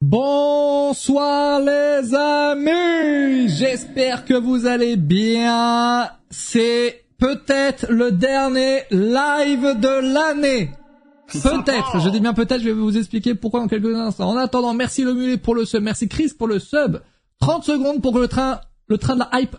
[0.00, 6.08] Bonsoir les amis, j'espère que vous allez bien.
[6.30, 10.70] C'est peut-être le dernier live de l'année.
[11.26, 14.28] Peut-être, je dis bien peut-être, je vais vous expliquer pourquoi dans quelques instants.
[14.28, 17.00] En attendant, merci le mulet pour le sub, merci Chris pour le sub.
[17.40, 19.56] 30 secondes pour que le train, le train de la hype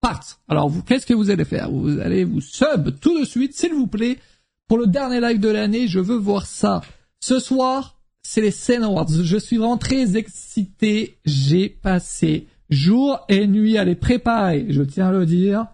[0.00, 0.38] parte.
[0.48, 1.72] Alors vous, qu'est-ce que vous allez faire?
[1.72, 4.20] Vous allez vous sub tout de suite, s'il vous plaît,
[4.68, 5.88] pour le dernier live de l'année.
[5.88, 6.82] Je veux voir ça.
[7.18, 9.08] Ce soir, c'est les Scene Awards.
[9.22, 11.18] Je suis vraiment très excité.
[11.24, 15.66] J'ai passé jour et nuit à les préparer, je tiens à le dire.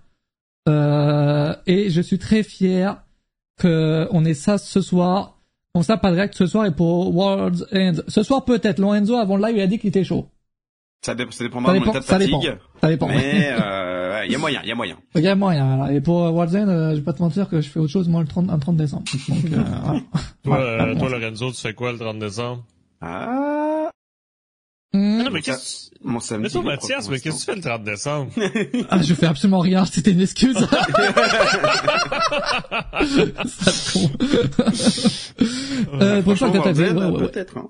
[0.68, 3.02] Euh, et je suis très fier
[3.60, 5.38] qu'on ait ça ce soir.
[5.74, 8.02] On ça pas direct ce soir et pour World's End.
[8.08, 8.80] Ce soir peut-être.
[8.80, 10.28] Lorenzo avant le live il a dit qu'il était chaud.
[11.00, 12.40] Ça, dé ça dépendra de mon état de ça dépend.
[12.40, 12.58] fatigue.
[12.80, 13.06] Ça dépend.
[13.08, 14.96] Mais euh, il y a moyen, il y a moyen.
[15.14, 15.76] Il y a moyen.
[15.76, 15.92] voilà.
[15.94, 18.08] Et pour World's End, euh, je vais pas te mentir que je fais autre chose
[18.08, 19.04] moi le 30, un 30 décembre.
[19.28, 19.48] Donc, euh,
[19.84, 20.00] voilà.
[20.00, 20.00] Toi,
[20.44, 20.84] Voilà.
[20.86, 22.64] euh, toi, Lorenzo, tu fais quoi le 30 décembre?
[23.00, 23.90] Ah,
[24.94, 25.22] Hmm.
[25.22, 26.44] non, mais qu'est-ce mon samedi.
[26.44, 28.30] mais toi, Mathias, mais qu'est-ce que tu fais le 30 décembre?
[28.90, 30.56] Ah, je fais absolument rien, c'était une excuse.
[30.66, 30.66] Ça
[33.92, 34.10] con.
[36.00, 37.28] euh, pour ça que t'as dit, ouais, ouais, ouais.
[37.28, 37.58] Peut-être.
[37.58, 37.68] Hein.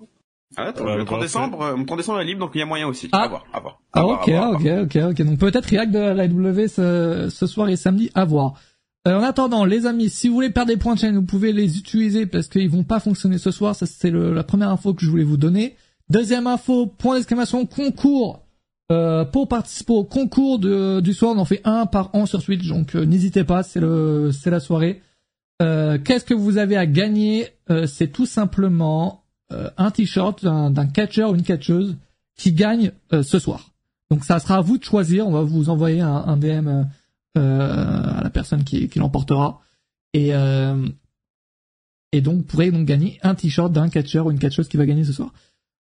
[0.59, 1.25] Ah, attends, le 30 parfait.
[1.25, 3.09] décembre, euh, mon 30 décembre est libre, donc il y a moyen aussi.
[3.13, 3.23] Ah.
[3.23, 3.81] À voir, à voir.
[3.93, 4.83] Ah, voir, ok, à voir, à ok, voir.
[4.83, 5.23] ok, ok.
[5.27, 8.55] Donc peut-être React de la W ce, ce soir et samedi à voir.
[9.07, 11.53] Euh, en attendant, les amis, si vous voulez perdre des points de chaîne, vous pouvez
[11.53, 13.75] les utiliser parce qu'ils vont pas fonctionner ce soir.
[13.75, 15.77] Ça, c'est le- la première info que je voulais vous donner.
[16.11, 18.43] Deuxième info, point d'exclamation, concours.
[18.91, 22.41] Euh, pour participer au concours de, du soir, on en fait un par an sur
[22.41, 25.03] Switch, donc euh, n'hésitez pas, c'est le, c'est la soirée.
[25.61, 27.49] Euh, Qu'est-ce que vous avez à gagner?
[27.71, 31.97] Euh, C'est tout simplement euh, un t-shirt d'un d'un catcher ou une catcheuse
[32.37, 33.71] qui gagne euh, ce soir.
[34.11, 35.27] Donc ça sera à vous de choisir.
[35.27, 36.83] On va vous envoyer un, un DM euh,
[37.37, 39.61] euh, à la personne qui, qui l'emportera.
[40.15, 40.89] Et, euh,
[42.13, 44.87] et donc vous pourrez donc gagner un t-shirt d'un catcheur ou une catcheuse qui va
[44.87, 45.33] gagner ce soir.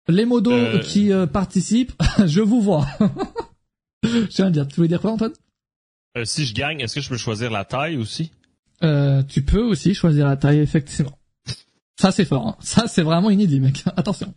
[0.08, 0.78] Les modos Euh.
[0.80, 1.92] qui euh, participent,
[2.26, 2.86] je vous vois.
[4.04, 4.68] je tiens à le dire.
[4.68, 5.32] Tu voulais dire quoi Antoine?
[6.16, 8.30] Euh, si je gagne, est-ce que je peux choisir la taille aussi?
[8.82, 11.16] euh, Tu peux aussi choisir la taille, effectivement.
[12.00, 12.46] Ça c'est fort.
[12.48, 12.56] hein.
[12.60, 13.84] Ça c'est vraiment inédit, mec.
[13.96, 14.34] Attention.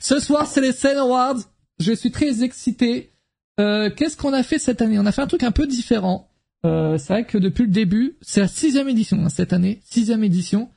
[0.00, 1.38] Ce soir c'est les Scene Awards.
[1.78, 3.12] Je suis très excité.
[3.60, 4.98] Euh, Qu'est-ce qu'on a fait cette année?
[4.98, 6.30] On a fait un truc un peu différent.
[6.64, 10.24] Euh, c'est vrai que depuis le début, c'est la sixième édition hein, cette année, sixième
[10.24, 10.68] édition.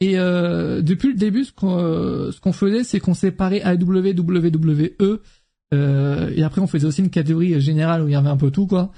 [0.00, 4.12] Et euh, depuis le début, ce qu'on euh, ce qu'on faisait, c'est qu'on séparait AW,
[4.16, 5.20] WWE,
[5.74, 8.50] euh, et après on faisait aussi une catégorie générale où il y avait un peu
[8.50, 8.92] tout quoi.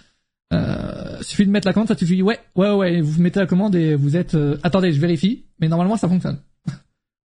[0.53, 2.23] Euh, suffit de mettre la commande, ça suffit.
[2.23, 3.01] Ouais, ouais, ouais.
[3.01, 4.35] Vous mettez la commande et vous êtes.
[4.35, 5.45] euh, attendez, je vérifie.
[5.61, 6.39] Mais normalement, ça fonctionne.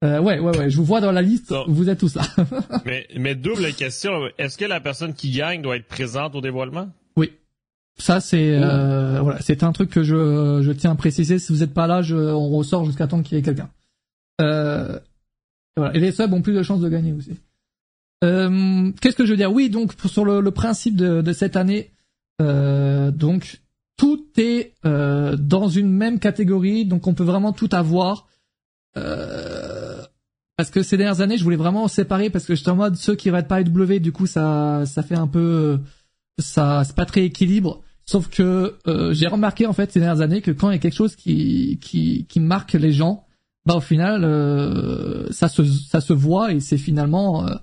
[0.03, 0.69] Euh, ouais, ouais, ouais.
[0.69, 1.51] Je vous vois dans la liste.
[1.51, 1.66] Non.
[1.67, 2.23] Vous êtes tous là.
[2.85, 6.89] mais, mais double question, est-ce que la personne qui gagne doit être présente au dévoilement?
[7.16, 7.31] oui.
[7.97, 11.38] Ça c'est euh, voilà, c'est un truc que je je tiens à préciser.
[11.38, 13.69] Si vous n'êtes pas là, je, on ressort jusqu'à temps qu'il y ait quelqu'un.
[14.39, 14.97] Euh,
[15.75, 15.95] voilà.
[15.95, 17.38] Et les subs ont plus de chances de gagner aussi.
[18.23, 19.51] Euh, Qu'est-ce que je veux dire?
[19.51, 21.91] Oui, donc pour- sur le, le principe de, de cette année,
[22.41, 23.59] euh, donc
[23.97, 28.28] tout est euh, dans une même catégorie, donc on peut vraiment tout avoir.
[28.97, 29.60] Euh,
[30.61, 33.16] parce que ces dernières années, je voulais vraiment séparer parce que j'étais en mode ceux
[33.16, 35.79] qui ratent pas W, du coup ça ça fait un peu
[36.38, 37.81] ça c'est pas très équilibre.
[38.05, 40.79] Sauf que euh, j'ai remarqué en fait ces dernières années que quand il y a
[40.79, 43.25] quelque chose qui qui qui marque les gens,
[43.66, 47.55] bah au final euh, ça se ça se voit et c'est finalement euh,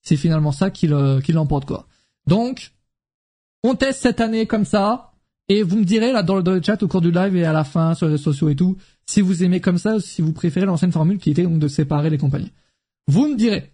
[0.00, 1.86] c'est finalement ça qui le qui l'emporte quoi.
[2.26, 2.72] Donc
[3.64, 5.12] on teste cette année comme ça
[5.50, 7.64] et vous me direz là dans le chat au cours du live et à la
[7.64, 8.78] fin sur les réseaux sociaux et tout
[9.08, 11.68] si vous aimez comme ça ou si vous préférez l'ancienne formule qui était donc de
[11.68, 12.52] séparer les compagnies.
[13.08, 13.70] Vous me direz.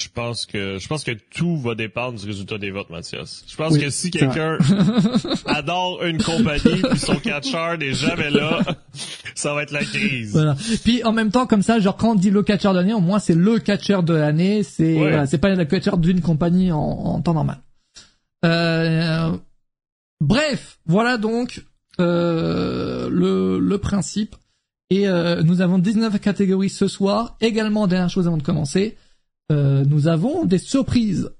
[0.00, 3.44] Je pense que je pense que tout va dépendre du résultat des votes, Mathias.
[3.48, 4.56] Je pense Oui, que si quelqu'un
[5.46, 8.60] adore une compagnie puis son catcheur n'est jamais là,
[9.34, 10.32] ça va être la crise.
[10.32, 10.54] Voilà.
[10.84, 13.00] Puis en même temps comme ça, genre quand on dit le catcheur de l'année, au
[13.00, 16.78] moins c'est le catcheur de l'année, c'est voilà, c'est pas le catcheur d'une compagnie en,
[16.78, 17.58] en temps normal.
[18.44, 19.36] Euh,
[20.20, 21.64] bref, voilà donc
[21.98, 24.36] euh, le, le principe.
[24.90, 27.36] Et euh, nous avons 19 catégories ce soir.
[27.40, 28.96] Également, dernière chose avant de commencer,
[29.52, 31.30] euh, nous avons des surprises.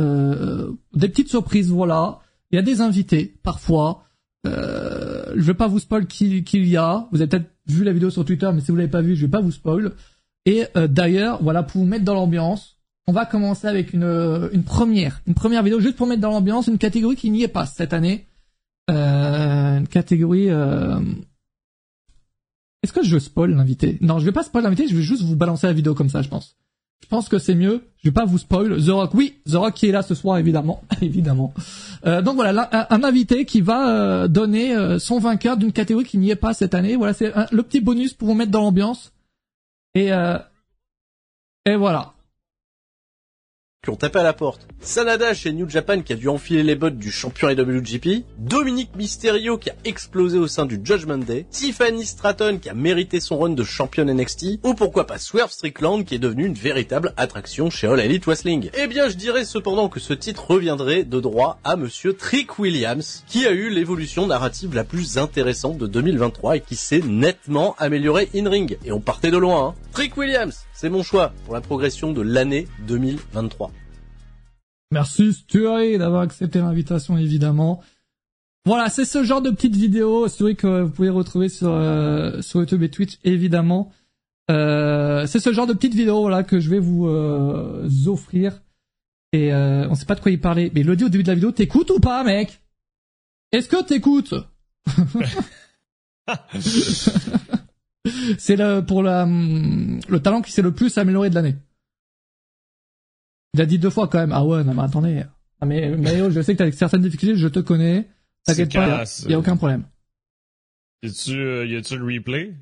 [0.00, 2.20] Euh, des petites surprises, voilà.
[2.50, 4.04] Il y a des invités, parfois.
[4.46, 7.08] Euh, je vais pas vous spoil qui qu'il y a.
[7.12, 9.26] Vous avez peut-être vu la vidéo sur Twitter, mais si vous l'avez pas vu, je
[9.26, 9.92] vais pas vous spoil.
[10.44, 12.76] Et euh, d'ailleurs, voilà, pour vous mettre dans l'ambiance,
[13.08, 16.30] on va commencer avec une, euh, une première, une première vidéo juste pour mettre dans
[16.30, 18.26] l'ambiance une catégorie qui n'y est pas cette année.
[18.90, 20.48] Euh, une catégorie.
[22.86, 23.98] Est-ce que je spoil l'invité?
[24.00, 24.86] Non, je vais pas spoil l'invité.
[24.86, 26.56] Je vais juste vous balancer la vidéo comme ça, je pense.
[27.02, 27.82] Je pense que c'est mieux.
[27.98, 28.80] Je vais pas vous spoil.
[28.80, 31.52] The Rock, oui, The Rock qui est là ce soir, évidemment, évidemment.
[32.06, 36.04] Euh, donc voilà, là, un, invité qui va euh, donner euh, son vainqueur d'une catégorie
[36.04, 36.94] qui n'y est pas cette année.
[36.94, 39.12] Voilà, c'est le petit bonus pour vous mettre dans l'ambiance.
[39.96, 40.38] Et euh,
[41.64, 42.14] et voilà.
[43.86, 44.66] Qui ont tapé à la porte.
[44.80, 49.58] Sanada chez New Japan qui a dû enfiler les bottes du champion IWGP, Dominique Mysterio
[49.58, 53.50] qui a explosé au sein du Judgment Day, Tiffany Stratton qui a mérité son run
[53.50, 57.86] de championne NXT, ou pourquoi pas Swerve Strickland qui est devenu une véritable attraction chez
[57.86, 58.70] All Elite Wrestling.
[58.76, 63.22] Eh bien, je dirais cependant que ce titre reviendrait de droit à monsieur Trick Williams,
[63.28, 68.30] qui a eu l'évolution narrative la plus intéressante de 2023 et qui s'est nettement amélioré
[68.34, 68.78] in-ring.
[68.84, 69.74] Et on partait de loin, hein.
[69.92, 73.70] Trick Williams, c'est mon choix pour la progression de l'année 2023.
[74.92, 77.82] Merci Stuart d'avoir accepté l'invitation évidemment.
[78.64, 82.60] Voilà, c'est ce genre de petites vidéos, Stuart que vous pouvez retrouver sur euh, sur
[82.60, 83.92] YouTube et Twitch évidemment.
[84.50, 88.62] Euh, c'est ce genre de petites vidéos voilà que je vais vous euh, offrir.
[89.32, 91.28] Et euh, on sait pas de quoi il parlait, mais le dit au début de
[91.28, 92.60] la vidéo, t'écoutes ou pas, mec?
[93.52, 94.34] Est-ce que t'écoutes?
[98.38, 101.56] C'est le pour la le talent qui s'est le plus amélioré de l'année.
[103.56, 104.32] Il a dit deux fois quand même.
[104.32, 105.22] Ah ouais, non mais attendez.
[105.62, 108.06] Ah mais Mario, je sais que t'as certaines difficultés, je te connais.
[108.44, 109.24] T'inquiète pas, classe.
[109.26, 109.84] y a aucun problème.
[111.02, 112.54] Y a-tu, euh, y a-tu le replay?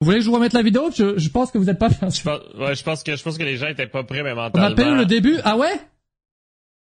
[0.00, 0.90] Vous voulez que je vous remette la vidéo?
[0.94, 2.22] Je, je pense que vous êtes pas Je pense,
[2.58, 4.66] ouais, je pense que, je pense que les gens étaient pas prêts, mais On mentalement.
[4.66, 5.36] appelle le début?
[5.44, 5.80] Ah ouais?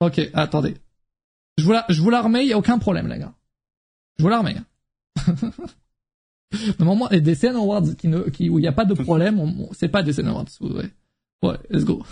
[0.01, 0.75] Ok, attendez.
[1.59, 3.35] Je vous la, je vous la remets, y a aucun problème, les gars.
[4.19, 4.57] Je vous la remets.
[6.79, 9.67] Normalement, les DCN Awards qui ne, qui, où il n'y a pas de problème, on-
[9.69, 10.47] on- c'est pas DCN Awards.
[10.61, 10.91] Ouais.
[11.43, 12.03] ouais, let's go.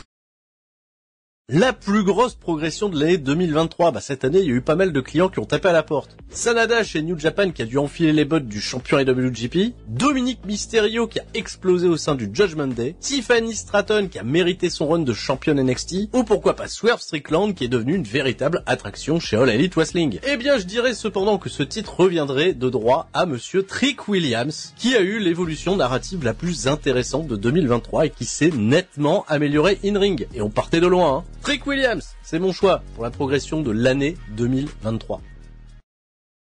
[1.53, 4.75] La plus grosse progression de l'année 2023, bah cette année il y a eu pas
[4.75, 6.17] mal de clients qui ont tapé à la porte.
[6.29, 11.07] Sanada chez New Japan qui a dû enfiler les bottes du champion IWGP, Dominique Mysterio
[11.07, 14.99] qui a explosé au sein du Judgment Day, Tiffany Stratton qui a mérité son run
[14.99, 19.37] de championne NXT, ou pourquoi pas Swerve Strickland qui est devenu une véritable attraction chez
[19.37, 20.19] All Elite Wrestling.
[20.27, 24.75] Eh bien je dirais cependant que ce titre reviendrait de droit à monsieur Trick Williams,
[24.77, 29.79] qui a eu l'évolution narrative la plus intéressante de 2023 et qui s'est nettement amélioré
[29.85, 30.27] in-ring.
[30.35, 31.36] Et on partait de loin, hein.
[31.47, 35.23] Trick Williams, c'est mon choix pour la progression de l'année 2023.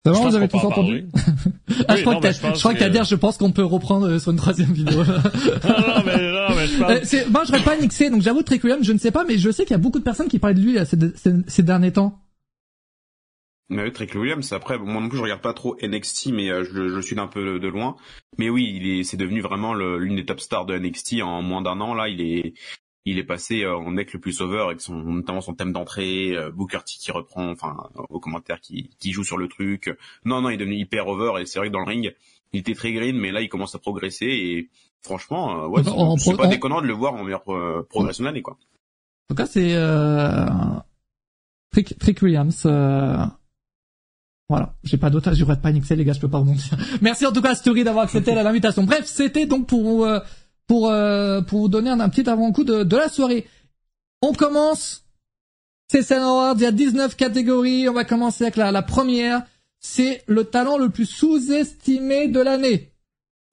[0.05, 1.07] C'est Je bon, pense vous avez tous entendu.
[1.87, 4.09] Ah, je crois non, que t'as, je crois que dire, je pense qu'on peut reprendre
[4.09, 5.05] euh, sur une troisième vidéo.
[5.05, 5.15] non, non,
[6.05, 7.05] mais, non, mais je Euh, pense.
[7.05, 9.39] c'est, moi, je serais pas nixé, donc j'avoue, Trick Williams, je ne sais pas, mais
[9.39, 11.35] je sais qu'il y a beaucoup de personnes qui parlaient de lui là, ces, ces,
[11.47, 12.19] ces derniers temps.
[13.69, 16.51] Mais oui, Trick Williams, après, bon, moi non plus, je regarde pas trop NXT, mais
[16.51, 17.95] euh, je, je le suis d'un peu de, loin.
[18.39, 21.63] Mais oui, il est, c'est devenu vraiment l'une des top stars de NXT en moins
[21.63, 21.95] d'un an.
[21.95, 22.55] Là, il est,
[23.05, 26.37] il est passé euh, en mec le plus over avec son, notamment son thème d'entrée,
[26.37, 29.97] euh, Booker T qui reprend, enfin, aux commentaires qui, qui joue sur le truc.
[30.25, 32.15] Non, non, il est devenu hyper over et c'est vrai que dans le ring,
[32.53, 34.69] il était très green, mais là, il commence à progresser et
[35.03, 38.29] franchement, euh, ouais, c'est, pas en- déconnant de le voir en meilleure euh, progression de
[38.29, 38.55] l'année, quoi.
[38.55, 40.47] En tout cas, c'est euh,
[41.71, 42.65] Trick, Trick Williams.
[42.67, 43.25] Euh...
[44.49, 46.77] Voilà, j'ai pas d'autre, j'aurais pas nixé les gars, je peux pas vous mentir.
[47.01, 48.83] Merci en tout cas Story d'avoir accepté l'invitation.
[48.83, 50.19] Bref, c'était donc pour euh,
[50.71, 53.45] pour euh, pour vous donner un, petit avant-coup de, de la soirée.
[54.23, 55.05] On commence.
[55.91, 57.89] C'est Sen Awards, il y a 19 catégories.
[57.89, 59.43] On va commencer avec la, la première.
[59.81, 62.93] C'est le talent le plus sous-estimé de l'année.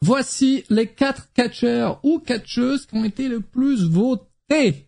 [0.04, 4.87] Voici les quatre catcheurs ou catcheuses qui ont été le plus votés.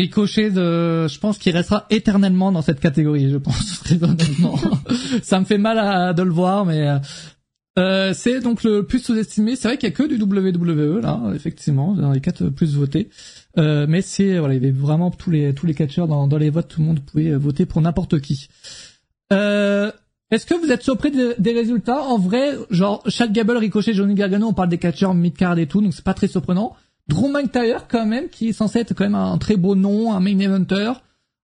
[0.00, 4.58] Ricochet de, je pense qu'il restera éternellement dans cette catégorie, je pense, très honnêtement.
[5.22, 6.98] Ça me fait mal à, de le voir, mais euh,
[7.78, 9.56] euh, c'est donc le plus sous-estimé.
[9.56, 13.10] C'est vrai qu'il y a que du WWE là, effectivement, dans les quatre plus votés.
[13.58, 16.38] Euh, mais c'est voilà, il y avait vraiment tous les tous les catcheurs dans, dans
[16.38, 18.48] les votes, tout le monde pouvait voter pour n'importe qui.
[19.32, 19.90] Euh,
[20.30, 22.02] est-ce que vous êtes surpris de- des résultats?
[22.02, 25.80] En vrai, genre Chad Gable, Ricochet, Johnny Gargano, on parle des catcheurs mid-card et tout,
[25.82, 26.74] donc c'est pas très surprenant.
[27.10, 30.20] Drew McIntyre quand même, qui est censé être quand même un très beau nom, un
[30.20, 30.92] main eventer.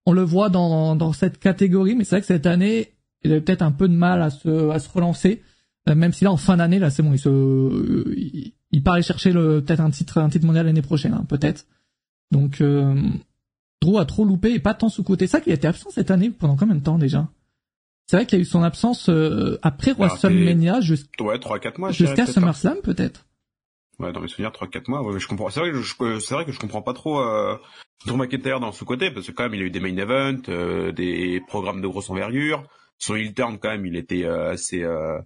[0.05, 2.93] On le voit dans, dans cette catégorie, mais c'est vrai que cette année,
[3.23, 5.41] il avait peut-être un peu de mal à se, à se relancer.
[5.89, 8.83] Euh, même si là, en fin d'année, là, c'est bon, il se, euh, il, il
[8.83, 11.65] part aller chercher le, peut-être un titre, un titre mondial l'année prochaine, hein, peut-être.
[12.31, 12.95] Donc, euh,
[13.81, 15.27] Drew a trop loupé et pas tant sous-côté.
[15.27, 17.27] C'est ça qu'il a été absent cette année pendant combien de temps déjà?
[18.09, 21.91] C'est vrai qu'il y a eu son absence euh, après WrestleMania jus- Ouais, 3-4 mois,
[21.91, 22.33] je dirais, jusqu'à peut-être.
[22.33, 23.25] SummerSlam peut-être.
[23.99, 25.01] Ouais, dans mes souvenirs, 3-4 mois.
[25.01, 25.49] Ouais, je comprends.
[25.49, 27.57] C'est vrai que je, c'est vrai que je comprends pas trop euh,
[28.05, 30.49] Drew McIntyre dans ce côté parce que quand même il a eu des main events,
[30.49, 32.63] euh, des programmes de grosse envergure.
[32.99, 35.19] Son heel turn quand même, il était euh, assez, euh,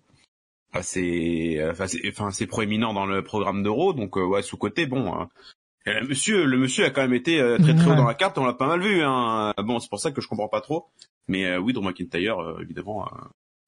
[0.73, 3.93] assez, euh, assez, enfin assez proéminent dans le programme d'Euro.
[3.93, 5.19] Donc euh, ouais, sous côté, bon.
[5.21, 5.25] euh,
[5.85, 8.13] et le monsieur, le monsieur a quand même été euh, très très haut dans la
[8.13, 8.37] carte.
[8.37, 9.01] On l'a pas mal vu.
[9.03, 9.53] Hein.
[9.63, 10.85] Bon, c'est pour ça que je comprends pas trop.
[11.27, 13.17] Mais euh, oui, Drew McIntyre, euh, évidemment, euh,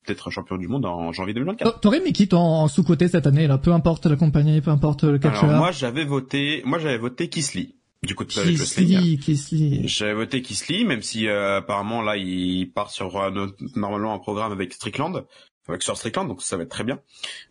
[0.03, 1.79] peut-être champion du monde en janvier 2024.
[1.79, 3.57] T'aurais mis qui toi en sous-côté cette année là?
[3.57, 5.45] Peu importe la compagnie, peu importe le catcheur.
[5.45, 8.25] Alors moi j'avais voté, moi j'avais voté Kisly du coup.
[8.25, 9.87] Kisly, Kisly.
[9.87, 14.19] J'avais voté Kisly, même si euh, apparemment là il part sur euh, no- normalement un
[14.19, 15.25] programme avec Strickland,
[15.69, 16.99] avec sur Strickland, donc ça va être très bien.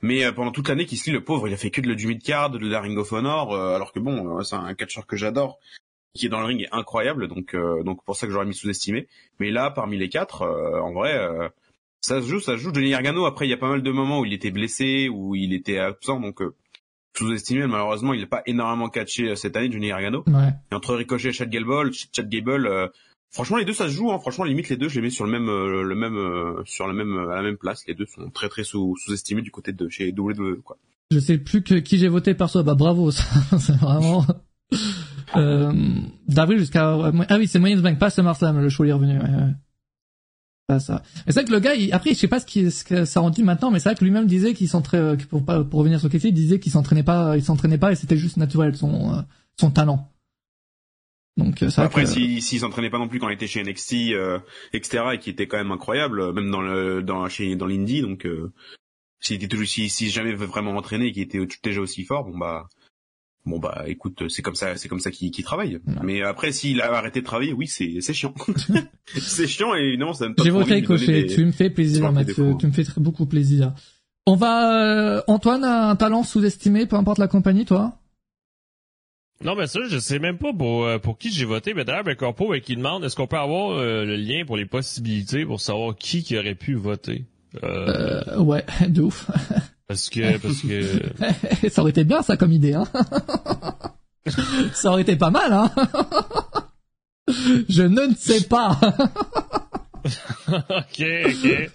[0.03, 2.07] Mais euh, pendant toute l'année, Kisly le pauvre, il a fait que de le du
[2.07, 5.17] mid-card, de la Ring of Honor, euh, alors que bon, euh, c'est un catcheur que
[5.17, 5.59] j'adore,
[6.15, 8.55] qui est dans le ring est incroyable, donc euh, donc pour ça que j'aurais mis
[8.55, 9.09] sous-estimé.
[9.41, 11.49] Mais là, parmi les quatre, euh, en vrai, euh,
[12.03, 12.75] ça se joue, ça se joue.
[12.75, 15.35] Johnny Gargano, après il y a pas mal de moments où il était blessé, où
[15.35, 16.55] il était absent, donc euh,
[17.17, 17.67] sous-estimé.
[17.67, 20.25] Malheureusement, il n'a pas énormément catché euh, cette année, Johnny Gargano.
[20.27, 20.51] Ouais.
[20.71, 22.89] Et entre Ricochet et Chad Gable, Ch- Chad Gable, euh,
[23.31, 24.11] franchement les deux ça se joue.
[24.13, 24.19] Hein.
[24.19, 26.87] Franchement limite les deux je les mets sur le même, euh, le même, euh, sur
[26.87, 27.85] le même, à la même place.
[27.87, 30.77] Les deux sont très très sous, sous-estimés du côté de chez WWE quoi.
[31.11, 32.63] Je sais plus que qui j'ai voté perso.
[32.65, 33.25] Bah bravo, ça,
[33.59, 34.25] c'est vraiment.
[35.37, 35.73] Euh,
[36.29, 36.93] D'avril jusqu'à
[37.29, 39.19] ah oui c'est Money in the Bank pas SummerSlam le show est revenu.
[39.19, 39.51] Ouais, ouais.
[40.75, 41.03] Pas ça.
[41.27, 41.93] Mais c'est vrai que le gars il...
[41.93, 42.71] après je sais pas ce, qui...
[42.71, 45.45] ce que ça en dit maintenant mais c'est vrai que lui-même disait qu'il s'entraînait pour
[45.45, 48.17] pas pour revenir sur Casey il disait qu'il s'entraînait pas il s'entraînait pas et c'était
[48.17, 49.23] juste naturel son euh,
[49.59, 50.09] son talent.
[51.37, 54.39] Donc euh, Après que s'il s'entraînait pas non plus quand il était chez NXT, euh,
[54.73, 55.05] etc.
[55.15, 58.27] et qui était quand même incroyable, euh, même dans le, dans chez dans l'indie donc.
[58.27, 58.53] Euh,
[59.25, 62.25] s'il était toujours si, si jamais veut vraiment entraîner et qu'il était déjà aussi fort
[62.25, 62.67] bon bah
[63.45, 65.95] bon bah écoute c'est comme ça c'est comme ça qu'il qu'il travaille Ouais.
[66.03, 68.35] mais après s'il a arrêté de travailler oui c'est c'est chiant
[69.19, 71.27] c'est chiant et évidemment ça me j'ai voté Ricochet.
[71.27, 72.55] Tu me fais plaisir Mathieu.
[72.59, 73.73] Tu me fais très beaucoup plaisir.
[74.27, 77.99] On va euh, Antoine a un talent sous-estimé peu importe la compagnie toi?
[79.45, 81.75] Non, mais ça, je sais même pas pour, euh, pour qui j'ai voté.
[81.75, 84.57] Mais d'ailleurs, ben, Corpo, euh, qui demande, est-ce qu'on peut avoir euh, le lien pour
[84.57, 87.25] les possibilités pour savoir qui qui aurait pu voter?
[87.65, 89.29] Euh, Euh, ouais, de ouf.
[89.93, 92.85] Parce que, parce que, ça aurait été bien ça comme idée, hein.
[94.73, 95.71] ça aurait été pas mal, hein.
[97.69, 98.81] Je ne sais pas.
[100.49, 101.71] ok, ok.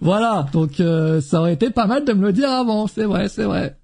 [0.00, 3.28] voilà, donc euh, ça aurait été pas mal de me le dire avant, c'est vrai,
[3.28, 3.76] c'est vrai.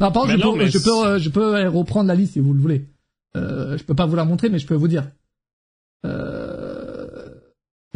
[0.00, 2.54] non, par contre, je, non, peux, je, euh, je peux reprendre la liste si vous
[2.54, 2.88] le voulez.
[3.36, 5.04] Euh, je peux pas vous la montrer, mais je peux vous dire.
[6.06, 6.55] Euh...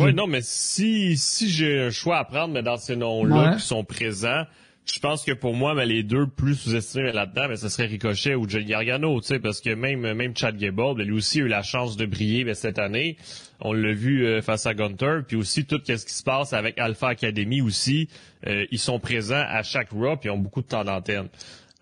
[0.05, 3.57] Ouais, non, mais si, si j'ai un choix à prendre, mais dans ces noms-là Ouais.
[3.57, 4.45] qui sont présents,
[4.87, 8.35] je pense que pour moi, mais les deux plus sous-estimés là-dedans, mais ce serait Ricochet
[8.35, 11.45] ou Johnny Gargano, tu sais, parce que même, même Chad Gable, ben, lui aussi a
[11.45, 13.17] eu la chance de briller ben, cette année.
[13.61, 16.79] On l'a vu euh, face à Gunter, puis aussi tout ce qui se passe avec
[16.79, 18.09] Alpha Academy aussi,
[18.47, 21.29] euh, ils sont présents à chaque Raw, puis ils ont beaucoup de temps d'antenne.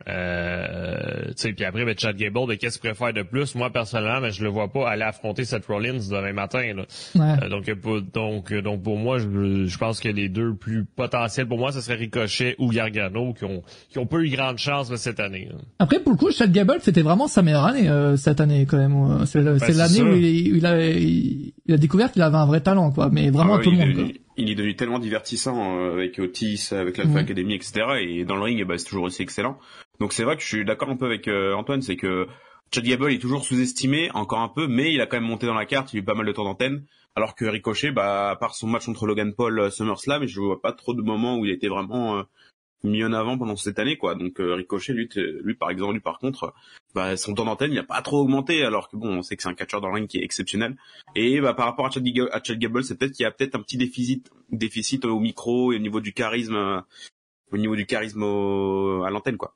[0.08, 3.54] Euh, tu sais, puis après, ben, Chad Gable, ben, qu'est-ce qu'il pourrait faire de plus?
[3.54, 6.72] Moi, personnellement, ben, je le vois pas aller affronter Seth Rollins demain matin.
[6.74, 6.84] Là.
[7.14, 7.44] Ouais.
[7.44, 10.84] Euh, donc, pour, donc, euh, donc pour moi, je, je pense que les deux plus
[10.84, 14.58] potentiels pour moi, ce serait Ricochet ou Gargano qui ont qui ont pas eu grande
[14.58, 15.48] chance cette année.
[15.50, 15.58] là.
[15.78, 18.78] Après, pour le coup, Chad Gable, c'était vraiment sa meilleure année euh, cette année quand
[18.78, 18.96] même.
[19.20, 22.36] Euh, C'est le- c'est l'année où il, il a, il, il a découvert qu'il avait
[22.36, 23.08] un vrai talent, quoi.
[23.12, 23.94] Mais vraiment Ah tout le monde.
[23.94, 24.04] quoi.
[24.36, 27.20] il est devenu tellement divertissant euh, avec Otis, avec l'Alpha Ouais.
[27.20, 27.72] Academy, etc.
[28.00, 29.58] Et dans le ring, ben, c'est toujours aussi excellent.
[30.00, 32.26] Donc c'est vrai que je suis d'accord un peu avec euh, Antoine, c'est que
[32.74, 35.54] Chad Gable est toujours sous-estimé, encore un peu, mais il a quand même monté dans
[35.54, 36.84] la carte, il a eu pas mal de temps d'antenne.
[37.16, 40.60] Alors que Ricochet, bah, à part son match contre Logan Paul euh, SummerSlam, je vois
[40.60, 42.22] pas trop de moments où il était vraiment euh,
[42.84, 44.14] mis en avant pendant cette année, quoi.
[44.14, 45.08] Donc euh, Ricochet, lui,
[45.42, 46.54] lui par exemple, lui par contre,
[46.94, 49.42] bah, son temps d'antenne, il a pas trop augmenté, alors que bon, on sait que
[49.42, 50.76] c'est un catcheur dans le qui est exceptionnel.
[51.14, 53.76] Et bah, par rapport à Chad, Gable- c'est peut-être qu'il y a peut-être un petit
[53.76, 56.80] déficit, déficit au micro et au niveau du charisme, euh,
[57.52, 59.54] au niveau du charisme à l'antenne, quoi.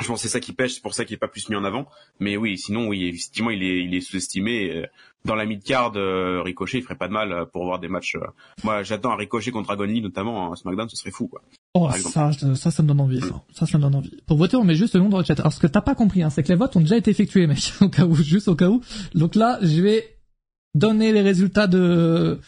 [0.00, 1.56] Je pense que c'est ça qui pêche, c'est pour ça qu'il est pas plus mis
[1.56, 1.86] en avant.
[2.20, 4.70] Mais oui, sinon, oui, effectivement, il est, il est sous-estimé.
[4.72, 4.86] Euh,
[5.24, 8.16] Dans la mid-card, euh, Ricochet, il ferait pas de mal euh, pour voir des matchs.
[8.62, 11.42] Moi, j'attends un Ricochet contre Dragon Lee, notamment à SmackDown, ce serait fou, quoi.
[11.74, 13.42] Oh, ça, ça, ça me donne envie, ça.
[13.52, 14.20] Ça, ça me donne envie.
[14.26, 15.38] Pour voter, on met juste le nom dans le chat.
[15.40, 17.46] Alors, ce que t'as pas compris, hein, c'est que les votes ont déjà été effectués,
[17.46, 17.72] mec.
[17.80, 18.80] Au cas où, juste au cas où.
[19.14, 20.16] Donc là, je vais
[20.74, 22.40] donner les résultats de,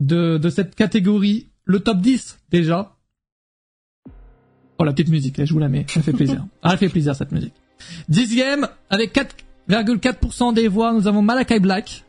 [0.00, 1.48] de, de cette catégorie.
[1.64, 2.96] Le top 10, déjà.
[4.78, 5.86] Oh, la petite musique, là, je vous la mets.
[5.88, 6.44] Ça fait plaisir.
[6.62, 7.54] Ah, elle fait plaisir, cette musique.
[8.08, 9.14] Dixième, avec
[9.68, 12.04] 4,4% des voix, nous avons Malakai Black.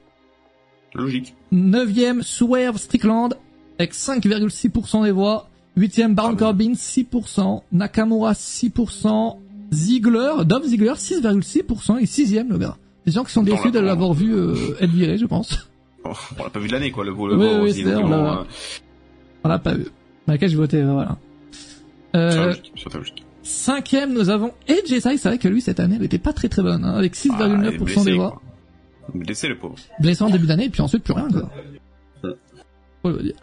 [0.94, 1.36] Logique.
[1.52, 3.36] Neuvième, Swerve Strickland,
[3.78, 5.50] avec 5,6% des voix.
[5.76, 6.38] Huitième, Baron Ah bon.
[6.38, 7.62] Corbin, 6%.
[7.72, 9.38] Nakamura, 6%.
[9.72, 12.00] Ziggler, Dom Ziggler, 6,6%.
[12.02, 12.76] Et sixième, le gars.
[13.06, 15.70] Des gens qui sont déçus de l'avoir vu euh, être viré, je pense.
[16.04, 18.02] Oh, on l'a pas vu de l'année, quoi, le, le Oui, pauvre oui, donc, on
[18.02, 18.44] bon, l'a- euh,
[19.44, 19.86] On l'a pas vu.
[20.28, 21.18] Lequel j'ai voté, euh, voilà.
[22.16, 22.54] Euh.
[23.44, 25.20] Cinquième, nous avons AJ Styles.
[25.20, 28.01] C'est vrai que lui, cette année, elle était pas très très bonne, hein, avec 6,9%
[28.01, 28.42] Ah, des voix.
[29.13, 29.75] Blessé le pauvre.
[30.00, 31.50] Blessé en début d'année, et puis ensuite plus rien, quoi.
[32.24, 32.32] Ouais.
[33.01, 33.36] Faut le dire.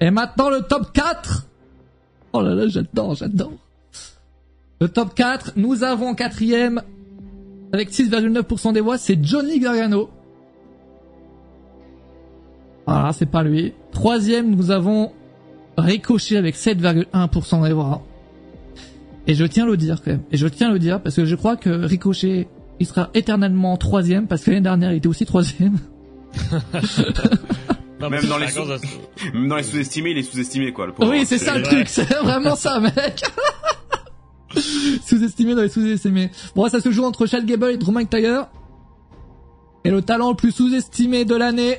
[0.00, 1.46] Et maintenant, le top 4.
[2.32, 3.52] Oh là là, j'adore, j'adore.
[4.80, 6.82] Le top 4, nous avons quatrième,
[7.72, 10.10] avec 6,9% des voix, c'est Johnny Gargano.
[12.86, 13.72] Voilà, c'est pas lui.
[13.92, 15.12] Troisième, nous avons
[15.80, 18.02] Ricochet avec 7,1% des voix.
[19.26, 20.22] Et je tiens à le dire quand même.
[20.32, 22.48] Et je tiens à le dire parce que je crois que Ricochet,
[22.80, 25.78] il sera éternellement troisième parce que l'année dernière, il était aussi troisième.
[28.00, 28.60] Non, Même mais dans les sous-
[29.34, 30.92] Même dans les sous-estimés, il est sous-estimé, quoi, le.
[31.00, 31.70] Oui, c'est ça le vrai.
[31.76, 33.22] truc, c'est vraiment ça, mec.
[35.06, 36.30] Sous-estimé dans les sous-estimés.
[36.54, 38.46] Bon, ça se joue entre Chad Gable et Drew McIntyre.
[39.84, 41.78] Et le talent le plus sous-estimé de l'année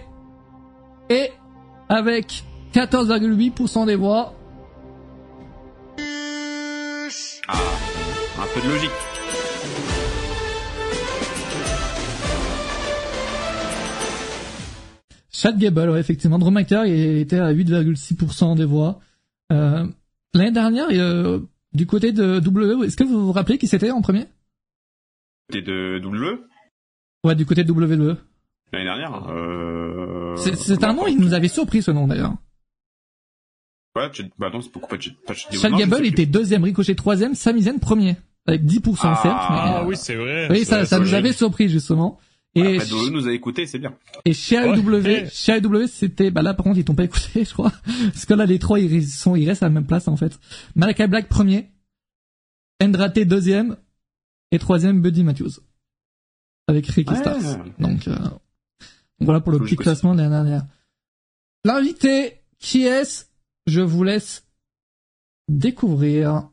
[1.09, 1.31] est
[1.89, 4.33] avec 14,8% des voix.
[7.47, 7.57] Ah,
[8.41, 8.91] un peu de logique.
[15.31, 16.37] Chad Gable, ouais, effectivement.
[16.37, 18.99] Drew McIntyre était à 8,6% des voix.
[19.51, 19.85] Euh,
[20.33, 21.39] L'année dernière, euh,
[21.73, 24.25] du côté de WWE, est-ce que vous vous rappelez qui c'était en premier?
[25.51, 26.37] T'es de W?
[27.23, 28.17] Ouais, du côté de WWE.
[28.71, 29.27] l'année dernière.
[29.29, 30.35] Euh...
[30.35, 32.35] C'est c'est un nom, il nous avait surpris ce nom d'ailleurs.
[33.95, 34.23] Ouais, tu...
[34.37, 38.15] bah non, c'est beaucoup pas de je Gable était deuxième, Ricochet troisième, Sami Zayn premier.
[38.45, 39.35] Avec 10% Ah, certes.
[39.37, 40.47] Ah euh, oui, c'est vrai.
[40.49, 42.19] oui, ça, vrai, ça nous avait surpris justement.
[42.55, 43.93] Et, Après, WWE nous a écouté, c'est bien.
[44.25, 44.75] et chez Ouais.
[44.79, 47.71] AEW, chez AEW, c'était, bah là par contre ils t'ont pas écouté, je crois,
[48.11, 50.39] parce que là les trois ils sont, ils restent à la même place en fait.
[50.75, 51.69] Malakai Black premier,
[52.81, 53.77] Andrade deuxième
[54.51, 55.59] et troisième Buddy Matthews
[56.67, 57.19] avec Ricky Ouais.
[57.19, 57.59] Starks.
[57.77, 58.15] Donc euh,
[59.19, 60.63] voilà pour le petit classement de l'année dernière.
[61.65, 63.25] L'invité qui est-ce?
[63.69, 64.47] Je vous laisse
[65.47, 66.49] découvrir.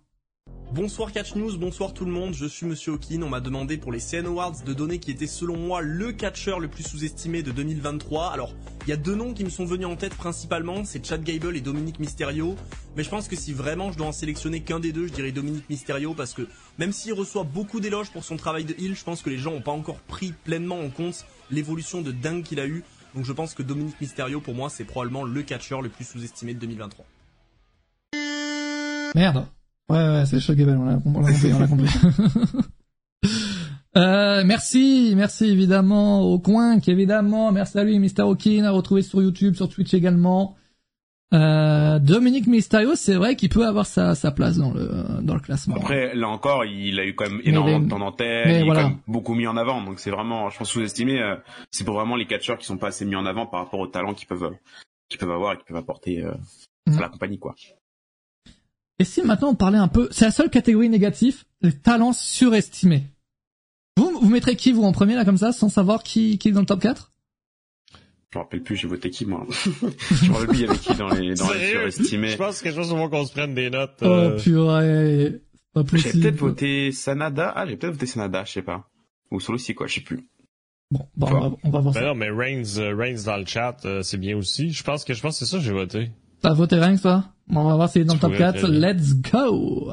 [0.75, 3.91] Bonsoir Catch News, bonsoir tout le monde, je suis Monsieur Hawkin, on m'a demandé pour
[3.91, 7.53] les CN Awards de donner qui était selon moi le catcheur le plus sous-estimé de
[7.53, 8.33] 2023.
[8.33, 11.25] Alors, il y a deux noms qui me sont venus en tête principalement, c'est Chad
[11.25, 12.55] Gable et Dominique Mysterio.
[12.99, 15.33] Mais je pense que si vraiment je dois en sélectionner qu'un des deux, je dirais
[15.33, 16.47] Dominique Mysterio parce que
[16.79, 19.53] même s'il reçoit beaucoup d'éloges pour son travail de heel, je pense que les gens
[19.53, 22.85] n'ont pas encore pris pleinement en compte l'évolution de dingue qu'il a eu.
[23.17, 26.53] Donc je pense que Dominique Mysterio pour moi c'est probablement le catcheur le plus sous-estimé
[26.55, 27.05] de 2023.
[29.15, 29.47] Merde.
[29.89, 31.89] Ouais, ouais, c'est Chad Gable, on l'a on l'a compris, on l'a compris.
[33.97, 38.25] Euh, merci, merci évidemment au coin, évidemment, merci à lui, Mr.
[38.25, 40.55] Hawkin, à retrouver sur YouTube, sur Twitch également.
[41.35, 45.41] Euh, Dominique Mysterio, c'est vrai qu'il peut avoir sa, sa place dans le, dans le
[45.41, 45.75] classement.
[45.77, 48.65] Après, là encore, il a eu quand même énormément de temps d'antenne, mais il est
[48.65, 48.83] voilà.
[48.83, 51.21] quand même beaucoup mis en avant, donc c'est vraiment, je pense, sous-estimé.
[51.21, 51.37] euh,
[51.73, 53.87] c'est pour vraiment les catcheurs qui sont pas assez mis en avant par rapport au
[53.89, 54.55] talent qu'ils peuvent,
[55.09, 56.33] qu'ils peuvent avoir et qu'ils peuvent apporter euh,
[56.87, 56.99] Mm.
[56.99, 57.55] à la compagnie, quoi.
[58.99, 63.05] Et si maintenant on parlait un peu, c'est la seule catégorie négative, les talents surestimés.
[63.97, 66.53] Vous, vous mettrez qui vous en premier là comme ça, sans savoir qui, qui est
[66.53, 67.13] dans le top 4
[68.33, 69.47] Je me rappelle plus, j'ai voté qui, moi.
[69.51, 72.29] je me rappelle plus, il y avait qui dans les, dans les surestimés.
[72.29, 73.99] Je pense que je pense faut qu'on se prenne des notes.
[74.03, 75.41] Oh euh, purée,
[75.73, 77.53] pas J'ai peut-être voté Sanada.
[77.55, 78.89] Ah, j'ai peut-être voté Sanada, je sais pas.
[79.31, 80.29] Ou Solo aussi, quoi, je sais plus.
[80.91, 82.07] Bon, bon, on, va, on va voir Ben ça.
[82.07, 84.71] non, mais Reigns, euh, Reigns dans le chat, euh, c'est bien aussi.
[84.71, 86.11] Je pense que je pense que c'est ça que j'ai voté.
[86.43, 87.25] T'as voté Ranks toi?
[87.49, 88.59] Bon, On va voir s'il est dans le top pourrais 4.
[88.61, 88.93] très bien.
[88.93, 89.93] Let's go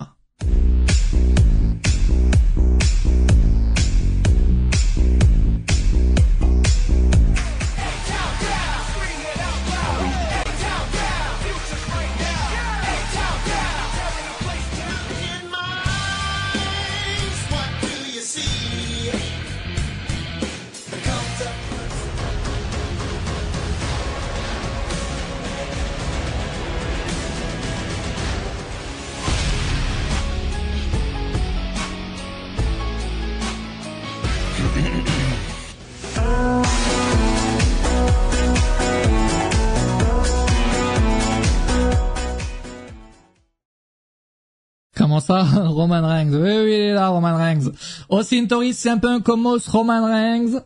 [45.13, 46.33] Comment ça Roman Reigns?
[46.33, 47.71] Oui, oui, il est là, Roman Reigns.
[48.09, 50.59] Austin Theory, c'est un peu un commos, Roman Reigns.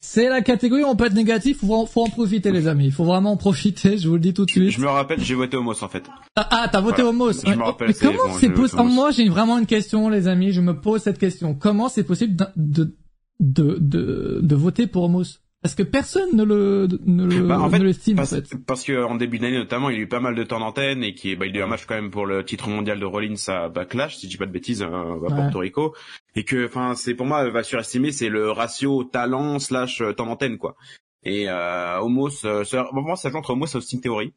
[0.00, 2.86] C'est la catégorie où on peut être négatif, faut, faut en profiter les amis.
[2.86, 4.70] Il faut vraiment en profiter, je vous le dis tout de suite.
[4.70, 6.02] Je me rappelle, j'ai voté Homos, en fait.
[6.34, 7.10] Ah, ah, t'as voté Voilà.
[7.10, 7.44] Homos?
[7.46, 8.82] Je me rappelle, Mais comment bon, c'est possible?
[8.82, 10.52] Moi, j'ai vraiment une question, les amis.
[10.52, 11.54] Je me pose cette question.
[11.54, 12.96] Comment c'est possible de, de,
[13.38, 15.38] de, de, de voter pour Homos?
[15.62, 18.64] Parce que personne ne le, ne le, Bah, en fait, ne l'estime, en Parce, fait.
[18.66, 21.04] parce que en début d'année notamment, il y a eu pas mal de temps d'antenne
[21.04, 22.98] et qui, bah, il y a eu un match quand même pour le titre mondial
[22.98, 25.28] de Rollins à Backlash, si je dis pas de bêtises, euh, à Ouais.
[25.28, 25.94] Porto Rico,
[26.34, 30.24] et que, enfin, c'est pour moi, va surestimer, c'est le ratio talent slash euh, temps
[30.26, 30.76] d'antenne quoi.
[31.24, 34.32] Et euh, Homos, euh, pour moi, ça joue entre Homos et Austin Theory.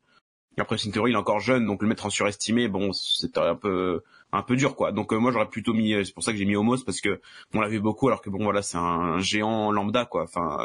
[0.59, 3.37] Après, c'est une théorie, il est encore jeune, donc le mettre en surestimé, bon, c'est
[3.37, 4.01] un peu
[4.33, 4.91] un peu dur, quoi.
[4.91, 7.21] Donc moi, j'aurais plutôt mis, c'est pour ça que j'ai mis Homos parce que
[7.53, 10.23] on l'a vu beaucoup, alors que bon, voilà, c'est un géant lambda, quoi.
[10.23, 10.57] Enfin,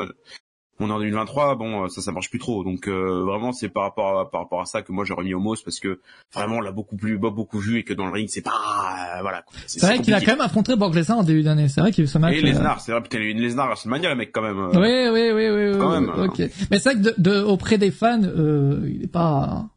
[0.80, 2.62] on est en 2023, bon, euh, ça, ça marche plus trop.
[2.62, 5.34] Donc euh, vraiment, c'est par rapport à, par rapport à ça que moi j'ai remis
[5.34, 6.00] Homos parce que
[6.32, 9.22] vraiment on l'a beaucoup plus, beaucoup vu et que dans le ring c'est pas, euh,
[9.22, 9.44] voilà.
[9.66, 11.68] C'est vrai qu'il a quand même affronté Brock Lesnar en début d'année.
[11.68, 12.34] C'est vrai qu'il ce match.
[12.34, 14.58] Et Lesnar, c'est vrai, putain, Lesnar, c'est mania le mec quand même.
[14.74, 15.78] Oui, oui, oui, oui.
[15.78, 16.10] Quand même.
[16.10, 16.38] Ok.
[16.70, 19.68] Mais c'est vrai que de, auprès des fans, il est pas.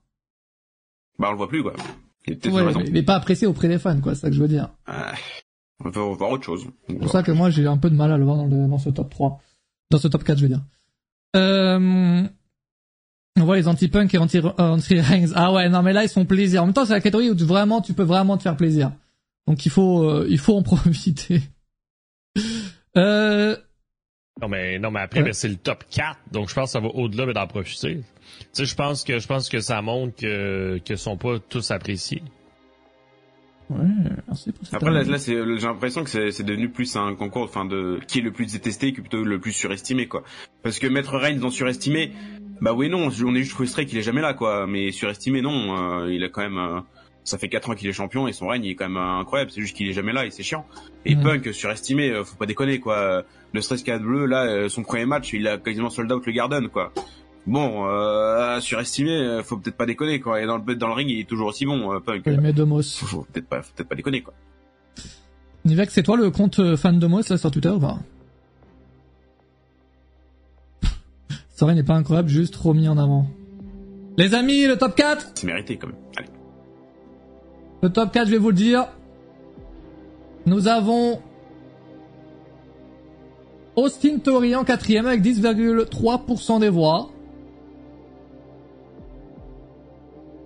[1.18, 1.74] Bah on le voit plus quoi.
[2.28, 4.14] Il est, ouais, pas apprécié auprès des fans, quoi.
[4.14, 4.70] C'est ça que je veux dire.
[5.84, 6.66] on va voir autre chose.
[6.88, 8.78] C'est pour ça que moi j'ai un peu de mal à le voir dans, dans
[8.78, 9.42] ce top 3.
[9.90, 10.62] Dans ce top 4, je veux dire.
[11.36, 12.24] Euh,
[13.40, 15.32] on voit les anti-punk et anti-rings.
[15.36, 16.64] ah ouais, non mais là ils font plaisir.
[16.64, 18.92] En même temps, c'est la catégorie où tu, vraiment tu peux vraiment te faire plaisir.
[19.48, 21.42] Donc il faut euh, il faut en profiter.
[22.98, 23.56] euh...
[24.42, 26.80] Non mais non mais après ben, c'est le top 4, donc je pense que ça
[26.80, 27.98] va au-delà d'en profiter.
[27.98, 28.04] Tu
[28.54, 32.24] sais, je pense que je pense que ça montre que que sont pas tous appréciés.
[34.72, 38.32] Après là, j'ai l'impression que c'est, devenu plus un concours, enfin de qui est le
[38.32, 40.24] plus détesté que plutôt le plus surestimé quoi.
[40.64, 42.12] Parce que mettre Reigns dans surestimé,
[42.62, 44.68] bah oui non, on est juste frustré qu'il est jamais là quoi.
[44.68, 46.80] Mais surestimé non, euh, il a quand même, euh,
[47.24, 49.52] ça fait 4 ans qu'il est champion et son règne il est quand même incroyable.
[49.52, 50.66] C'est juste qu'il est jamais là et c'est chiant.
[51.06, 53.24] Et Punk surestimé, euh, faut pas déconner quoi.
[53.54, 56.70] Le stress 4 bleu là, son premier match, il a quasiment sold out le Garden
[56.70, 56.94] quoi.
[57.48, 60.42] Bon, euh, surestimé, euh, faut peut-être pas déconner quoi.
[60.42, 61.92] Et dans le dans le ring, il est toujours aussi bon.
[61.94, 62.28] Euh, Punk.
[62.28, 62.84] Mais Domos.
[62.84, 64.34] Faut, peut-être pas, peut-être pas déconner quoi.
[65.66, 67.98] Nivek, c'est toi le compte euh, fan Domos là sur Twitter ou pas?
[71.56, 73.28] Soren n'est pas incroyable, juste trop mis en avant.
[74.18, 75.98] Les amis, le top 4 C'est mérité quand même.
[76.18, 76.30] Allez.
[77.82, 78.88] Le top 4, je vais vous le dire.
[80.46, 81.22] Nous avons
[83.76, 87.10] Austin Theory en quatrième avec 10,3% des voix.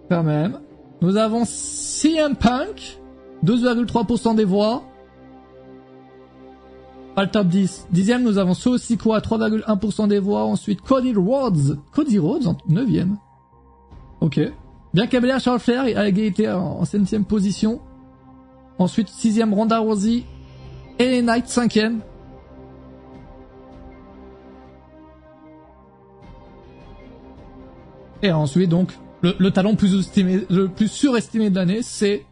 [0.09, 0.59] Quand même.
[1.01, 2.99] Nous avons CM Punk,
[3.43, 4.83] 12,3% des voix.
[7.15, 7.87] Pas top 10.
[7.91, 10.43] Dixième, nous avons Sosiko à 3,1% des voix.
[10.43, 11.79] Ensuite, Cody Rhodes.
[11.93, 13.17] Cody Rhodes en neuvième.
[14.19, 14.39] Ok.
[14.93, 17.79] Bien câblé Charles Flair a égalité en, septième position.
[18.79, 20.23] Ensuite, sixième, Ronda Rousey.
[20.99, 22.01] Et Knight, cinquième.
[28.21, 32.25] Et ensuite, donc, le, talent plus, estimé, le plus surestimé de l'année, c'est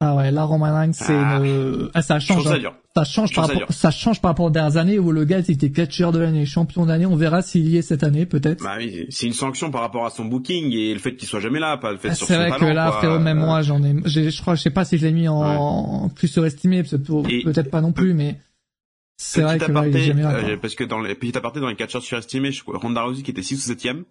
[0.00, 1.40] Ah ouais, là Roman Reigns c'est ah.
[1.42, 1.90] une...
[1.92, 2.46] ah, ça change.
[2.46, 2.72] Hein.
[2.98, 5.70] Ça change par rapport, ça change par rapport aux dernières années où le gars était
[5.70, 7.06] catcheur de l'année, champion d'année.
[7.06, 8.62] On verra s'il y est cette année peut-être.
[8.62, 11.40] Bah oui, c'est une sanction par rapport à son booking et le fait qu'il soit
[11.40, 12.44] jamais là, pas le fait ah, sur son talent.
[12.44, 14.98] C'est vrai que là, frérot, même moi j'en ai, je crois, je sais pas si
[14.98, 18.36] je l'ai mis en, plus surestimé, peut-être pas non plus, mais
[19.16, 20.34] c'est vrai que là, il est jamais là.
[20.34, 23.22] Euh, parce que dans les petit aparté dans les catcheurs surestimés, je crois Ronda Rousey
[23.22, 24.04] qui était 6 ou 7ème.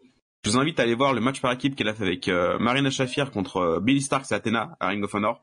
[0.44, 2.60] Je vous invite à aller voir le match par équipe qu'elle a fait avec euh,
[2.60, 5.42] Marina Shafir contre euh, Billy Starks et Athena à Ring of Honor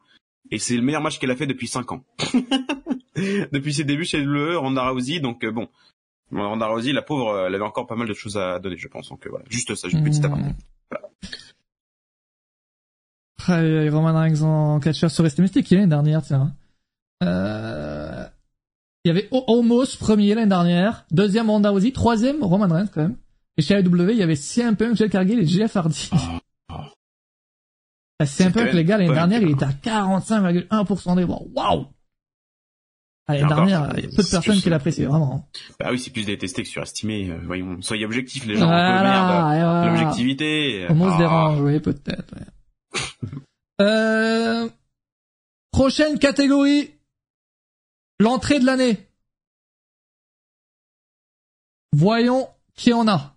[0.51, 2.05] et c'est le meilleur match qu'elle a fait depuis 5 ans.
[3.53, 5.69] depuis ses débuts chez le Ronda Rousey, donc euh, bon,
[6.33, 8.89] Ronda Rousey, la pauvre, euh, elle avait encore pas mal de choses à donner, je
[8.89, 9.09] pense.
[9.09, 10.25] Donc euh, voilà, juste ça, juste petit mmh.
[10.25, 10.49] aparté.
[10.91, 11.09] Voilà.
[13.91, 16.55] Roman Reigns en catcheur sur C'était qui l'année dernière, tiens.
[17.23, 18.25] Euh...
[19.05, 23.17] Il y avait Omos premier l'année dernière, deuxième Ronda Rousey, troisième Roman Reigns quand même.
[23.59, 26.09] Et chez AEW, il y avait CM Punk, Jake Cargill et Jeff Hardy.
[26.13, 26.41] Ah.
[28.25, 31.43] C'est un peu que les gars, l'année dernière, il était à 45,1% des voix.
[31.55, 31.87] Waouh!
[33.27, 35.49] L'année dernière, il y a peu de personnes qui l'apprécient, vraiment.
[35.81, 37.31] Bah oui, c'est plus détesté que surestimé.
[37.31, 38.67] Euh, voyons, soyez objectifs, les gens.
[38.67, 40.87] Voilà, L'objectivité.
[40.91, 41.19] On se ah.
[41.19, 42.35] dérange, oui, peut-être.
[43.81, 44.69] euh...
[45.73, 46.91] Prochaine catégorie.
[48.21, 49.09] L'entrée de l'année.
[51.93, 53.34] Voyons qui en a.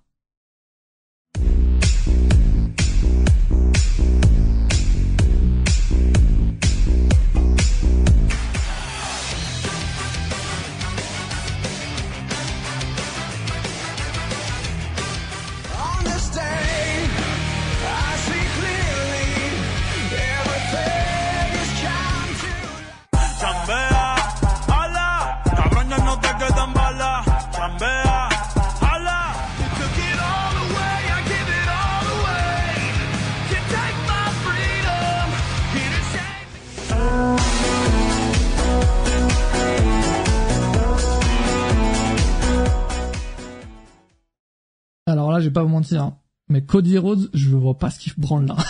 [45.07, 46.17] Alors là, je vais pas vous mentir, hein.
[46.49, 48.55] mais Cody Rhodes, je vois pas ce qu'il branle là.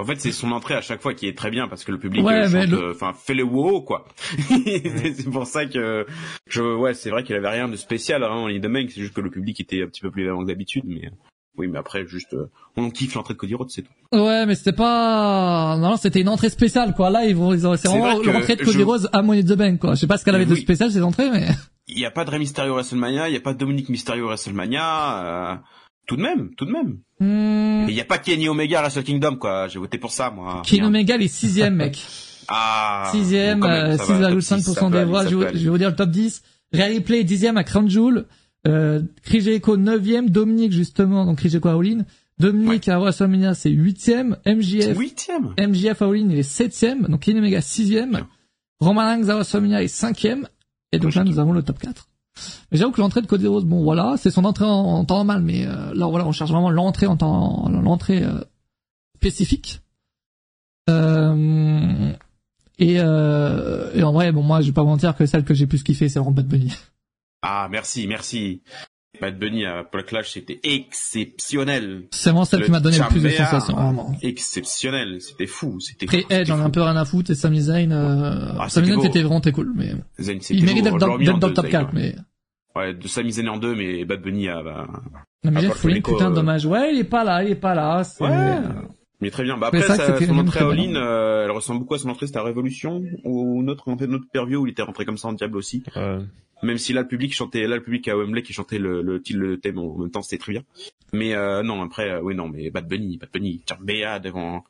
[0.00, 1.98] En fait, c'est son entrée à chaque fois qui est très bien parce que le
[1.98, 4.04] public, Ouais, euh, mais chante, le- euh, enfin, fait le wow quoi.
[4.48, 6.06] c'est pour ça que
[6.48, 9.00] je, ouais, c'est vrai qu'il avait rien de spécial hein, en ligne de main, c'est
[9.00, 11.10] juste que le public était un petit peu plus vivant que d'habitude, mais
[11.56, 13.90] oui, mais après juste, euh, on kiffe l'entrée de Cody Rhodes, c'est tout.
[14.12, 17.10] Ouais, mais c'était pas, non, c'était une entrée spéciale, quoi.
[17.10, 19.54] Là, ils vont, ils ont, c'est vraiment l'entrée de Cody je- Rose à Money the
[19.56, 19.96] Bank, quoi.
[19.96, 21.48] Je sais pas ce qu'elle avait de spécial, cette entrée, mais.
[21.88, 24.26] Il y a pas de Rey Mysterio WrestleMania, il y a pas de Dominique Mysterio
[24.26, 25.56] WrestleMania, euh,
[26.06, 26.98] tout de même, tout de même.
[27.20, 29.68] Et il y a pas Kenny Omega Wrestle Kingdom quoi.
[29.68, 30.62] J'ai voté pour ça moi.
[30.66, 30.88] Ken Bien.
[30.88, 31.98] Omega, il est sixième, mec.
[32.50, 33.10] Ah.
[33.12, 35.26] Sixième, euh, ça va, top 6,5% six, ça peut des voix.
[35.26, 35.58] Je, vais- aller.
[35.58, 36.42] je vais vous dire le top 10.
[36.72, 38.24] Ray Play, dixième à Crown Jewel.
[38.66, 40.30] Euh, Chris Jericho, neuvième.
[40.30, 42.06] Dominique, justement, donc Chris Jericho à All-In.
[42.38, 44.38] Dominique à WrestleMania, c'est huitième.
[44.46, 45.52] MJF, Huitième.
[45.58, 47.02] MJF à All-In, il est septième.
[47.02, 48.22] Donc Kenny Omega, sixième.
[48.80, 50.48] Roman Reigns à WrestleMania est cinquième.
[50.92, 52.08] Et donc là, nous avons le top 4.
[52.70, 55.16] Mais j'avoue que l'entrée de Cody Rhodes, bon voilà, c'est son entrée en, en temps
[55.16, 58.40] normal, mais euh, là voilà, on cherche vraiment l'entrée en temps, l'entrée euh,
[59.16, 59.80] spécifique.
[60.88, 62.12] Euh,
[62.78, 65.66] et, euh, et en vrai, bon moi, je vais pas mentir que celle que j'ai
[65.66, 66.72] plus kiffé, c'est vraiment Bad Bunny.
[67.42, 68.62] Ah merci, merci.
[69.20, 72.04] Bad Bunny à Clash, c'était exceptionnel.
[72.12, 74.14] C'est vraiment celle Le qui m'a donné le plus de sensations, vraiment.
[74.22, 76.26] Exceptionnel, c'était fou, c'était Après fou.
[76.30, 76.60] Edge, ai fou.
[76.62, 79.40] un peu rien à foutre, et Sami Zayn, euh, Ah, Sami c'était Zayn c'était vraiment
[79.40, 82.14] très cool, mais Zayn, c'était il mérite d'être dans, en le top Zayn, 4, mais...
[82.76, 84.86] Ouais, de Sami Zayn en deux, mais Bad Bunny à, bah,
[85.42, 86.66] Non, mais Flynn, putain, euh, dommage.
[86.66, 88.04] Ouais, il est pas là, il est pas là.
[88.04, 88.58] c'est- Ouais.
[89.20, 89.56] mais très bien.
[89.56, 90.68] Bah après, sa- c'était son entrée à.
[90.68, 94.12] All-In, euh, elle ressemble beaucoup à son entrée, c'était à Révolution, ou notre, entrée de
[94.12, 95.82] notre perview où il était rentré comme ça en diable aussi.
[96.62, 99.22] Même si là, le public chantait, là, le public à Wembley qui chantait le, le,
[99.30, 100.62] le, thème en même temps, c'était très bien.
[101.12, 104.64] Mais, euh, non, après, euh, oui, non, mais Bad Bunny, Bad Bunny, Béa devant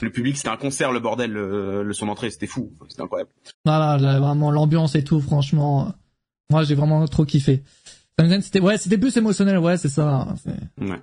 [0.00, 3.30] le public, c'était un concert, le bordel, le, le- son entrée, c'était fou, c'était incroyable.
[3.64, 5.94] Voilà, là, vraiment l'ambiance et tout, franchement.
[6.50, 7.62] Moi, j'ai vraiment trop kiffé.
[8.40, 10.26] C'était, ouais, c'était plus émotionnel, ouais, c'est ça.
[10.42, 11.00] c'est- Ouais.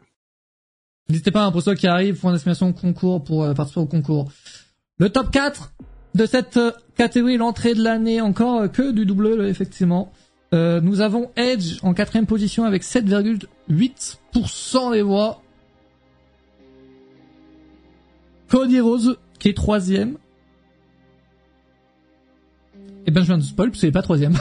[1.10, 3.82] N'hésitez pas, hein, pour ceux qui arrivent, font une estimation au concours pour euh, participer
[3.82, 4.32] au concours.
[4.98, 5.74] Le top 4
[6.16, 10.12] de cette euh, catégorie, l'entrée de l'année, encore euh, que du double, là, effectivement.
[10.54, 15.42] Euh, nous avons Edge en quatrième position avec 7,8% des voix.
[18.50, 20.18] Cody Rose qui est troisième.
[23.08, 24.38] Et ben je viens de spoil parce qu'il est pas troisième.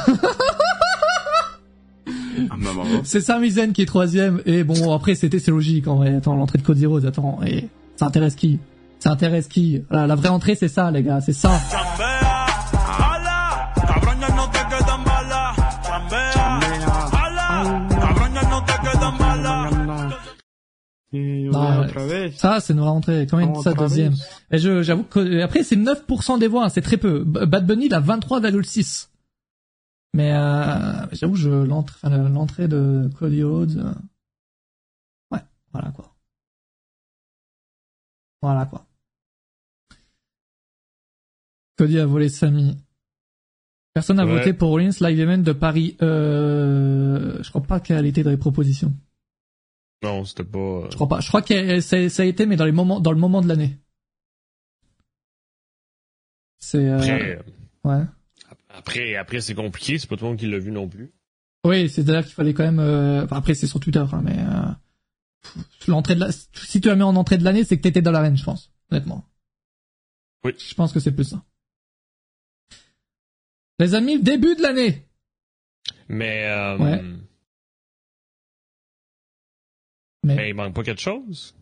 [2.51, 2.71] Ah, bah,
[3.05, 4.43] c'est Sami Zayn qui est troisième.
[4.47, 6.17] Et bon après c'était c'est logique en vrai.
[6.17, 7.39] Attends l'entrée de Cody Rose, attends.
[7.47, 8.59] Et ça intéresse qui?
[8.99, 9.85] Ça intéresse qui?
[9.91, 11.53] La, la vraie entrée c'est ça les gars, c'est ça.
[21.13, 21.87] Bah,
[22.37, 23.27] Ça c'est nos rentrées.
[23.29, 24.15] Combien de ça deuxième
[24.53, 27.25] Et je j'avoue que après c'est 9% des voix, hein, c'est très peu.
[27.25, 29.09] Bad Bunny il a 23,6.
[30.15, 33.77] Mais euh, j'avoue je l'entrée l'entrée de Cody Rhodes.
[33.79, 33.93] euh,
[35.33, 35.41] Ouais,
[35.73, 36.15] voilà quoi.
[38.43, 38.87] Voilà quoi.
[41.77, 42.77] Cody a volé Samy.
[43.95, 44.39] Personne n'a Ouais.
[44.39, 45.97] voté pour Rollins Live Event de Paris.
[46.03, 48.93] Euh, je crois pas qu'elle était dans les propositions.
[50.03, 50.59] Non, c'était pas.
[50.59, 51.21] euh, Je crois pas.
[51.21, 53.49] Je crois que ça, ça a été, mais dans les moments, dans le moment de
[53.49, 53.77] l'année.
[56.59, 57.39] C'est euh, Après,
[57.85, 58.05] ouais.
[58.69, 61.13] après, après c'est compliqué, c'est pas tout le monde qui l'a vu non plus.
[61.65, 62.79] Oui, c'est-à-dire qu'il fallait quand même.
[62.81, 65.53] euh, enfin, après, c'est sur Twitter, hein, mais euh,
[65.89, 66.33] l'entrée de la...
[66.33, 68.73] si tu la mets en entrée de l'année, c'est que t'étais dans l'arène, je pense.
[68.91, 69.25] Honnêtement.
[70.45, 70.53] Oui.
[70.59, 71.43] Je pense que c'est plus ça.
[73.79, 75.07] Les amis, début de l'année.
[76.09, 77.03] Mais, euh, Ouais.
[80.25, 81.55] Mais mais il manque pas quelque chose.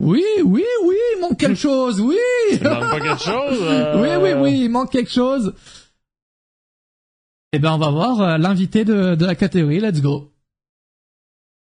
[0.00, 2.16] oui, oui, oui, il manque quelque chose, oui.
[2.50, 3.58] Il manque pas quelque chose.
[3.62, 5.54] euh, Oui, oui, oui, il manque quelque chose.
[7.52, 9.80] Eh ben, on va voir euh, l'invité de, de la catégorie.
[9.80, 10.32] Let's go.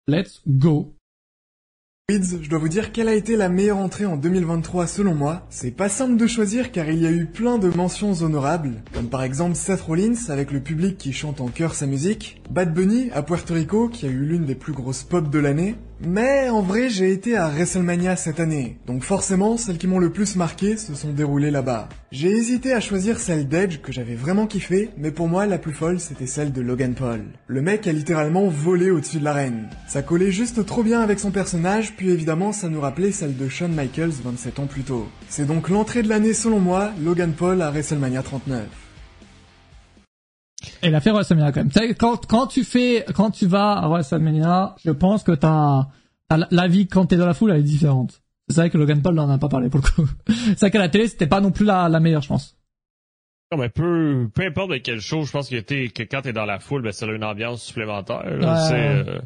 [0.07, 0.93] Let's go.
[2.09, 5.45] Wids, je dois vous dire quelle a été la meilleure entrée en 2023 selon moi.
[5.51, 9.09] C'est pas simple de choisir car il y a eu plein de mentions honorables, comme
[9.09, 13.11] par exemple Seth Rollins avec le public qui chante en chœur sa musique, Bad Bunny
[13.11, 16.61] à Puerto Rico qui a eu l'une des plus grosses pop de l'année, mais en
[16.61, 20.77] vrai j'ai été à WrestleMania cette année, donc forcément celles qui m'ont le plus marqué
[20.77, 21.89] se sont déroulées là-bas.
[22.11, 25.73] J'ai hésité à choisir celle d'Edge que j'avais vraiment kiffé, mais pour moi la plus
[25.73, 27.23] folle c'était celle de Logan Paul.
[27.47, 29.69] Le mec a littéralement volé au-dessus de l'arène.
[29.87, 33.47] Ça collait juste trop bien avec son personnage, puis évidemment ça nous rappelait celle de
[33.47, 35.07] Shawn Michaels 27 ans plus tôt.
[35.27, 38.67] C'est donc l'entrée de l'année selon moi, Logan Paul à WrestleMania 39.
[40.83, 41.93] Et il a fait WrestleMania quand même.
[41.95, 45.87] Quand, quand tu fais, quand tu vas à WrestleMania, je pense que t'as,
[46.27, 48.21] t'as la- vie quand t'es dans la foule, elle est différente.
[48.49, 50.09] C'est vrai que Logan Paul n'en a pas parlé pour le coup.
[50.27, 52.57] C'est vrai qu'à la télé, c'était pas non plus la, la meilleure, je pense.
[53.51, 56.33] Non, mais peu, peu importe de quelle chose, je pense que, t'es- que quand t'es
[56.33, 58.23] dans la foule, ben, ça a une ambiance supplémentaire.
[58.25, 58.67] Ouais.
[58.67, 59.19] C'est, euh,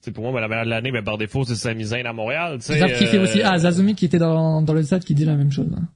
[0.00, 2.12] c'est pour moi ben, la meilleure de l'année, ben, par défaut, c'est Sami Zayn à
[2.12, 2.58] Montréal.
[2.58, 3.42] tu sais, Grave kiffé euh, aussi.
[3.42, 5.68] Ah, Zazumi qui était dans, dans le set qui dit la même chose.
[5.76, 5.88] hein.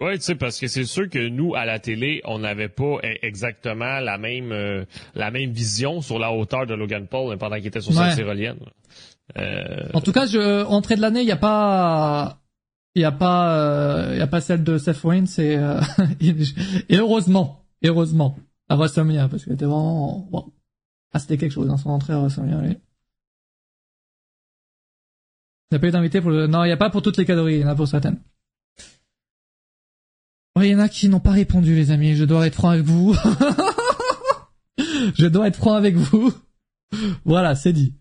[0.00, 2.96] Ouais, tu sais, parce que c'est sûr que nous, à la télé, on n'avait pas
[3.04, 4.84] e- exactement la même euh,
[5.14, 8.08] la même vision sur la hauteur de Logan Paul pendant qu'il était sur Ouais.
[8.10, 8.58] sa tyrolienne.
[9.36, 12.38] Euh, En tout cas, je, entrée de l'année, il y a pas,
[12.94, 15.80] il y a pas, euh, il y a pas celle de Seth Rollins et, euh,
[16.88, 18.36] et heureusement, heureusement,
[18.70, 20.52] à WrestleMania, parce qu'elle était vraiment, wow.
[21.12, 22.76] Ah, c'était quelque chose, dans son entrée à WrestleMania, allez.
[25.70, 27.16] Il n'y a pas eu d'invité pour le, non, il n'y a pas pour toutes
[27.18, 28.18] les catégories, il y en a pour certaines.
[30.56, 32.84] Il y en a qui n'ont pas répondu, les amis, je dois être franc avec
[32.84, 33.14] vous.
[34.78, 36.32] je dois être franc avec vous.
[37.24, 37.94] Voilà, c'est dit.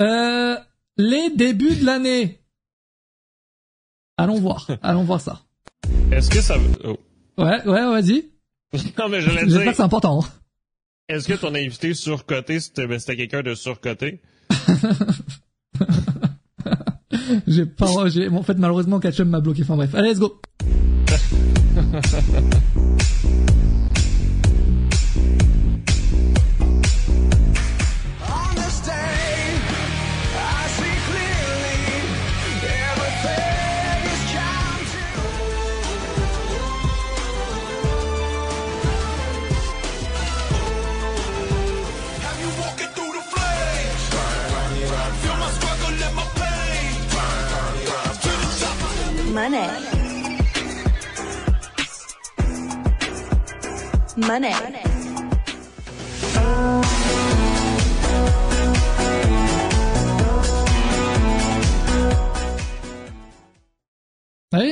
[0.00, 0.56] Euh,
[0.96, 2.40] les débuts de l'année.
[4.16, 5.42] Allons voir, allons voir ça.
[6.12, 6.98] Est-ce que ça oh.
[7.38, 8.30] Ouais, ouais, vas-y.
[8.98, 10.22] Non, mais je J'espère dire, que c'est important.
[10.22, 10.28] hein.
[11.08, 14.20] est-ce que ton invité surcoté, c'était ben, quelqu'un de surcoté?
[17.46, 19.62] J'ai pas, en fait, malheureusement, Ketchum m'a bloqué.
[19.62, 20.40] Enfin bref, allez, let's go.
[54.32, 54.54] Money.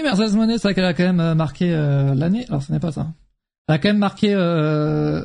[0.03, 2.47] Mercedes Monet, c'est vrai qu'elle a quand même euh, marqué euh, l'année.
[2.49, 3.09] Alors, ce n'est pas ça.
[3.69, 5.23] Elle a quand même marqué euh,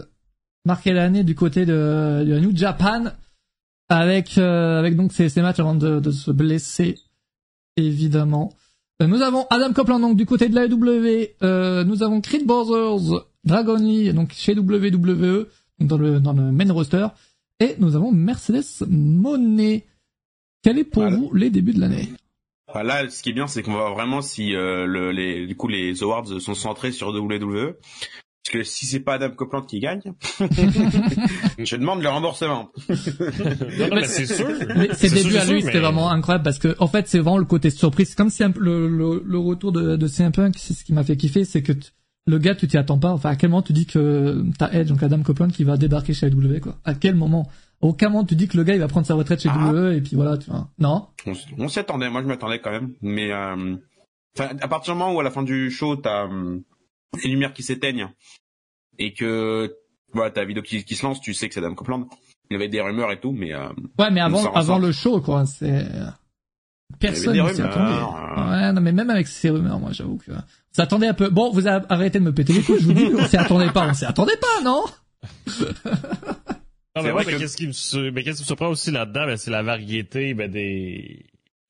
[0.65, 3.05] marqué l'année du côté de, de New Japan
[3.87, 6.99] avec euh, avec donc ces, ces matchs avant de, se blesser
[7.77, 8.51] évidemment.
[8.99, 14.11] Nous avons Adam Copeland donc du côté de la nous avons Creed Brothers, Dragon Lee
[14.13, 15.47] donc chez WWE
[15.79, 17.07] dans le dans le main roster
[17.59, 19.85] et nous avons Mercedes Monet.
[20.63, 21.17] Quel est pour Voilà.
[21.17, 22.09] vous les débuts de l'année?
[22.67, 25.45] Enfin, Là, ce qui est bien, c'est qu'on va voir vraiment si euh, le, les,
[25.47, 27.75] du coup les awards sont centrés sur WWE.
[28.43, 30.01] Parce que si c'est pas Adam Copeland qui gagne,
[31.57, 32.69] je demande le remboursement.
[32.89, 34.47] Mais c'est sûr.
[34.75, 36.75] Mais ses C'est débuts sûr, à c'est lui, sûr, c'était mais- vraiment incroyable parce que,
[36.79, 38.09] en fait, c'est vraiment le côté surprise.
[38.09, 40.93] C'est comme si peu le, le, le retour de, de CM Punk, c'est ce qui
[40.93, 41.87] m'a fait kiffer, c'est que t-
[42.27, 43.11] le gars, tu t'y attends pas.
[43.11, 46.13] Enfin, à quel moment tu dis que t'as Edge, donc Adam Copeland, qui va débarquer
[46.13, 46.77] chez AEW, quoi?
[46.83, 47.47] À quel moment?
[47.81, 49.69] À aucun moment tu dis que le gars, il va prendre sa retraite chez Ah.
[49.71, 50.69] WWE et puis voilà, tu vois.
[50.79, 51.07] Non?
[51.57, 52.93] On, s'y attendait, moi je m'attendais quand même.
[53.01, 53.75] Mais euh,
[54.37, 56.59] enfin, à partir du moment où à la fin du show, t'as euh,
[57.23, 58.09] les lumières qui s'éteignent
[58.97, 59.75] et que
[60.13, 62.07] voilà, t'as la vidéo qui, qui se lance, tu sais que c'est Adam Copeland.
[62.49, 63.67] Il y avait des rumeurs et tout, mais euh,
[63.99, 65.85] Ouais, mais avant, avant le show, quoi, c'est...
[66.99, 67.91] Personne des ne s'y attendait.
[67.91, 68.49] euh.
[68.51, 70.31] Ouais, non, mais même avec ces rumeurs, moi, j'avoue que...
[70.77, 71.29] On s'attendait un peu...
[71.29, 73.71] Bon, vous avez arrêté de me péter les couilles, je vous dis qu'on s'y attendait
[73.71, 73.87] pas.
[73.89, 74.83] On s'y attendait pas, non?
[76.97, 79.25] Non, mais, ouais, mais qu'est-ce qui me, sur- mais qu'est-ce qui me surprend aussi là-dedans,
[79.25, 81.25] ben, c'est la variété ben, des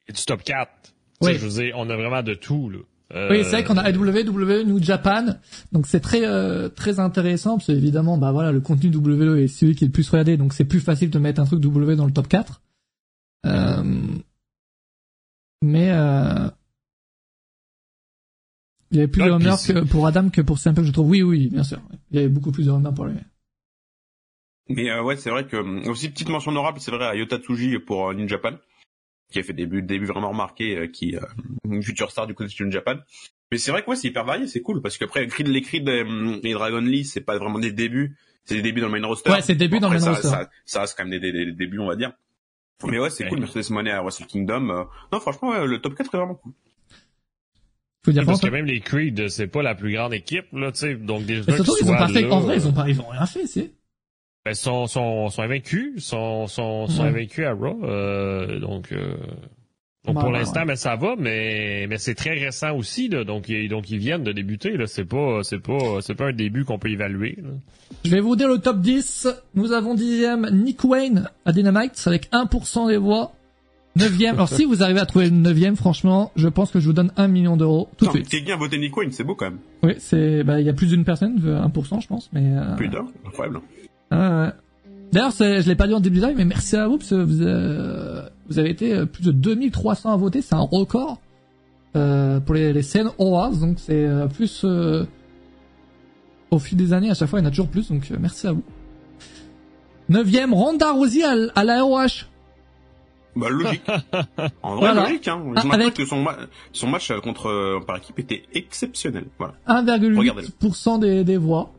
[0.08, 0.72] du top 4.
[0.82, 1.38] Tu sais, Oui.
[1.40, 2.70] Je veux dire, on a vraiment de tout.
[2.70, 2.80] Là.
[3.14, 5.36] Euh, Oui, c'est vrai qu'on a WWE, New Japan,
[5.72, 9.48] donc c'est très euh, très intéressant parce que évidemment, bah voilà, le contenu WWE est
[9.48, 11.96] celui qui est le plus regardé, donc c'est plus facile de mettre un truc W
[11.96, 12.62] dans le top 4.
[13.46, 13.84] Euh,
[15.62, 16.50] mais euh,
[18.92, 20.92] il y avait plus Ouais, de rumeurs puis que pour Adam que pour Punk, je
[20.92, 21.10] trouve.
[21.10, 21.80] Oui, oui, bien sûr.
[22.12, 23.16] Il y avait beaucoup plus de rumeurs pour lui.
[24.70, 27.38] mais euh, ouais, c'est vrai que euh, aussi petite mention honorable, c'est vrai à Yota
[27.38, 28.54] Tsuji pour euh, New Japan,
[29.32, 31.22] qui a fait des débuts, débuts vraiment remarqués, euh, qui euh,
[31.66, 32.96] une future star du côté de New Japan.
[33.52, 35.88] Mais c'est vrai que ouais, c'est hyper varié, c'est cool parce qu'après Creed, les Creed
[35.88, 39.30] et Dragon Lee, c'est pas vraiment des débuts, c'est des débuts dans le main roster.
[39.32, 40.28] Ouais, c'est des débuts dans le main ça, roster.
[40.30, 42.14] Ça, ça reste quand même des, des- des débuts, on va dire.
[42.84, 43.30] Mais ouais, c'est Ouais.
[43.30, 44.70] cool, Mercedes Monet à Wrestle Kingdom.
[44.70, 46.54] euh, Non, franchement, ouais, le top 4 est vraiment cool.
[48.14, 50.96] Dire Parce que même les Creed, c'est pas la plus grande équipe, là, tu sais.
[50.96, 52.26] Donc Mais surtout, ils ont pas fait.
[52.26, 53.72] En vrai, ils ont pas, ils ont rien fait, c'est.
[54.46, 57.10] Ben, sont, sont, sont invaincus, sont, sont, sont Ouais.
[57.10, 59.16] invaincus à Raw, euh, donc, euh,
[60.06, 60.66] donc pour l'instant, ouais.
[60.68, 64.24] ben, ça va, mais, mais c'est très récent aussi, là, donc, ils- donc ils viennent
[64.24, 67.50] de débuter, là, c'est pas, c'est pas, c'est pas un début qu'on peut évaluer, là.
[68.04, 69.28] Je vais vous dire le top 10.
[69.56, 73.32] Nous avons dixième Nick Wayne à Dynamite avec 1% des voix.
[73.96, 74.36] Neuvième.
[74.36, 77.12] Alors si vous arrivez à trouver le neuvième, franchement, je pense que je vous donne
[77.16, 78.50] un million d'euros tout de Putain, suite.
[78.50, 79.60] A voté Nick Wayne, c'est beau quand même.
[79.84, 82.76] Oui, c'est, bah, il y a plus d'une personne, euh, 1%, je pense, mais, euh,
[82.76, 83.62] Plus d'un, incroyable.
[84.12, 84.50] ouais.
[85.14, 87.12] D'ailleurs, c'est- je l'ai pas dit en début de live, mais merci à vous, parce
[87.12, 91.22] que vous, euh, vous avez été euh, plus de 2300 à voter, c'est un record,
[91.96, 95.06] euh, pour les, les scènes Awards, donc c'est euh, plus, euh,
[96.52, 98.18] au fil des années, à chaque fois, il y en a toujours plus, donc euh,
[98.20, 98.64] merci à vous.
[100.10, 102.26] Neuvième, Ronda Rousey à, à la ROH.
[103.36, 103.84] Bah logique.
[104.64, 105.04] En vrai, Voilà.
[105.04, 105.28] logique.
[105.28, 105.44] Hein.
[105.56, 106.38] Ah, Je avec- que son, ma-
[106.72, 109.26] son match euh, contre euh, par équipe était exceptionnel.
[109.38, 109.56] Voilà.
[109.68, 110.16] Regardez-le.
[110.16, 111.72] 1,8% des, des voix.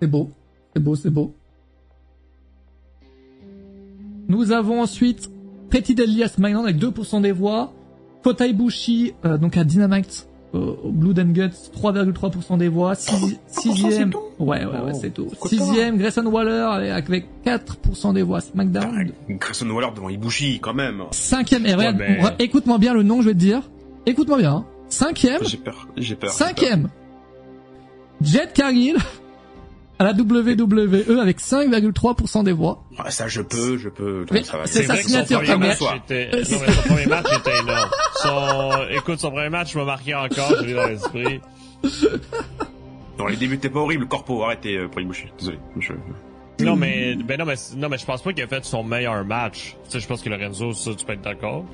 [0.00, 0.30] C'est beau.
[0.74, 1.34] C'est beau, c'est beau.
[4.28, 5.30] Nous avons ensuite
[5.70, 7.72] Deadly à SmackDown avec 2% des voix.
[8.22, 10.26] Kota Ibushi, euh, donc à Dynamite,
[10.58, 12.94] Blood and Guts, 3,3% des voix.
[12.94, 15.26] Six- sixième, ouais, ouais, ouais, c'est tout.
[15.40, 15.48] Kota.
[15.56, 18.40] Sixième, Grayson Waller avec 4% des voix.
[18.40, 19.10] SmackDown.
[19.28, 21.02] Grayson Waller devant Ibushi, quand même.
[21.12, 21.92] Cinquième, et mais-
[22.22, 23.62] re- écoute-moi bien le nom, je vais te dire.
[24.06, 24.52] Écoute-moi bien.
[24.52, 24.64] hein.
[24.88, 25.88] Cinquième, J'ai peur.
[25.96, 26.30] J'ai peur.
[26.30, 26.88] Cinquième,
[28.20, 28.96] Jet Cargill
[29.98, 32.82] à la WWE avec 5,3% des voix.
[32.98, 34.26] Ah, ça, je peux, je peux.
[34.30, 37.26] C'est sa vrai que son signature premier comme match était, non, mais son premier match
[37.38, 37.90] était énorme.
[38.16, 41.40] Son, écoute, son premier match m'a marqué encore, je l'ai dans l'esprit.
[43.18, 44.06] Non, les débuts étaient pas horribles.
[44.08, 45.26] Corpo, arrêtez euh, pour Ibushi.
[45.38, 45.58] Désolé.
[45.78, 45.92] Je...
[46.64, 49.24] Non, mais, ben non, mais, non, mais je pense pas qu'il a fait son meilleur
[49.24, 49.76] match.
[49.84, 51.64] Tu sais, je pense que Lorenzo, ça, tu peux être d'accord.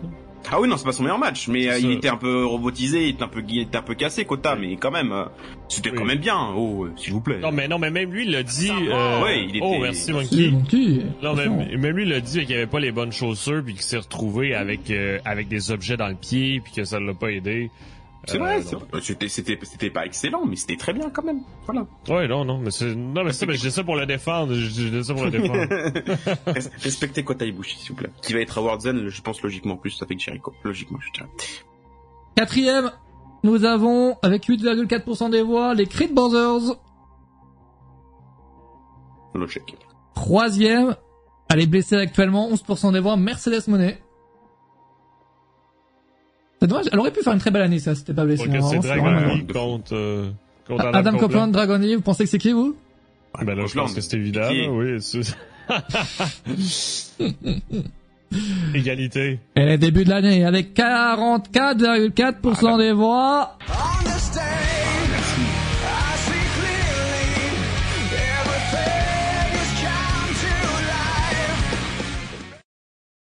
[0.53, 3.05] Ah oui, non, c'est pas son meilleur match, mais euh, il était un peu robotisé,
[3.05, 5.25] il était un peu, il était un peu cassé, Kota, mais quand même, euh,
[5.69, 5.97] c'était Oui.
[5.99, 6.37] quand même bien.
[6.57, 7.39] Oh, euh, s'il vous plaît.
[7.39, 10.13] Non, mais, non, mais même lui, il l'a dit, euh, Ouais, il était- oh, merci,
[10.13, 10.51] Monkey.
[10.51, 11.03] Monkey.
[11.23, 13.83] Non, mais même lui, il a dit qu'il avait pas les bonnes chaussures, puis qu'il
[13.83, 17.31] s'est retrouvé avec, euh, avec des objets dans le pied, puis que ça l'a pas
[17.31, 17.71] aidé.
[18.27, 18.85] C'est Euh, vrai, c'est vrai.
[19.01, 21.41] c'était, c'était, c'était pas excellent, mais c'était très bien quand même.
[21.65, 21.87] Voilà.
[22.09, 24.05] Ouais, non, non, mais c'est, non, mais c'est ça, mais je dis ça pour le
[24.07, 25.65] défendre, dis ça pour le défendre.
[26.47, 28.11] Res- Respectez Kota Ibushi, s'il vous plaît.
[28.23, 30.53] Qui va être à Zen, je pense logiquement plus avec Jericho.
[30.65, 31.31] Logiquement, je dirais.
[32.37, 32.93] Quatrième,
[33.43, 36.77] nous avons, avec 8,4% des voix, les Creed Brothers.
[39.35, 39.77] Logique.
[40.15, 40.97] Troisième,
[41.49, 43.99] elle est blessée actuellement, 11% des voix, Mercedes Monet.
[46.61, 48.45] C'est dommage, elle aurait pu faire une très belle année, ça, c'était pas blessé.
[48.71, 50.31] C'est Dragon vraiment- Lee contre, euh,
[50.67, 52.77] contre Adam, Adam, Copeland, Dragon Lee, vous pensez que c'est qui, vous?
[53.41, 53.83] Ben là, je Copeland.
[53.85, 54.99] pense que c'est évident, oui.
[58.75, 59.39] Égalité.
[59.57, 63.57] Et les débuts de l'année, avec 44,4% des voix.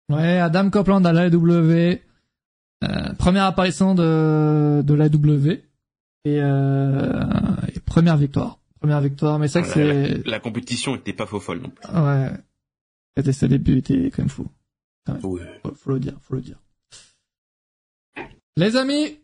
[0.09, 1.99] Ouais, Adam Copeland à l'AW.
[2.88, 5.59] Euh, première apparition de, de l'AW.
[6.27, 7.23] Et, euh,
[7.75, 8.59] et première victoire.
[8.79, 10.07] Première victoire, mais vrai que La, c'est...
[10.25, 11.88] la- la compétition était pas faux folle non plus.
[11.95, 12.31] Ouais.
[13.17, 14.47] C'était ses débuts étaient quand même fou.
[15.07, 15.19] Ouais.
[15.21, 15.39] Faut,
[15.75, 16.57] faut le dire, faut le dire.
[18.57, 19.19] Les amis,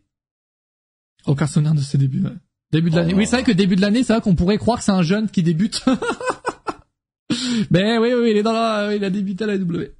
[1.26, 2.22] aucun souvenir de ses débuts.
[2.22, 2.30] ouais.
[2.70, 3.14] Début de l'année.
[3.14, 5.02] Oui, c'est vrai que début de l'année, c'est vrai qu'on pourrait croire que c'est un
[5.02, 5.84] jeune qui débute.
[7.70, 9.92] Mais oui, oui, il est dans la, il a débuté à la W.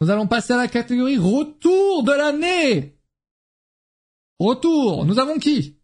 [0.00, 2.98] Nous allons passer à la catégorie retour de l'année.
[4.38, 5.06] Retour.
[5.06, 5.76] Nous avons qui?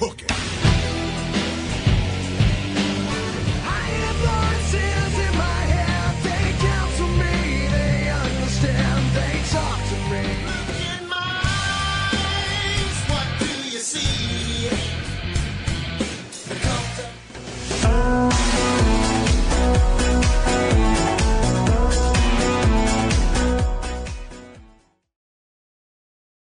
[0.00, 0.29] Took it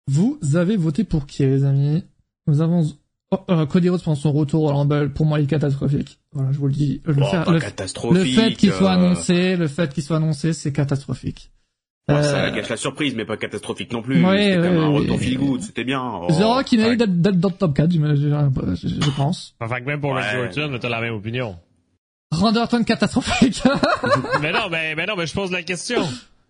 [0.10, 2.04] Vous avez voté pour qui, les amis?
[2.48, 2.84] Nous avons
[3.32, 5.12] oh, euh, Cody Rhodes pendant son retour au Rumble.
[5.14, 6.20] Pour moi, il est catastrophique.
[6.34, 7.02] Voilà, je vous le dis.
[7.06, 8.18] Le, Oh, fait- le- catastrophique.
[8.36, 11.52] le fait qu'il soit euh, annoncé, le fait qu'il soit annoncé, c'est catastrophique.
[12.08, 14.26] bon, ça Euh, gâche la surprise, mais pas catastrophique non plus.
[14.26, 14.98] Ouais, c'était quand même ouais, un ouais.
[15.02, 16.02] retour feel good, c'était bien.
[16.04, 16.84] Oh, The Rock, il ouais.
[16.86, 19.54] mérite d'être- d'être dans le top 4, je, je, je- je pense.
[19.60, 20.22] Enfin, que même pour Ouais.
[20.46, 21.56] Randy Orton, t'as la même opinion.
[22.32, 23.62] Randy Orton, catastrophique.
[24.42, 26.02] mais non, mais, mais non, mais je pose la question.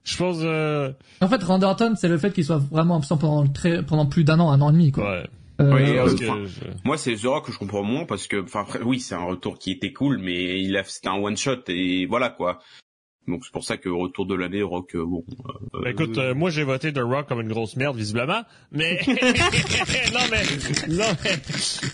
[0.03, 0.91] Je euh,
[1.21, 4.23] en fait, Randy Orton, c'est le fait qu'il soit vraiment absent pendant, très, pendant plus
[4.23, 5.09] d'un an, un an et demi, quoi.
[5.11, 5.23] ouais.
[5.61, 8.27] Euh, Oui, euh, que enfin, je- Moi, c'est The Rock que je comprends moins parce
[8.27, 11.15] que, enfin, après, oui, c'est un retour qui était cool, mais il a, c'était un
[11.17, 12.59] one shot et voilà quoi.
[13.29, 15.23] Donc c'est pour ça que retour de l'année, Rock, euh, bon.
[15.75, 18.99] euh, Ben, écoute, euh, moi j'ai voté The Rock comme une grosse merde visiblement, mais
[19.07, 20.43] non mais
[20.87, 21.39] non mais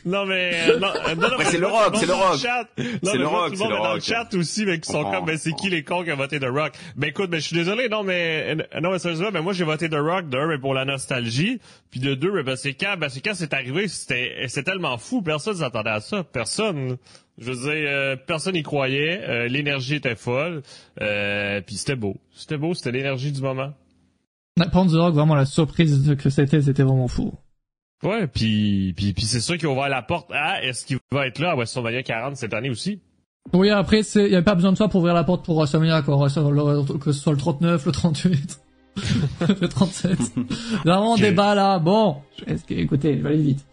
[0.05, 2.39] non mais euh, non, euh, non, non, mais c'est le Rock, c'est le Rock.
[2.77, 4.01] Non, C'est mais le Rock, c'est le est dans le Rock.
[4.01, 6.47] chat aussi, mais qui sont comme ben c'est qui les cons qui ont voté The
[6.49, 6.73] Rock?
[6.95, 9.89] Ben écoute, ben je suis désolé, non mais non mais sérieusement, ben moi j'ai voté
[9.89, 11.59] The Rock de un mais pour la nostalgie,
[11.91, 15.21] puis de deux ben c'est quand ben c'est quand c'est arrivé, c'était c'est tellement fou,
[15.21, 16.97] personne s'attendait à ça, personne.
[17.37, 20.63] Je veux dire, euh, personne y croyait, euh, l'énergie était folle,
[21.01, 23.73] euh, puis c'était beau, c'était beau, c'était l'énergie du moment.
[24.71, 27.33] Contre, The Rock, vraiment, la surprise que c'était, c'était vraiment fou.
[28.03, 31.27] Ouais, puis, puis, puis c'est sûr qu'il a ouvert la porte à est-ce qu'il va
[31.27, 33.01] être là à WrestleMania 40 cette année aussi?
[33.53, 36.01] Oui, après, il y avait pas besoin de ça pour ouvrir la porte pour WrestleMania,
[36.03, 36.15] quoi.
[36.15, 38.59] WrestleMania, Que ce soit le 39, le 38,
[39.61, 40.17] le 37.
[40.85, 41.19] Vraiment, Ok.
[41.21, 41.79] débat là.
[41.79, 42.17] Bon.
[42.47, 43.65] Est-ce que, écoutez, je vais aller vite.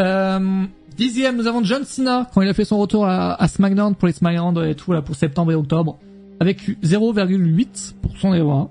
[0.00, 0.64] Euh,
[0.96, 4.06] dixième, nous avons John Cena, quand il a fait son retour à, à SmackDown pour
[4.08, 5.98] les SmackDown et tout, là, pour septembre et octobre.
[6.40, 8.70] Avec 0,8% des voix.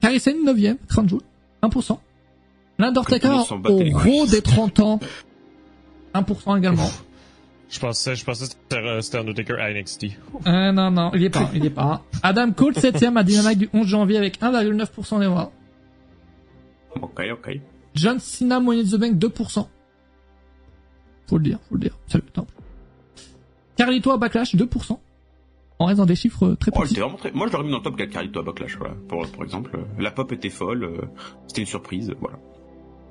[0.00, 1.22] Kairi Sane, 9ème, Crown Jewel,
[1.62, 1.98] 1%.
[2.78, 5.00] L'Undertaker au gros des 30 ans.
[6.14, 6.88] 1% également.
[7.68, 8.50] Je pensais, je pensais que
[9.00, 10.06] c'était euh, Undertaker à NXT.
[10.46, 12.02] Euh, non, non, il est pas, il est pas.
[12.22, 15.52] Adam Cole, 7ème à Dynamite du 11 janvier avec 1,9% des voix.
[17.00, 17.60] Ok, ok.
[17.94, 19.66] John Cena, Money in the Bank, 2%.
[21.30, 21.96] Faut le dire, faut le dire.
[22.08, 22.46] Salut, attends.
[23.76, 24.98] Carlito à Backlash, 2%.
[25.78, 26.96] On reste dans des chiffres très Oh, précis.
[26.96, 27.30] vraiment très...
[27.32, 28.94] Moi, je l'aurais mis dans le top 4 Carlito à Backlash, voilà.
[29.08, 31.00] Pour, pour exemple, euh, la pop était folle, euh,
[31.46, 32.38] c'était une surprise, voilà.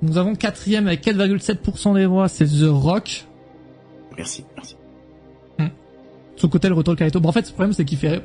[0.02, 3.26] Nous avons quatrième avec 4,7% des voix, c'est The Rock.
[4.16, 4.76] Merci, merci.
[5.58, 5.66] De
[6.42, 7.20] son côté, le retour de Carlito.
[7.20, 8.22] Bon, en fait, le problème, c'est qu'il fait,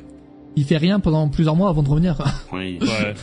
[0.56, 2.16] il fait rien pendant plusieurs mois avant de revenir.
[2.52, 2.78] Oui.
[2.80, 3.14] Ouais.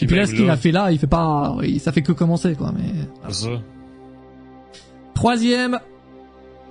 [0.00, 2.10] Et puis là, ce qu'il a fait là, il fait pas, il- ça fait que
[2.12, 2.92] commencer, quoi, mais.
[5.22, 5.78] Troisième,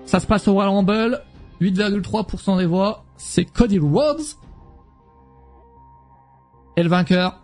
[0.03, 1.23] ça se passe au Royal Rumble,
[1.61, 4.19] 8,3% des voix, c'est Cody Rhodes.
[6.75, 7.39] Et le vainqueur,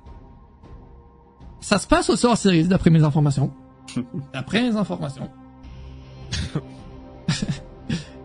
[1.61, 3.53] ça se passe au Survivor Series, d'après mes informations.
[4.33, 5.29] D'après mes informations.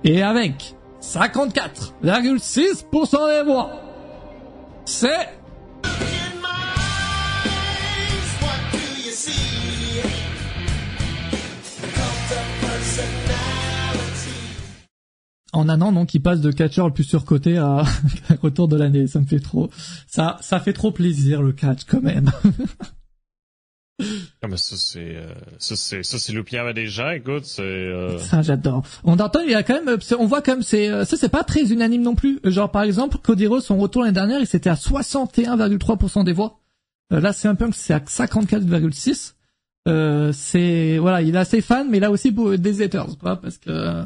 [0.03, 3.71] Et avec 54,6% des voix,
[4.87, 5.29] c'est
[15.53, 17.85] en un an, donc, il passe de catcheur le plus surcoté à
[18.29, 19.07] à retour de l'année.
[19.07, 19.71] Ça me fait trop,
[20.07, 22.31] ça, ça fait trop plaisir, le catch, quand même.
[24.43, 28.19] Ah, mais ça, c'est, euh, ça, c'est, ça, c'est l'opinion des gens, écoute, c'est, euh,
[28.19, 28.83] Ça, j'adore.
[29.05, 31.29] On entend, il y a quand même, on voit quand même, c'est, euh, ça, c'est
[31.29, 32.41] pas très unanime non plus.
[32.45, 36.59] Genre, par exemple, Cody Rhodes, son retour l'année dernière, il s'était à 61,3% des voix.
[37.13, 39.35] Euh, là, c'est un punk, c'est à 54,6.
[39.89, 43.59] Euh, c'est, voilà, il a ses fans, mais il a aussi des haters, quoi, parce
[43.59, 44.05] que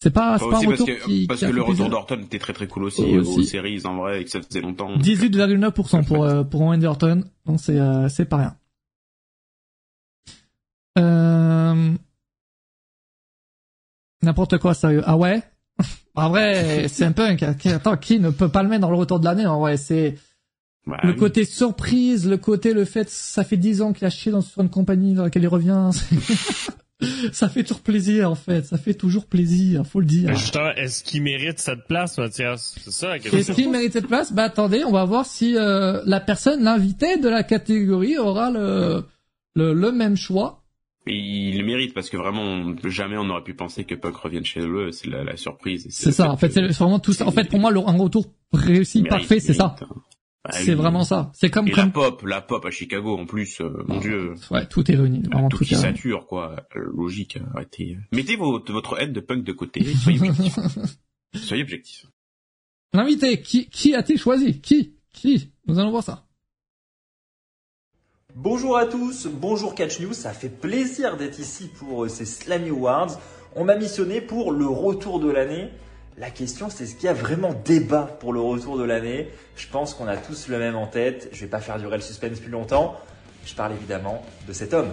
[0.00, 2.20] c'est pas, pas aussi un parce retour que, qui, parce qui que le retour d'Orton
[2.22, 3.40] était très très cool aussi, euh, aussi.
[3.40, 4.96] aux séries en vrai, et que ça faisait longtemps.
[4.98, 7.24] 18,9% pour, euh, pour Randy Orton.
[7.46, 8.56] Donc c'est, euh, c'est pas rien.
[10.98, 11.92] Euh...
[14.22, 15.02] N'importe quoi, sérieux.
[15.06, 15.42] Ah ouais?
[16.14, 17.42] En vrai, c'est un punk.
[17.42, 19.44] Attends, qui ne peut pas le mettre dans le retour de l'année?
[19.44, 20.16] En vrai, c'est
[20.86, 21.16] Bah, le oui.
[21.16, 24.62] côté surprise, le côté, le fait, ça fait 10 ans qu'il a chié dans, sur
[24.62, 25.90] une compagnie dans laquelle il revient.
[27.32, 28.64] ça fait toujours plaisir, en fait.
[28.64, 30.30] Ça fait toujours plaisir, faut le dire.
[30.30, 32.74] mais justement, est-ce qu'il mérite cette place, Mathias?
[32.82, 33.54] C'est ça la Est-ce question.
[33.54, 34.32] qu'il mérite cette place?
[34.32, 39.04] Bah attendez, on va voir si euh, la personne, l'invité de la catégorie aura le,
[39.54, 40.62] le, le même choix.
[41.08, 44.16] Et il le mérite parce que vraiment, on- jamais on n'aurait pu penser que Puck
[44.16, 44.90] revienne chez eux.
[44.90, 45.86] C'est la, la surprise.
[45.90, 47.26] C'est ça, en fait, que- c'est vraiment tout ça.
[47.26, 49.76] En fait, pour moi, le, un retour réussi, mérite, parfait, c'est ça.
[49.80, 49.86] hein.
[50.46, 51.30] Bah, C'est vraiment ça.
[51.34, 54.34] C'est comme, Et la comme, pop, la pop à Chicago en plus, euh, mon dieu.
[54.50, 56.56] ouais, tout est réuni, vraiment tout tout qui est sature, quoi.
[56.76, 57.98] Euh, Logique, arrêtez.
[58.12, 59.82] Mettez votre, votre haine de punk de côté.
[59.94, 60.58] Soyez objectif.
[61.34, 62.06] soyez objectif.
[62.92, 64.60] L'invité, qui, qui a-t-il choisi?
[64.60, 64.94] Qui?
[65.12, 65.50] Qui?
[65.66, 66.22] Nous allons voir ça.
[68.34, 72.68] Bonjour à tous, bonjour Catch News, ça fait plaisir d'être ici pour euh, ces Slammy
[72.68, 73.18] Awards.
[73.54, 75.70] On m'a missionné pour le retour de l'année.
[76.18, 79.66] La question c'est est-ce qu'il y a vraiment débat pour le retour de l'année Je
[79.66, 82.40] pense qu'on a tous le même en tête, je vais pas faire durer le suspense
[82.40, 82.96] plus longtemps.
[83.44, 84.88] Je parle évidemment de cet homme,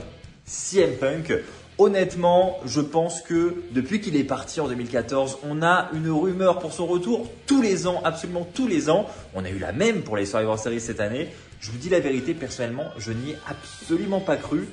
[0.45, 1.33] CM Punk.
[1.77, 6.73] Honnêtement, je pense que depuis qu'il est parti en 2014, on a une rumeur pour
[6.73, 9.07] son retour tous les ans, absolument tous les ans.
[9.33, 11.29] On a eu la même pour les Survivor Series cette année.
[11.61, 14.67] Je vous dis la vérité, personnellement, je n'y ai absolument pas cru.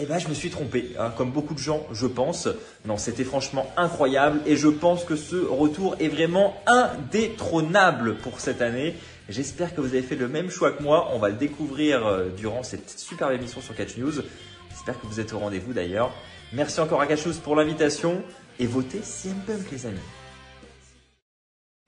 [0.00, 2.48] Eh ben, je me suis trompé, hein, comme beaucoup de gens, je pense.
[2.86, 8.62] Non, c'était franchement incroyable et je pense que ce retour est vraiment indétrônable pour cette
[8.62, 8.94] année.
[9.28, 11.10] J'espère que vous avez fait le même choix que moi.
[11.14, 14.22] On va le découvrir euh, durant cette superbe émission sur Catch News.
[14.70, 16.12] J'espère que vous êtes au rendez-vous d'ailleurs.
[16.52, 18.22] Merci encore à Catch News pour l'invitation
[18.60, 19.98] et votez CM Punk, les amis.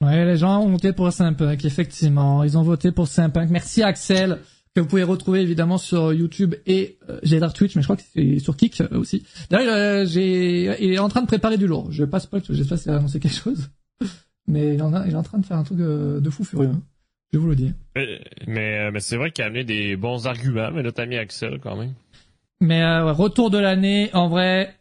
[0.02, 2.42] Ouais, les gens ont voté pour Simpunk, effectivement.
[2.42, 3.50] Ils ont voté pour Simpunk.
[3.50, 4.40] Merci Axel,
[4.74, 7.96] que vous pouvez retrouver évidemment sur YouTube et euh, j'ai l'air Twitch, mais je crois
[7.96, 9.24] que c'est sur Kick euh, aussi.
[9.50, 11.90] D'ailleurs, euh, j'ai, il est en train de préparer du lourd.
[11.90, 13.68] Je vais pas parce que j'espère qu'il a annoncé quelque chose.
[14.46, 16.44] Mais il, est en- il est en train de faire un truc euh, de fou
[16.44, 16.72] furieux.
[17.32, 17.72] Je vous le dis.
[17.94, 21.16] Mais, mais, euh, mais c'est vrai qu'il a amené des bons arguments, mais t'as mis
[21.16, 21.92] Axel quand même.
[22.60, 24.74] Mais euh, ouais, retour de l'année, en vrai,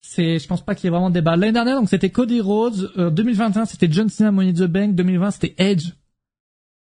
[0.00, 1.36] c'est, je pense pas qu'il y ait vraiment de débat.
[1.36, 2.90] L'année dernière, donc c'était Cody Rhodes.
[2.96, 4.94] Euh, 2021, c'était John Cena, Money in the Bank.
[4.94, 5.90] 2020, c'était Edge.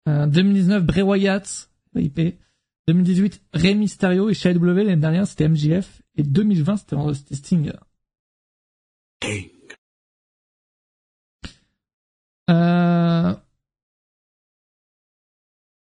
[0.07, 1.69] Euh, 2019, Bray Wyatt,
[1.99, 2.37] IP.
[2.87, 4.83] 2018, Rey Mysterio et Shia W.
[4.83, 7.71] L'année dernière, c'était MJF Et 2020, c'était c'était Sting.
[9.23, 9.51] Hey.
[12.49, 13.33] Euh...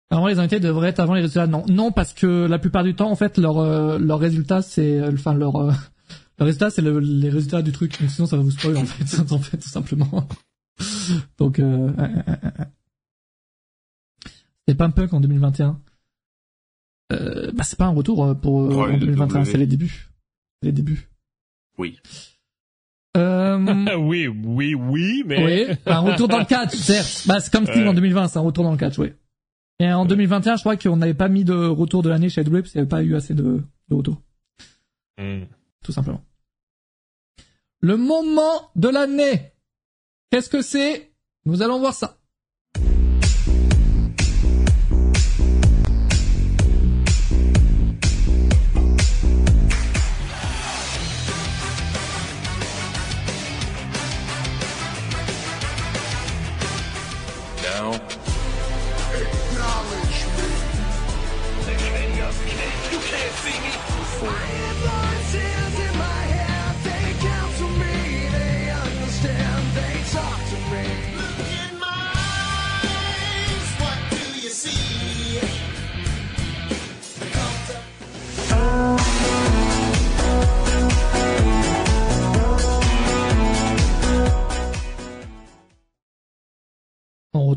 [0.09, 1.47] Alors les invités devraient être avant les résultats.
[1.47, 4.99] Non, non parce que la plupart du temps, en fait, leur euh, leur résultat, c'est,
[4.99, 5.71] euh, enfin leur euh,
[6.39, 7.93] leur résultat, c'est le- les résultats du truc.
[8.09, 10.27] Sinon, ça va vous spoiler en fait, en fait, tout simplement.
[11.37, 11.91] Donc, euh,
[14.67, 15.79] c'était punk en 2021.
[17.13, 19.51] Euh, bah c'est pas un retour euh, pour euh, Ouais, en le 2021, W.
[19.51, 20.09] c'est les débuts.
[20.61, 21.09] C'est les débuts.
[21.77, 21.99] Oui.
[23.15, 25.67] Euh, oui, oui, oui, mais.
[25.69, 27.23] Oui, un retour dans le catch, certes.
[27.27, 27.87] Bah, c'est comme Sting Ouais.
[27.89, 29.13] en 2020, c'est un retour dans le catch, oui.
[29.79, 32.51] Et en 2021, je crois qu'on n'avait pas mis de retour de l'année chez AW
[32.51, 34.21] parce qu'il n'y avait pas eu assez de, de retours,
[35.19, 35.45] Hmm.
[35.83, 36.21] tout simplement.
[37.79, 39.51] Le moment de l'année.
[40.31, 41.11] Qu'est-ce que c'est?
[41.45, 42.16] Nous allons voir ça.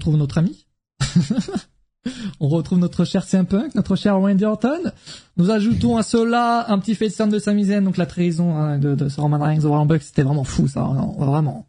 [0.01, 0.67] Retrouve notre ami.
[2.41, 4.91] On retrouve notre cher CM notre cher Randy Orton.
[5.37, 8.95] Nous ajoutons à cela un petit FaceTime de Sami Zayn, donc la trahison hein, de,
[8.95, 11.67] de Roman Reigns au Bucks, c'était vraiment fou ça, non, vraiment.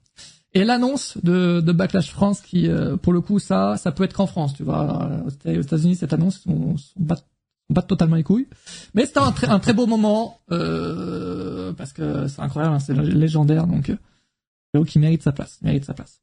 [0.54, 4.28] Et l'annonce de, Backlash France qui, euh, pour le coup, ça, ça peut être qu'en
[4.28, 5.10] France, tu vois.
[5.26, 7.18] Aux États- aux États-Unis, cette annonce, on, on bat,
[7.70, 8.48] on totalement les couilles.
[8.94, 13.90] Mais c'était un, très- beau moment, euh, parce que c'est incroyable, hein, c'est légendaire, donc
[14.76, 16.22] euh, qu'il mérite sa place, mérite sa place.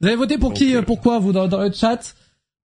[0.00, 2.14] Vous avez voté pour qui, euh, pourquoi, vous, dans, dans le chat?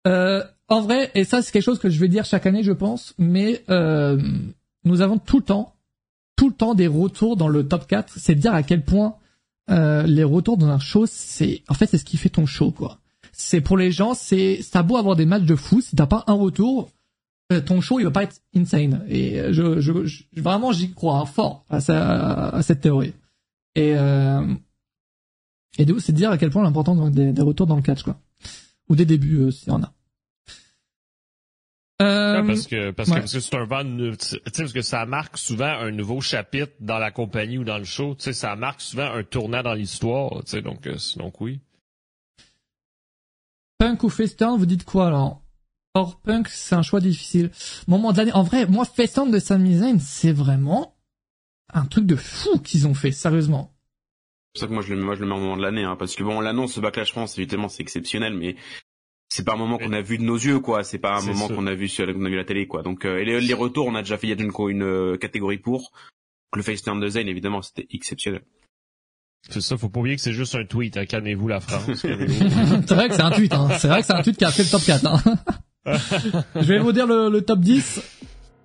[0.07, 2.71] Euh, En vrai, et ça, c'est quelque chose que je vais dire chaque année, je
[2.71, 4.21] pense, mais euh,
[4.85, 5.73] nous avons tout le temps,
[6.35, 8.13] tout le temps des retours dans le top 4.
[8.17, 9.15] C'est dire à quel point
[9.69, 12.71] euh, les retours dans un show, c'est en fait c'est ce qui fait ton show
[12.71, 12.99] quoi.
[13.31, 16.23] C'est pour les gens, c'est ça beau avoir des matchs de fou, si t'as pas
[16.27, 16.91] un retour,
[17.51, 19.03] euh, ton show il va pas être insane.
[19.09, 23.13] Et je, je, je- vraiment j'y crois hein, fort à, ça, à cette théorie.
[23.75, 24.41] Et euh,
[25.77, 28.03] et de c'est dire à quel point l'important donc, des, des retours dans le catch
[28.03, 28.19] quoi,
[28.89, 29.93] ou des débuts euh, s'il y en a.
[32.01, 33.15] Euh, Ah, parce que parce ouais.
[33.15, 35.91] que parce que c'est un vent de- tu sais parce que ça marque souvent un
[35.91, 39.23] nouveau chapitre dans la compagnie ou dans le show tu sais ça marque souvent un
[39.23, 41.59] tournant dans l'histoire tu sais donc euh, donc oui
[43.79, 45.41] Punk ou Faceturn, vous dites quoi alors?
[45.93, 47.51] Or Punk, c'est un choix difficile.
[47.87, 48.31] Moment de l'année.
[48.31, 50.95] En vrai, moi, Faceturn de Sami Zayn, c'est vraiment
[51.73, 53.72] un truc de fou qu'ils ont fait, sérieusement.
[54.55, 55.83] C'est pour ça que moi je le, moi je le mets au moment de l'année,
[55.83, 58.55] hein, parce que bon, l'annonce de Backlash France, évidemment, c'est exceptionnel, mais
[59.29, 60.83] c'est pas un moment qu'on a vu de nos yeux, quoi.
[60.83, 62.83] C'est pas un moment qu'on a vu sur, qu'on a vu à la télé, quoi.
[62.83, 64.83] Donc, euh, et les, les retours, on a déjà fait il y a une, une
[64.83, 65.91] euh, catégorie pour.
[66.55, 68.43] Le FaceTime de Zayn, évidemment, c'était exceptionnel.
[69.49, 71.05] c'est ça faut pas oublier que c'est juste un tweet hein.
[71.07, 73.69] calmez-vous la France c'est vrai que c'est un tweet, hein.
[73.79, 75.23] C'est vrai que c'est un tweet qui a fait le top 4, hein.
[76.55, 78.01] Je vais vous dire le, le top 10.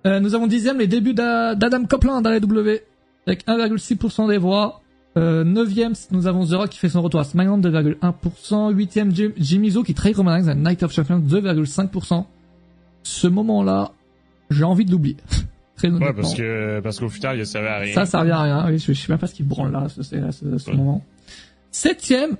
[0.05, 2.83] Euh, nous avons dixième les débuts d'A- d'Adam Copeland dans la W
[3.25, 4.81] avec 1,6% des voix.
[5.19, 8.71] Euh, neuvième, nous avons The Rock qui fait son retour à SmackDown 2,1%.
[8.71, 12.25] Huitième, Jim, Jimmy Zo qui trahit Roman Reigns à Night of Champions 2,5%.
[13.03, 13.91] Ce moment-là,
[14.49, 15.17] j'ai envie de l'oublier.
[15.75, 16.21] Très ouais honnêtement.
[16.21, 18.65] parce que parce qu'au final il servait à rien Ça, ça revient à rien.
[18.67, 20.75] Oui, je, je sais même pas ce qu'il branle là, ce, ce, ce, ce Ouais.
[20.75, 21.01] moment.
[21.71, 22.35] Septième,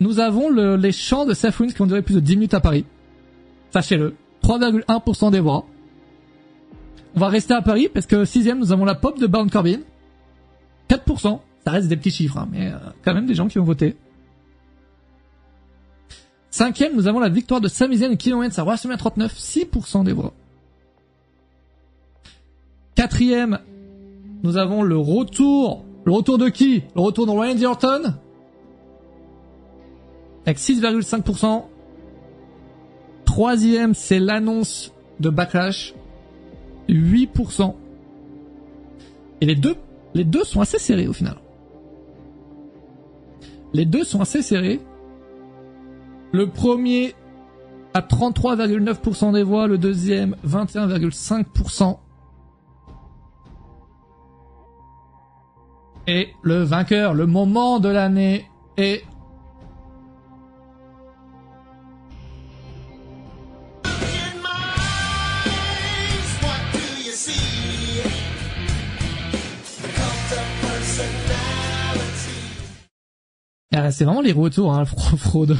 [0.00, 2.54] nous avons le- les chants de Seth Rollins qui ont duré plus de 10 minutes
[2.54, 2.84] à Paris.
[3.70, 4.14] Sachez-le.
[4.42, 5.66] 3,1% des voix.
[7.14, 9.78] On va rester à Paris parce que sixième, nous avons la pop de Baron Corbin.
[10.88, 11.40] 4%.
[11.66, 13.96] Ça reste des petits chiffres, hein, mais euh, quand même des gens qui ont voté.
[16.48, 20.04] Cinquième, nous avons la victoire de Sami Zayn et Kevin Owens à WrestleMania 39, 6%
[20.04, 20.32] des voix.
[22.94, 23.58] Quatrième,
[24.44, 25.84] nous avons le retour.
[26.04, 26.84] Le retour de qui?
[26.94, 28.14] Le retour de Randy Orton.
[30.46, 31.64] Avec 6,5%.
[33.24, 35.94] Troisième, c'est l'annonce de Backlash.
[36.88, 37.74] 8%.
[39.40, 39.74] Et les deux,
[40.14, 41.38] les deux sont assez serrés au final.
[43.76, 44.80] Les deux sont assez serrés.
[46.32, 47.14] Le premier
[47.92, 51.98] à 33,9% des voix, le deuxième 21,5%.
[56.06, 58.46] Et le vainqueur, le moment de l'année
[58.78, 59.04] est
[73.90, 74.84] C'est vraiment les retours, hein,
[75.16, 75.56] fraude.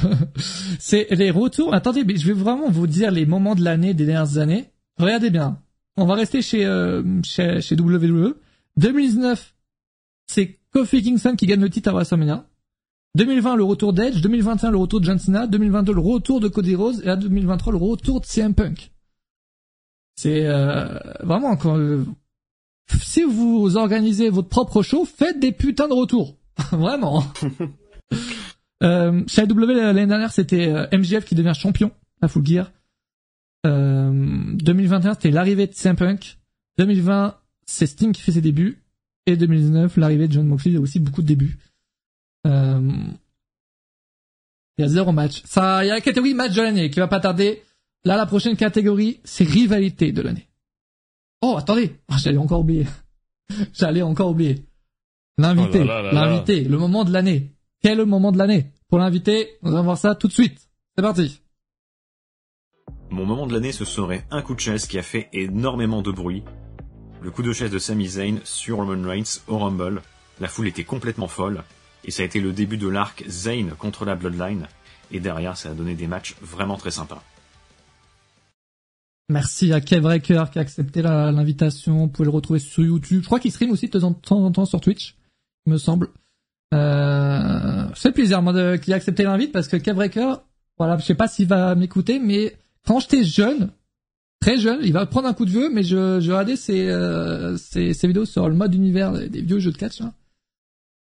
[0.79, 1.75] c'est les retours.
[1.75, 4.71] Attendez, mais je vais vraiment vous dire les moments de l'année des dernières années.
[4.99, 5.59] Regardez bien.
[5.97, 8.35] On va rester chez euh, chez, chez WWE.
[8.77, 9.55] 2019,
[10.27, 12.47] c'est Kofi Kingston qui gagne le titre à WrestleMania.
[13.17, 14.21] 2020, le retour d'Edge.
[14.21, 15.47] 2021, le retour de John Cena.
[15.47, 17.01] 2022, le retour de Cody Rhodes.
[17.03, 18.93] Et là, 2023, le retour de CM Punk.
[20.17, 22.05] C'est euh, vraiment quand euh,
[23.03, 26.37] si vous organisez votre propre show, faites des putains de retours.
[26.73, 27.25] vraiment.
[28.83, 32.73] Euh, chez AEW l'année dernière, c'était euh, MJF qui devient champion à Full Gear.
[33.67, 36.39] Euh, 2021, c'était l'arrivée de CM Punk.
[36.79, 38.83] 2020, c'est Sting qui fait ses débuts.
[39.27, 41.59] Et 2019, l'arrivée de John Moxley, il y a aussi beaucoup de débuts.
[42.47, 42.93] Euh,
[44.79, 45.43] il y a zéro match.
[45.47, 47.63] Ça, il y a la catégorie match de l'année qui va pas tarder.
[48.05, 50.49] Là, la prochaine catégorie, c'est rivalité de l'année.
[51.43, 51.99] Oh, attendez.
[52.09, 52.87] Ah, j'allais encore oublier.
[53.73, 54.65] j'allais encore oublier.
[55.39, 55.81] L'invité.
[55.83, 55.87] Oh.
[56.13, 56.63] L'invité.
[56.65, 57.56] Le moment de l'année.
[57.87, 58.73] Quel moment de l'année?
[58.89, 60.69] Pour l'invité, on va voir ça tout de suite.
[60.97, 61.41] C'est parti.
[63.11, 66.11] Mon moment de l'année, ce serait un coup de chaise qui a fait énormément de
[66.11, 66.43] bruit.
[67.23, 70.03] Le coup de chaise de Sami Zayn sur Roman Reigns au Rumble.
[70.41, 71.63] La foule était complètement folle.
[72.03, 74.67] Et ça a été le début de l'arc Zayn contre la Bloodline.
[75.13, 77.23] Et derrière, ça a donné des matchs vraiment très sympas.
[79.29, 81.99] Merci à Kev Raker qui a accepté l'invitation.
[81.99, 83.21] Vous pouvez le retrouver sur YouTube.
[83.23, 85.17] Je crois qu'il stream aussi de temps en temps, en temps sur Twitch,
[85.67, 86.09] il me semble.
[86.77, 90.43] Euh, c'est plaisir moi de- qu'il ait accepté l'invite parce que Kev Raker,
[90.79, 92.57] voilà, je sais pas s'il va m'écouter, mais
[92.87, 93.71] quand j'étais jeune,
[94.41, 97.57] très jeune, il va prendre un coup de vieux, mais je, je regardais ses, euh,
[97.57, 100.01] ses, ses vidéos sur le mode univers des, vieux jeux de catch.
[100.01, 100.13] Là.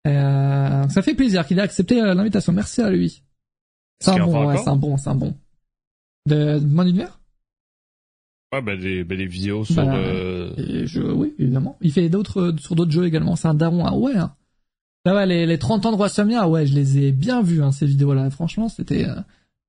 [0.07, 2.53] Euh, ça fait plaisir qu'il ait accepté l'invitation.
[2.53, 3.23] Merci à lui.
[3.99, 5.35] C'est un bon, ouais, c'est un bon, c'est un bon.
[6.27, 7.19] De, de mode univers?
[8.53, 9.97] Ouais, ben des, des vidéos sur Bah,
[10.57, 11.77] Et je, oui, évidemment.
[11.81, 13.35] Il fait d'autres, sur d'autres jeux également.
[13.35, 14.15] C'est un daron, ah ouais.
[14.15, 14.35] Hein.
[15.05, 17.61] Là, ouais, les, les 30 ans de WrestleMania, ah ouais, je les ai bien vus,
[17.61, 18.31] hein, ces vidéos-là.
[18.31, 19.15] Franchement, c'était, euh,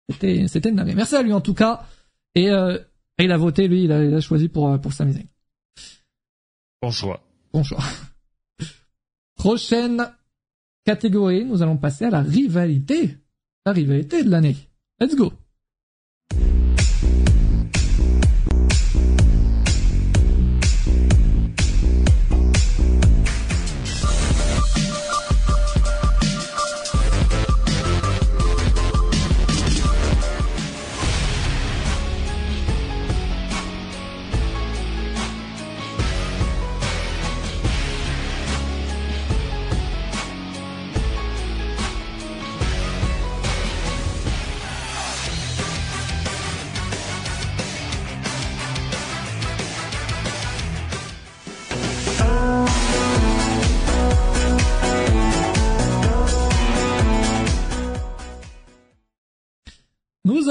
[0.09, 0.95] c'était, c'était une dinguerie.
[0.95, 1.87] Merci à lui, en tout cas.
[2.35, 2.79] Et, euh,
[3.19, 5.27] il a voté, lui, il a, il a choisi pour, euh, pour Sami Zayn.
[6.81, 7.21] bon choix.
[7.53, 7.83] Bon choix.
[9.37, 10.11] Prochaine
[10.85, 13.19] catégorie, nous allons passer à la rivalité.
[13.67, 14.57] La rivalité de l'année.
[15.01, 15.33] Let's go.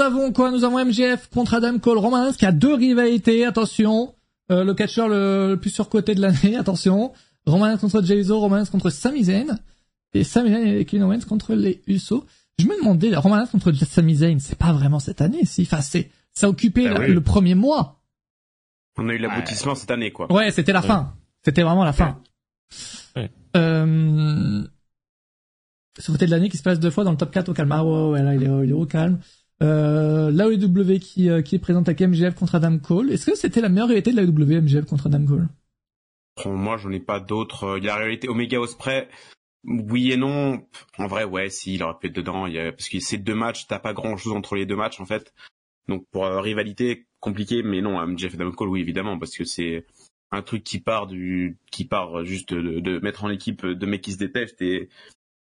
[0.06, 4.14] Avons quoi Nous avons MGF contre Adam Cole, Roman qui a deux rivalités, attention.
[4.50, 7.12] Euh, le catcheur le, le plus surcoté de l'année, attention.
[7.46, 9.58] Roman contre Jay Uso, Roman contre Sami Zayn.
[10.14, 12.24] Et Sami Zayn et Kevin Owens contre les Usos.
[12.58, 15.62] Je me demandais, Roman contre Sami Zayn, c'est pas vraiment cette année, si.
[15.62, 17.08] Enfin, c'est, ça a occupé la- oui.
[17.12, 18.00] le premier mois.
[18.98, 20.32] On a eu l'aboutissement cette année, quoi.
[20.32, 20.86] Ouais, c'était la Ouais.
[20.86, 21.12] fin.
[21.44, 22.18] C'était vraiment la fin.
[23.14, 23.30] Ouais.
[23.56, 24.62] Euh...
[25.98, 27.72] Sauveté de l'année qui se passe deux fois dans le top 4 au calme.
[27.72, 29.18] Ah ouais, ouais, ouais, là, il est, il est au calme.
[29.62, 33.10] Euh, l'AEW qui, euh, qui est présente avec MJF contre Adam Cole.
[33.10, 35.48] Est-ce que c'était la meilleure réalité de l'AEW, MJF contre Adam Cole?
[36.44, 37.64] Moi, j'en ai pas d'autres.
[37.64, 39.08] Euh, Il y a la réalité Omega Osprey.
[39.64, 40.62] Oui et non.
[40.98, 42.46] En vrai, ouais, si, il aurait pu être dedans.
[42.46, 42.70] Il y a...
[42.72, 45.32] Parce que ces deux matchs, t'as pas grand chose entre les deux matchs, en fait.
[45.88, 49.44] Donc, pour euh, rivalité, compliqué, mais non, MJF et Adam Cole, oui, évidemment, parce que
[49.44, 49.86] c'est
[50.32, 54.02] un truc qui part du, qui part juste de, de mettre en équipe deux mecs
[54.02, 54.88] qui se détestent et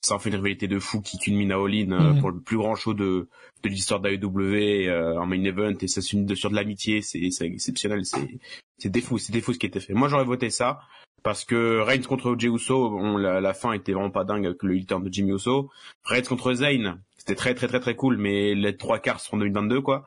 [0.02, 2.20] ça en fait une rivalité de fou qui culmine à All-In euh, Mhm.
[2.20, 3.28] pour le plus grand show de,
[3.64, 8.04] de l'histoire d'AEW euh, en main event et ça s'unit sur de l'amitié, c'est exceptionnel,
[8.06, 8.40] c'est
[8.80, 9.94] c'est des fous, c'est des fous ce qui a été fait.
[9.94, 10.80] Moi j'aurais voté ça
[11.24, 14.64] parce que Reigns contre Jey Uso, bon, la, la fin était vraiment pas dingue avec
[14.64, 15.70] le leader de Jimmy Uso.
[16.04, 19.40] Reigns contre Zayn, c'était très très très très cool, mais les trois quarts sont en
[19.40, 20.06] 2022 quoi.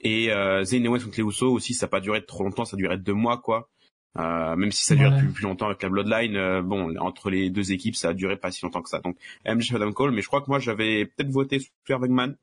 [0.00, 2.76] Et euh, Zayn et contre les Uso aussi, ça a pas duré trop longtemps, ça
[2.76, 3.70] a duré deux mois quoi.
[4.18, 5.18] Euh, même si ça dure Ouais.
[5.18, 8.36] plus, plus longtemps avec la Bloodline, euh, bon, entre les deux équipes, ça a duré
[8.36, 9.00] pas si longtemps que ça.
[9.00, 12.36] Donc, MJF Adam Cole, mais je crois que moi, j'avais peut-être voté Super Wingman,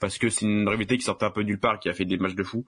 [0.00, 2.16] parce que c'est une rivalité qui sortait un peu nulle part, qui a fait des
[2.18, 2.64] matchs de fou.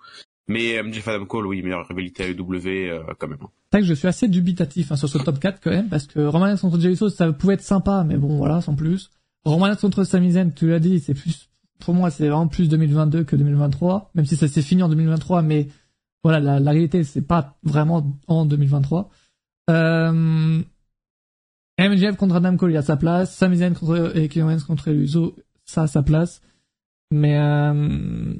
[0.48, 3.38] Mais MJF Adam Cole, oui, meilleure rivalité à EW, euh, quand même.
[3.40, 6.06] C'est vrai que je suis assez dubitatif hein, sur ce top 4 quand même, parce
[6.06, 9.10] que Roman Reigns contre Uso, ça pouvait être sympa, mais bon, voilà, sans plus.
[9.44, 11.48] Roman Reigns contre Sami Zayn, tu l'as dit, c'est plus,
[11.80, 15.42] pour moi, c'est vraiment plus 2022 que 2023, même si ça s'est fini en 2023,
[15.42, 15.66] mais
[16.26, 19.10] voilà, la, la réalité, c'est pas vraiment en 2023.
[19.70, 20.60] Euh,
[21.78, 23.32] MJF contre Adam Cole, il a sa place.
[23.32, 26.42] Sami Zayn contre et contre Uso, ça a sa place.
[27.12, 28.34] Mais euh...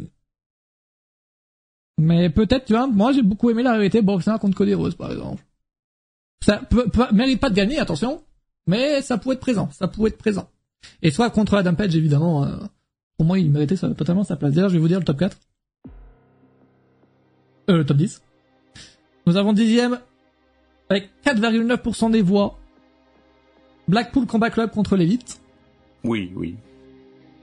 [1.96, 5.12] mais peut-être, tu vois, moi j'ai beaucoup aimé la réalité Brock contre Cody Rhodes, par
[5.12, 5.44] exemple.
[6.44, 8.20] Ça peut, peut- mérite pas de gagner, attention,
[8.66, 10.50] mais ça pourrait être présent, ça pourrait être présent.
[11.02, 12.56] Et soit contre Adam Page, évidemment, euh,
[13.16, 14.54] pour moi il méritait totalement sa place.
[14.54, 15.38] D'ailleurs, je vais vous dire le top 4.
[17.68, 18.22] Euh, le top 10.
[19.26, 19.98] Nous avons dixième,
[20.88, 22.58] avec 4,9% des voix,
[23.88, 25.40] Blackpool Combat Club contre l'élite.
[26.04, 26.56] Oui, oui.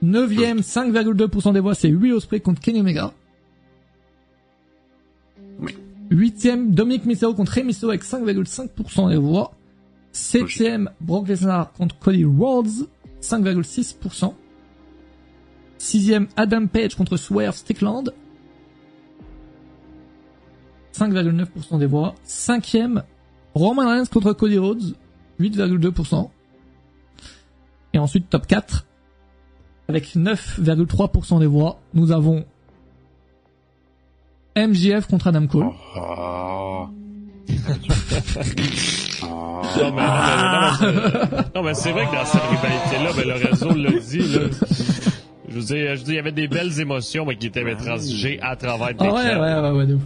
[0.02, 3.12] Neuvième, 5,2% des voix, c'est Will Ospreay contre Kenny Omega.
[5.60, 5.76] Oui.
[6.10, 9.54] Huitième, Dominic Mysterio contre Rey Mysterio avec 5,5% des voix.
[10.12, 12.88] Septième, Brock Lesnar contre Cody Rhodes,
[13.20, 14.34] 5,6%.
[15.78, 18.12] Sixième, Adam Page contre Swerve Strickland,
[20.94, 22.14] 5,9% des voix.
[22.24, 23.02] Cinquième,
[23.54, 24.94] Roman Reigns contre Cody Rhodes,
[25.40, 26.30] 8,2%.
[27.92, 28.86] Et ensuite, top 4,
[29.88, 32.44] avec 9,3% des voix, nous avons
[34.56, 35.66] MJF contre Adam Cole.
[35.96, 36.86] Oh.
[39.22, 39.62] Oh.
[39.76, 40.02] Non, mais,
[41.62, 44.40] non, c'est vrai que dans cette rivalité-là, ben, le réseau l'a dit, là.
[45.48, 47.64] Je veux dire, je veux dire, il y avait des belles émotions, mais qui étaient
[47.64, 50.02] mais, transigées à travers des Ah ouais, ouais, ouais, ouais, de ouf.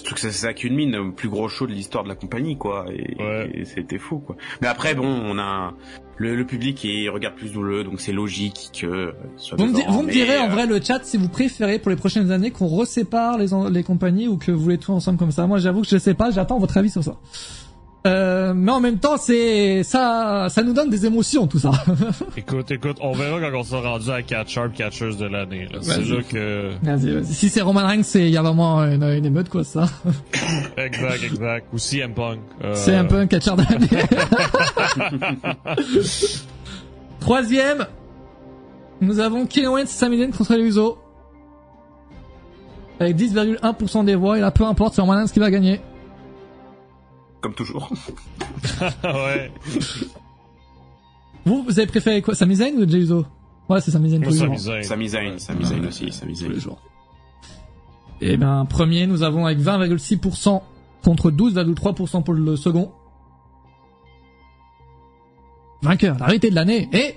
[0.00, 2.86] Surtout que ça, ça culmine le plus gros show de l'histoire de la compagnie, quoi.
[2.90, 3.50] Et, Ouais.
[3.52, 4.34] et c'était fou, quoi.
[4.62, 5.74] Mais après, bon, on a un-
[6.16, 9.80] le, le public il regarde plus douloureux, donc c'est logique que soit Vous me, di-
[9.82, 11.96] devant, vous me mais, direz en euh, vrai le chat si vous préférez pour les
[11.96, 15.46] prochaines années qu'on resépare les, les compagnies ou que vous voulez tout ensemble comme ça.
[15.46, 17.16] Moi j'avoue que je sais pas, j'attends votre avis sur ça.
[18.06, 21.72] Euh, mais en même temps c'est ça ça nous donne des émotions tout ça.
[22.36, 25.68] Écoute, écoute, on verra quand on sera rendu à Catch Sharp Catchers de l'année.
[25.82, 26.70] C'est là que...
[26.82, 27.26] Vas-y, vas-y.
[27.26, 29.84] Si c'est Roman Reigns, c'est il y a vraiment une, une émeute quoi ça.
[30.78, 31.66] Exact, exact.
[31.72, 32.38] Ou CM Punk.
[32.64, 33.88] Euh, peu un catcheur de l'année.
[37.20, 37.86] Troisième,
[39.00, 40.98] nous avons Kevin Owens et contre les Usos.
[42.98, 45.80] Avec 10,1% des voix, et là peu importe, c'est Roman Reigns qui va gagner.
[47.40, 47.90] Comme toujours.
[49.04, 49.52] ouais.
[51.46, 53.24] Vous, vous avez préféré quoi Sami Zayn ou Jey Uso
[53.68, 54.36] Ouais, c'est Sami Zayn tous.
[54.36, 54.58] Sami
[55.08, 56.52] Zayn, Sami Zayn aussi, Sami Tous Zayn.
[56.52, 56.78] les jours.
[58.20, 60.60] Et ben, premier, nous avons avec 20,6%
[61.02, 62.92] contre 12,3% pour le second.
[65.82, 67.16] Vainqueur, la réalité de l'année, et...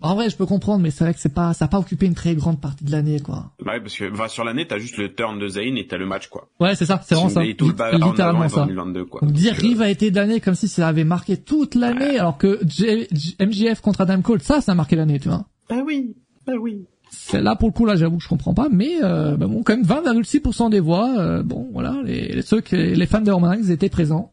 [0.00, 2.06] En vrai, je peux comprendre, mais c'est vrai que c'est pas, ça a pas occupé
[2.06, 3.52] une très grande partie de l'année, quoi.
[3.64, 5.96] Bah ouais, parce que bah, sur l'année, t'as juste le turn de Zayn et t'as
[5.98, 6.48] le match, quoi.
[6.60, 7.40] Ouais, c'est ça, c'est vraiment ça.
[7.56, 8.62] Tout Littéralement ça.
[8.64, 9.20] 2022, quoi.
[9.22, 12.38] Donc dire Donc, euh, rivalité de l'année comme si ça avait marqué toute l'année, alors
[12.38, 13.08] que J-
[13.40, 15.44] MJF contre Adam Cole, ça, ça a marqué l'année, tu vois.
[15.68, 16.14] Bah oui,
[16.46, 16.86] bah oui.
[17.14, 19.62] C'est là pour le coup là, j'avoue que je comprends pas, mais euh, bah bon,
[19.62, 23.90] quand même 20,6% des voix, euh, bon voilà, les, ceux les fans de Roman étaient
[23.90, 24.32] présents.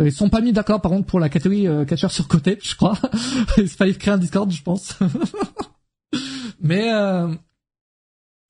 [0.00, 2.58] Euh, Ils sont pas mis d'accord par contre pour la catégorie euh, catcheur sur côté,
[2.62, 2.96] je crois.
[3.56, 4.98] Il fallait créer un Discord, je pense.
[6.60, 7.28] mais euh,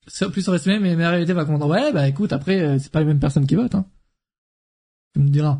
[0.07, 1.69] c'est plus sur mais mais la réalité va comprendre.
[1.69, 3.75] Ouais, bah écoute, après euh, c'est pas les mêmes personnes qui votent.
[3.75, 3.87] Hein.
[5.15, 5.59] Tu me diras.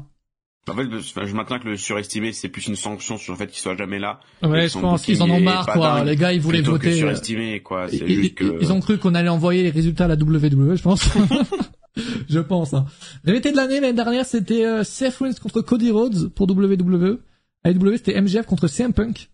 [0.69, 0.85] En fait,
[1.27, 3.99] je maintiens que le surestimé, c'est plus une sanction sur le fait qu'il soit jamais
[3.99, 4.21] là.
[4.43, 6.05] Ouais, je pense qu'ils en ont marre, quoi.
[6.05, 6.93] Les gars, ils voulaient que voter.
[6.93, 7.89] euh, surestimé, quoi.
[7.89, 8.45] C'est Ils, juste que...
[8.45, 11.03] ils- ils ont cru qu'on allait envoyer les résultats à la WWE, je pense.
[12.29, 12.75] je pense.
[12.75, 12.87] Hein.
[13.25, 17.19] Réalité de l'année l'année dernière, c'était euh, Seth Rollins contre Cody Rhodes pour WWE.
[17.65, 19.31] AEW, c'était MJF contre CM Punk.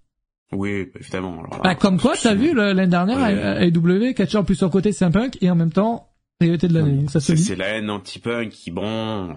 [0.53, 1.39] Oui, évidemment.
[1.41, 3.69] Alors là, Bah, comme quoi, t'as vu l'année dernière, Ouais.
[3.69, 6.09] AEW, catcher plus sur côté CM Punk et en même temps,
[6.41, 7.07] réalité de l'année.
[7.09, 9.35] Ça se C'est c'est la haine anti-punk qui, bon, euh,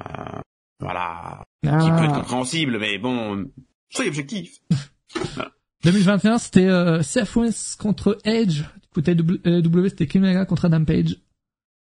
[0.80, 1.78] voilà, Ah.
[1.80, 3.46] qui peut être compréhensible, mais bon,
[3.90, 4.60] soyez objectif.
[5.84, 8.62] 2021, c'était euh, Seth Rollins contre Edge.
[8.62, 11.18] Du côté AEW, c'était Kenny Omega contre Adam Page.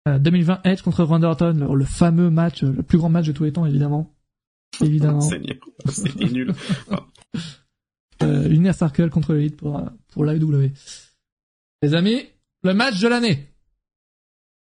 [0.07, 3.25] Euh, 2020, Edge contre Randy Orton, le, le fameux match, euh, le plus grand match
[3.27, 4.13] de tous les temps, évidemment.
[4.81, 5.21] Évidemment.
[5.21, 6.53] C'était nul.
[8.23, 10.71] euh, Inner Circle contre l'Elite pour, euh, pour l'AEW.
[11.81, 12.27] Les amis,
[12.63, 13.47] le match de l'année.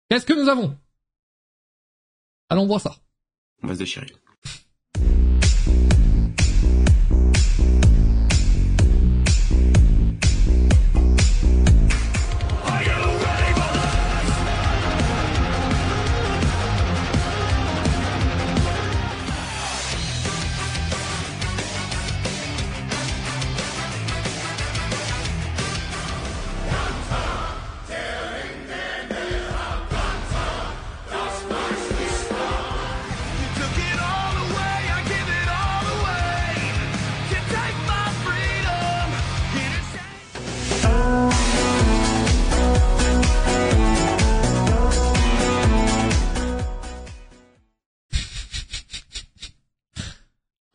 [0.08, 0.76] Qu'est-ce que nous avons?
[2.48, 2.96] Allons voir ça.
[3.62, 4.06] On va se déchirer.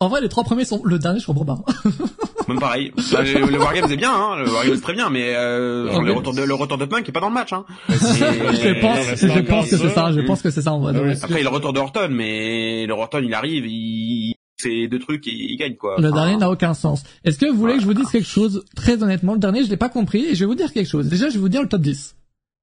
[0.06, 1.58] En vrai, les trois premiers sont, le dernier, je comprends pas.
[2.48, 2.92] Même pareil.
[3.12, 4.36] Bah, le, le Wargames est bien, hein.
[4.36, 7.08] Le Wargames est très bien, mais euh, genre, le retour de le retour de Punk
[7.08, 7.64] est pas dans le match, hein.
[7.88, 10.12] je pense, c'est je encore pense que c'est ça.
[10.12, 10.92] je pense que c'est ça, en vrai.
[10.92, 13.66] Ouais, Donc, Après, il y a le retour de Orton, mais le Orton, il arrive,
[13.66, 15.96] il fait deux trucs et il gagne, quoi.
[15.98, 17.02] Le Enfin, dernier n'a aucun sens.
[17.24, 19.68] Est-ce que vous voulez que je vous dise quelque chose Très honnêtement, le dernier, je
[19.70, 21.08] l'ai pas compris et je vais vous dire quelque chose.
[21.08, 22.14] Déjà, je vais vous dire le top 10.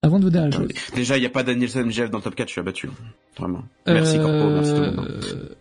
[0.01, 0.67] Avant de vous dire la chose.
[0.95, 2.89] Déjà, il y a pas Danielson Jeff dans le top 4, je suis abattu.
[3.37, 3.63] Vraiment.
[3.85, 5.55] Merci, Corpo, merci tout le monde.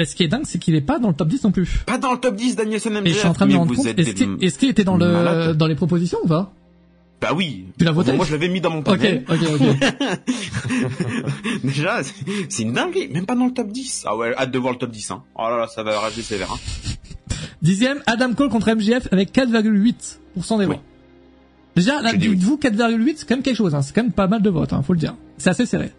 [0.00, 1.82] Et ce qui est dingue, c'est qu'il est pas dans le top 10 non plus.
[1.86, 3.06] Pas dans le top 10, Danielson MJF.
[3.06, 3.86] Et je suis en train de me mais rendre compte.
[3.86, 6.52] Est-ce qu'il est-ce qu'il était dans le dans les propositions ou pas?
[7.20, 7.66] Bah oui.
[7.78, 9.24] Tu l'as voté Moi, je l'avais mis dans mon Ok, panel.
[9.28, 9.62] ok, ok.
[11.64, 12.14] Déjà, c'est-
[12.48, 13.08] c'est une dinguerie.
[13.08, 14.04] Même pas dans le top 10.
[14.06, 15.22] Ah ouais, hâte de voir le top 10, hein.
[15.36, 16.58] Oh là là, ça va rager sévère, hein.
[17.60, 20.76] Dixième, Adam Cole contre MJF avec 4,8% des voix.
[20.76, 20.80] Oui.
[21.76, 22.18] Déjà, là, oui.
[22.18, 23.74] dites-vous 4,8, c'est quand même quelque chose.
[23.74, 23.82] Hein.
[23.82, 25.14] C'est quand même pas mal de votes, hein, faut le dire.
[25.36, 25.92] C'est assez serré.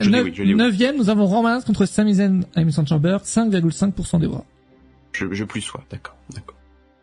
[0.00, 0.58] Je dis Neuf- oui, je dis oui.
[0.58, 4.44] Neuvième, nous avons Roman contre Sami Zayn à Emerson Chamber, 5,5% des voix.
[5.12, 6.56] Je, je plus sois, d'accord, d'accord.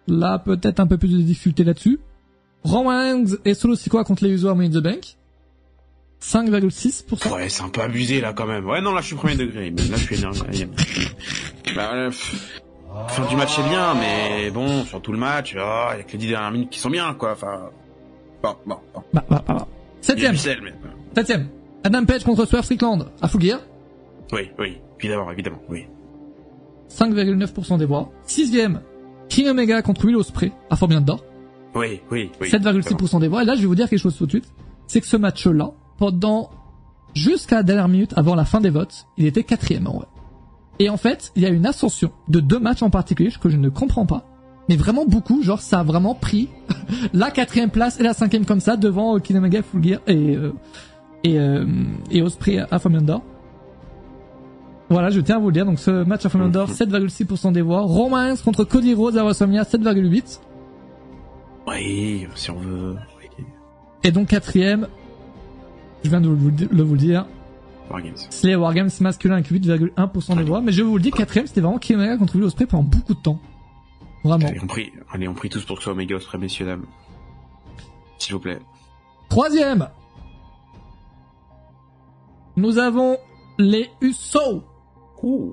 [0.08, 2.00] Là, peut-être un peu plus de difficulté là-dessus.
[2.64, 5.18] Roman et Solo Sikoa contre les à Money in the Bank.
[6.22, 7.32] 5,6%.
[7.34, 8.66] Ouais, c'est un peu abusé, là, quand même.
[8.66, 9.70] Ouais, non, là, je suis premier degré.
[9.72, 10.68] Mais là, je suis énervé.
[11.76, 12.62] Bah, pff.
[13.10, 16.04] Fin du match est bien, mais bon, sur tout le match, ah, il y a
[16.04, 17.34] que les 10 dernières minutes qui sont bien, quoi.
[17.34, 17.70] Enfin,
[18.42, 19.04] bon, bon, bon.
[19.14, 19.68] Bah, bah, bah, bah.
[20.02, 20.74] Septième, mais...
[21.16, 21.48] septième.
[21.88, 23.62] Adam Page contre Swerve Strickland à Full Gear.
[24.34, 25.86] Oui, oui, évidemment, évidemment, oui.
[26.90, 28.12] 5,9% des voix.
[28.26, 28.82] Sixième,
[29.30, 31.24] King Omega contre Will Ospreay à Forbidden Door.
[31.76, 32.50] Oui, oui, oui.
[32.50, 33.44] 7,6% des voix.
[33.44, 34.52] Et là, je vais vous dire quelque chose tout de suite.
[34.88, 36.50] C'est que ce match-là, pendant,
[37.14, 40.08] jusqu'à la dernière minute avant la fin des votes, il était quatrième en vrai.
[40.80, 43.56] Et en fait, il y a une ascension de deux matchs en particulier que je
[43.56, 44.26] ne comprends pas.
[44.68, 46.50] Mais vraiment beaucoup, genre ça a vraiment pris
[47.14, 50.36] la quatrième place et la cinquième comme ça devant euh, King Omega, Full Gear et
[50.36, 50.52] euh,
[51.32, 51.66] et euh,
[52.12, 53.22] et Osprey à Door.
[54.90, 55.66] Voilà, je tiens à vous le dire.
[55.66, 57.82] Donc ce match à Door, 7,6% des voix.
[57.82, 60.40] Roman Reigns contre Cody Rhodes à WrestleMania, 7,8%.
[61.68, 62.96] Oui, si on veut.
[63.20, 63.46] Oui.
[64.04, 64.88] Et donc quatrième,
[66.04, 67.26] je viens de vous, le- vous dire,
[67.90, 68.14] Wargames.
[68.30, 70.62] c'est les Wargames masculin avec 8,1% des voix.
[70.62, 73.14] Mais je vous le dis, quatrième, c'était vraiment King Omega contre Will Ospreay pendant beaucoup
[73.14, 73.40] de temps.
[74.24, 74.48] Vraiment.
[74.48, 76.86] Allez, on prie, allez, on prie tous pour que ce soit Omega Ospreay, messieurs, dames.
[78.20, 78.60] S'il vous plaît.
[79.28, 79.90] Troisième,
[82.58, 83.18] nous avons
[83.58, 84.64] les Usos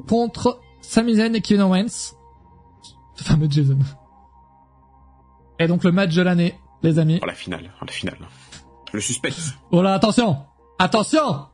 [0.09, 2.17] contre Sami Zayn et Kevin Owens.
[3.15, 3.79] Ce fameux Jason.
[5.59, 7.21] Et donc le match de l'année, les amis.
[7.23, 8.19] Oh, la finale, oh, la finale.
[8.93, 9.55] Le suspense.
[9.71, 10.39] Oh là, attention
[10.79, 11.47] Attention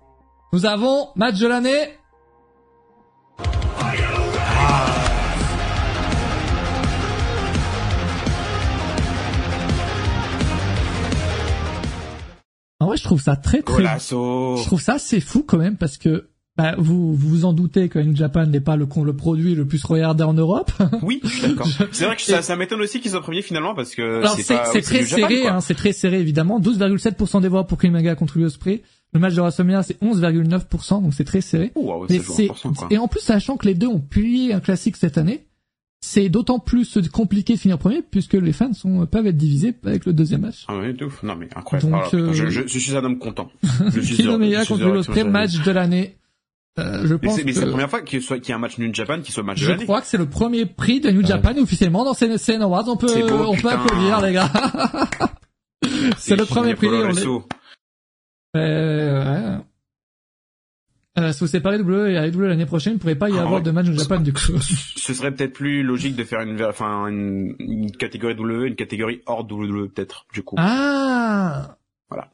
[0.52, 1.98] Nous avons match de l'année.
[12.90, 13.78] Vrai, je trouve ça très très...
[13.78, 14.56] Golasso.
[14.58, 17.88] Je trouve ça assez fou quand même parce que bah, vous vous vous en doutez
[17.88, 20.70] que New Japan n'est pas le, le produit le plus regardé en Europe.
[21.02, 21.68] Oui, d'accord.
[21.92, 24.82] C'est vrai que ça, ça m'étonne aussi qu'ils soient premiers finalement parce que Alors c'est
[24.82, 26.60] très Japan, serré, hein, c'est très serré évidemment.
[26.60, 28.82] 12,7% des voix pour Omega contre Will Ospreay.
[29.12, 31.72] Le match de WrestleMania c'est 11,9%, donc c'est très serré.
[31.74, 32.88] Oh, wow, Mais c'est c'est 20%, quoi.
[32.90, 35.46] et en plus sachant que les deux ont plié un classique cette année,
[36.12, 40.06] c'est d'autant plus compliqué de finir premier puisque les fans sont peuvent être divisés avec
[40.06, 40.64] le deuxième match.
[40.66, 41.22] Ah ouais, de ouf.
[41.22, 41.90] Non mais incroyable.
[41.92, 43.48] Donc, Ah, euh, je, je, je suis un homme content.
[43.94, 46.16] Je suis suis contre heureux Will que ce Ospreay, soit- match de l'année.
[46.78, 48.78] Euh, je pense mais c'est la première fois qu'il soit- qu'il y a un match
[48.78, 51.54] New Japan qui soit match je crois que c'est le premier prix de New Japan
[51.58, 52.88] officiellement dans ces CN Awards.
[52.88, 54.50] On peut beau, on peut applaudir les gars.
[56.18, 56.88] c'est le premier prix.
[56.88, 57.26] on est-.
[58.56, 59.64] Euh, ouais.
[61.18, 63.40] Euh, si vous séparez W et AEW l'année prochaine, il ne pourrait pas y Ah,
[63.42, 63.62] avoir ouais.
[63.62, 64.40] de match au Japon du coup.
[64.96, 69.20] Ce serait peut-être plus logique de faire une, enfin, une, une catégorie WWE, une catégorie
[69.26, 70.54] hors WWE peut-être, du coup.
[70.58, 71.76] Ah
[72.08, 72.28] Voilà.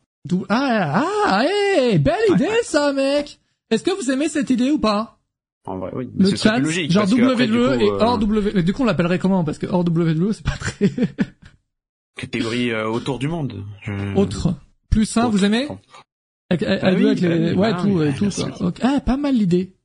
[0.51, 2.62] Ah, ah, hey, belle Ouais, idée ouais.
[2.64, 3.39] ça mec
[3.70, 5.18] Est-ce que vous aimez cette idée ou pas?
[5.66, 6.09] En vrai, oui.
[6.18, 6.91] Le Ce serait chat, logique.
[6.93, 8.53] genre après, WWE coup, et euh, hors WWE.
[8.55, 9.43] Mais du coup on l'appellerait comment?
[9.43, 10.91] Parce que hors WWE c'est pas très...
[12.16, 13.64] Catégorie euh, autour du monde.
[13.83, 14.55] Je- Autre.
[14.91, 15.29] Plus Autre.
[15.31, 15.66] vous aimez?
[16.51, 17.28] Avec, avec, Ah oui, avec les...
[17.28, 18.64] bah ouais, bah tout, et bien tout.
[18.64, 18.78] Ok.
[18.82, 19.76] Ah, pas mal l'idée.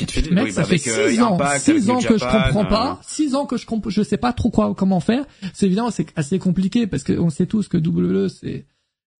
[0.00, 2.42] Mec, oui, ça bah, fait avec, euh, 6 ans, 6 avec ans que je Japan,
[2.44, 5.24] comprends euh, pas, 6 ans que je comp je sais pas trop quoi, comment faire.
[5.52, 8.66] C'est évident, c'est assez compliqué parce qu'on sait tous que WWE c'est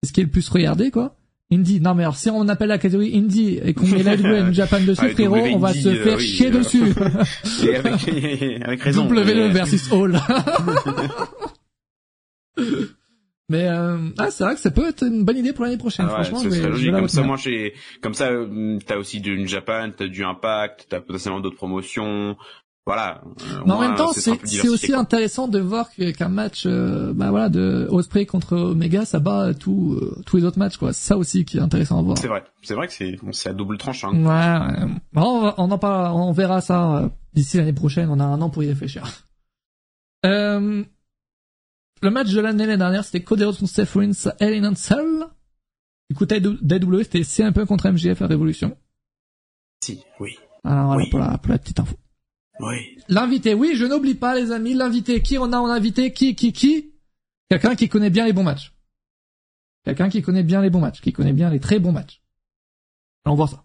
[0.05, 1.15] ce qui est le plus regardé, quoi.
[1.53, 4.55] Indie, non mais alors si on appelle la catégorie Indie et qu'on met la New
[4.55, 6.83] Japan dessus, Ah, frérot, W on va se euh, faire oui, chier euh, dessus.
[7.67, 8.09] Et avec,
[8.65, 9.07] avec raison.
[9.07, 10.19] WWE versus All.
[13.49, 16.07] mais euh, ah, c'est vrai que ça peut être une bonne idée pour l'année prochaine.
[16.09, 16.93] Ah ouais, Franchement, ce serait logique.
[16.93, 21.01] Comme ça, moi, j'ai, comme ça, euh, t'as aussi du Japan, t'as du Impact, t'as
[21.01, 22.37] potentiellement d'autres promotions.
[22.85, 23.21] Voilà.
[23.25, 24.33] Euh, Mais en moins, même temps, c'est
[24.69, 24.99] aussi quoi.
[24.99, 29.99] intéressant de voir qu'un match, euh, bah voilà, de Osprey contre Omega, ça bat tout,
[30.01, 30.93] euh, tous les autres matchs, quoi.
[30.93, 32.19] C'est ça aussi qui est intéressant à voir.
[32.19, 32.43] C'est vrai.
[32.63, 34.13] C'est vrai que c'est, c'est à double tranchant.
[34.13, 34.91] Ouais, ouais.
[35.15, 38.65] On, en parle, on verra ça euh, d'ici l'année prochaine, on a un an pour
[38.65, 39.05] y réfléchir.
[40.27, 40.83] Euh,
[42.03, 44.75] le match de l'année l'année dernière, c'était Cody Rhodes contre Seth Rollins, Hell in a
[44.75, 45.25] Cell.
[46.11, 48.77] Du coup, DW, c'était CM Punk contre MJF la Révolution.
[49.83, 50.37] Si, oui.
[50.65, 51.11] Alors voilà Oui.
[51.11, 51.97] pour, la, pour la petite info.
[52.61, 52.99] Oui.
[53.09, 55.23] L'invité, oui, je n'oublie pas les amis, l'invité.
[55.23, 56.93] Qui on a en invité Qui, qui, qui?
[57.49, 58.73] Quelqu'un qui connaît bien les bons matchs.
[59.85, 62.23] Quelqu'un qui connaît bien les bons matchs, qui connaît bien les très bons matchs.
[63.25, 63.65] Allons voir ça.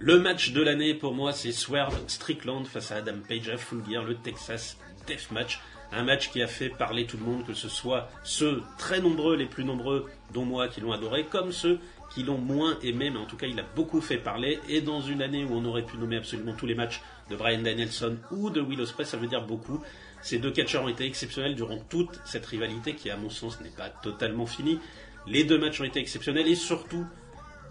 [0.00, 3.84] Le match de l'année pour moi, c'est Swerve Strickland face à Adam Page à Full
[3.88, 4.76] Gear, le Texas
[5.06, 5.60] Death Match.
[5.90, 9.36] Un match qui a fait parler tout le monde, que ce soit ceux très nombreux,
[9.36, 11.80] les plus nombreux, dont moi, qui l'ont adoré, comme ceux
[12.14, 14.58] qui l'ont moins aimé, mais en tout cas, il a beaucoup fait parler.
[14.68, 17.62] Et dans une année où on aurait pu nommer absolument tous les matchs de Brian
[17.62, 19.82] Danielson ou de Will Ospreay, ça veut dire beaucoup.
[20.22, 23.68] Ces deux catcheurs ont été exceptionnels durant toute cette rivalité qui, à mon sens, n'est
[23.70, 24.78] pas totalement finie.
[25.26, 27.06] Les deux matchs ont été exceptionnels et surtout,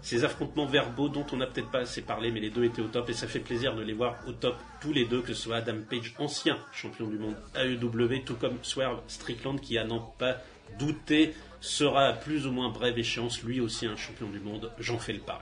[0.02, 2.88] ces affrontements verbaux dont on n'a peut-être pas assez parlé, mais les deux étaient au
[2.88, 5.42] top et ça fait plaisir de les voir au top tous les deux, que ce
[5.42, 10.00] soit Adam Page, ancien champion du monde AEW, tout comme Swerve Strickland, qui à n'en
[10.00, 10.36] pas
[10.78, 14.70] douter sera à plus ou moins brève échéance lui aussi un champion du monde.
[14.78, 15.40] J'en fais le pari.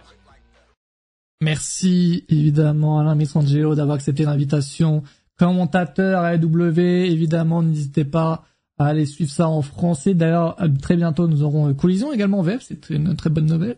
[1.42, 5.02] Merci évidemment Alain Mistrangelo d'avoir accepté l'invitation.
[5.38, 8.46] Commentateur AEW, évidemment, n'hésitez pas
[8.78, 10.14] à aller suivre ça en français.
[10.14, 13.76] D'ailleurs, très bientôt, nous aurons euh, Collision également en VF, c'est une très bonne nouvelle.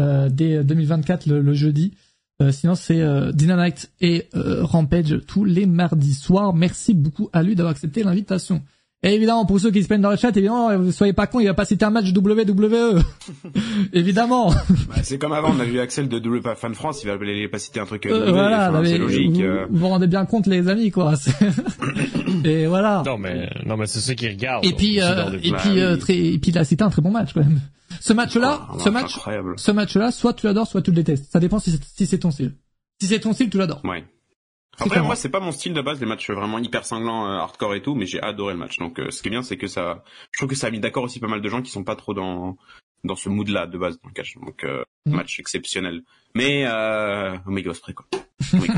[0.00, 1.92] Euh, dès 2024, le, le jeudi.
[2.40, 6.54] Euh, sinon, c'est euh, Dynamite et euh, Rampage tous les mardis soirs.
[6.54, 8.62] Merci beaucoup à lui d'avoir accepté l'invitation.
[9.02, 11.46] Et évidemment, pour ceux qui se plaignent dans le chat, évidemment, soyez pas cons, il
[11.46, 13.00] va pas citer un match WWE.
[13.94, 14.50] évidemment.
[14.50, 17.16] Bah, c'est comme avant, on a vu Axel de Double Fan France, il va
[17.50, 19.36] pas citer un truc euh, Euh, double, voilà, enfin, c'est logique.
[19.36, 19.66] Vous, euh.
[19.70, 21.14] vous vous rendez bien compte, les amis, quoi.
[22.44, 23.02] Et voilà.
[23.06, 24.66] Non, mais, non, mais c'est ceux qui regardent.
[24.66, 25.98] Et puis, euh, et puis, euh, oui.
[25.98, 27.60] très, et puis, il a cité un très bon match, quand même.
[28.00, 29.54] Ce match-là, Ah, ce match, Incroyable.
[29.56, 31.32] ce match-là, soit tu l'adores, soit tu le détestes.
[31.32, 32.52] Ça dépend si c'est, si c'est ton style.
[33.00, 33.80] Si c'est ton style, tu l'adores.
[33.84, 34.04] Ouais.
[34.78, 37.74] Après, moi, c'est pas mon style de base, les matchs vraiment hyper sanglants, euh, hardcore
[37.74, 38.78] et tout, mais j'ai adoré le match.
[38.78, 40.80] Donc, euh, ce qui est bien, c'est que ça, je trouve que ça a mis
[40.80, 42.56] d'accord aussi pas mal de gens qui sont pas trop dans,
[43.04, 44.36] dans ce mood-là, de base, dans le catch.
[44.36, 45.16] Donc, euh, Mhm.
[45.16, 46.02] match exceptionnel.
[46.34, 48.06] Mais, euh, Omega Ospreay, quoi.
[48.54, 48.74] Omega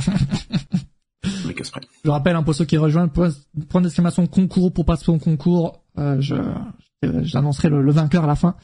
[1.45, 1.83] Omega Ospreay.
[2.05, 6.21] Je rappelle, hein, pour ceux qui rejoignent, point, d'exclamation concours pour passer au concours, euh,
[6.21, 6.35] je,
[7.03, 8.57] je- j'annoncerai le, le vainqueur à la fin.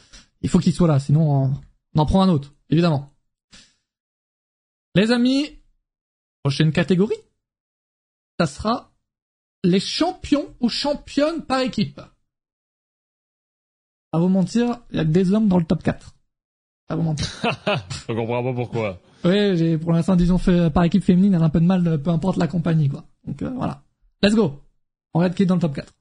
[0.42, 1.52] Il faut qu'il soit là, sinon on,
[1.94, 3.10] on en prend un autre, évidemment.
[4.94, 5.57] Les amis,
[6.48, 7.22] prochaine catégorie,
[8.40, 8.90] ça sera
[9.64, 12.00] les champions ou championnes par équipe.
[14.12, 16.14] À vous mentir, il y a que des hommes dans le top 4.
[16.88, 17.26] À vous mentir.
[18.08, 18.98] Je comprends pas pourquoi.
[19.24, 22.00] Oui, j'ai pour l'instant disons fait par équipe féminine, elle a un peu de mal,
[22.02, 23.04] peu importe la compagnie quoi.
[23.26, 23.82] Donc euh, voilà.
[24.22, 24.58] Let's go.
[25.12, 25.92] On regarde qui est dans le top 4.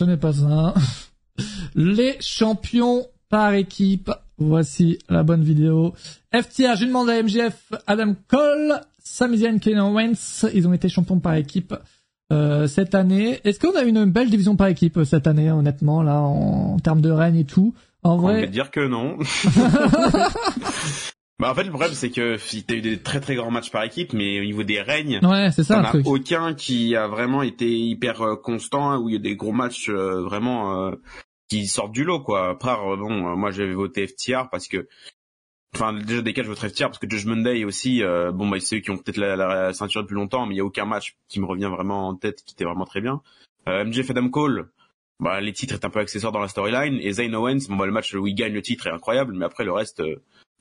[0.00, 0.72] Ce n'est pas ça.
[1.74, 4.10] Les champions par équipe.
[4.38, 5.92] Voici la bonne vidéo.
[6.34, 10.46] FTR, je demande à MGF, Adam Cole, Sami Zayn, Kevin Owens.
[10.54, 11.74] Ils ont été champions par équipe
[12.32, 13.40] euh, cette année.
[13.44, 16.78] Est-ce qu'on a une belle division par équipe euh, cette année, honnêtement, là, en, en
[16.78, 17.74] termes de règne et tout?
[18.02, 19.18] En On va vrai, dire que non.
[21.40, 22.36] bah, en fait, le problème, c'est que
[22.66, 25.50] t'as eu des très très grands matchs par équipe, mais au niveau des règnes, ouais,
[25.50, 29.16] c'est ça as aucun qui a vraiment été hyper euh, constant, hein, où il y
[29.16, 30.92] a des gros matchs euh, vraiment euh,
[31.48, 32.50] qui sortent du lot, quoi.
[32.50, 34.86] Après, euh, bon, euh, moi j'avais voté FTR parce que,
[35.74, 38.58] enfin, déjà des cas je voterais FTR parce que Judgment Day aussi, euh, bon, bah
[38.60, 40.84] c'est eux qui ont peut-être la, la ceinture depuis longtemps, mais il y a aucun
[40.84, 43.20] match qui me revient vraiment en tête qui était vraiment très bien.
[43.68, 44.70] Euh, MJF Adam Cole,
[45.18, 47.86] bah les titres est un peu accessoires dans la storyline, et Zayn Owens, bon, bah,
[47.86, 50.02] le match où il gagne le titre est incroyable, mais après le reste.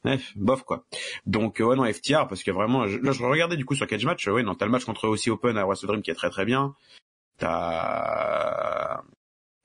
[0.06, 0.86] Ouais, bof quoi.
[1.26, 3.86] Donc euh, ouais non FTR parce que vraiment je, là je regardais du coup sur
[3.86, 6.16] Catch Match ouais non t'as le match contre aussi Open à Wrestle Dream qui est
[6.16, 6.74] très très bien.
[7.38, 9.02] T'as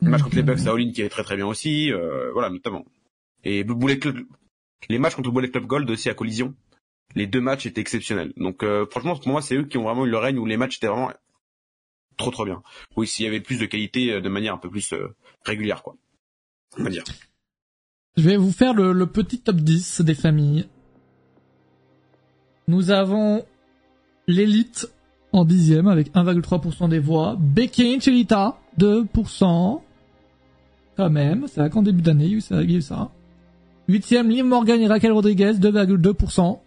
[0.01, 2.33] le match contre les Bucks à All In qui est très très bien aussi euh,
[2.33, 2.85] voilà notamment.
[3.45, 4.27] Et Bullet Club
[4.89, 6.55] les matchs contre Bullet Club Gold aussi à Collision.
[7.15, 8.33] Les deux matchs étaient exceptionnels.
[8.37, 10.57] Donc euh, franchement pour moi c'est eux qui ont vraiment eu le règne où les
[10.57, 11.13] matchs étaient vraiment
[12.17, 12.61] trop trop bien.
[12.97, 14.93] Oui s'il y avait plus de qualité euh, de manière un peu plus
[15.45, 15.95] régulière quoi.
[16.77, 17.05] On va dire.
[18.17, 20.67] Je vais vous faire le, le petit top 10 des familles.
[22.69, 23.45] Nous avons
[24.29, 24.89] l'élite
[25.33, 27.37] en dixième avec 1,3% des voix.
[27.39, 29.81] Becky Chelita, 2%.
[30.97, 32.63] Quand même, c'est là qu'en début d'année, il y a eu ça.
[32.63, 33.11] il y a eu ça.
[33.89, 36.59] Huitième, Liv Morgan et Raquel Rodriguez, 2,2%.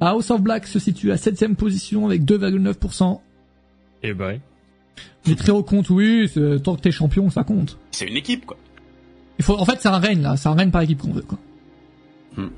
[0.00, 3.20] House of Black se situe à septième position avec 2,9%.
[4.02, 4.40] Eh ben.
[5.26, 6.30] Les très hauts comptes, oui,
[6.64, 7.78] tant que t'es champion, ça compte.
[7.90, 8.56] C'est une équipe, quoi.
[9.40, 10.36] Il faut, en fait, c'est un règne, là.
[10.36, 11.38] C'est un règne par équipe qu'on veut, quoi.
[12.36, 12.48] Hmm.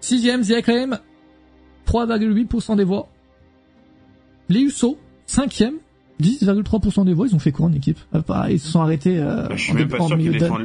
[0.00, 0.98] Sixième, The Acclaim.
[1.86, 3.08] 3,8% des voix.
[4.48, 4.96] Les Usos.
[5.26, 5.74] Cinquième.
[6.22, 7.26] 10,3% des voix.
[7.26, 7.98] Ils ont fait quoi en équipe?
[8.12, 10.62] Ah, bah, Ils se sont arrêtés, euh, Je suis en même pas sûr qu'ils défendent,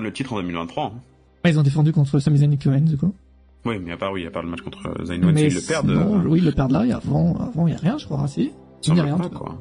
[0.00, 0.84] dé- le titre en 2023.
[0.86, 0.92] hein.
[1.44, 3.14] Ouais, ils ont défendu contre Sami Zayn et du coup.
[3.64, 5.60] Oui, mais à part, oui, à part le match contre euh, Zayn Owens, ils le
[5.60, 5.90] perdent.
[5.90, 6.84] euh, oui, ils le perdent là.
[6.84, 8.26] Et avant, avant, il y a rien, je crois.
[8.26, 8.50] Si.
[8.86, 9.56] Il n'y a rien, pas, quoi.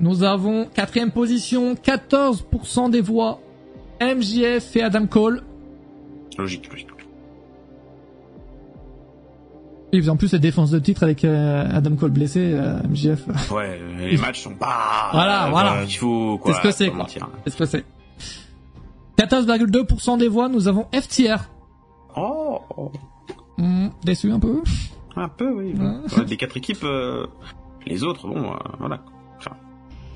[0.00, 3.40] Nous avons quatrième position, 14% des voix.
[4.00, 5.42] MJF et Adam Cole.
[6.38, 6.88] Logique, logique.
[9.92, 13.50] Et en plus, cette défense de titre avec euh, Adam Cole blessé, euh, MJF.
[13.50, 15.08] Ouais, les matchs sont pas...
[15.12, 15.82] Voilà, euh, voilà.
[15.84, 16.54] Il faut, quoi.
[16.54, 16.98] C'est ce que c'est, quoi.
[16.98, 17.28] mentir.
[17.44, 17.84] Qu'est-ce que c'est
[19.18, 21.50] 14,2% des voix, nous avons FTR.
[22.16, 22.92] Oh, oh,
[23.58, 24.62] Hmm, déçu un peu.
[25.16, 25.74] un peu, oui.
[25.78, 26.18] Ouais.
[26.18, 27.26] Ouais, Des quatre équipes, euh,
[27.86, 29.02] les autres, bon, voilà.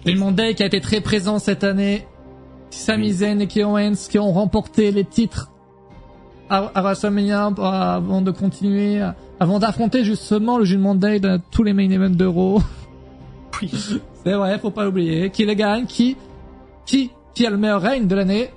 [0.07, 2.07] Et Monday qui a été très présent cette année.
[2.71, 5.51] Sami Zayn et Kevin Owens qui ont remporté les titres
[6.51, 9.11] à, à WrestleMania euh, avant de continuer, euh,
[9.41, 12.61] avant d'affronter justement le June Monday de tous les main events d'Euro.
[13.63, 13.71] oui.
[14.25, 15.31] C'est vrai, faut pas l'oublier.
[15.31, 16.17] Qui le gagne Qui
[16.85, 18.51] Qui Qui a le meilleur règne de l'année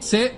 [0.00, 0.34] C'est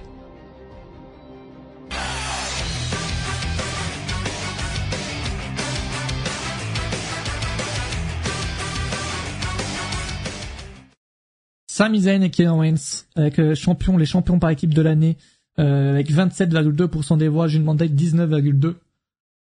[11.82, 13.56] Sami Zayn et Kevin Owens avec euh,
[13.98, 15.16] les champions par équipe de l'année
[15.58, 18.74] euh, avec 27,2% des voix, June Monday 19,2.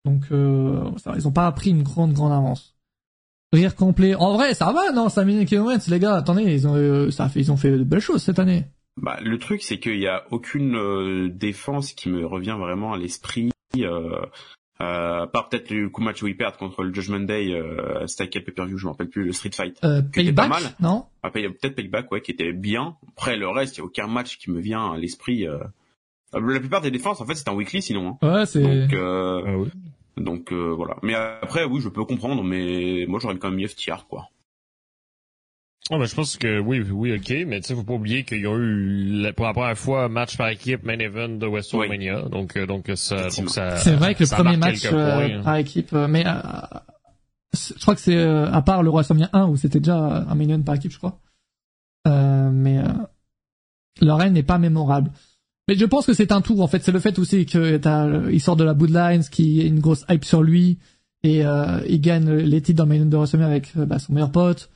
[0.04, 2.74] Donc euh, ils ont pas pris une grande grande avance.
[3.52, 4.16] Rire complet.
[4.16, 6.16] En vrai, ça va, non, Sami Zayn et Kevin Owens, les gars.
[6.16, 8.64] Attendez, ils ont, euh, fait, ils ont fait de belles choses cette année.
[9.00, 13.52] Bah, le truc, c'est qu'il y a aucune défense qui me revient vraiment à l'esprit.
[14.80, 18.06] Euh, à part peut-être le coup match où ils perdent contre le Judgment Day, euh,
[18.06, 19.78] c'était quel pay-per-view, je me rappelle plus, le Street Fight.
[19.84, 20.72] Euh, Qui était pas Payback, mal.
[20.80, 21.06] non?
[21.22, 22.96] Ah, pay- peut-être Payback, ouais, qui était bien.
[23.16, 25.46] Après, le reste, il y a aucun match qui me vient à l'esprit.
[25.48, 25.58] euh.
[26.34, 28.18] Euh, La plupart des défenses, en fait, c'est un weekly sinon.
[28.22, 28.34] hein.
[28.40, 28.60] Ouais, c'est.
[28.62, 29.68] Donc, euh, Ah oui.
[30.18, 30.96] donc euh, voilà.
[31.02, 34.28] Mais après, oui, je peux comprendre, mais moi, j'aurais quand même mis FTR, quoi.
[35.90, 38.46] Oh, mais je pense que oui, oui, ok, mais tu sais, faut pas oublier qu'ils
[38.48, 42.56] ont eu la- pour la première fois match par équipe main event de WrestleMania, donc
[42.56, 43.76] euh, donc ça, donc ça.
[43.76, 45.42] C'est vrai que le premier match euh, hein.
[45.44, 46.32] par équipe, euh, mais euh,
[47.54, 49.96] je crois que c'est euh, à part le WrestleMania 1 où c'était déjà
[50.28, 51.20] un million par équipe, je crois.
[52.08, 55.12] Euh, mais euh, règne n'est pas mémorable.
[55.68, 56.82] Mais je pense que c'est un tour en fait.
[56.82, 59.80] C'est le fait aussi que t'as, euh, il sort de la Bloodlines, qui est une
[59.80, 60.78] grosse hype sur lui
[61.22, 64.12] et euh, il gagne les titres dans le main event de WrestleMania avec bah, son
[64.12, 64.68] meilleur pote.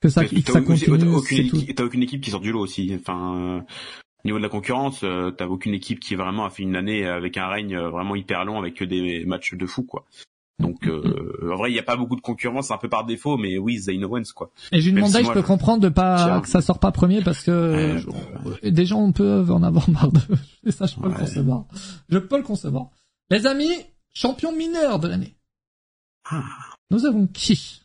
[0.00, 2.94] Que ça, que ça continue, t'as aucune, équipe- aucune équipe qui sort du lot aussi.
[3.00, 6.62] Enfin, euh, au niveau de la concurrence, euh, t'as aucune équipe qui vraiment a fait
[6.64, 9.82] une année avec un règne euh, vraiment hyper long avec que des matchs de fou,
[9.84, 10.04] quoi.
[10.58, 13.36] Donc, euh, en vrai, il n'y a pas beaucoup de concurrence, un peu par défaut,
[13.36, 14.50] mais oui, Zayn Owens, quoi.
[14.72, 16.40] Et j'ai demandé, si je peux je- comprendre de pas Tiens.
[16.40, 18.00] que ça sort pas premier parce que Euh,
[18.70, 20.20] des gens peuvent en avoir marre de.
[20.66, 21.18] Et ça, je peux le Ouais.
[21.20, 21.64] concevoir.
[22.08, 22.88] Je peux le concevoir.
[23.30, 23.70] Les amis,
[24.14, 25.36] champion mineur de l'année.
[26.30, 26.42] Ah.
[26.90, 27.82] Nous avons qui?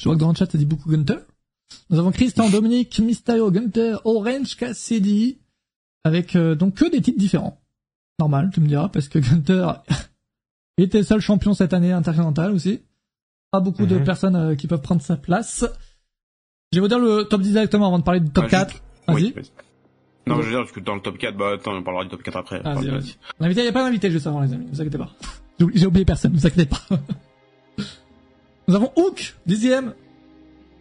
[0.00, 1.18] Je vois que dans le chat, ça dit beaucoup Gunter.
[1.90, 5.38] Nous avons Christian, Dominique, Mysterio, Gunter, Orange, Cassidy.
[6.04, 7.60] Avec euh, donc que des titres différents.
[8.18, 9.70] Normal, tu me diras, parce que Gunter
[10.78, 12.80] était le seul champion cette année intercontinental aussi.
[13.50, 14.04] Pas beaucoup de Mhm.
[14.04, 15.64] personnes euh, qui peuvent prendre sa place.
[16.72, 18.70] Je vais vous dire le top 10 directement avant de parler du top Ah, 4.
[18.70, 19.22] juste- Vas-y.
[19.24, 19.34] Oui.
[20.26, 22.10] Non, je veux dire, parce que dans le top 4, bah, attends, on parlera du
[22.10, 22.60] top 4 après.
[22.62, 23.14] Vas-y, Vas-y, vas-y.
[23.40, 24.66] L'invité, il n'y a pas d'invité juste avant, les amis.
[24.66, 25.10] Ne vous inquiétez pas.
[25.74, 26.80] J'ai oublié personne, ne vous inquiétez pas.
[28.70, 29.94] Nous avons Hook, dixième.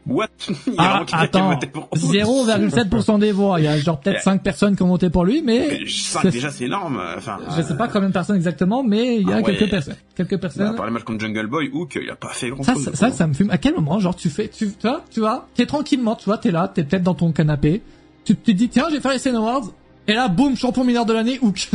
[0.06, 0.28] What?
[0.68, 1.49] Il y a Ah, attends.
[1.53, 3.60] voté pour 0,7% des voix.
[3.60, 6.30] Il y a genre peut-être 5 personnes qui ont voté pour lui, mais 5 c'est-
[6.32, 7.02] déjà c'est énorme.
[7.18, 9.56] Enfin, je sais pas combien de personnes exactement, mais il y a Ah ouais.
[9.56, 9.95] quelques personnes.
[10.16, 10.76] Quelques Bah, personnes.
[10.76, 12.84] par les matchs contre Jungle Boy, Hook, il a pas fait grand Ça, chose.
[12.86, 13.49] ça, ça, ça me fume.
[13.49, 16.38] À quel moment, genre, tu fais, tu, tu vois, tu vois, t'es tranquillement, tu vois,
[16.38, 17.82] t'es là, t'es peut-être dans ton canapé,
[18.24, 19.72] tu tu te dis, tiens, je vais faire les Sen Awards,
[20.10, 21.69] et là, boum, champion mineur de l'année, Hook.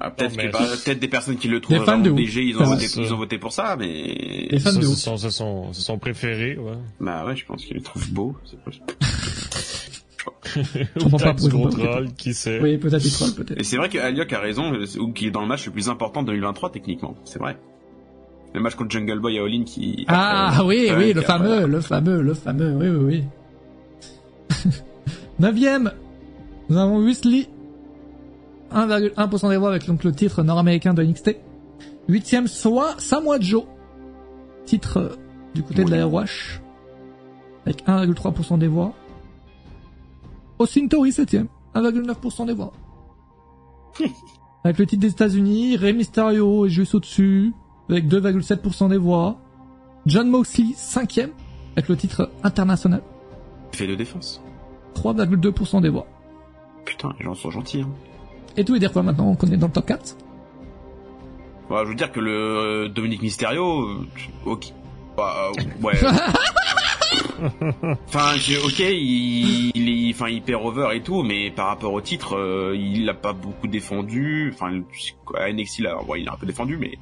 [0.00, 2.04] Ah, peut-être que des personnes qui le trouvent Des vraiment.
[2.14, 4.86] DG, ils ont, C'est voté, ils ont voté pour ça, mais Les fans Ça, de
[4.86, 4.96] Hook.
[4.96, 5.30] son, c'est
[5.80, 6.72] son, préféré, ouais.
[7.00, 8.36] bah ouais, je pense qu'ils le trouvent beau.
[8.44, 8.78] c'est pas- Je
[11.00, 12.60] comprends pas Peut-être pourquoi gros ils ont pas troll, qui sait.
[12.60, 13.60] Oui, peut-être troll, peut-être.
[13.60, 15.88] Et c'est vrai qu'Aliok a raison, euh, Hook qui est dans le match le plus
[15.88, 17.56] important de 2023 techniquement, c'est vrai.
[18.54, 20.04] Le match contre Jungle Boy à All-In qui...
[20.08, 23.24] Ah après- oui, ouais, oui, le après- fameux, le fameux, le fameux, oui, oui,
[24.64, 24.72] oui.
[25.40, 25.92] Neuvième,
[26.68, 27.48] nous avons Weasley,
[28.72, 31.36] 1,1% des voix avec donc le titre nord-américain de NXT.
[32.08, 33.64] Huitième, soit Samoa Joe,
[34.64, 35.16] titre euh,
[35.54, 36.60] du côté de la ROH,
[37.64, 38.94] avec 1,3% des voix.
[40.58, 42.72] Austin Theory, septième, 1,9% des voix.
[44.64, 47.52] avec le titre des États-Unis, Rey Mysterio est juste au-dessus,
[47.88, 49.38] avec 2,7% des voix.
[50.06, 51.30] John Moxley, cinquième,
[51.76, 53.02] avec le titre international,
[53.72, 54.40] Fait de défense.
[54.94, 56.06] 3,2% des voix.
[56.86, 57.82] Putain, les gens sont gentils.
[57.82, 57.90] Hein.
[58.56, 60.16] Et tout veut dire quoi maintenant qu'on est dans le top 4
[61.68, 64.06] Bah, je veux dire que le euh, Dominique Mysterio, euh,
[64.46, 64.72] ok.
[65.16, 65.94] Bah, euh, ouais.
[68.08, 68.34] enfin,
[68.64, 72.36] ok, il, il est, enfin, il perd over et tout, mais par rapport au titre,
[72.36, 74.52] euh, il l'a pas beaucoup défendu.
[74.54, 74.70] Enfin,
[75.38, 76.92] à NXT, là, ouais, il a un peu défendu, mais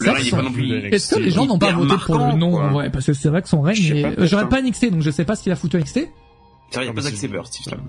[0.00, 0.70] le il est pas non plus.
[0.92, 2.68] Est-ce que les gens n'ont pas hyper voté pour le nom quoi.
[2.68, 5.24] vrai Parce que c'est vrai que son règne, est- j'aurais pas NXT, donc je sais
[5.24, 6.08] pas ce qu'il a foutu à NXT.
[6.70, 6.94] C'est vrai, il y a Ah,
[7.42, 7.80] pas Slam.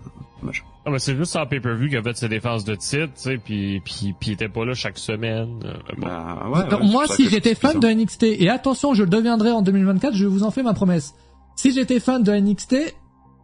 [0.41, 0.65] Dommage.
[0.85, 3.37] Ah, mais c'est juste en pay-per-view qu'il a fait ses défenses de titre, tu sais,
[3.37, 5.59] puis, puis, puis il était pas là chaque semaine.
[5.65, 6.07] euh, bon.
[6.07, 9.51] Bah, ouais, Alors, ouais, moi, si j'étais fan de NXT, et attention, je le deviendrai
[9.51, 11.13] en 2024, je vous en fais ma promesse.
[11.57, 12.95] Si j'étais fan de NXT,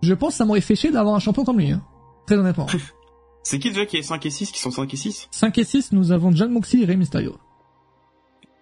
[0.02, 1.72] je pense que ça m'aurait fait chier d'avoir un champion comme lui.
[1.72, 1.84] hein.
[2.28, 2.68] Très honnêtement.
[3.44, 5.64] C'est qui déjà qui est 5 et 6, qui sont 5 et 6 5 et
[5.64, 7.36] 6, nous avons John Moxley et Rey Mysterio.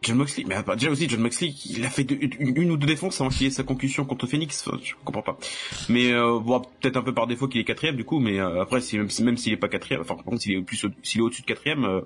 [0.04, 3.20] John Moxley, mais déjà aussi John Moxley, il a fait une, une ou deux défenses
[3.22, 5.38] avant qu'il ait sa concussion contre Phoenix, Enfin, je comprends pas.
[5.90, 8.62] Mais euh, bon, peut-être un peu par défaut qu'il est quatrième du coup, mais euh,
[8.62, 10.64] après, si, même, si- même s'il est pas quatrième, enfin par contre s'il est au
[10.64, 12.02] plus, s'il est au-dessus de quatrième, euh,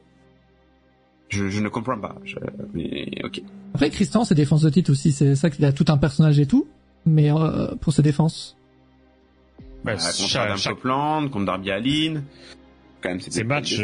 [1.29, 2.15] je, je ne comprends pas.
[2.23, 2.35] Je-
[2.73, 3.41] mais ok.
[3.73, 6.45] Après, Christian, ses défenses de titre aussi, c'est ça qu'il a tout un personnage et
[6.45, 6.67] tout.
[7.05, 8.55] Mais euh, pour ses défenses.
[9.85, 12.23] Ben, Euh, contre chaque- Adam chaque- Copeland, contre Darby Allin,
[13.01, 13.81] quand même, c'était ces matchs,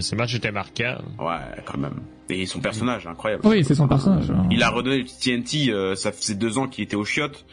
[0.00, 0.98] ces matchs étaient marquants.
[1.18, 2.00] Ouais, quand même.
[2.30, 3.42] Et son personnage, incroyable.
[3.46, 4.30] Oui, c'est son personnage.
[4.30, 4.46] hein.
[4.50, 7.44] Il a redonné le TNT, euh, ça faisait deux ans qu'il était au chiottes.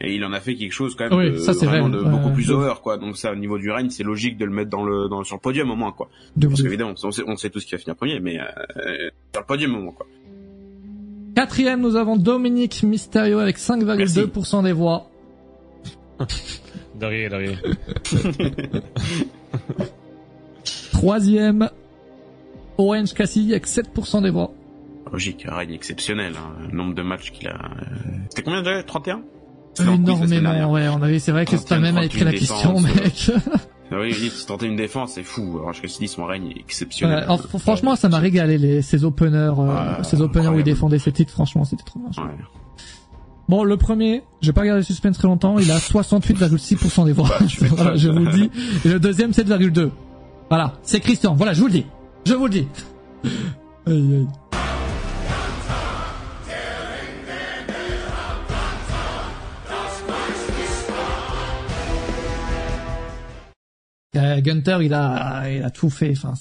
[0.00, 1.98] Et il en a fait quelque chose quand même Oui, de, ça, c'est vraiment vrai,
[1.98, 2.98] de beaucoup plus over quoi.
[2.98, 5.36] Donc ça au niveau du règne, c'est logique de le mettre dans le dans sur
[5.36, 6.08] le podium au moins quoi.
[6.36, 8.44] De Parce qu'évidemment, on sait, on sait tous qui va finir premier, mais euh,
[9.32, 10.06] sur le podium au moins quoi.
[11.36, 15.08] Quatrième, nous avons Dominique Mysterio avec 5,2% des voix.
[17.00, 17.52] De rien, de rien.
[21.04, 21.68] Troisième,
[22.78, 24.52] Orange Cassidy avec 7% des voix.
[25.12, 26.32] Logique, un règne exceptionnel.
[26.34, 26.54] Hein.
[26.70, 27.52] Le nombre de matchs qu'il a.
[27.52, 27.84] euh,
[28.30, 29.20] C'était combien déjà 31
[29.74, 30.88] C'était en quiz la semaine Énormément, ouais.
[30.88, 33.30] On avait, c'est vrai que c'était même à écrit la 31 question, mec.
[33.92, 35.60] Ah Oui, oui, si tenter une défense, c'est fou.
[35.74, 37.18] Je dit son règne est exceptionnel.
[37.18, 40.56] Ouais, alors, fr- franchement, ça m'a régalé les, ces openers, euh, Ah, ces openers où
[40.58, 41.32] il défendait ses titres.
[41.34, 42.24] Franchement, c'était trop bien.
[42.24, 42.30] Ouais.
[43.50, 47.12] Bon, le premier, je vais pas garder le suspense très longtemps, il a 68,6% des
[47.12, 47.28] voix.
[47.60, 48.50] Bah, voilà, je vous le dis.
[48.86, 49.90] Et le deuxième, 7,2.
[50.48, 51.34] Voilà, c'est Christian.
[51.34, 51.86] Voilà, je vous le dis.
[52.26, 52.68] Je vous le dis.
[53.86, 54.26] Aïe, aïe.
[64.16, 66.12] Euh, Gunter, il a, il a tout fait.
[66.12, 66.34] Enfin,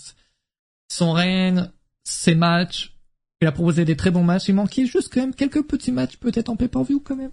[0.89, 1.69] son règne,
[2.03, 2.95] ses matchs,
[3.41, 4.47] il a proposé des très bons matchs.
[4.47, 7.31] Il manquait juste quand même quelques petits matchs, peut-être en pay-per-view quand même.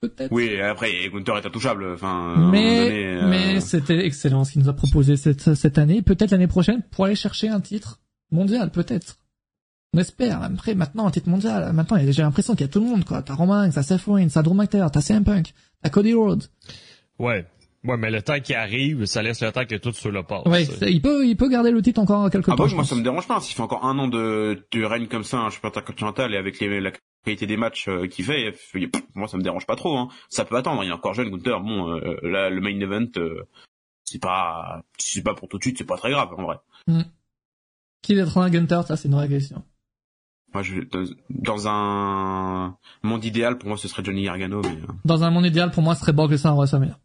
[0.00, 0.30] Peut-être.
[0.32, 1.92] Oui, après, Gunther est intouchable.
[1.92, 6.02] Enfin, Mais, donné, euh, mais c'était excellent ce qu'il nous a proposé cette, cette année.
[6.02, 8.00] Peut-être l'année prochaine pour aller chercher un titre
[8.30, 9.16] mondial, peut-être.
[9.94, 10.42] On espère.
[10.42, 11.72] Après, maintenant, un titre mondial.
[11.72, 13.22] Maintenant, j'ai l'impression qu'il y a tout le monde, quoi.
[13.22, 15.52] T'as Roman, t'as Seth Rollins, t'as Drew McIntyre, t'as CM Punk,
[15.82, 16.44] t'as Cody Rhodes.
[17.18, 17.46] Ouais.
[17.88, 20.44] Ouais, mais le temps qui arrive, ça laisse le temps que tout ceux-là passe.
[20.46, 22.64] Ouais, il peut, il peut garder le titre encore quelques Ah temps.
[22.64, 22.90] bah, je moi pense.
[22.90, 23.40] ça me dérange pas.
[23.40, 26.60] S'il fait encore un an de, de règne comme ça, un championnat continental et avec
[26.60, 26.92] les, la
[27.24, 29.96] qualité des matchs euh, qu'il fait, pff, moi ça me dérange pas trop.
[29.96, 30.08] Hein.
[30.28, 30.84] Ça peut attendre.
[30.84, 31.60] Il est encore jeune, Gunther.
[31.60, 33.48] Bon, euh, là le main event, euh,
[34.04, 36.56] c'est pas, si c'est pas pour tout de suite, c'est pas très grave en vrai.
[38.02, 39.62] Qui détrônera Gunter, ça c'est une vraie question.
[40.54, 44.62] Moi, je, dans, dans un monde idéal, pour moi, ce serait Johnny Gargano.
[44.62, 46.98] Mais, euh, Dans un monde idéal, pour moi, ce serait Brock Lesnar à WrestleMania.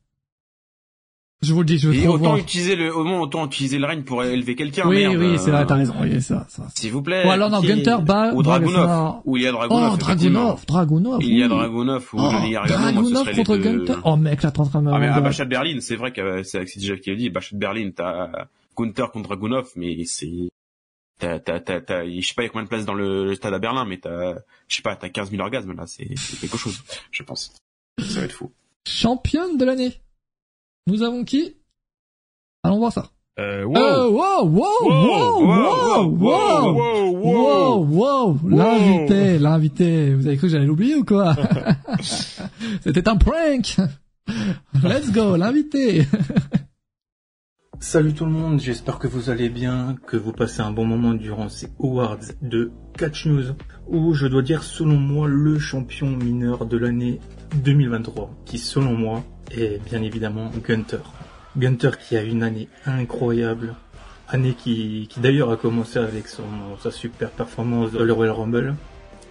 [1.43, 2.37] Je vous le dis, je veux Et autant voir.
[2.37, 4.87] utiliser le, au moins autant utiliser le règne pour élever quelqu'un.
[4.87, 5.17] Oui, merde.
[5.17, 5.93] oui, c'est vrai, Euh, t'as raison.
[6.01, 6.43] Oui, c'est vrai.
[6.75, 7.27] S'il vous plaît.
[7.27, 9.15] Ou alors, non, Gunter bat- Ou bat Dragunov.
[9.25, 9.93] Ou il y a Dragunov.
[9.93, 9.97] Oh.
[9.97, 11.21] Dragunov, Dragunov.
[11.23, 11.47] Il y a.
[11.47, 13.63] Dragunov ou Oh, moi, ce Dragunov serait contre deux.
[13.85, 13.93] Gunter.
[14.05, 15.95] Oh, mec, là, t'es en train de me Ah, mais à rendre- Bachat Berlin, c'est
[15.97, 18.29] vrai que c'est déjà qui a dit, Bachat Berlin, t'as
[18.77, 20.31] Gunther contre Dragunov, mais c'est,
[21.19, 23.35] t'as, t'as, t'as, t'as, je sais pas, il y a combien de places dans le,
[23.35, 24.35] stade à Berlin, mais t'as,
[24.67, 27.53] je sais pas, t'as 15 000 orgasmes, là, c'est, c'est quelque chose, je pense.
[27.99, 28.51] Ça va être fou.
[28.87, 29.93] Championne de l'année.
[30.85, 31.55] Nous avons qui?
[32.61, 33.10] Allons voir ça.
[33.39, 33.77] Euh, euh wow.
[33.77, 40.14] Euh, wow, wow, wow, wow, wow, wow, wow, l'invité, l'invité.
[40.14, 41.35] Vous avez cru que j'allais l'oublier ou quoi?
[42.81, 43.77] C'était un prank.
[44.84, 46.05] Let's go, l'invité.
[47.80, 51.14] Salut tout le monde, j'espère que vous allez bien, que vous passez un bon moment
[51.14, 53.55] durant ces awards de Catch News,
[53.88, 57.19] où je dois dire selon moi le champion mineur de l'année
[57.64, 59.23] 2023, qui selon moi
[59.55, 60.99] est bien évidemment Gunter.
[61.57, 63.75] Gunter qui a une année incroyable,
[64.27, 66.43] année qui, qui d'ailleurs a commencé avec son,
[66.81, 68.75] sa super performance le Royal Rumble.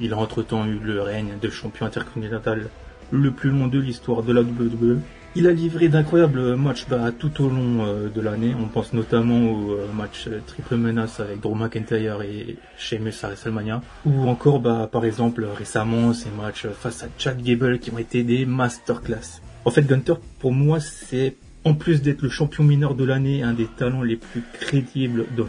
[0.01, 2.69] Il a entre-temps eu le règne de champion intercontinental
[3.11, 4.99] le plus long de l'histoire de la WWE.
[5.35, 8.55] Il a livré d'incroyables matchs bah, tout au long euh, de l'année.
[8.59, 13.83] On pense notamment au euh, match triple menace avec Drew McIntyre et Sheamus à WrestleMania.
[14.05, 18.25] Ou encore, bah, par exemple, récemment, ces matchs face à Chad Gable qui ont été
[18.25, 19.42] des masterclass.
[19.65, 23.53] En fait, Gunter, pour moi, c'est, en plus d'être le champion mineur de l'année, un
[23.53, 25.49] des talents les plus crédibles dans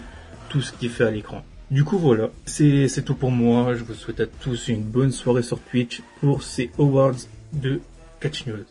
[0.49, 1.44] tout ce qu'il fait à l'écran.
[1.72, 3.73] Du coup, voilà, c'est tout pour moi.
[3.73, 7.15] Je vous souhaite à tous une bonne soirée sur Twitch pour ces awards
[7.53, 7.81] de
[8.19, 8.65] Catch News.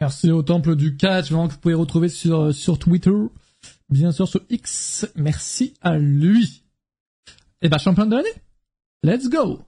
[0.00, 3.10] Merci au temple du catch, vraiment que vous pouvez retrouver sur, sur Twitter,
[3.88, 5.10] bien sûr sur X.
[5.16, 6.62] Merci à lui.
[7.62, 8.28] Et bah, champion de l'année.
[9.02, 9.62] Let's go.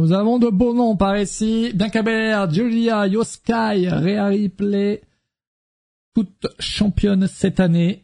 [0.00, 1.72] Nous avons de beaux noms par ici.
[1.74, 5.02] Bianca Belair, Julia, Yoskai, Rhea Ripley.
[6.14, 8.02] Toutes championnes cette année.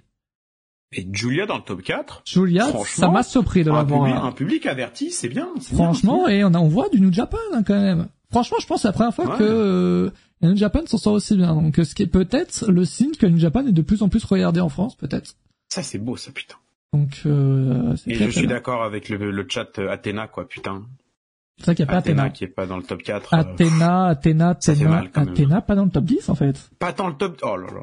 [0.93, 2.23] Et Julia dans le top 4.
[2.27, 4.03] Julia, ça m'a surpris de un l'avoir.
[4.05, 4.25] public, hein.
[4.27, 5.49] un public averti, c'est bien.
[5.73, 8.09] Franchement, et on, a, on voit du New Japan hein, quand même.
[8.31, 9.39] Franchement, je pense que c'est la première fois Ouais.
[9.39, 10.11] que euh,
[10.43, 11.55] New Japan s'en sort aussi bien.
[11.55, 14.09] Donc, ce qui est peut-être le signe que le New Japan est de plus en
[14.11, 15.35] plus regardé en France, peut-être.
[15.71, 16.57] Ça, c'est beau, ça, putain.
[16.93, 20.85] Donc, euh, Et je suis d'accord avec le, le chat Athéna, quoi, putain.
[21.59, 22.31] C'est vrai qu'il n'y a pas Athéna Athéna.
[22.35, 23.33] qui est pas dans le top 4.
[23.35, 25.11] euh, Athéna, Athéna, Athéna, même.
[25.33, 26.71] Athéna, pas dans le top 10 en fait.
[26.79, 27.39] Pas tant le top.
[27.43, 27.81] Oh là là.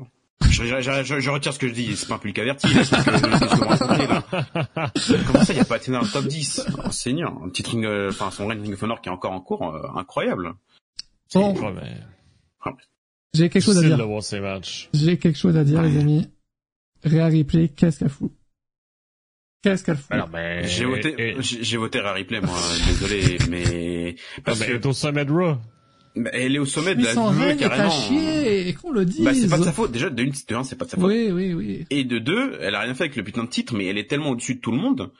[0.49, 2.67] Je, je, je, je- je retire ce que je dis, c'est pas un public averti.
[2.67, 5.25] c'est ce que- ce que.
[5.31, 7.63] Comment ça, il n'y a pas Athéna dans le top 10 oh, Seigneur, un petit
[7.63, 10.53] ring, euh, enfin son Ring of Honor qui est encore en cours, euh, incroyable.
[11.33, 11.97] Bon, mais
[13.33, 13.97] j'ai quelque chose à dire.
[14.93, 16.29] J'ai quelque chose à dire, les amis.
[17.03, 18.31] Rhea Ripley, qu'est-ce qu'elle fout?
[19.63, 22.53] Qu'est-ce qu'elle fout Alors, ben, J'ai voté, et- j'ai j'ai voté Rhea Ripley, moi,
[22.87, 25.55] désolé, mais Ah, parce ben, que elle est au sommet de Raw.
[26.17, 27.89] bah, elle est au sommet de Mais la à carrément.
[27.89, 29.23] chier, et qu'on le dise.
[29.23, 29.91] Bah, c'est pas de sa faute.
[29.91, 31.05] Déjà, de une, de un, c'est pas de sa faute.
[31.07, 31.85] Oui, oui, oui.
[31.89, 34.09] Et de deux, elle a rien fait avec le putain de titre, mais elle est
[34.09, 35.11] tellement au-dessus de tout le monde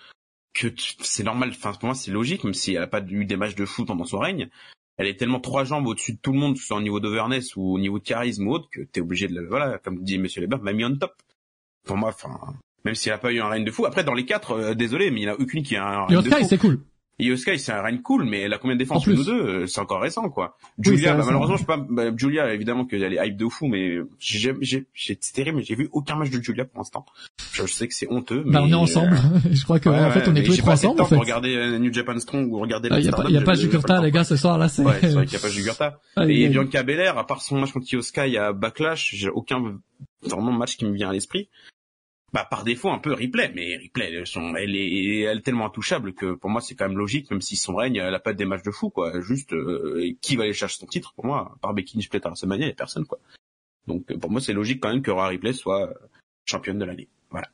[0.53, 1.49] que tu- c'est normal.
[1.52, 3.88] Enfin, pour moi, c'est logique, même si elle a pas eu des matchs de foot
[3.88, 4.49] pendant son règne.
[4.98, 6.99] Elle est tellement trois jambes au-dessus de tout le monde, que ce soit au niveau
[6.99, 10.03] d'overness ou au niveau de charisme ou autre, que t'es obligé de la, voilà, comme
[10.03, 11.14] dit Monsieur Leber, m'a mis on top.
[11.86, 12.38] Pour moi, enfin,
[12.85, 13.85] même s'il a pas eu un règne de fou.
[13.85, 16.05] Après, dans les quatre, euh, désolé, mais il y en a aucune qui a un
[16.05, 16.45] règne de fou.
[16.47, 16.80] c'est cool.
[17.19, 19.39] Et Yosuke, c'est un règne cool, mais elle a combien de En défenses nous deux
[19.39, 20.57] euh, C'est encore récent, quoi.
[20.80, 21.77] Oui, Julia, bah, malheureusement, je sais pas.
[21.77, 24.55] bah, Julia, évidemment qu'elle est hype de fou, mais j'ai,
[24.95, 27.05] c'est terrible, mais j'ai vu aucun match de Julia pour l'instant.
[27.51, 29.15] Je, sais que c'est honteux, mais Bah, on est ensemble.
[29.51, 31.15] Je crois que, Ouais, en fait, on est tous les trois ensemble, en fait.
[31.15, 32.99] regarder euh, New Japan Strong ou regarder Il la
[33.30, 34.81] y a a pas Jugurta, le les gars, ce soir, là, c'est...
[34.81, 35.99] Ouais, c'est vrai qu'il n'y a pas Jugurta.
[36.18, 36.49] Et aïe.
[36.49, 39.61] Bianca Belair, à part son match contre Io Sky à Backlash, j'ai aucun
[40.23, 41.49] vraiment match qui me vient à l'esprit.
[42.34, 45.68] Bah, par défaut, un peu replay, mais replay, elle, son- elle est, elle est tellement
[45.68, 48.34] intouchable que pour moi, c'est quand même logique, même si son règne, elle a pas
[48.34, 49.22] des matchs de fou, quoi.
[49.22, 52.30] Juste, euh, qui va aller chercher son titre, pour moi, par Becky Lynch, peut-être à
[52.30, 53.19] WrestleMania, il y a personne, quoi.
[53.85, 55.93] Donc, pour moi, c'est logique quand même que Rhea Ripley soit euh,
[56.45, 57.07] championne de l'année.
[57.30, 57.49] Voilà.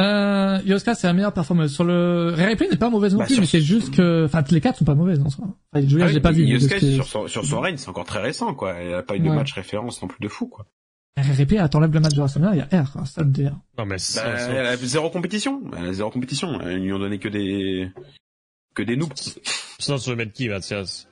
[0.00, 1.70] Euh, Yoska, c'est la meilleure performance.
[1.72, 4.42] Sur le, Rhea Ripley n'est pas mauvaise non Bah, plus, mais c'est juste que, enfin,
[4.50, 5.46] les quatre sont pas mauvaises, en soi.
[5.72, 6.46] Enfin, Julia, Ah je l'ai pas vu.
[6.46, 8.74] que- sur son, sur son règne, c'est encore très récent, quoi.
[8.74, 10.66] Elle a pas eu de match référence non plus de fou, quoi.
[11.18, 13.52] RRP, attends, lève le match de WrestleMania, il y a R, ça le DR.
[13.76, 15.60] Non, mais ça, Bah, ça- elle a zéro compétition.
[15.76, 16.58] Elle a zéro compétition.
[16.62, 17.90] Ils lui ont donné que des
[18.74, 19.12] que des noobs.
[19.78, 21.06] Sinon, tu veux mettre qui, Mathias?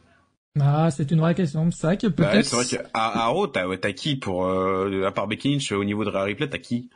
[0.59, 1.71] Ah, c'est une vraie question.
[1.71, 2.47] C'est vrai que Bah, peut-être.
[2.47, 6.05] c'est vrai qu'à à Raw, t'as qui pour euh, à part Becky Lynch au niveau
[6.05, 6.89] de Ripley, t'as qui?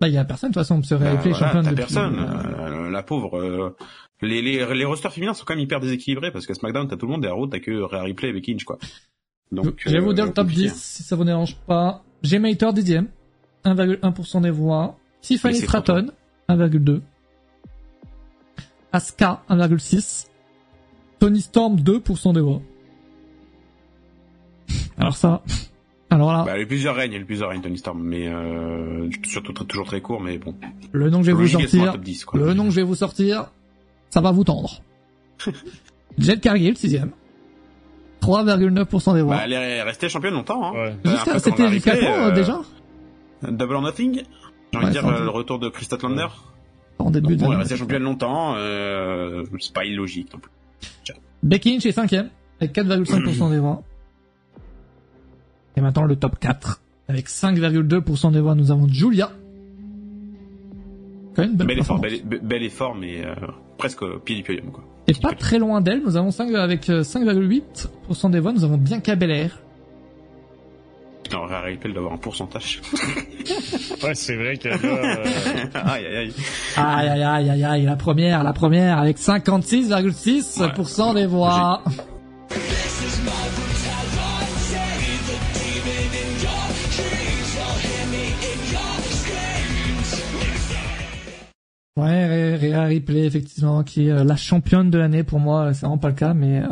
[0.00, 1.82] Bah, il y a personne, de toute façon, ce Bah, Replay voilà, championne T'as depuis.
[1.82, 2.26] personne.
[2.60, 3.38] euh, la pauvre.
[3.38, 3.76] euh,
[4.22, 7.06] les les les rosters féminins sont quand même hyper déséquilibrés parce qu'à SmackDown t'as tout
[7.06, 8.78] le monde et à Raw t'as que Rhea Ripley et Becky Lynch quoi.
[9.52, 9.82] Donc.
[9.84, 10.68] Je vais vous dire euh, le top compliqué.
[10.70, 12.02] 10, si ça vous dérange pas.
[12.22, 13.08] J'ai Mater dixième,
[13.64, 14.96] 1,1% des voix.
[15.20, 16.10] Tiffany Stratton,
[16.48, 17.00] 1,2.
[18.92, 20.26] Asuka, 1,6.
[21.18, 22.60] Tony Storm, 2% des voix.
[24.98, 25.42] Alors ça,
[26.10, 27.62] alors là, Bah, il y a eu plusieurs règnes, il y a eu plusieurs règnes
[27.62, 30.54] Tony Storm, mais euh, surtout très- toujours très court, mais bon.
[30.92, 32.38] le nom que je vais vous sortir, top 10, quoi.
[32.40, 33.50] le nom que je vais vous sortir,
[34.10, 34.82] ça va vous tendre.
[36.18, 37.12] Jet Cargill, sixième.
[38.22, 39.36] 3,9% des voix.
[39.36, 40.74] Bah, elle est restée championne longtemps.
[40.74, 40.94] Hein.
[41.04, 41.38] Ouais.
[41.38, 42.60] C'était jusqu'à quand, euh, déjà
[43.42, 44.22] Double or Nothing
[44.72, 46.28] J'ai envie de dire euh, le retour de Chris Statlander.
[46.98, 50.52] En début de Bon, elle est restée championne longtemps, euh, c'est pas illogique non plus.
[51.42, 52.30] Becky Lynch est cinquième,
[52.60, 53.82] avec 4,5% des voix.
[55.76, 56.80] Et maintenant le top 4.
[57.08, 59.32] Avec 5,2% des voix, nous avons Julia.
[61.34, 63.34] Quand même belle Bel effort, bel, bel effort, mais euh,
[63.78, 64.84] presque au pied du podium, quoi.
[65.12, 68.78] Et pas très loin d'elle, nous avons 5, avec euh, 5,8% des voix, nous avons
[68.78, 69.58] bien Belair.
[71.30, 72.80] Non, Rhea Ripley doit avoir un pourcentage.
[74.02, 75.24] Ouais, c'est vrai que là, euh,
[75.74, 76.32] aïe, aïe, aïe.
[76.76, 81.82] Aïe aïe aïe aïe aïe, la première, la première, avec 56,6% des voix.
[91.96, 95.98] Ouais, Rhea Ripley, effectivement, qui est euh, la championne de l'année pour moi, c'est vraiment
[95.98, 96.62] pas le cas, mais...
[96.62, 96.68] Euh...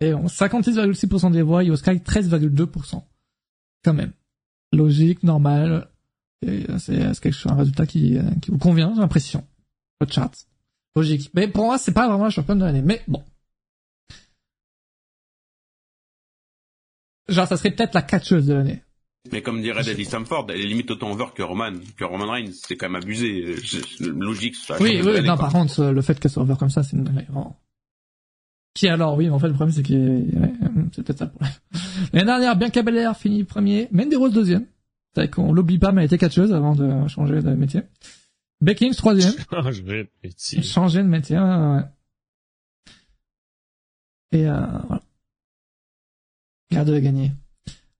[0.00, 3.02] Et bon, 56,6% des voix, Io Sky 13,2%.
[3.82, 4.12] Quand même.
[4.72, 5.88] Logique, normal.
[6.44, 9.46] Euh, c'est quelque un résultat qui, euh, qui vous convient, j'ai l'impression.
[10.00, 10.30] Le chat.
[10.96, 11.30] Logique.
[11.34, 12.82] Mais pour moi, c'est pas vraiment la championne de l'année.
[12.82, 13.24] Mais bon.
[17.28, 18.83] Genre, ça serait peut-être la catcheuse de l'année.
[19.32, 22.52] Mais comme dirait Daddy Stamford, elle est limite autant over que Roman, que Roman Reigns.
[22.52, 23.56] C'est quand même abusé.
[24.00, 24.54] Logique.
[24.56, 25.36] ça, Oui, de oui, non, quoi.
[25.36, 27.58] par contre, le fait qu'elle soit over comme ça, c'est vraiment.
[28.74, 30.52] Qui alors, oui, mais en fait, le problème, c'est que ouais,
[30.92, 31.52] c'est peut-être ça le problème.
[32.12, 34.66] L'année dernière, Bianca Belair finit premier, Mandy Rose deuxième.
[35.14, 37.82] C'est vrai qu'on l'oublie pas, mais elle était catcheuse avant de changer de métier.
[38.60, 39.32] Becky Lynch troisième.
[39.70, 40.62] je vais petit.
[40.62, 41.82] Changer de métier, ouais, ouais.
[44.32, 45.02] Et euh, voilà.
[46.72, 47.30] Garde de gagner.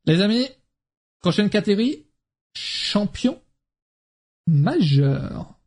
[0.06, 0.48] Les amis,
[1.24, 2.04] prochaine catégorie,
[2.54, 3.40] champion
[4.46, 5.58] majeur.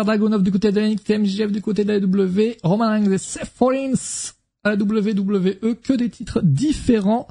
[0.00, 3.18] Richard Dragunov du côté de NXT, MJF du côté de la W, Roman Reigns et
[3.18, 3.92] Seth Rollins
[4.64, 7.26] à la WWE, que des titres différents.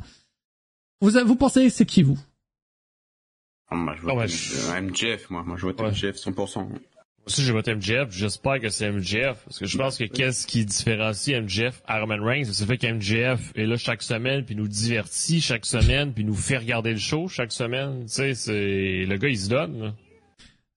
[1.02, 2.20] Vous, vous pensez c'est qui vous?
[3.72, 5.44] Ah, Moi, je ouais, vote je- euh, MJF, moi.
[5.46, 5.90] Moi, je vote Ouais.
[5.92, 6.64] MJF 100%.
[6.68, 6.80] Moi
[7.26, 8.10] aussi, j'ai voté MJF.
[8.12, 9.44] J'espère que c'est MJF.
[9.46, 12.78] Parce que je pense que qu'est-ce qui différencie MJF à Roman Reigns, c'est le fait
[12.78, 16.98] qu'MJF est là chaque semaine, puis nous divertit chaque semaine, puis nous fait regarder le
[17.00, 18.02] show chaque semaine.
[18.06, 19.94] Tu sais, c'est, le gars, il se donne, là.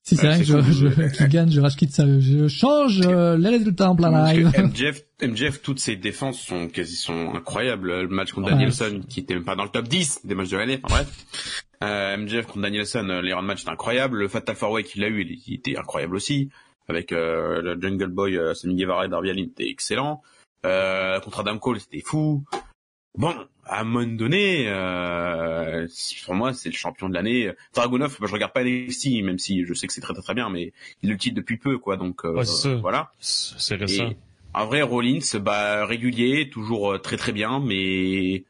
[0.04, 2.18] Si c'est Ouais, vrai que je, je, qui gagne, je quitte sérieux.
[2.20, 4.50] Je change euh, les résultats en plein live.
[4.58, 8.02] MJF, MJF, toutes ses défenses sont quasi sont incroyables.
[8.02, 8.50] Le match contre.
[8.50, 11.26] Danielson, qui était même pas dans le top 10 des matchs de l'année, enfin bref.
[11.84, 14.18] Euh, MJF contre Danielson, euh, les round match étaient incroyables.
[14.18, 16.50] Le Fatal Four Way qu'il a eu, il, il était incroyable aussi.
[16.88, 20.20] Avec euh, le Jungle Boy, euh, Sammy Guevara et Darby Allin, c'était excellent.
[20.66, 22.44] Euh, contre Adam Cole, c'était fou.
[23.16, 25.86] Bon, à un moment donné, euh,
[26.24, 27.50] pour moi, c'est le champion de l'année.
[27.74, 30.34] Dragunov, bah, je regarde pas NXT, même si je sais que c'est très très très
[30.34, 30.72] bien, mais
[31.02, 31.96] il le titre depuis peu, quoi.
[31.96, 32.74] Donc euh, Ouais, ça.
[32.76, 33.10] voilà.
[33.20, 33.80] C'est.
[33.90, 34.16] Et
[34.54, 38.44] en vrai, Rollins, bah, régulier, toujours euh, très très bien, mais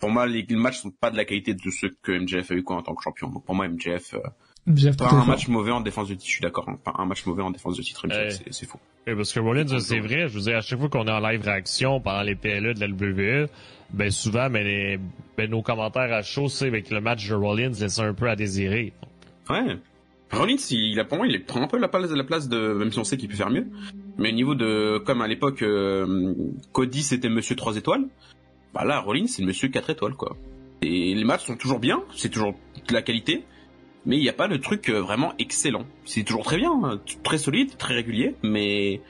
[0.00, 2.54] pour moi, les, les matchs sont pas de la qualité de ceux que MJF a
[2.54, 3.28] eu quoi en tant que champion.
[3.28, 4.18] Donc pour moi, MJF, euh,
[4.66, 5.26] MJF Pas un fort.
[5.26, 6.68] match mauvais en défense de titre, je suis d'accord.
[6.68, 6.78] hein.
[6.84, 8.30] Pas un match mauvais en défense de titre, MJF, Ouais.
[8.30, 8.78] c'est- c'est faux.
[9.08, 11.18] Et parce que Rollins, c'est vrai, je veux dire, à chaque fois qu'on est en
[11.18, 13.48] live réaction pendant les PLE de la WWE,
[13.92, 14.98] ben souvent, les,
[15.36, 18.36] ben nos commentaires à chaud, c'est avec le match de Rollins laissent un peu à
[18.36, 18.92] désirer.
[19.50, 19.76] Ouais.
[20.30, 22.98] Rollins, il, pour moi, il prend un peu la place, la place de, même si
[22.98, 23.66] on sait qu'il peut faire mieux.
[24.18, 26.34] Mais au niveau de, comme à l'époque, euh,
[26.72, 28.04] Cody c'était Monsieur 3 étoiles.
[28.72, 30.36] Bah là, Rollins c'est Monsieur 4 étoiles, quoi.
[30.80, 32.54] Et les matchs sont toujours bien, c'est toujours
[32.88, 33.44] de la qualité.
[34.04, 35.84] Mais il n'y a pas de truc euh, vraiment excellent.
[36.06, 39.00] C'est toujours très bien, hein, très solide, très régulier, mais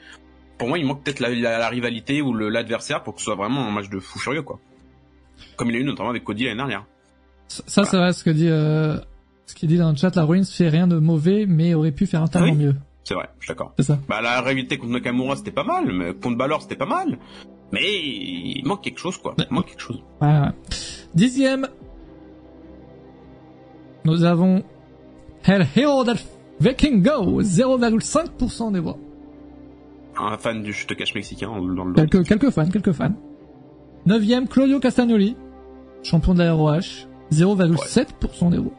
[0.59, 3.65] pour moi, il manque peut-être la, la- rivalité ou l'adversaire pour que ce soit vraiment
[3.67, 4.59] un match de fou furieux, quoi.
[5.55, 6.85] Comme il a eu notamment avec Cody l'année dernière.
[7.47, 8.97] Ça, c'est vrai ce que dit, euh,
[9.45, 10.15] ce qu'il dit dans le chat.
[10.15, 12.75] La Ruins fait rien de mauvais, mais aurait pu faire un tellement Ah oui mieux.
[13.03, 13.73] C'est vrai, je suis d'accord.
[13.77, 13.99] C'est ça.
[14.07, 17.17] Bah la rivalité contre Nakamura c'était pas mal, mais contre Balor c'était pas mal.
[17.73, 19.35] Mais il manque quelque chose quoi.
[19.37, 20.01] Il manque quelque chose.
[20.21, 20.49] Ouais, ouais.
[21.13, 21.67] Dixième.
[24.05, 24.63] Nous avons
[25.43, 26.15] Hell Hero That
[26.59, 28.97] Viking Go, 0,5% des voix.
[30.17, 33.13] Un fan du je te cache mexicain dans le quelques fans, quelques fans.
[34.05, 35.35] Neuvième, Claudio Castagnoli,
[36.03, 38.71] champion de la ROH, 0,7% des voix.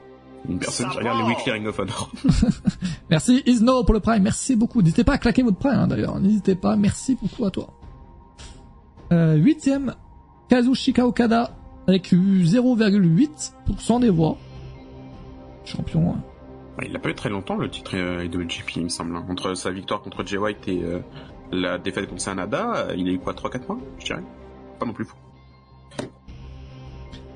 [0.49, 2.11] Une personne qui regarde les Weekly Ring of Honor.
[3.11, 4.83] Merci Isno pour le prime, merci beaucoup.
[4.83, 7.69] N'hésitez pas à claquer votre prime hein, d'ailleurs, n'hésitez pas, merci beaucoup à toi.
[9.13, 9.95] Euh, huitième,
[10.49, 11.51] Kazushika Okada
[11.87, 14.37] avec 0,8% des voix.
[15.65, 16.11] Champion.
[16.13, 16.21] hein.
[16.79, 19.17] Ouais, il a pas eu très longtemps le titre euh, IWGP il me semble.
[19.17, 19.25] hein.
[19.31, 20.99] Entre sa victoire contre Jay White et euh,
[21.53, 24.23] la défaite contre Sanada, euh, il a eu quoi 3-4 mois je dirais?
[24.85, 25.17] Pas non plus fou.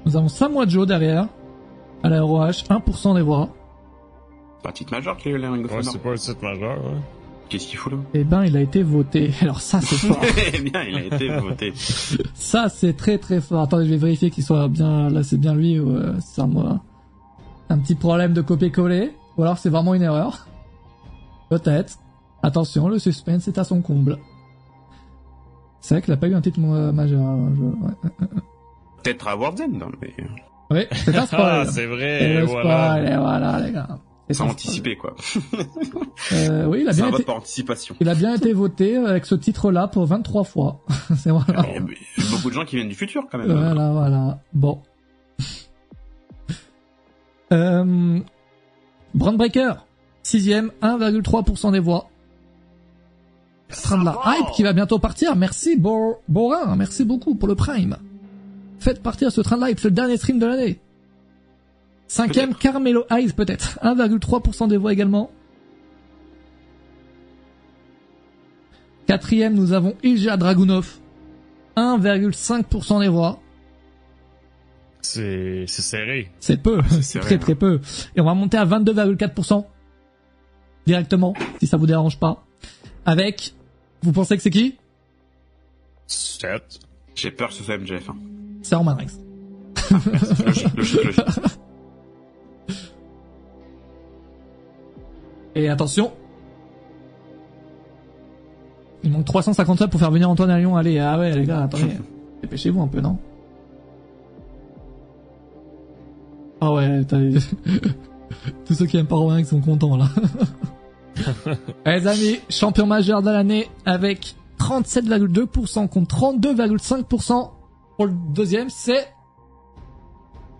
[0.04, 1.28] Nous avons Samoa Joe derrière,
[2.02, 3.48] à la ROH, 1% des voix.
[4.62, 5.92] Pas un titre majeur qu'il a eu les Ring of Ouais, Honor.
[5.92, 6.98] c'est pas un site majeur, ouais.
[7.48, 7.98] Qu'est-ce qu'il fout là?
[8.12, 9.30] Eh ben, il a été voté.
[9.40, 10.20] Alors ça, c'est fort.
[10.52, 11.72] Eh bien, il a été voté.
[12.34, 13.62] Ça, c'est très très fort.
[13.62, 15.08] Attendez, je vais vérifier qu'il soit bien.
[15.08, 16.80] Là, c'est bien lui ou euh, c'est un moi.
[17.70, 19.12] Un petit problème de copier-coller.
[19.38, 20.46] Ou alors c'est vraiment une erreur.
[21.48, 21.94] Peut-être.
[22.42, 24.18] Attention, le suspense est à son comble.
[25.80, 27.20] C'est vrai qu'il a pas eu un titre euh, majeur.
[27.20, 28.28] alors je- ouais.
[29.02, 30.12] Peut-être à World's End, hein, mais
[30.70, 31.40] Oui, c'est un spoil.
[31.66, 32.88] Ah, c'est vrai, Et voilà.
[32.96, 33.88] spoil, et voilà, les gars.
[34.30, 35.16] C'est anticiper quoi.
[36.32, 37.94] Euh, oui, il a C'est un bien vote été, par anticipation.
[38.00, 40.80] il a bien été voté avec ce titre-là pour 23 fois.
[41.16, 41.64] c'est voilà.
[41.70, 43.50] Il y a beaucoup de gens qui viennent du futur quand même.
[43.50, 44.40] Voilà, voilà.
[44.52, 44.82] Bon.
[47.52, 48.20] Euh,
[49.14, 49.72] Brand Breaker,
[50.22, 52.09] sixième, 1,3% des voix.
[53.69, 55.36] Train de la hype qui va bientôt partir.
[55.36, 57.97] Merci Bor Borin, merci beaucoup pour le prime.
[58.81, 60.81] Faites partir ce train de hype, c'est le dernier stream de l'année.
[62.07, 65.31] Cinquième, Carmelo Hayes peut-être, 1,3% des voix également.
[69.07, 70.99] Quatrième, nous avons Ilja Dragunov,
[71.77, 73.40] 1,5% des voix.
[75.03, 76.31] C'est, serré.
[76.40, 77.39] C'est peu, c'est serré, très hein.
[77.39, 77.81] très peu.
[78.16, 79.65] Et on va monter à 22,4%
[80.86, 82.45] directement, si ça vous dérange pas.
[83.05, 83.55] Avec,
[84.02, 84.76] vous pensez que c'est qui?
[86.06, 86.80] 7.
[87.14, 88.08] J'ai peur que ce soit MJF.
[88.10, 88.16] hein.
[88.62, 89.06] C'est Roman Reigns.
[90.44, 91.20] logique, logique, logique.
[95.54, 96.12] Et attention,
[99.02, 100.76] il manque 357 pour faire venir Antoine à Lyon.
[100.76, 101.96] Allez, ah ouais les gars, attendez,
[102.42, 103.18] dépêchez-vous un peu, non?
[106.60, 107.18] Ah ouais, t'as
[108.66, 110.08] tous ceux qui aiment pas Roman Reigns sont contents là.
[111.86, 117.50] Eh, Les amis, champion majeur de l'année avec 37,2% contre 32,5%
[117.96, 119.06] pour le deuxième, c'est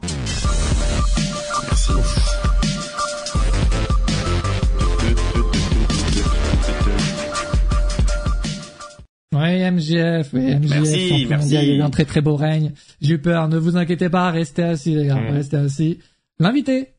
[0.03, 1.93] Merci.
[9.35, 11.45] Ouais, MJF, oui, MJF, Merci, champion merci.
[11.45, 12.73] mondial, il y a eu un très très beau règne.
[13.01, 15.32] J'ai eu peur, ne vous inquiétez pas, restez assis les gars, Mm.
[15.35, 15.99] restez assis.
[16.39, 16.95] L'invité,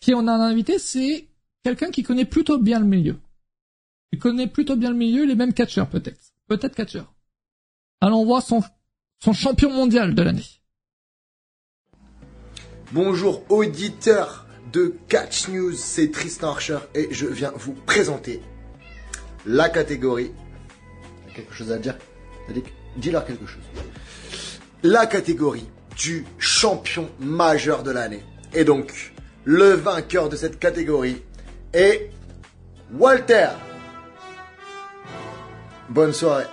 [0.00, 1.26] qui on a un invité, c'est
[1.62, 3.16] quelqu'un qui connaît plutôt bien le milieu.
[4.12, 6.20] Il connaît plutôt bien le milieu, les mêmes catcheurs peut-être.
[6.48, 7.14] Peut-être catcheurs.
[8.00, 8.62] Allons voir son,
[9.22, 10.44] son champion mondial de l'année.
[12.92, 18.42] Bonjour auditeurs de Catch News, c'est Tristan Archer et je viens vous présenter
[19.46, 20.32] la catégorie.
[21.34, 21.96] Quelque chose à dire
[22.96, 23.62] Dis-leur quelque chose.
[24.82, 25.66] La catégorie
[25.96, 28.22] du champion majeur de l'année.
[28.52, 29.14] Et donc,
[29.44, 31.22] le vainqueur de cette catégorie
[31.72, 32.10] est
[32.92, 33.48] Walter.
[35.88, 36.44] Bonne soirée.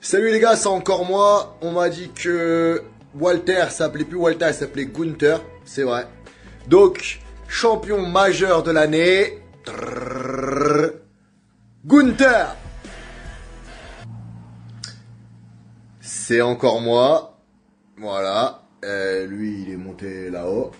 [0.00, 1.56] Salut les gars, c'est encore moi.
[1.60, 2.82] On m'a dit que
[3.14, 5.40] Walter s'appelait plus Walter, il s'appelait Gunther.
[5.64, 6.06] C'est vrai.
[6.66, 9.38] Donc, champion majeur de l'année.
[11.84, 12.56] Gunther.
[16.00, 17.38] C'est encore moi.
[17.98, 18.62] Voilà.
[18.84, 20.72] Euh, lui, il est monté là-haut.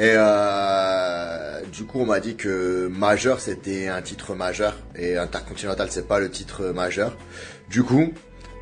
[0.00, 5.88] Et euh, du coup, on m'a dit que majeur c'était un titre majeur et intercontinental
[5.90, 7.18] c'est pas le titre majeur.
[7.68, 8.14] Du coup,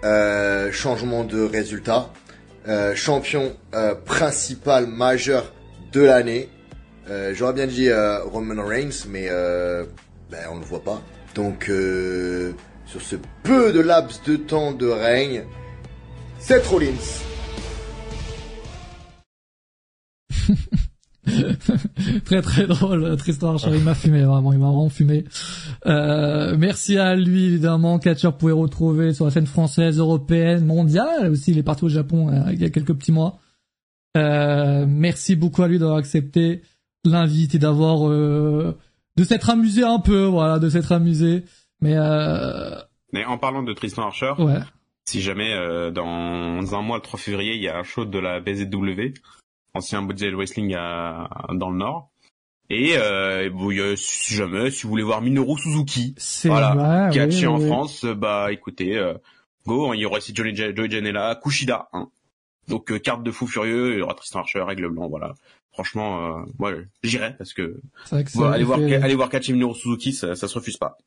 [0.02, 2.12] euh, changement de résultat,
[2.66, 3.56] euh, champion
[4.05, 5.55] principal majeur
[5.93, 6.48] de l'année.
[7.32, 11.01] J'aurais bien dit Roman Reigns, mais ben, on le voit pas.
[11.36, 11.70] Donc,
[12.85, 15.44] sur ce peu de laps de temps de règne,
[16.40, 17.23] Seth Rollins.
[22.25, 25.25] très très drôle, Tristan Archer, il m'a fumé vraiment, il m'a vraiment fumé.
[25.87, 31.53] Euh, merci à lui évidemment, Catcher pouvait retrouver sur la scène française, européenne, mondiale aussi,
[31.53, 33.39] il est parti au Japon euh, il y a quelques petits mois.
[34.17, 36.63] Euh, merci beaucoup à lui d'avoir accepté
[37.05, 38.77] l'invite et d'avoir euh,
[39.17, 41.45] de s'être amusé un peu, voilà, de s'être amusé.
[41.81, 42.77] Mais euh,
[43.13, 44.59] Mais en parlant de Tristan Archer, ouais,
[45.09, 48.19] si jamais euh, dans un mois, le 3 février, il y a un show de
[48.19, 49.15] la BZW,
[49.74, 52.11] ancien Body Wrestling à, dans le Nord.
[52.70, 56.15] Et euh, bon, y a- si jamais, si vous voulez voir Minoru Suzuki,
[56.45, 57.66] voilà, ouais, catché oui, en oui.
[57.66, 59.15] France, bah écoutez, euh,
[59.66, 62.09] go, il y aura aussi Joey Janela, Kushida, hein.
[62.69, 65.32] donc euh, carte de fou furieux, il y aura Tristan Archer, règle blanc, voilà.
[65.73, 66.73] Franchement, euh, moi
[67.03, 67.81] j'irai parce que
[68.11, 70.99] vrai que Bon, aller voir aller voir Minoru Suzuki, ça, ça se refuse pas.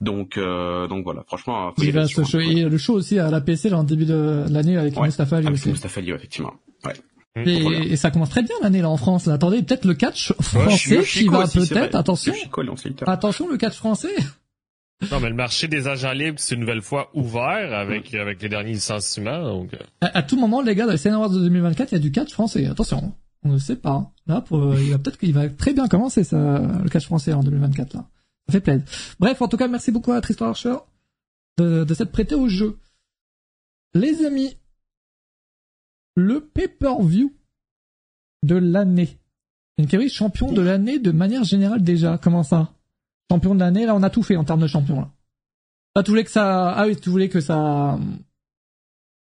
[0.00, 3.40] Donc euh, donc voilà, franchement, faut y aller show- et le show aussi à la
[3.40, 5.68] PC là, en début de l'année avec Ouais, Mustafa avec aussi.
[5.68, 6.54] Mustafa ouais, effectivement.
[6.84, 6.94] Ouais.
[7.36, 7.82] Et, Trop bien.
[7.82, 9.26] et ça commence très bien l'année là en France.
[9.26, 9.34] Là.
[9.34, 11.94] Attendez, peut-être le catch français qui va peut-être.
[11.94, 12.32] Attention,
[13.06, 14.14] attention le catch français.
[15.12, 18.48] Non, mais le marché des agents libres, c'est une nouvelle fois ouvert avec, avec les
[18.48, 19.42] derniers licenciements.
[19.42, 21.98] Donc, euh, À, à tout moment, les gars, dans les Awards de 2024, il y
[21.98, 22.64] a du catch français.
[22.66, 23.12] Attention,
[23.44, 24.10] on ne sait pas.
[24.26, 27.34] Là, pour, euh, il va peut-être qu'il va très bien commencer ça, le catch français
[27.34, 28.06] en 2024 là.
[28.48, 28.84] Ça fait plaisir.
[29.20, 30.76] Bref, en tout cas, merci beaucoup à Tristan Archer
[31.58, 32.78] de, de s'être prêté au jeu.
[33.92, 34.56] Les amis,
[36.16, 37.32] le pay-per-view
[38.42, 39.16] de l'année.
[39.78, 42.18] Une champion de l'année de manière générale déjà.
[42.18, 42.72] Comment ça?
[43.30, 45.00] Champion de l'année, là, on a tout fait en termes de champion.
[45.00, 45.10] Là.
[45.94, 46.70] Ah, tu voulais que ça...
[46.72, 47.98] Ah oui, tu voulais que ça...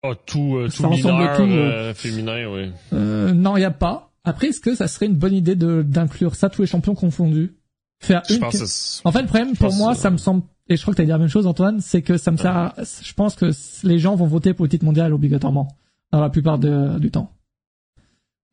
[0.02, 2.70] ah, tout, euh, Ça tout ressemble mineur, tout, euh, féminin, oui.
[2.92, 4.10] Euh, non, il y a pas.
[4.24, 7.54] Après, est-ce que ça serait une bonne idée de d'inclure ça tous les champions confondus?
[8.02, 8.40] Faire Je une.
[8.40, 10.82] pense que c'est- En fait, le problème je pour moi, ça me semble, et je
[10.82, 12.56] crois que t'as dit la même chose, Antoine, c'est que ça me sert.
[12.56, 13.50] à- Je pense que
[13.86, 15.68] les gens vont voter pour le titre mondial obligatoirement
[16.12, 17.32] dans la plupart de- du temps.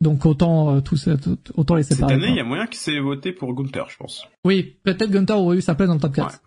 [0.02, 2.14] Donc autant euh, tous tout- autant les Cette séparer.
[2.14, 2.32] année, quoi.
[2.32, 4.28] il y a moyen qu'il s'est voté pour Gunther, je pense.
[4.46, 6.42] Oui, peut-être Gunther aurait eu sa place dans le top 4.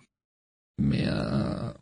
[0.78, 1.72] Mais euh...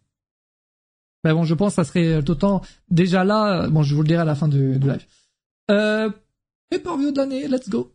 [1.24, 2.62] ben bon, je pense que ça serait tout temps.
[2.90, 5.06] Déjà là, euh, bon, je vous le dirai à la fin du, du live.
[5.70, 6.10] Euh...
[6.70, 7.92] Pay-per-view de l'année, let's go.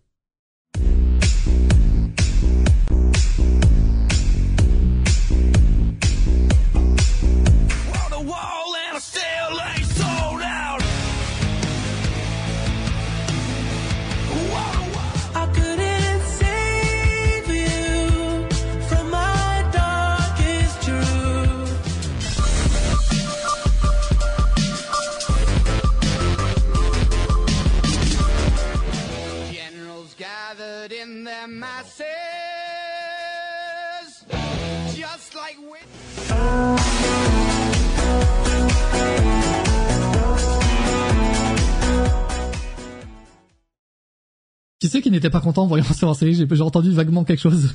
[44.80, 46.34] Qui c'est qui n'était pas content en voyant ça en série?
[46.36, 47.74] J'ai entendu vaguement quelque chose.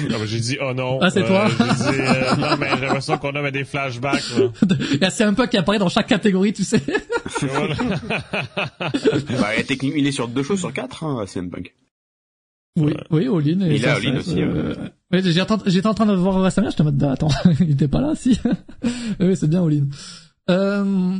[0.00, 0.98] Non, mais j'ai dit, oh non.
[1.00, 1.46] Ah, c'est Euh, toi?
[1.48, 4.48] J'ai dit, euh, non, mais j'ai l'impression qu'on a des flashbacks, là.
[4.92, 6.82] Il y a c'est un peu qui apparaît dans chaque catégorie, tu sais.
[7.42, 7.74] Voilà.
[9.40, 11.74] bah, techniquement, il est sur deux choses sur quatre, hein, CM Punk.
[12.76, 13.60] Oui, oui, Olin.
[13.60, 14.90] et Il est ça, All-In ça, aussi, euh, ouais,
[15.22, 17.28] j'étais en, train de voir WrestleMania, j'étais en mode, attends,
[17.60, 18.40] il était pas là, si.
[19.20, 19.86] oui, c'est bien Olin.
[20.50, 21.18] Euh,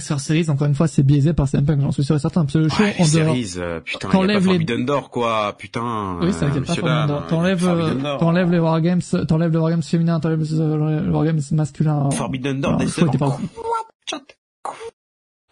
[0.00, 2.42] sur Series, encore une fois, c'est biaisé par CM Punk, j'en suis sûr et certain,
[2.42, 3.34] parce que le show, Ouais, en dehors.
[3.34, 6.18] Series, euh, putain, T'enlèves les- Forbidden Door, quoi, putain.
[6.20, 7.22] Oui, c'est vrai qu'il y a pas.
[7.28, 12.10] T'enlèves, euh, t'enlèves les Wargames, t'enlèves le Wargames féminin, t'enlèves le le Wargames masculin.
[12.10, 13.38] Forbidden Door, show était pas.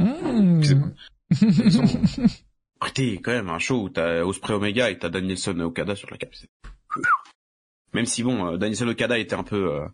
[0.01, 0.63] Mmh.
[2.81, 6.17] Arrêtez, quand même, un show où t'as Osprey Omega et t'as Danielson Okada sur la
[6.17, 6.35] cape.
[7.95, 9.87] Même si bon, euh, Danielson Okada était un peu euh,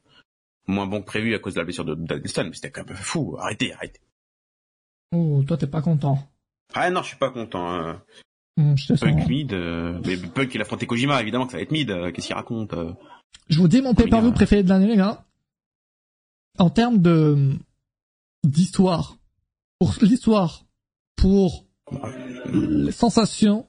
[0.66, 2.96] moins bon que prévu à cause de la blessure de Danielson, mais c'était quand même
[2.96, 3.36] fou.
[3.38, 4.00] Arrêtez, arrêtez.
[5.12, 6.18] Oh, toi, t'es pas content.
[6.74, 7.68] Ah non, je suis pas content.
[7.68, 8.02] hein.
[8.56, 9.00] Mmh, je te sens.
[9.00, 11.90] Punk mid, euh, mais Punk il a affronté Kojima, évidemment que ça va être mid.
[11.90, 12.74] euh, Qu'est-ce qu'il raconte
[13.48, 15.24] Je vous dis mon pay-per-view préféré de l'année, les gars.
[16.58, 17.54] En termes de
[18.44, 19.16] d'histoire,
[19.78, 20.64] pour l'histoire,
[21.16, 21.66] pour
[22.52, 23.66] les sensations,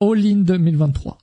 [0.00, 1.18] All In 2023.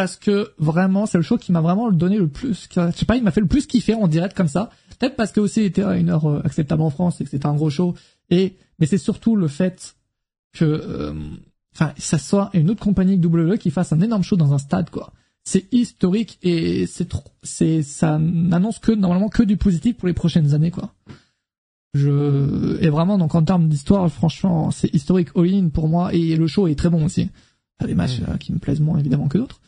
[0.00, 3.16] Parce que vraiment, c'est le show qui m'a vraiment donné le plus, je sais pas,
[3.16, 4.70] il m'a fait le plus kiffer en direct comme ça.
[4.98, 7.28] Peut-être parce que aussi il était à une heure euh, acceptable en France et que
[7.28, 7.92] c'était un gros show.
[8.30, 9.96] Et mais c'est surtout le fait
[10.54, 11.12] que euh,
[11.74, 14.58] enfin, ça soit une autre compagnie que WWE qui fasse un énorme show dans un
[14.58, 15.12] stade, quoi.
[15.44, 20.14] C'est historique et c'est trop, c'est, ça n'annonce que, normalement, que du positif pour les
[20.14, 20.94] prochaines années, quoi.
[21.92, 26.46] Je, et vraiment, donc, en termes d'histoire, franchement, c'est historique all-in pour moi et le
[26.46, 27.28] show est très bon aussi.
[27.80, 29.60] Il y a des matchs euh, qui me plaisent moins, évidemment, que d'autres.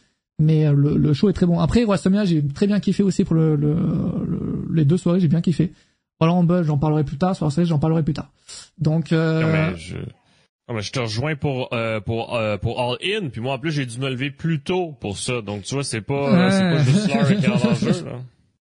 [0.43, 1.59] Mais euh, le, le show est très bon.
[1.60, 5.28] Après, WrestleMania, j'ai très bien kiffé aussi pour le, le, le- les deux soirées, j'ai
[5.28, 5.73] bien kiffé.
[6.20, 7.35] Roland Rumble, j'en parlerai plus tard.
[7.36, 8.31] Sur série, j'en parlerai plus tard.
[8.78, 9.97] Donc, euh, Non, mais je...
[9.97, 13.59] non, mais je te rejoins pour euh, pour euh, pour All In, puis moi en
[13.59, 16.60] plus j'ai dû me lever plus tôt pour ça, donc tu vois c'est pas c'est
[16.62, 18.12] pas juste l'heure qui est en enjeu là.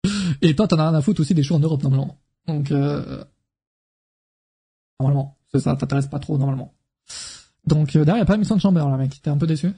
[0.42, 2.16] Et toi, t'en as rien à foutre aussi des shows en Europe, normalement.
[2.46, 3.22] Donc, euh...
[4.98, 5.36] normalement.
[5.52, 6.72] C'est ça, t'intéresse pas trop, normalement.
[7.66, 9.20] Donc, derrière, y a pas Mission de Chamber, là, mec.
[9.22, 9.72] T'es un peu déçu?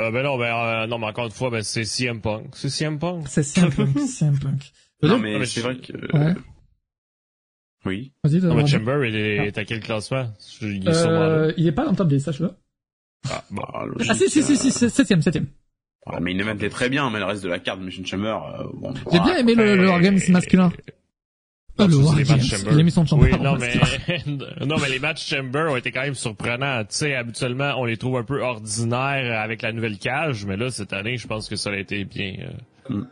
[0.00, 2.68] Euh, ben non, ben euh, non, mais encore une fois, ben c'est CM Punk, c'est
[2.68, 3.24] CM Punk.
[3.28, 4.72] C'est CM Punk, CM Punk.
[5.02, 5.92] Non, mais mais c'est vrai que...
[6.16, 6.34] Ouais.
[7.84, 8.12] Oui.
[8.24, 8.66] Vas-y, Non, mais.
[8.66, 10.26] Chamber, il est, est à quel classement?
[10.60, 11.26] Il est sûrement là.
[11.28, 12.50] Euh, il est pas dans le top 10, sache-le.
[13.30, 13.62] Ah, bon.
[13.62, 15.46] Bah, Ah, logique, si, si, si, euh, si, si, septième, septième.
[16.04, 18.36] voilà, mais event est très bien, mais le reste de la carte de Mission Chamber,
[18.58, 18.92] euh, bon.
[19.12, 20.72] J'ai bien aimé le, le Wargames masculin.
[21.78, 22.26] Non, Ah, le les Wargames.
[22.38, 22.74] matchs Chamber.
[22.74, 23.30] L'émission de Chamber.
[23.32, 23.74] Oui, non, mais,
[24.66, 26.80] non, mais les matchs Chamber ont été quand même surprenants.
[26.84, 30.70] Tu sais, habituellement, on les trouve un peu ordinaires avec la nouvelle cage, mais là,
[30.70, 32.34] cette année, je pense que ça a été bien.
[32.90, 33.02] euh,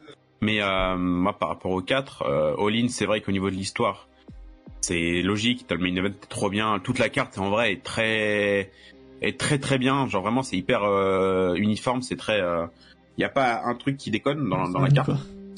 [0.41, 4.09] Mais euh, moi, par rapport aux 4, euh, All-In, c'est vrai qu'au niveau de l'histoire,
[4.81, 5.67] c'est logique.
[5.67, 6.79] T'as le main event trop bien.
[6.83, 8.71] Toute la carte, en vrai, est très,
[9.23, 10.09] est très très bien.
[10.09, 12.01] Genre vraiment, c'est hyper euh, uniforme.
[12.03, 12.41] C'est très.
[13.19, 15.11] Il y a pas un truc qui déconne dans, dans la carte.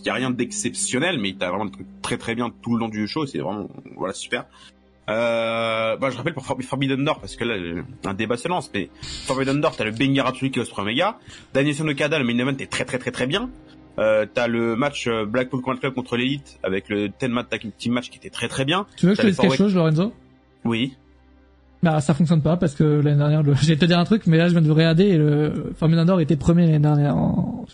[0.06, 2.78] Il y a rien d'exceptionnel, mais t'as vraiment des trucs très très bien tout le
[2.78, 3.26] long du show.
[3.26, 4.44] C'est vraiment voilà super.
[5.08, 8.70] Euh, bah, je rappelle pour For- Forbidden Door parce que là un débat se lance
[8.74, 8.90] mais
[9.26, 11.16] Forbidden Door t'as le Banger Atsuki Osprey Omega
[11.54, 13.48] Danielson Okada le main event est très très très très bien
[14.00, 17.92] euh, t'as le match euh, Blackpool Club contre l'élite avec le 10 man tag team
[17.92, 20.12] match qui était très très bien Tu veux que je te dise quelque chose, Lorenzo?
[20.64, 20.96] oui
[21.84, 23.54] Bah, ça fonctionne pas parce que l'année dernière, le...
[23.62, 26.20] j'allais te dire un truc, mais là, je viens de regarder et le Formula Nord
[26.20, 27.64] était premier l'année dernière en...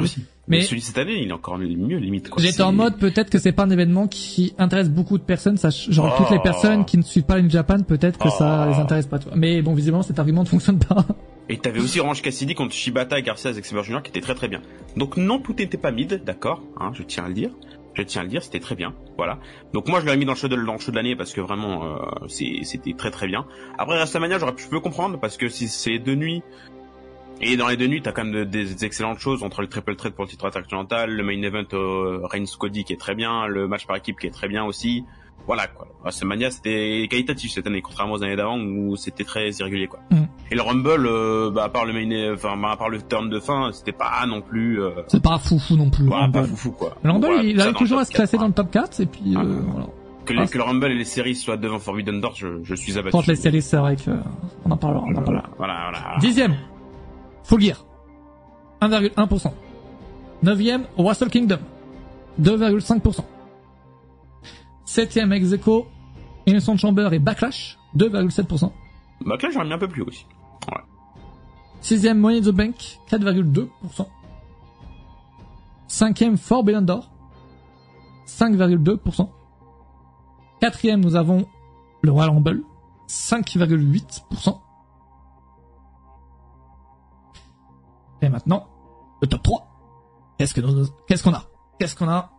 [0.00, 0.24] merci.
[0.46, 2.42] Mais Mais celui de cette année il est encore mieux limite quoi.
[2.42, 5.70] j'étais en mode peut-être que c'est pas un événement qui intéresse beaucoup de personnes, ça,
[5.70, 6.42] genre toutes les Oh.
[6.42, 8.70] personnes qui ne suivent pas New Japan, peut-être que ça Oh.
[8.70, 9.18] les intéresse pas.
[9.34, 11.06] Mais bon, visiblement, cet argument ne fonctionne pas.
[11.48, 14.34] Et t'avais aussi Orange Cassidy contre Shibata et Garcia avec Xavier Junior qui était très
[14.34, 14.60] très bien.
[14.96, 17.50] Donc non, tout n'était pas mid, d'accord, hein, je tiens à le dire.
[17.94, 19.38] Je tiens à le dire, c'était très bien, voilà.
[19.72, 21.32] Donc moi je l'avais mis dans le show de, dans le show de l'année parce
[21.32, 21.96] que vraiment euh,
[22.28, 23.46] c'est- c'était très très bien.
[23.78, 26.42] Après WrestleMania, j'aurais pu je peux comprendre parce que si c'est deux nuits
[27.40, 29.96] et dans les deux nuits, t'as quand même de- des excellentes choses entre le triple
[29.96, 33.46] threat pour le titre intercontinental, le main event euh, Reigns Cody qui est très bien,
[33.46, 35.04] le match par équipe qui est très bien aussi.
[35.46, 35.86] Voilà quoi.
[36.02, 40.00] WrestleMania c'était qualitatif cette année, contrairement aux années d'avant où c'était très irrégulier quoi.
[40.10, 40.22] Mm.
[40.50, 43.28] Et le Rumble, euh, bah, à part le main, enfin bah, à part le turn
[43.28, 44.80] de fin, c'était pas non plus.
[44.82, 46.04] Euh, C'est pas foufou non plus.
[46.04, 46.48] bah, pas Rumble.
[46.48, 46.96] foufou quoi.
[47.02, 49.06] Le Rumble, Voilà, il arrive toujours à se classer 4, dans le top 4, et
[49.06, 49.86] puis, euh, voilà.
[50.24, 52.96] Que, les- que le Rumble et les séries soient devant Forbidden Door, je, je suis
[52.96, 53.10] abattu.
[53.12, 54.10] Contre les séries, c'est vrai que,
[54.64, 55.44] on en parlera, on en parlera.
[55.58, 56.16] Voilà, voilà.
[56.20, 56.54] Dixième,
[57.44, 57.84] Full Gear,
[58.80, 59.52] 1,1%.
[60.42, 61.60] Neuvième, Wrestle Kingdom,
[62.40, 63.24] 2,5%.
[64.84, 65.86] Septième, ex aequo,
[66.46, 68.72] Innocent Chamber et Backlash, 2,7%.
[69.24, 70.26] Bah que là j'aurais mis un peu plus aussi.
[70.68, 70.82] Ouais.
[71.80, 74.06] Sixième, Money in the Bank, 4,2%.
[75.86, 77.10] Cinquième, Forbidden Door,
[78.26, 79.28] 5,2%.
[80.60, 81.46] Quatrième, nous avons
[82.02, 82.62] le Royal Rumble,
[83.08, 84.60] 5,8%.
[88.34, 88.68] Maintenant,
[89.22, 89.66] le top 3.
[90.38, 91.44] Qu'est-ce que nous, qu'est-ce qu'on a?
[91.78, 92.32] Qu'est-ce qu'on a?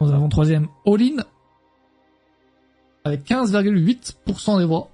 [0.00, 1.16] Nous avons troisième, All In,
[3.04, 4.90] avec 15,8% des voix.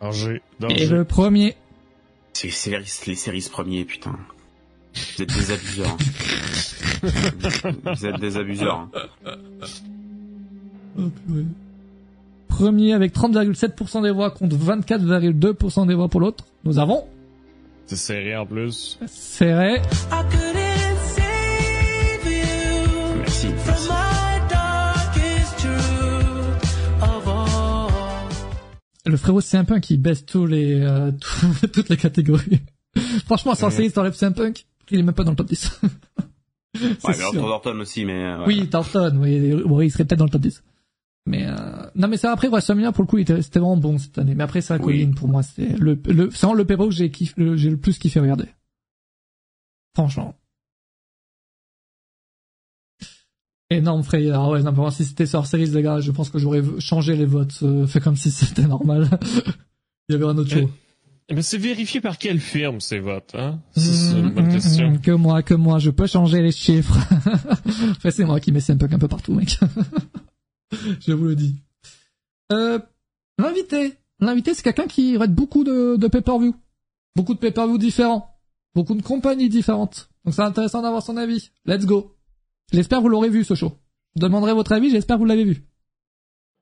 [0.00, 0.86] Danger, Et danger.
[0.86, 1.56] le premier,
[2.34, 4.14] C'est les, les séries premiers, putain.
[4.94, 5.88] Vous êtes des abuseurs.
[5.90, 5.96] hein.
[7.94, 8.78] Vous êtes des abuseurs.
[8.78, 8.90] hein.
[10.98, 11.46] Oh, purée.
[12.58, 16.44] Premier avec 30,7% des voix contre 24,2% des voix pour l'autre.
[16.64, 17.04] Nous avons
[17.86, 18.98] C'est serré en plus.
[19.06, 19.80] serré.
[23.16, 23.48] Merci.
[29.06, 32.60] Le frérot c'est un punk qui baisse tous les euh, tout- toutes les catégories.
[33.26, 35.80] Franchement, sans série, t'enlèves c'est un punk, il est même pas dans le top 10.
[36.78, 38.22] C'est Ouais, mais Orton aussi, mais.
[38.24, 40.62] euh, Oui, Thornton, oui, oui, il serait peut-être dans le top 10.
[41.28, 41.54] Mais euh...
[41.94, 44.34] non, mais ça après WrestleMania pour le coup, c'était vraiment bon cette année.
[44.34, 44.98] Mais après, c'est vrai Oui.
[45.04, 47.68] qu'Olin, pour moi, c'était le, le, c'est vraiment le PPO que j'ai kiffé, le- j'ai
[47.70, 48.46] le plus kiffé regarder.
[49.94, 50.34] Franchement.
[53.70, 54.48] Énorme frayeur.
[54.48, 57.26] Ouais, non, vraiment, si c'était sur Series, les gars, je pense que j'aurais changé les
[57.26, 59.08] votes, euh, fait comme si c'était normal.
[60.08, 60.70] il y avait un autre show.
[61.30, 63.60] Mais c'est vérifié par quelle firme ces votes, hein?
[63.76, 64.90] Ça, C'est une bonne Mm, question.
[64.92, 66.96] mm, Que moi, que moi, je peux changer les chiffres.
[67.90, 69.58] enfin, c'est moi qui mets un peu un peu partout, mec.
[71.00, 71.56] je vous le dis.
[72.52, 72.78] Euh,
[73.38, 73.94] l'invité.
[74.20, 76.54] L'invité, c'est quelqu'un qui rate beaucoup de, de pay-per-view.
[77.14, 78.34] Beaucoup de pay-per-view différents.
[78.74, 80.10] Beaucoup de compagnies différentes.
[80.24, 81.50] Donc c'est intéressant d'avoir son avis.
[81.64, 82.16] Let's go.
[82.72, 83.72] J'espère que vous l'aurez vu ce show.
[84.16, 85.64] Je demanderai votre avis, j'espère que vous l'avez vu.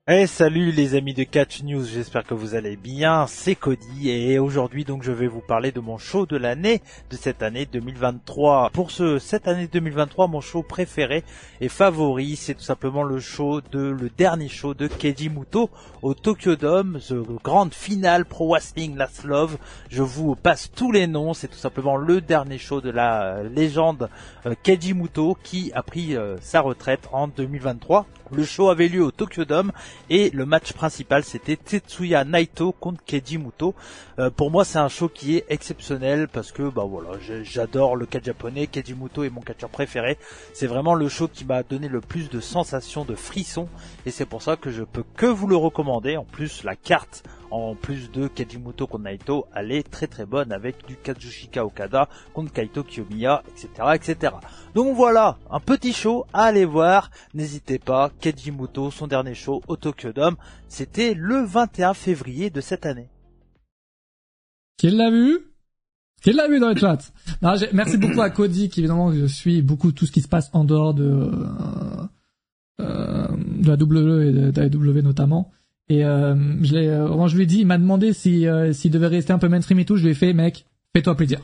[0.09, 4.39] Eh salut les amis de Catch News, j'espère que vous allez bien, c'est Cody et
[4.39, 6.81] aujourd'hui donc je vais vous parler de mon show de l'année
[7.11, 8.71] de cette année 2023.
[8.73, 11.25] Pour ce cette année 2023, mon show préféré
[11.61, 15.71] et favori, c'est tout simplement le show de le dernier show de Keiji Muto
[16.03, 19.59] au Tokyo Dome, the grande finale Pro Wrestling Last Love.
[19.91, 23.49] Je vous passe tous les noms, c'est tout simplement le dernier show de la euh,
[23.49, 24.09] légende
[24.47, 28.07] euh, Keiji Muto qui a pris euh, sa retraite en 2023.
[28.33, 29.73] Le show avait lieu au Tokyo Dome
[30.11, 33.75] et le match principal c'était Tetsuya Naito contre Keiji Muto.
[34.19, 37.11] Euh, pour moi c'est un show qui est exceptionnel parce que bah voilà
[37.43, 40.19] j'adore le catch japonais, Keiji Muto est mon catcheur préféré.
[40.53, 43.69] C'est vraiment le show qui m'a donné le plus de sensations, de frissons
[44.05, 46.17] et c'est pour ça que je peux que vous le recommander.
[46.17, 50.53] En plus la carte en plus de Kejimuto contre Naito, elle est très très bonne
[50.53, 54.35] avec du Kazushika Okada contre Kaito Kiyomiya, etc., etc.
[54.75, 57.11] Donc voilà, un petit show à aller voir.
[57.35, 60.37] N'hésitez pas, Kejimuto, son dernier show au Tokyo Dome,
[60.69, 63.09] c'était le 21 février de cette année.
[64.77, 65.39] Qui l'a vu?
[66.23, 67.13] Qui l'a vu dans le chat
[67.73, 70.65] Merci beaucoup à Cody, qui évidemment je suis beaucoup tout ce qui se passe en
[70.65, 72.07] dehors de, euh,
[72.81, 73.29] euh,
[73.65, 75.53] la WWE et de, la AEW notamment.
[75.89, 78.73] Et euh, je l'ai, euh, quand je lui ai dit, il m'a demandé si euh,
[78.73, 79.97] s'il devait rester un peu mainstream et tout.
[79.97, 81.41] Je lui ai fait, mec, fais-toi plaisir.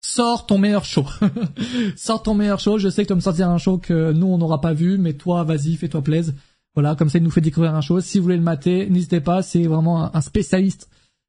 [0.00, 1.06] Sors ton meilleur show.
[1.96, 2.78] Sors ton meilleur show.
[2.78, 4.98] Je sais que tu vas me sortir un show que nous on n'aura pas vu,
[4.98, 6.34] mais toi, vas-y, fais-toi plaisir.
[6.74, 8.00] Voilà, comme ça il nous fait découvrir un show.
[8.00, 9.42] Si vous voulez le mater, n'hésitez pas.
[9.42, 10.88] C'est vraiment un, spécialiste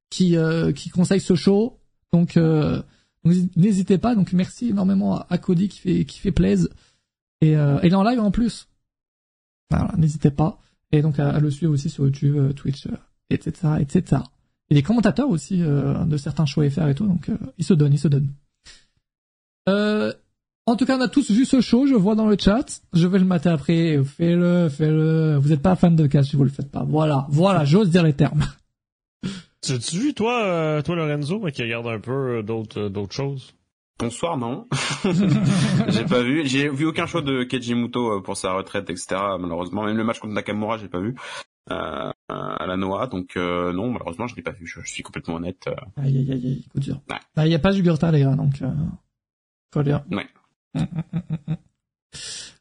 [0.09, 1.79] qui euh, qui conseille ce show.
[2.13, 2.81] Donc, euh,
[3.23, 4.15] n'hésitez pas.
[4.15, 6.69] Donc merci énormément à, Cody qui fait qui fait plaise
[7.41, 8.67] et euh, il est en live en plus.
[9.71, 10.59] Voilà, n'hésitez pas.
[10.91, 12.95] Et donc à, à le suivre aussi sur YouTube, euh, Twitch, euh,
[13.29, 14.21] etc., etc.
[14.69, 17.07] Et les commentateurs aussi euh, de certains shows FR et tout.
[17.07, 18.27] Donc euh, il se donne, il se donne.
[19.67, 20.13] Euh,
[20.65, 22.81] en tout cas, on a tous vu ce show, je vois dans le chat.
[22.93, 23.99] Je vais le mater après.
[24.03, 25.37] Fais-le, fais-le.
[25.37, 26.83] Vous n'êtes pas fan de catch si vous le faites pas.
[26.83, 28.45] Voilà, voilà, j'ose dire les termes.
[29.61, 33.53] Tu tu toi, euh, toi, Lorenzo, qui regarde un peu d'autres d'autres choses?
[33.99, 34.65] Bonsoir, non.
[35.89, 36.45] j'ai pas vu.
[36.47, 39.07] J'ai vu aucun show de Keiji Muto euh, pour sa retraite, etc.
[39.39, 41.15] Malheureusement, même le match contre Nakamura, j'ai pas vu.
[41.69, 44.65] Euh, à la Noah, donc euh, non, malheureusement, je l'ai pas vu.
[44.65, 45.65] Je, je suis complètement honnête.
[45.67, 45.75] euh.
[45.97, 47.01] Aïe, aïe, aïe, aïe, coup dur.
[47.09, 48.71] Bah, il y a pas Jugurta, les gars, donc, euh,
[49.73, 50.03] faut dire.
[50.11, 50.27] Ouais.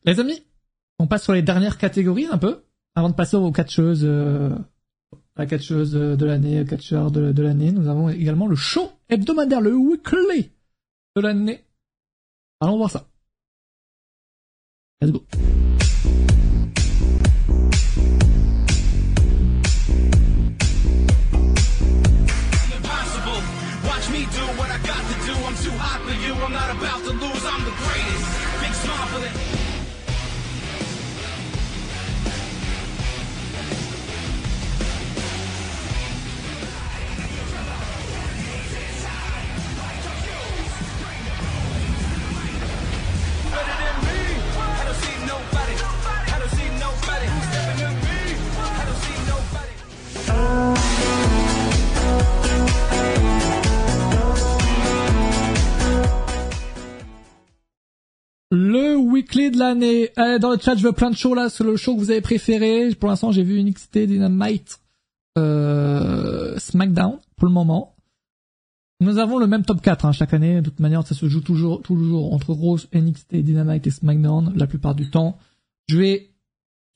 [0.05, 0.43] Les amis,
[0.99, 2.65] on passe sur les dernières catégories un peu,
[2.97, 4.51] avant de passer aux catcheuses, euh,
[5.37, 7.71] la catcheuse de l'année, catcheur de, de l'année.
[7.71, 10.51] Nous avons également le show hebdomadaire, le weekly
[11.17, 11.65] de l'année.
[12.61, 13.09] Allons voir ça.
[15.01, 15.25] Let's go.
[15.31, 15.78] impossible.
[58.51, 60.11] Le weekly de l'année.
[60.17, 62.11] Eh, dans le chat, je veux plein de shows là, sur le show que vous
[62.11, 62.95] avez préféré.
[62.95, 64.81] Pour l'instant, j'ai vu NXT Dynamite,
[65.37, 67.95] euh, SmackDown, pour le moment.
[69.01, 70.57] Nous avons le même top 4 hein, chaque année.
[70.61, 74.67] De toute manière, ça se joue toujours, toujours entre Rose, NXT, Dynamite et SmackDown la
[74.67, 75.39] plupart du temps.
[75.89, 76.31] Je vais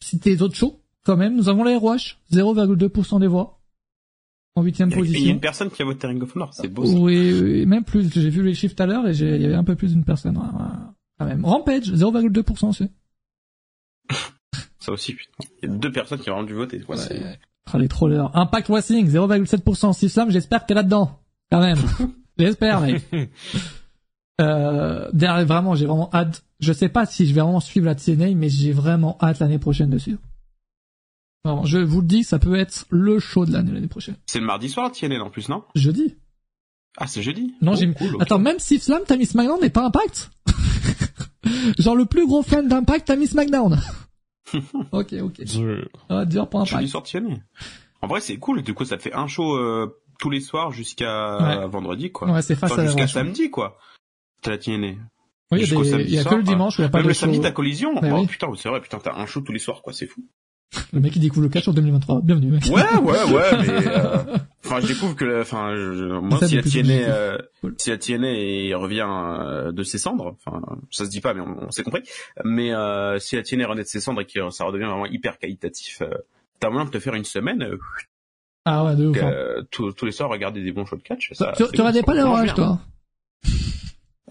[0.02, 1.36] citer les autres shows quand même.
[1.36, 3.60] Nous avons les ROH, 0,2% des voix
[4.56, 5.30] en huitième Et Il y a position.
[5.34, 6.84] une personne qui a voté Ring of Honor, c'est beau.
[6.86, 6.92] ça.
[6.94, 8.10] Oui, oui, même plus.
[8.12, 9.92] J'ai vu les chiffres tout à l'heure et j'ai- il y avait un peu plus
[9.92, 10.36] d'une personne.
[10.36, 10.44] ouais,
[11.22, 11.44] Quand même.
[11.44, 12.88] Rampage, 0,2% aussi.
[14.80, 15.44] Ça aussi, putain.
[15.62, 16.80] Il y a deux personnes qui ont rendu voter.
[16.80, 17.38] quoi, c'est-
[17.72, 18.30] Ah, les trollers.
[18.36, 19.92] Impact Wrestling, 0,7%.
[20.08, 21.20] Slam, j'espère que t'es là-dedans.
[21.50, 21.78] Quand même.
[22.38, 23.02] j'espère, mec.
[24.40, 26.42] Euh, derrière, vraiment, j'ai vraiment hâte.
[26.58, 29.58] Je sais pas si je vais vraiment suivre la TNA, mais j'ai vraiment hâte l'année
[29.58, 30.18] prochaine de suivre.
[31.44, 34.16] Vraiment, je vous le dis, ça peut être le show de l'année l'année prochaine.
[34.26, 35.62] C'est le mardi soir, TNN en plus, non?
[35.76, 36.16] Jeudi.
[36.96, 37.54] Ah, c'est jeudi?
[37.62, 38.16] Non, Oh, j'ai cool.
[38.20, 40.30] Attends, même si Slam, t'as mis SmackDown et pas Impact?
[41.78, 43.78] Genre le plus gros fan d'Impact, t'as mis SmackDown.
[44.92, 45.44] ok, ok.
[45.44, 45.88] Dur.
[46.08, 46.86] Ah, dur pour Impact.
[46.86, 47.42] soir, TNN.
[48.00, 48.62] En vrai, c'est cool.
[48.62, 51.68] Du coup, ça te fait un show euh, tous les soirs jusqu'à Ouais.
[51.68, 52.30] vendredi, quoi.
[52.30, 53.78] Ouais, c'est face Enfin, à la Jusqu'à samedi, quoi.
[54.42, 54.96] T'as la TNN.
[55.52, 56.98] Oui, il y a des- y a que le dimanche où il y a pas
[56.98, 57.92] Même de le samedi, t'as collision.
[57.96, 58.26] Oh, oui.
[58.26, 59.92] putain, c'est vrai, putain, t'as un show tous les soirs, quoi.
[59.92, 60.22] C'est fou.
[60.92, 62.22] Le mec, il découvre le catch en 2023.
[62.22, 62.64] Bienvenue, mec.
[62.64, 64.24] Ouais, ouais, ouais, mais euh,
[64.72, 65.74] enfin, je découvre que, enfin,
[66.20, 67.06] moi, si positif.
[67.08, 67.38] euh,
[67.78, 67.90] si
[68.74, 72.02] revient euh, de ses cendres, enfin, ça se dit pas, mais on, on s'est compris.
[72.44, 75.38] Mais euh, si la TNA renaît de ses cendres et que ça redevient vraiment hyper
[75.38, 76.08] qualitatif, euh,
[76.60, 77.78] t'as moyen de te faire une semaine, euh,
[78.64, 79.18] Ah ouais, de ouf.
[79.22, 79.62] hein.
[79.70, 81.32] tous, les soirs regarder des bons shows de catch.
[81.34, 82.54] Ça, Tu, regardais pas bien.
[82.54, 82.80] toi?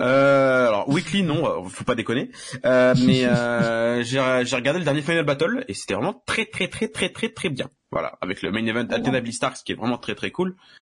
[0.01, 2.31] Euh, alors weekly non, euh, faut pas déconner.
[2.65, 6.87] Euh, mais euh, j'ai regardé le dernier Final Battle et c'était vraiment très très très
[6.87, 7.69] très très très bien.
[7.91, 10.55] Voilà, avec le main event Athena Blizzard qui est vraiment très très cool.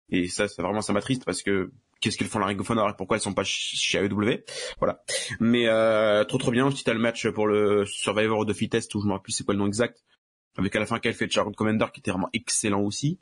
[0.10, 2.90] Et ça, c'est vraiment ça m'attriste parce que qu'est-ce qu'ils font la Ring of Honor
[2.90, 4.44] et pourquoi elles sont pas ch- chez AEW
[4.80, 5.02] Voilà.
[5.40, 6.66] Mais euh, trop trop bien.
[6.68, 9.44] Aussi t'as le match pour le Survivor de Fitest où je me rappelle plus c'est
[9.44, 10.04] quoi le nom exact.
[10.58, 13.20] Avec à la fin qu'elle fait Charlotte Commander qui était vraiment excellent aussi.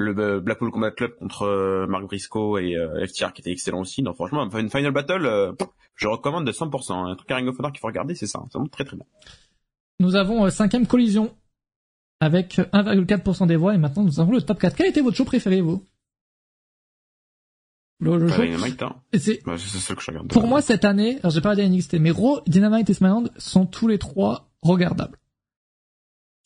[0.00, 3.80] Le euh, Blackpool Combat Club contre euh, Mark Briscoe et euh, FTR qui était excellent
[3.80, 4.02] aussi.
[4.02, 5.54] Non franchement, une Final Battle,
[5.94, 7.10] je recommande de 100%.
[7.12, 8.40] Un truc à Ring of Honor qu'il faut regarder, c'est ça.
[8.46, 9.04] C'est vraiment très très bien.
[9.98, 11.34] Nous avons cinquième collision
[12.20, 14.74] avec 1,4% des voix et maintenant nous avons le top 4.
[14.74, 15.84] Quel était votre show préféré, vous?
[17.98, 18.96] Le, le show Dynamite, hein.
[19.12, 20.28] C'est- c'est ça que je regarde.
[20.32, 23.66] Pour moi, cette année, alors j'ai pas regardé NXT, mais Raw, Dynamite et SmackDown sont
[23.66, 25.18] tous les trois regardables.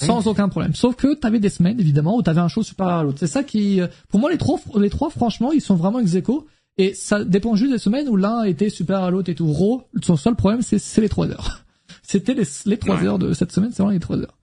[0.06, 0.74] Sans aucun problème.
[0.74, 3.18] Sauf que t'avais des semaines, évidemment, où t'avais un show super à l'autre.
[3.18, 6.14] C'est ça qui, euh, pour moi, les trois, les trois, franchement, ils sont vraiment ex
[6.14, 6.47] aequo.
[6.76, 9.47] Et ça dépend juste des semaines où l'un était super à l'autre et tout.
[9.52, 11.60] Raw, son seul problème, c'est, les trois heures.
[12.02, 13.06] C'était les, les trois Ouais.
[13.06, 14.36] heures de cette semaine, c'est vraiment les trois heures.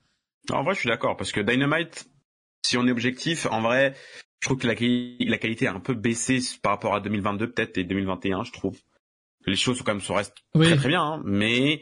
[0.50, 2.06] En vrai, je suis d'accord parce que Dynamite,
[2.66, 3.94] si on est objectif, en vrai,
[4.40, 7.50] je trouve que la, quali- la qualité a un peu baissé par rapport à 2022
[7.52, 8.76] peut-être et 2021, je trouve.
[9.46, 10.66] Les choses sont quand même se restent Oui.
[10.66, 11.80] très très bien, hein, mais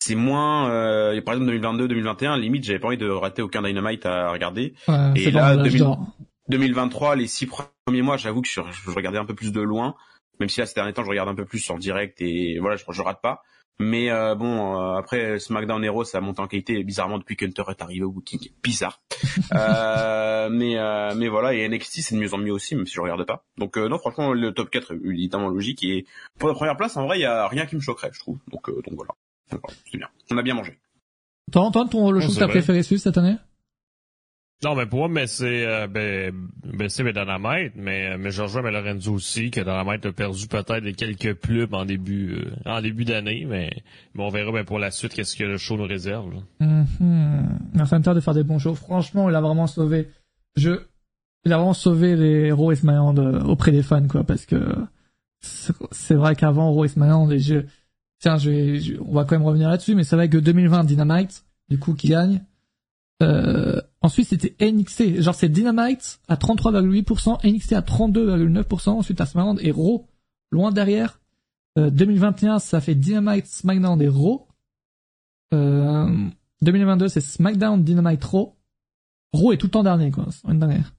[0.00, 0.70] c'est moins.
[0.70, 4.74] Euh, par exemple 2022, 2021, limite, j'avais pas envie de rater aucun Dynamite à regarder.
[4.88, 6.06] Ouais, et là, dans l'âge 2000 d'or.
[6.48, 9.94] 2023, les six premiers mois, j'avoue que je, je regardais un peu plus de loin,
[10.40, 12.76] même si là ces derniers temps, je regarde un peu plus sur direct et voilà,
[12.76, 13.42] je, je rate pas.
[13.80, 17.80] Mais euh, bon, euh, après SmackDown Hero, ça monte en qualité bizarrement depuis qu'Hunter est
[17.80, 19.00] arrivé au booking, bizarre.
[19.54, 22.92] euh, mais euh, mais voilà, et NXT c'est de mieux en mieux aussi, même si
[22.92, 23.46] je regarde pas.
[23.56, 26.04] Donc euh, non, franchement, le top 4 est évidemment logique et
[26.38, 28.38] pour la première place, en vrai, il y a rien qui me choquerait, je trouve.
[28.52, 29.12] Donc euh, Donc, voilà,
[29.90, 30.08] c'est bien.
[30.30, 30.78] On a bien mangé.
[31.52, 33.36] Toi, Antoine, ton, le Oh, show que t'as préféré suivre cette année?
[34.62, 38.42] Non, mais pour moi, mais c'est euh, ben, ben, c'est ben, Dynamite, mais, mais je
[38.42, 42.50] rejoins mais Lorenzo aussi, que Dynamite a perdu peut-être des quelques plumes en début euh,
[42.70, 43.70] en début d'année, mais,
[44.14, 46.34] mais on verra ben, pour la suite qu'est-ce que le show nous réserve.
[46.34, 46.66] là.
[46.66, 47.58] Mhm.
[47.72, 48.74] Merci Hunter de faire des bons shows.
[48.74, 50.08] Franchement, il a vraiment sauvé.
[50.56, 50.72] Je,
[51.46, 54.74] il a vraiment sauvé les Raw et SmackDown euh, auprès des fans, quoi, parce que
[55.40, 57.60] c'est vrai qu'avant Raw et SmackDown, et je,
[58.20, 60.84] tiens, je vais, je- on va quand même revenir là-dessus, mais c'est vrai que 2020
[60.84, 62.42] Dynamite, du coup, qui gagne.
[63.22, 65.20] Euh, ensuite, c'était NXT.
[65.20, 70.06] Genre, c'est Dynamite à 33,8%, NXT à 32,9%, ensuite à SmackDown et Raw
[70.50, 71.20] loin derrière.
[71.78, 74.46] Euh, 2021, ça fait Dynamite, SmackDown et Raw.
[75.52, 76.28] Euh,
[76.62, 78.56] 2022, c'est SmackDown, Dynamite, Raw.
[79.32, 80.26] Raw est tout le temps dernier, quoi.
[80.48, 80.92] Une dernière.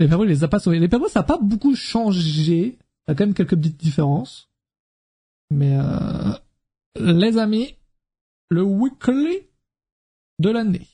[0.00, 0.78] Les il les a pas sauvés.
[0.78, 2.78] Les Perros, ça a pas beaucoup changé.
[2.78, 4.48] Il y a quand même quelques petites différences.
[5.50, 6.32] Mais, euh,
[7.00, 7.74] les amis,
[8.50, 9.40] le weekly
[10.38, 10.86] de l'année.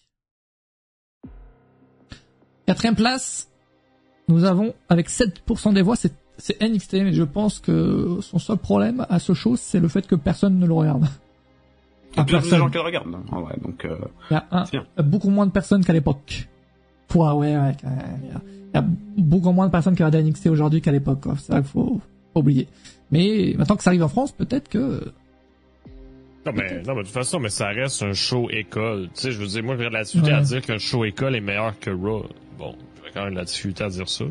[2.66, 3.50] Quatrième place,
[4.28, 8.56] nous avons, avec 7% des voix, c'est, c'est NXT, mais je pense que son seul
[8.56, 11.06] problème à ce show, c'est le fait que personne ne le regarde.
[12.12, 12.58] Il y a Ah, plus de personne.
[12.60, 13.56] gens qui le regardent, en vrai.
[13.60, 13.98] Donc euh,
[14.30, 14.86] Il y a un- bien.
[14.98, 16.48] beaucoup moins de personnes qu'à l'époque.
[17.14, 17.76] Ouais, ouais, ouais.
[17.82, 17.88] Il
[18.28, 18.40] y, a,
[18.72, 18.84] il y a
[19.18, 21.34] beaucoup moins de personnes qui regardent NXT aujourd'hui qu'à l'époque, quoi.
[21.36, 22.00] C'est ça qu'il faut,
[22.32, 22.66] faut oublier.
[23.14, 25.12] Mais maintenant que ça arrive en France, peut-être que...
[26.44, 29.08] Non, mais, non, mais de toute façon, mais ça reste un show école.
[29.14, 30.36] Tu sais, je veux dire, moi, j'ai de la difficulté Ouais.
[30.38, 32.26] à dire qu'un show école est meilleur que Raw.
[32.58, 32.74] Bon,
[33.04, 34.24] j'ai quand même de la difficulté à dire ça.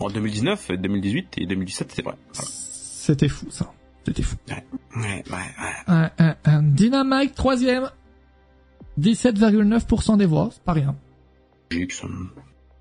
[0.00, 2.14] En 2019, 2018 et 2017, c'est vrai.
[2.34, 2.48] Voilà.
[2.50, 3.70] C'était fou, ça.
[4.04, 4.36] C'était fou.
[4.48, 4.64] Ouais,
[4.96, 5.42] ouais, ouais.
[5.86, 7.88] Un, un, un Dynamite, troisième.
[8.98, 10.96] 17,9% des voix, c'est pas rien.
[11.70, 12.28] Ça me,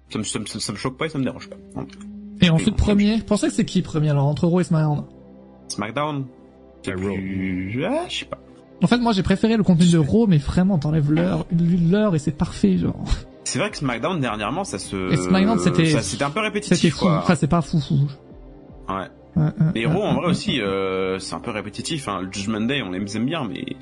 [0.09, 1.57] ça me, ça me, ça me choque pas et ça me dérange pas.
[2.41, 3.17] Et ensuite, premier.
[3.17, 5.05] Vous pensez que c'est qui premier, alors, entre Raw et SmackDown?
[5.71, 6.25] SmackDown.
[6.83, 7.83] C'est plus...
[7.85, 8.37] Ah, je sais pas.
[8.81, 11.45] En fait, moi, j'ai préféré le contenu de Raw, mais vraiment, t'enlèves l'heure,
[11.91, 13.03] l'heure et c'est parfait, genre.
[13.43, 15.11] C'est vrai que SmackDown dernièrement, ça se.
[15.11, 16.77] Et SmackDown, c'était- ça- C'était un peu répétitif.
[16.77, 17.05] C'était fou.
[17.05, 17.17] Quoi.
[17.17, 17.95] Enfin, c'est pas fou, fou.
[18.87, 19.07] Ouais.
[19.75, 22.07] Mais Raw, en vrai aussi, euh, c'est un peu répétitif.
[22.07, 22.21] Hein.
[22.21, 23.75] Le Judgment Day, on les aime bien, mais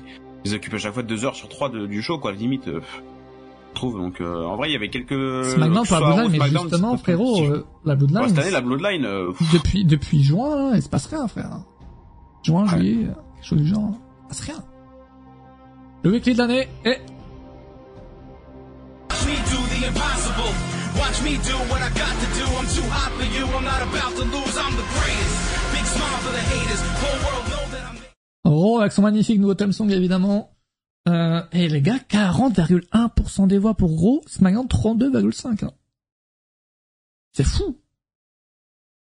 [0.44, 2.32] ils occupent à chaque fois deux heures sur trois de- du show, quoi.
[2.32, 2.80] Limite, euh,
[3.70, 3.98] je trouve.
[3.98, 5.44] Donc, euh, en vrai, il y avait quelques.
[5.44, 8.18] SmackDown ce la Bloodline, mais justement, frérot, euh, la Bloodline.
[8.22, 9.04] Ouais, cette année, la Bloodline.
[9.04, 11.60] euh, Depuis, depuis juin, là, il se passe rien, frère.
[12.42, 13.92] Juin, juillet, euh, quelque chose du genre.
[14.24, 14.64] Se passe rien.
[16.04, 17.00] Le weekly de l'année est
[20.98, 22.44] Watch me do what I got to do.
[22.58, 23.44] I'm too hot for you.
[23.46, 24.56] I'm not about to lose.
[24.58, 25.36] I'm the greatest.
[25.72, 26.80] Big smile for the haters.
[27.00, 27.96] Whole world know that I'm.
[28.44, 30.54] Raw avec son magnifique nouveau theme song, évidemment.
[31.08, 35.64] Euh, et les gars, 40,1% des voix pour Raw, SmackDown 32,5.
[35.64, 35.70] hein.
[37.32, 37.78] C'est fou.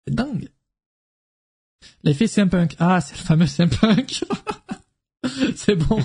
[0.07, 0.51] C'est dingue.
[2.03, 2.77] L'effet CM Punk.
[2.79, 4.25] Ah, c'est le fameux CM Punk.
[5.57, 5.99] c'est bon.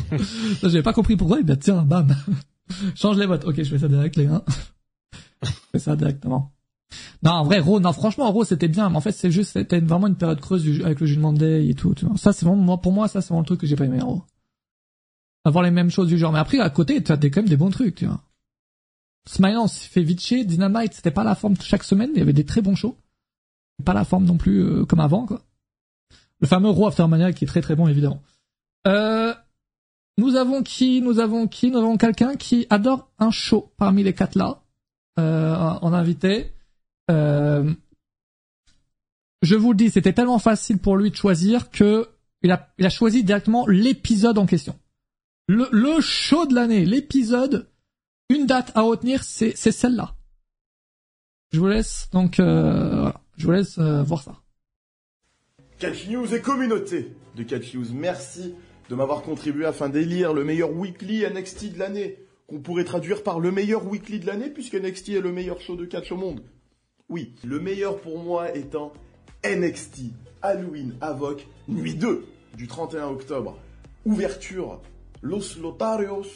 [0.61, 1.39] J'avais pas compris pourquoi.
[1.39, 2.15] Et bien tiens, bam.
[2.95, 3.45] Change les votes.
[3.45, 4.43] Ok, je fais ça direct, les gars.
[5.43, 6.51] je fais ça directement.
[7.23, 9.79] Non, en vrai, Raw, non, franchement, Raw, c'était bien, mais en fait, c'est juste, c'était
[9.79, 12.05] vraiment une période creuse avec le Jugement Day et tout, tu.
[12.17, 13.99] Ça, c'est vraiment, moi, pour moi, ça, c'est vraiment le truc que j'ai pas aimé,
[13.99, 14.23] Raw.
[15.43, 16.31] Avoir les mêmes choses du genre.
[16.31, 18.21] Mais après, à côté, tu as quand même des bons trucs, tu vois.
[19.27, 22.45] SmackDown s'est fait vitcher, Dynamite, c'était pas la forme chaque semaine, il y avait des
[22.45, 22.95] très bons shows.
[23.83, 25.41] Pas la forme non plus, euh, comme avant, quoi.
[26.41, 28.21] Le fameux Raw Aftermania qui est très très bon, évidemment.
[28.87, 29.33] Euh,
[30.17, 34.13] nous avons qui Nous avons qui Nous avons quelqu'un qui adore un show parmi les
[34.13, 34.61] quatre là,
[35.19, 36.53] euh, en invité.
[37.11, 37.73] Euh,
[39.41, 42.09] je vous le dis, c'était tellement facile pour lui de choisir que
[42.41, 44.77] il a, il a choisi directement l'épisode en question.
[45.47, 47.69] Le, le show de l'année, l'épisode,
[48.29, 50.15] une date à retenir, c'est celle-là.
[51.51, 54.35] Je vous laisse donc, euh, je vous laisse euh, voir ça.
[55.77, 58.55] Catch News et communauté de Catch News, merci
[58.89, 63.41] de m'avoir contribué afin d'élire le meilleur weekly NXT de l'année, qu'on pourrait traduire par
[63.41, 66.39] le meilleur weekly de l'année, puisque NXT est le meilleur show de catch au monde.
[67.09, 68.93] Oui, le meilleur pour moi étant
[69.43, 72.25] NXT Halloween Havoc Nuit 2
[72.55, 73.59] du 31 octobre.
[74.05, 74.81] Ouverture
[75.21, 76.27] Los Lotarios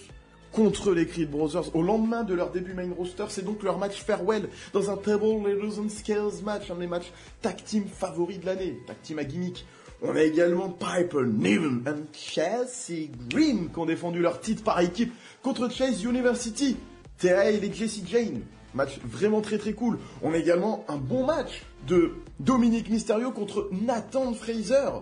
[0.52, 3.26] contre les Creed Brothers au lendemain de leur début main roster.
[3.30, 7.12] C'est donc leur match farewell dans un Table and Scales match, un des matchs
[7.42, 9.66] tag team favoris de l'année, tag team à gimmick.
[10.02, 15.14] On a également Piper, Niven et Chelsea Green qui ont défendu leur titre par équipe
[15.42, 16.78] contre Chase University,
[17.18, 18.42] Terrell et Jesse Jane.
[18.74, 20.00] Match vraiment très très cool.
[20.22, 25.02] On a également un bon match de Dominic Mysterio contre Nathan Fraser.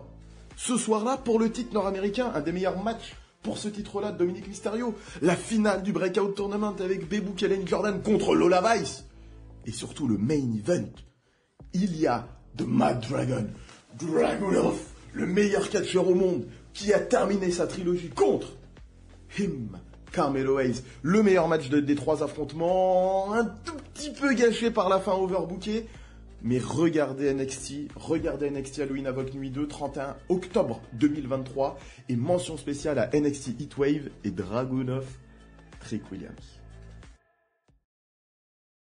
[0.55, 3.15] Ce soir-là, pour le titre nord-américain, un des meilleurs matchs
[3.47, 4.93] pour ce titre-là de Dominic Mysterio.
[5.21, 9.05] La finale du Breakout Tournament avec Bebu Kellen Jordan contre Lola Vice.
[9.65, 10.83] Et surtout le main event.
[11.73, 13.47] Il y a The Mad Dragon,
[13.97, 14.75] Dragunov,
[15.13, 18.49] le meilleur catcheur au monde, qui a terminé sa trilogie contre
[19.39, 19.77] him,
[20.11, 20.81] Carmelo Hayes.
[21.01, 25.13] Le meilleur match de- des trois affrontements, un tout petit peu gâché par la fin
[25.13, 25.87] overbookée.
[26.43, 31.79] Mais regardez NXT, regardez NXT Halloween Havoc Nuit 2, 31 octobre 2023.
[32.09, 35.05] Et mention spéciale à NXT Heatwave et Dragunov
[35.79, 36.59] Trick Williams.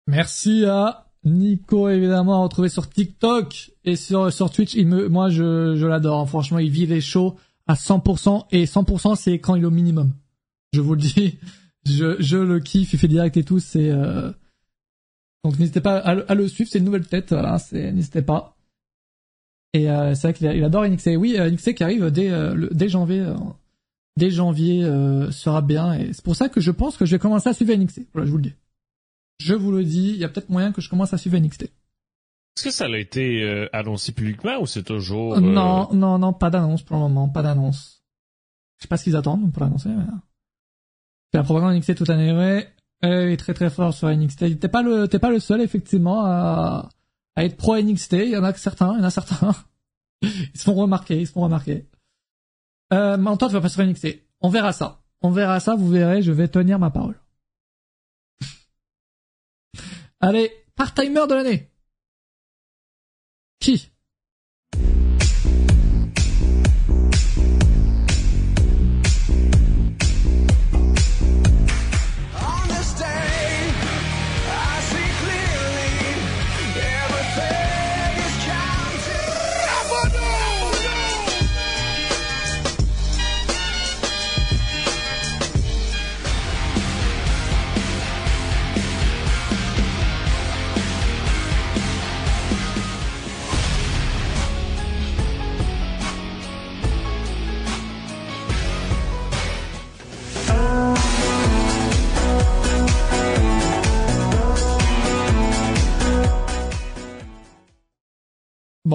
[0.07, 4.77] Merci à Nico, évidemment, à retrouver sur TikTok et sur, Twitch.
[4.77, 6.19] Moi, je, l'adore.
[6.19, 6.26] hein.
[6.26, 7.36] Franchement, il vit les shows
[7.68, 8.45] à 100%.
[8.52, 10.11] Et 100%, c'est quand il est au minimum.
[10.73, 11.40] Je vous le dis.
[11.86, 12.94] Je, je le kiffe.
[12.94, 13.60] Il fait direct et tout.
[13.60, 14.32] C'est, euh...
[15.45, 16.69] donc n'hésitez pas à, le- à le suivre.
[16.72, 17.30] C'est une nouvelle tête.
[17.30, 17.57] Voilà.
[17.72, 18.55] N'hésitez pas.
[19.73, 21.11] Et euh, c'est vrai qu'il adore NXT.
[21.17, 23.19] Oui, euh, NXT qui arrive dès, euh, le- dès janvier.
[23.22, 23.35] euh,
[24.17, 24.81] dès janvier
[25.31, 25.93] sera bien.
[25.93, 28.07] Et c'est pour ça que je pense que je vais commencer à suivre NXT.
[28.13, 28.53] Voilà, je vous le dis.
[29.39, 31.63] Je vous le dis, il y a peut-être moyen que je commence à suivre NXT.
[31.63, 35.41] Est-ce que ça a été annoncé publiquement ou c'est toujours...
[35.41, 38.01] Non, non, non, pas d'annonce pour le moment, pas d'annonce.
[38.77, 40.05] Je sais pas ce qu'ils attendent pour l'annoncer, mais...
[41.34, 42.73] C'est la propagande NXT toute l'année, ouais.
[43.03, 44.59] Euh, est très très fort sur NXT.
[44.59, 46.89] T'es pas le, t'es pas le seul, effectivement, à,
[47.35, 48.13] à être pro NXT.
[48.13, 49.55] Il y en a certains, il y en a certains.
[50.22, 51.85] Ils se font remarquer, ils se font remarquer.
[52.93, 54.07] Euh, mais en toi, tu vas pas sur NXT.
[54.41, 55.03] On verra ça.
[55.22, 57.19] On verra ça, vous verrez, je vais tenir ma parole.
[60.19, 61.72] Allez, part-timer de l'année.
[63.59, 63.91] Qui?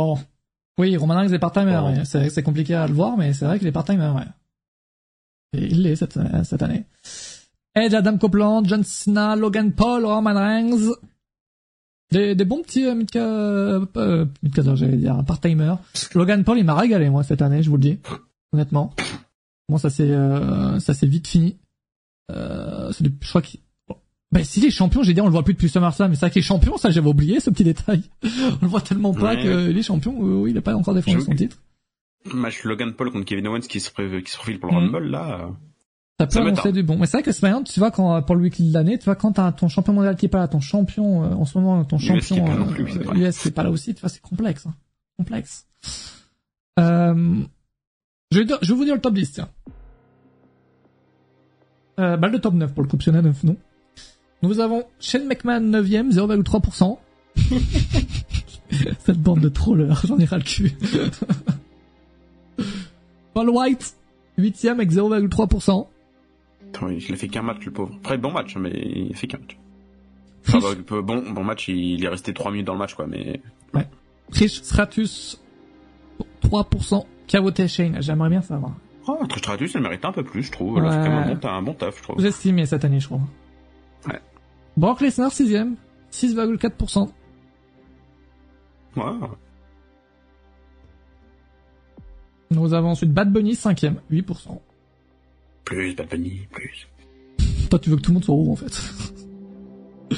[0.00, 0.18] Bon.
[0.78, 1.78] Oui, Roman Reigns est part-timer.
[1.84, 2.04] ouais.
[2.04, 4.12] C'est c'est compliqué à le voir, mais c'est vrai qu'il est part-timer.
[4.16, 4.26] Ouais.
[5.58, 6.84] Et il l'est cette, cette année.
[7.74, 10.92] Edge, Adam Copeland, John Cena, Logan Paul, Roman Reigns.
[12.12, 15.74] Des, des bons petits euh, mid-ca- euh, euh, mid-cadre, j'allais dire, part-timer.
[16.14, 17.98] Logan Paul, il m'a régalé, moi, cette année, je vous le dis.
[18.52, 18.92] Honnêtement.
[19.68, 21.56] Bon, ça s'est, euh, ça s'est vite fini.
[22.32, 23.60] Euh, c'est du- je crois qu'il,
[24.32, 26.30] ben, s'il est champion, j'ai dit, on le voit plus depuis SummerSlam, mais c'est vrai
[26.30, 28.02] qu'il est champion, ça, j'avais oublié, ce petit détail.
[28.22, 29.40] on le voit tellement pas Ouais.
[29.40, 31.56] qu'il est champion, euh, oui, il a pas encore défendu son titre.
[32.32, 34.94] Match Logan Paul contre Kevin Owens qui se, pré- qui se profile pour le Mhm.
[34.94, 35.40] Rumble, là.
[35.40, 35.48] euh,
[36.20, 36.98] Ça peut Ça annoncer du bon.
[36.98, 39.14] Mais c'est vrai que SmackDown, tu vois, quand, pour le weekly de l'année, tu vois,
[39.16, 41.82] quand t'as ton champion mondial qui est pas là, ton champion, euh, en ce moment,
[41.84, 43.18] ton US qui est champion, pas non euh, plus, c'est.
[43.18, 44.74] US qui est pas là aussi, tu vois, c'est complexe, hein.
[45.16, 45.66] Complexe.
[46.78, 47.36] Euh,
[48.32, 49.48] je vais, dire- je vais vous dire le top 10, tiens.
[51.98, 53.56] Euh, bah, le top 9 pour le optionnel 9, non.
[54.42, 56.98] Nous avons Shane McMahon 9ème, 0,3%.
[59.00, 60.72] Cette bande de trollers, j'en ai ras le cul.
[63.34, 63.94] Paul White,
[64.38, 65.86] 8ème avec 0,3%.
[66.68, 67.94] Attends, il a fait qu'un match, le pauvre.
[67.96, 69.58] Après, bon match, mais il a fait qu'un match.
[70.48, 73.40] Enfin, bah, bon, bon match, il est resté 3 minutes dans le match, quoi, mais...
[74.30, 75.40] Trish Stratus,
[76.44, 77.04] 3%.
[77.26, 78.74] Kavote Shane, j'aimerais bien savoir.
[79.08, 80.78] Oh, Trish Stratus, elle mérite un peu plus, je trouve.
[80.78, 82.16] Elle a fait quand même un bon, un bon taf, je trouve.
[82.16, 83.20] Vous estimez cette année, je crois.
[84.06, 84.20] Ouais.
[84.80, 85.74] Brock Lesnar, 6ème,
[86.10, 87.10] 6,4%.
[88.96, 89.02] Ouais.
[92.50, 94.58] Nous avons ensuite Bad Bunny, 5ème, 8%.
[95.64, 96.88] Plus, Bad Bunny, plus.
[97.68, 98.72] Toi, tu veux que tout le monde soit haut, en fait.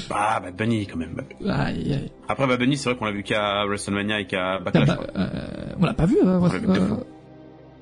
[0.09, 1.17] Ah, Bad Bunny, quand même.
[1.45, 2.11] Aïe, aïe.
[2.29, 4.87] Après, Bad Bunny, c'est vrai qu'on l'a vu qu'à WrestleMania et qu'à Backlash.
[4.87, 6.27] bah, euh, on l'a pas vu, deux
[6.81, 6.95] euh.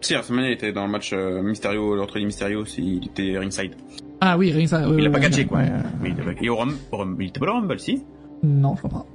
[0.01, 3.75] Si, WrestleMania était dans le match euh, Mysterio, l'autre Mysterio, c'est- il était ringside.
[4.21, 4.83] Ah oui, rien que ça.
[4.87, 5.61] il a pas catché, quoi.
[6.01, 8.03] Mais il Et au Rumble, au Rumble- il était pas au Rumble, si
[8.43, 9.05] Non, je crois pas.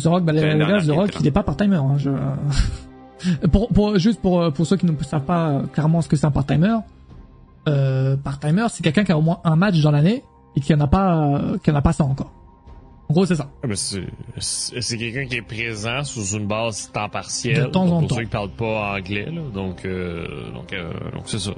[0.00, 1.76] The Rock, bah, les la gars, The Rock, il est pas part-timer.
[1.76, 2.10] Hein, je...
[3.48, 6.26] pour, pour, juste pour, pour ceux qui ne savent pas euh, clairement ce que c'est
[6.26, 6.76] un part-timer,
[7.68, 10.24] euh, part-timer, c'est quelqu'un qui a au moins un match dans l'année
[10.56, 12.32] et qui en a pas, euh, qui en a pas 100 encore.
[13.08, 13.48] En gros, c'est ça.
[13.62, 17.64] Ah, ben, c'est quelqu'un qui est présent sous une base temps partiel.
[17.64, 18.16] De temps en pour temps.
[18.16, 19.42] ceux qui parlent pas anglais, là.
[19.52, 21.50] Donc, euh, donc, euh, donc c'est ça.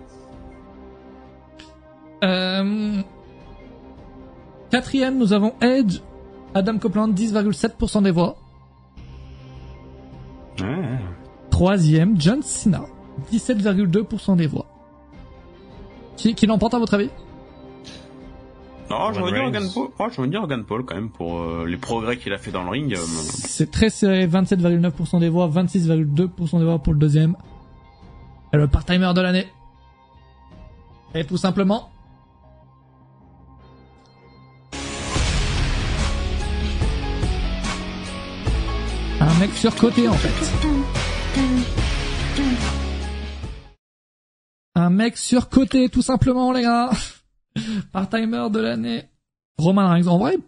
[2.25, 3.03] Euh...
[4.71, 6.01] Quatrième, nous avons Edge,
[6.55, 8.37] Adam Copeland, 10,7% des voix.
[11.51, 12.83] Troisième, John Cena,
[13.33, 14.67] 17,2% des voix.
[16.17, 17.11] Qui, qui l'emporte à votre avis?
[18.91, 19.53] Non, je Roman veux dire Reigns.
[19.53, 19.89] Logan Paul.
[19.99, 22.51] Oh, je veux dire Logan Paul, quand même, pour euh, les progrès qu'il a fait
[22.51, 22.93] dans le ring.
[22.95, 27.37] euh, C'est très serré, 27,9% des voix, 26,2% des voix pour le deuxième.
[28.53, 29.47] Et le part-timer de l'année.
[31.15, 31.91] Et tout simplement...
[39.45, 40.47] mec surcoté en fait.
[44.75, 46.91] Un mec surcoté tout simplement les gars.
[47.93, 49.05] Part-timer de l'année.
[49.59, 50.09] Roman Reigns.
[50.09, 50.39] En vrai,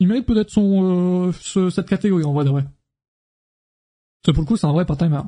[0.00, 2.64] il mérite peut-être son euh, ce- cette catégorie en vrai de vrai.
[4.24, 5.20] C'est pour le coup, c'est un vrai part-timer.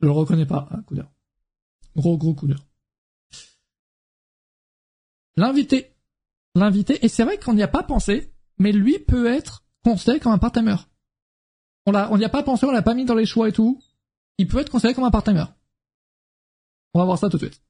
[0.00, 0.94] Je le reconnais pas, un coup.
[1.94, 2.48] Gros gros coup.
[5.36, 5.94] L'invité.
[6.54, 10.32] L'invité, et c'est vrai qu'on n'y a pas pensé, mais lui peut être considéré comme
[10.32, 10.76] un part-timer.
[11.88, 13.52] On l'a, on n'y a pas pensé, on l'a pas mis dans les choix et
[13.52, 13.80] tout.
[14.36, 15.46] Il peut être considéré comme un part-timer.
[16.92, 17.62] On va voir ça tout de suite.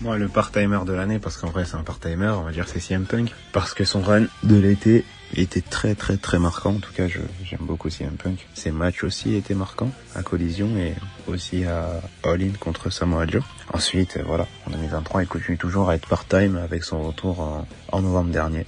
[0.00, 2.78] Moi, le part-timer de l'année, parce qu'en vrai, c'est un part-timer, on va dire c'est
[2.78, 3.34] CM Punk.
[3.52, 5.04] Parce que son run de l'été
[5.34, 6.76] était très très très marquant.
[6.76, 8.46] En tout cas, j'aime beaucoup CM Punk.
[8.54, 10.94] Ses matchs aussi étaient marquants, à Collision et
[11.26, 13.42] aussi à All-In contre Samoa Joe.
[13.72, 18.30] Ensuite, voilà, en 2023, il continue toujours à être part-time avec son retour en novembre
[18.30, 18.66] dernier.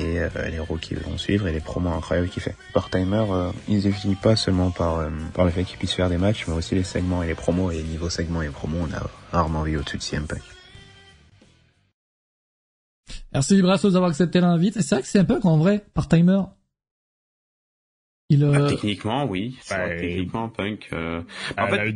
[0.00, 2.56] Et euh, les héros qui vont suivre et les promos incroyables qu'il fait.
[2.72, 5.92] Part-timer, euh, il ne se définit pas seulement par, euh, par le fait qu'il puisse
[5.92, 7.70] faire des matchs, mais aussi les segments et les promos.
[7.70, 10.40] Et niveau segments et promos, on a rarement vu au-dessus de CM Punk.
[13.32, 14.80] Merci Brassos d'avoir accepté l'invite.
[14.80, 16.40] C'est vrai que c'est un peu qu'en vrai, part-timer.
[18.30, 19.56] Il, euh, techniquement, oui.
[19.68, 20.88] Que techniquement, Punk.
[20.92, 21.20] euh,
[21.56, 21.94] À En fait, en il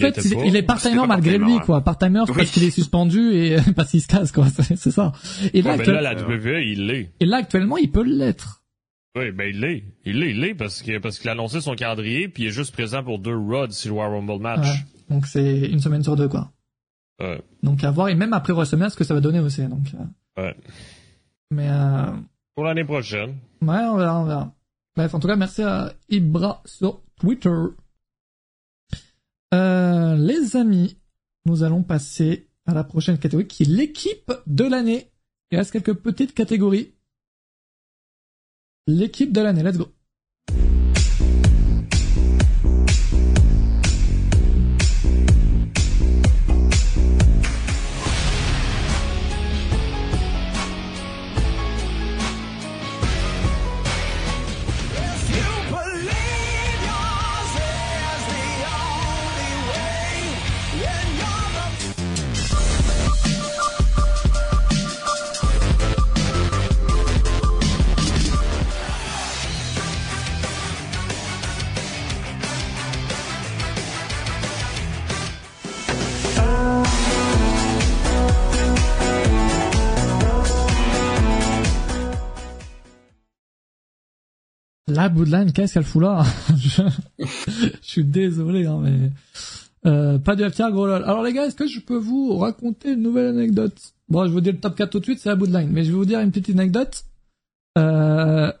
[0.00, 0.44] fait, l'était il, pas.
[0.46, 1.60] il est part-timer malgré lui, ouais.
[1.60, 1.82] quoi.
[1.82, 2.34] Part-timer Oui.
[2.34, 4.46] parce qu'il est suspendu et parce qu'il se casse, quoi.
[4.48, 5.12] C'est ça.
[5.52, 7.12] Et là, Ouais, ben actuel- là, la WWE, il l'est.
[7.20, 8.62] et là, actuellement, il peut l'être.
[9.18, 9.84] Oui, ben il l'est.
[10.04, 12.50] Il l'est, il l'est parce que parce qu'il a annoncé son calendrier puis il est
[12.52, 14.66] juste présent pour deux Rods sur le War Rumble match.
[14.66, 14.84] Ouais.
[15.10, 16.52] Donc c'est une semaine sur deux, quoi.
[17.20, 17.40] Ouais.
[17.62, 19.62] Donc à voir, et même après WrestleMania, ce que ça va donner aussi.
[19.62, 20.54] Donc, euh, Ouais.
[21.50, 22.12] mais euh,
[22.54, 23.36] Pour l'année prochaine.
[23.62, 24.52] ouais, on verra, on verra.
[24.96, 27.54] Bref, en tout cas, merci à Ibra sur Twitter.
[29.52, 30.96] Euh, les amis,
[31.44, 35.10] nous allons passer à la prochaine catégorie qui est l'équipe de l'année.
[35.50, 36.94] Il reste quelques petites catégories.
[38.86, 39.95] L'équipe de l'année, let's go.
[84.88, 86.22] La Bloodline, qu'est-ce qu'elle fout là?
[86.56, 86.82] Je...
[87.82, 89.10] suis désolé, hein, mais
[89.86, 91.02] euh, pas de FTR, gros lol.
[91.04, 93.94] Alors les gars, est-ce que je peux vous raconter une nouvelle anecdote?
[94.08, 95.82] Bon, je vais vous dire le top 4 tout de suite, c'est la Bloodline, mais
[95.82, 97.04] je vais vous dire une petite anecdote.
[97.78, 98.52] Euh,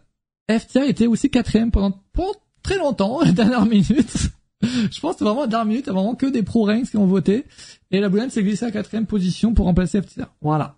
[0.50, 4.30] FTR était aussi quatrième pendant, pendant très longtemps, la dernière minute.
[4.62, 6.90] je pense que vraiment la dernière minute, il y a vraiment que des pro ranks
[6.90, 7.44] qui ont voté.
[7.92, 10.26] Et la Bloodline s'est glissée à quatrième position pour remplacer FTR.
[10.40, 10.76] Voilà.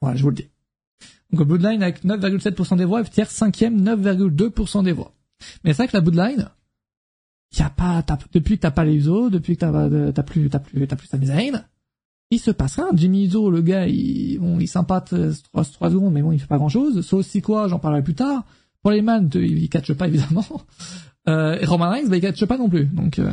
[0.00, 0.48] Voilà, je vous le dis.
[1.36, 5.12] Donc Bloodline avec 9,7% des voix, FTR 5ème 9,2% des voix.
[5.64, 6.48] Mais c'est vrai que la Bloodline,
[7.58, 10.48] y a pas, t'as- depuis que t'as pas les Usos, depuis que t'as, t'as plus,
[10.48, 11.64] t'as plus, t'as plus Sami Zayn,
[12.30, 12.88] il se passe rien.
[12.94, 15.14] Jimmy Uso, le gars, il, bon, il sympathe
[15.52, 17.06] 3, 3 secondes, mais bon, il fait pas grand chose.
[17.06, 18.44] Ça aussi quoi, j'en parlerai plus tard.
[18.82, 20.44] Pour les man, il, il catche pas évidemment.
[21.28, 22.86] Euh, et Roman Reigns, bah, il catche pas non plus.
[22.86, 23.30] Donc, euh,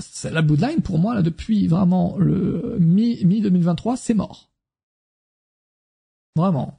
[0.00, 4.50] c'est la Bloodline pour moi là depuis vraiment le mi mi 2023, c'est mort.
[6.36, 6.78] Vraiment.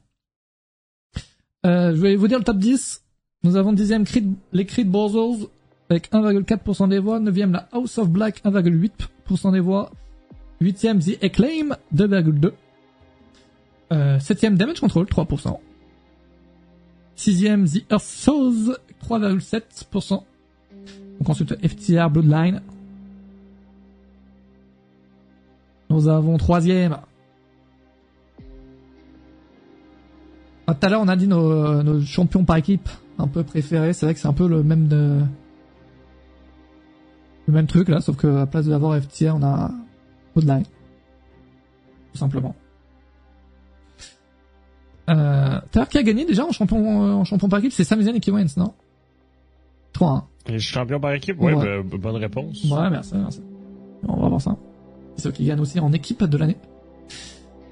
[1.66, 3.04] Euh, je vais vous dire le top 10.
[3.44, 5.48] Nous avons 10e Creed, les Creed Brothers
[5.90, 7.20] avec 1,4% des voix.
[7.20, 9.90] 9e la House of Black 1,8% des voix.
[10.60, 12.52] 8e The Acclaim 2,2%.
[13.90, 15.58] Euh, 7e Damage Control 3%.
[17.16, 18.76] 6e The Earth Souls
[19.08, 20.22] 3,7%.
[21.18, 22.62] Donc ensuite FTR Bloodline.
[25.90, 26.98] Nous avons 3e
[30.74, 32.88] Tout à l'heure, on a dit nos, nos champions par équipe
[33.18, 33.92] un peu préférés.
[33.92, 35.20] C'est vrai que c'est un peu le même de...
[37.46, 39.70] le même truc là, sauf que à place de l'avoir FTR, on a
[40.34, 40.64] Bloodline.
[42.12, 42.54] Tout simplement.
[45.08, 47.72] Euh, tout à l'heure, qui a gagné déjà en champion, en champion par équipe?
[47.72, 48.74] C'est Sami Zayn et Kevin non?
[49.94, 50.22] 3-1.
[50.48, 51.82] Les champions par équipe, ouais, Ouais.
[51.82, 52.64] bah, bonne réponse.
[52.64, 53.42] Ouais, merci, merci.
[54.06, 54.56] On va voir ça.
[55.16, 56.56] C'est ceux qui gagnent aussi en équipe de l'année.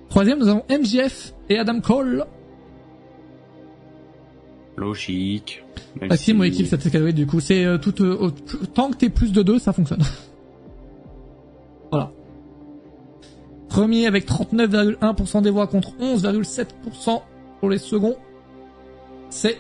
[0.09, 2.25] Troisième, nous avons MJF et Adam Cole.
[4.77, 5.65] Logique.
[6.01, 8.31] Même team si- ou équipe, cette catégorie, du coup, c'est euh, tout, euh,
[8.75, 10.03] tant que t'es plus de deux, ça fonctionne.
[11.91, 12.13] voilà.
[13.69, 17.23] Premier avec 39,1% des voix contre 11,7%
[17.61, 18.17] pour les seconds.
[19.31, 19.59] C'est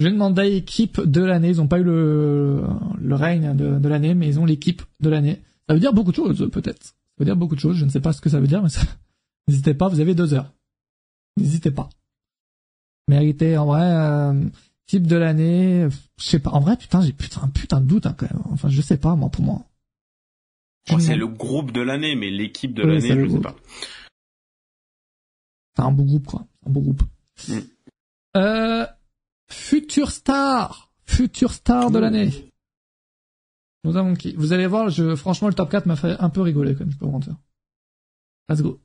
[0.00, 1.50] J'ai demandé équipe de l'année.
[1.50, 2.64] Ils ont pas eu le,
[2.98, 5.42] le règne de, de l'année, mais ils ont l'équipe de l'année.
[5.68, 6.82] Ça veut dire beaucoup de choses, peut-être.
[6.82, 7.76] Ça veut dire beaucoup de choses.
[7.76, 8.80] Je ne sais pas ce que ça veut dire, mais ça...
[9.48, 9.88] n'hésitez pas.
[9.88, 10.52] Vous avez deux heures.
[11.36, 11.90] N'hésitez pas.
[13.08, 14.48] Mérité, en vrai, euh,
[14.86, 15.86] type de l'année.
[16.18, 16.50] Je sais pas.
[16.50, 18.42] En vrai, putain, j'ai putain, putain de doute, hein, quand même.
[18.46, 19.66] Enfin, je sais pas, moi, pour moi.
[20.90, 23.54] Oh, c'est le groupe de l'année, mais l'équipe de Oui, l'année, je sais pas.
[25.76, 26.46] C'est un beau groupe, quoi.
[26.66, 27.02] Un beau groupe.
[27.48, 27.58] Mm.
[28.36, 28.86] Euh,
[29.50, 30.90] future star.
[31.04, 32.50] Future star de l'année.
[33.84, 34.34] Nous avons qui?
[34.36, 36.98] Vous allez voir, je, franchement, le top 4 m'a fait un peu rigoler, même, je
[36.98, 37.34] peux vous mentir.
[38.48, 38.80] Let's go.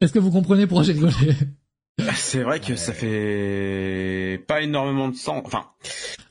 [0.00, 1.14] Est-ce que vous comprenez pourquoi j'ai rigolé
[2.16, 5.42] C'est vrai que ça fait pas énormément de sens.
[5.44, 5.64] Enfin,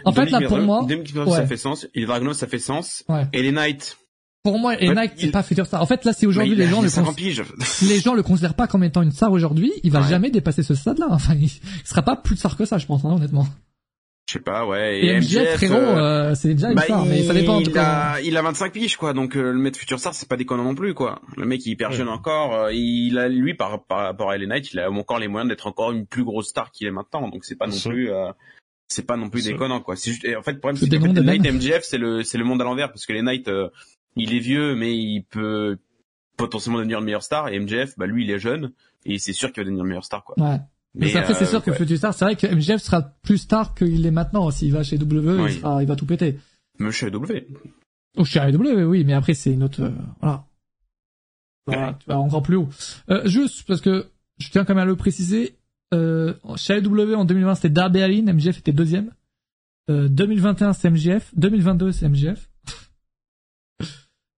[0.06, 0.84] En fait, là, pour moi-
[1.28, 1.36] ouais.
[1.36, 1.86] ça fait sens.
[1.94, 3.04] Et les Dragunov, ça fait sens.
[3.08, 3.28] Ouais.
[3.34, 3.98] Et les Knights.
[4.42, 5.82] Pour moi, fait, Nike, c'est il- pas future star.
[5.82, 7.44] En fait, là, c'est aujourd'hui, il les gens il le 50 cons- piges.
[7.62, 10.64] si les gens le considèrent pas comme étant une star aujourd'hui, il va jamais dépasser
[10.64, 11.08] ce stade-là.
[11.12, 11.52] Enfin, il, il
[11.84, 13.46] sera pas plus star que ça, je pense, hein, honnêtement.
[14.30, 15.04] Je sais pas, ouais.
[15.04, 17.74] Et MJF, frérot, euh, c'est déjà une bah, star, mais ça dépend, en tout Il
[17.74, 18.12] cas.
[18.14, 19.14] a, il a 25 piges, quoi.
[19.14, 21.20] Donc, euh, le mettre futur star, c'est pas déconnant non plus, quoi.
[21.36, 22.54] Le mec, il est hyper jeune encore.
[22.54, 25.50] euh, il a, lui, par, par rapport à LA Knight, il a encore les moyens
[25.50, 27.28] d'être encore une plus grosse star qu'il est maintenant.
[27.28, 28.32] Donc, c'est pas non plus, euh,
[28.88, 29.96] c'est pas non plus déconnant, quoi.
[29.96, 31.56] C'est juste, et en fait, le problème, C'est que les Knight mêmes.
[31.56, 33.70] MJF, c'est le, c'est le monde à l'envers, parce que les Knight, euh,
[34.16, 35.78] il est vieux, mais il peut
[36.38, 37.48] potentiellement devenir le meilleur star.
[37.50, 38.74] Et MJF, bah, lui, il est jeune.
[39.06, 40.36] Et c'est sûr qu'il va devenir le meilleur star, quoi.
[40.38, 40.58] Ouais.
[40.96, 41.78] Mais, après, c'est euh, sûr que ouais.
[41.78, 44.50] Future Star, c'est vrai que MJF sera plus star qu'il est maintenant.
[44.52, 45.52] S'il va chez W, Oui.
[45.54, 46.40] il, sera, il va tout péter.
[46.80, 47.48] Monsieur W.
[48.18, 50.46] Oh, chez AEW, oui, mais après, c'est une autre, euh, voilà.
[51.68, 52.70] Voilà, tu vas encore plus haut.
[53.10, 54.08] Euh, juste, parce que
[54.40, 55.56] je tiens quand même à le préciser,
[55.94, 59.12] euh, chez AEW, en 2020, c'était Darby Allin, MJF était deuxième.
[59.90, 61.32] Euh, 2021, c'est MJF.
[61.36, 62.50] 2022, c'est MJF.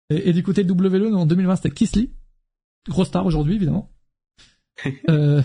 [0.09, 2.11] Et, et du côté de WWE, en 2020, c'était Kisly.
[2.89, 3.89] Grosse star aujourd'hui, évidemment.
[5.09, 5.41] euh,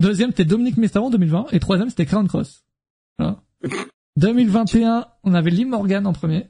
[0.00, 1.46] deuxième, c'était Dominique Mysterio en 2020.
[1.52, 2.64] Et troisième, c'était Crown Cross.
[3.18, 3.42] Voilà.
[4.16, 6.48] 2021, on avait Lee Morgan en premier.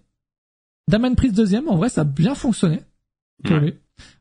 [0.88, 1.68] Damon Priest deuxième.
[1.68, 2.82] En vrai, ça a bien fonctionné.
[3.44, 3.74] Pour lui.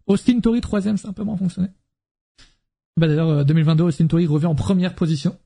[0.07, 1.69] Austin Tori troisième, ça a un peu moins fonctionné.
[2.97, 5.37] Bah d'ailleurs, euh, 2022, Austin Tori revient en première position.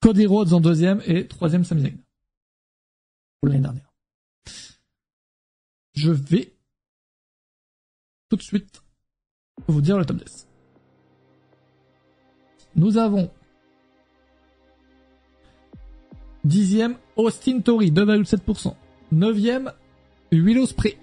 [0.00, 1.98] Cody Rhodes en deuxième et troisième Sami Zayn.
[3.40, 3.92] Pour l'année dernière.
[5.94, 6.54] Je vais
[8.28, 8.82] tout de suite
[9.66, 10.47] vous dire le top 10.
[12.78, 13.28] Nous avons
[16.44, 18.74] dixième Austin Tori 2,7%.
[19.10, 19.72] Neuvième
[20.30, 20.96] Willow Spray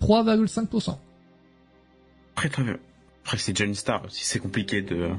[0.00, 0.96] 3,5%.
[2.32, 2.78] Après, très bien.
[3.24, 5.10] Après, c'est Johnny Star aussi, c'est compliqué de...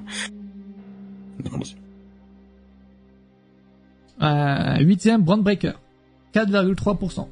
[4.22, 5.74] Euh, huitième Brand Breaker
[6.34, 7.28] 4,3%.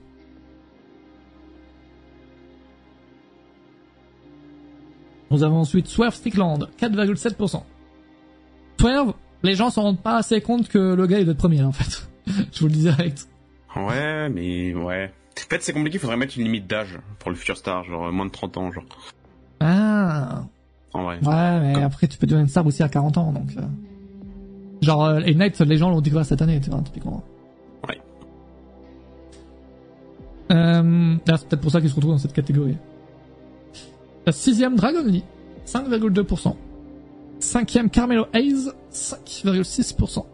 [5.32, 7.64] Nous avons ensuite Swerve Strickland 4,7%.
[8.80, 11.62] Swerve, les gens s'en rendent pas assez compte que le gars il doit être premier
[11.64, 12.08] en fait.
[12.52, 13.28] Je vous le dis direct.
[13.76, 15.12] Ouais, mais ouais.
[15.38, 18.12] En fait, c'est compliqué, il faudrait mettre une limite d'âge pour le futur star, genre
[18.12, 18.84] moins de 30 ans, genre.
[19.60, 20.44] Ah.
[20.94, 21.20] En vrai.
[21.24, 23.50] Ouais, mais après tu peux devenir une star aussi à 40 ans donc.
[23.58, 23.62] euh.
[24.82, 27.24] Genre euh, et Knight, les gens l'ont découvert cette année, tu vois, typiquement.
[27.88, 28.00] Ouais.
[30.52, 32.78] Euh, d'ailleurs, c'est peut-être pour ça qu'il se retrouve dans cette catégorie.
[34.26, 35.24] La sixième Dragon Lee,
[35.66, 36.56] 5,2%.
[37.40, 40.26] Cinquième Carmelo Hayes, 5,6%.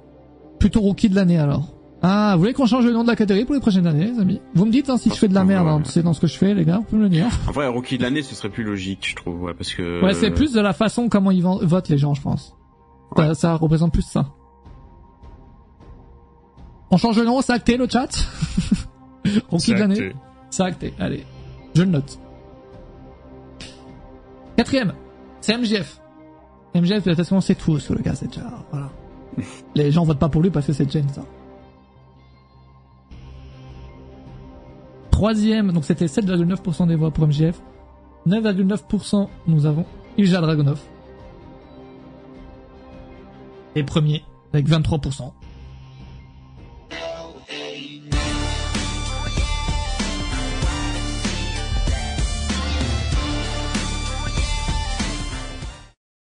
[0.60, 1.72] Plutôt rookie de l'année alors.
[2.02, 4.19] Ah, vous voulez qu'on change le nom de la catégorie pour les prochaines années, les
[4.19, 4.41] amis?
[4.53, 6.27] Vous me dites hein, si je fais de la merde, hein, c'est dans ce que
[6.27, 7.27] je fais, les gars, vous pouvez me le dire.
[7.48, 10.03] En vrai, rookie de l'année, ce serait plus logique, je trouve, ouais, parce que...
[10.03, 12.56] Ouais, c'est plus de la façon comment ils vo- votent les gens, je pense.
[13.15, 14.27] Ça, ça représente plus ça.
[16.91, 18.07] On change le nom, c'est acté le chat?
[19.49, 20.14] Rookie de l'année.
[20.52, 21.23] C'est acté, allez.
[21.76, 22.19] Je le note.
[24.57, 24.94] Quatrième,
[25.41, 25.99] c'est MJF.
[26.76, 28.43] MJF, de toute façon, c'est tout sur le gars, c'est déjà...
[28.69, 28.89] Voilà.
[29.76, 31.23] Les gens votent pas pour lui parce que c'est Jane, ça.
[35.11, 37.61] Troisième, donc c'était 7,9% des voix pour MJF.
[38.27, 39.85] 9,9% nous avons
[40.18, 40.81] Ilja Dragunov.
[43.76, 44.23] Et premier,
[44.53, 45.31] avec 23%.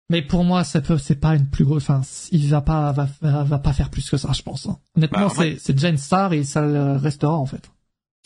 [0.09, 2.01] Mais pour moi, ça peut, c'est pas une plus grosse, enfin,
[2.31, 4.67] il va pas, va, va, pas faire plus que ça, je pense.
[4.67, 4.79] hein.
[4.97, 7.69] Honnêtement, Bah, c'est, c'est déjà une star et ça le restera, en fait.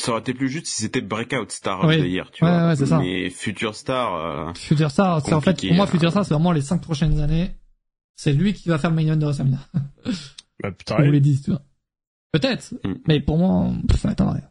[0.02, 1.96] Ça aurait été plus juste si c'était Breakout Star Oui.
[2.10, 2.68] Year, tu Ouais, vois.
[2.68, 2.98] ouais, c'est ça.
[2.98, 4.14] Mais Future Star...
[4.14, 5.88] euh, Future Star, c'est en fait, pour moi, euh.
[5.90, 7.50] Future Star, c'est vraiment les cinq prochaines années.
[8.16, 9.58] C'est lui qui va faire event de WrestleMania.
[9.74, 9.80] Bah,
[10.64, 10.96] On putain.
[11.02, 11.62] vous les dit, tu vois.
[12.32, 12.74] Peut-être.
[12.84, 12.94] Mm.
[13.08, 14.44] Mais pour moi, ça m'étonnerait.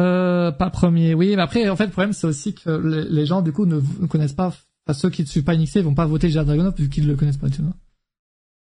[0.00, 3.26] Euh, pas premier, oui, mais après, en fait, le problème, c'est aussi que les, les
[3.26, 5.94] gens, du coup, ne, ne connaissent pas, enfin, ceux qui ne suivent pas NXT, vont
[5.94, 7.74] pas voter Jared Dragunov vu qu'ils le connaissent pas, tu vois.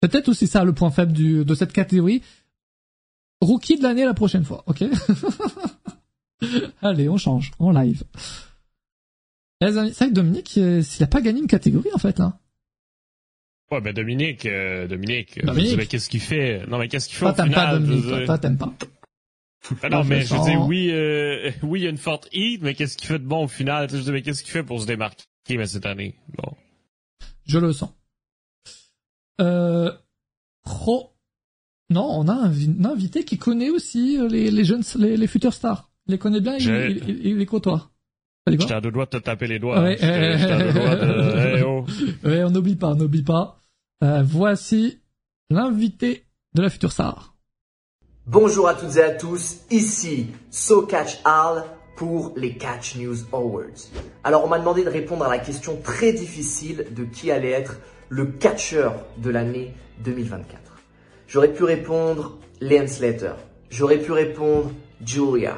[0.02, 2.22] C'est peut-être aussi ça le point faible du, de cette catégorie.
[3.40, 4.84] Rookie de l'année la prochaine fois, ok?
[6.82, 8.05] Allez, on change, en live.
[9.60, 12.38] C'est vrai que Dominique, euh, s'il a pas gagné une catégorie, en fait, là.
[13.70, 15.70] Ouais, ben Dominique, euh, Dominique, Dominique.
[15.70, 16.64] dis, mais qu'est-ce qu'il fait?
[16.68, 18.72] Non, mais qu'est-ce qu'il fait Toi, t'aimes pas Dominique, toi, t'aimes pas.
[19.82, 20.47] Ben non, mais je sens.
[20.47, 23.24] dire, oui, euh, oui, il y a une forte heat, mais qu'est-ce qu'il fait de
[23.26, 23.89] bon au final?
[23.90, 26.14] Je dis, mais qu'est-ce qu'il fait pour se démarquer mais cette année?
[26.36, 26.52] Bon.
[27.47, 27.90] Je le sens.
[29.40, 29.90] Euh,
[30.64, 31.14] Ro-
[31.90, 35.16] Non, on a un, vi- un invité qui connaît aussi euh, les, les jeunes, les,
[35.16, 35.90] les futurs stars.
[36.06, 37.90] Il les connaît bien, il, il, il- il les côtoie.
[38.47, 39.82] J'étais à deux doigts de te taper les doigts.
[39.82, 40.39] Ouais, hein.
[40.51, 41.39] À deux doigts de...
[41.56, 41.85] Hey, oh.
[42.24, 43.60] Ouais, on n'oublie pas, on n'oublie pas.
[44.02, 45.01] Euh, voici
[45.51, 46.24] l'invité
[46.55, 47.35] de la future star.
[48.30, 51.64] Bonjour à toutes et à tous, ici So Catch Arl
[51.96, 53.88] pour les Catch News Awards.
[54.22, 57.78] Alors on m'a demandé de répondre à la question très difficile de qui allait être
[58.10, 59.72] le catcheur de l'année
[60.05, 60.60] 2024.
[61.26, 63.32] J'aurais pu répondre Liam Slater,
[63.70, 64.72] j'aurais pu répondre
[65.02, 65.56] Julia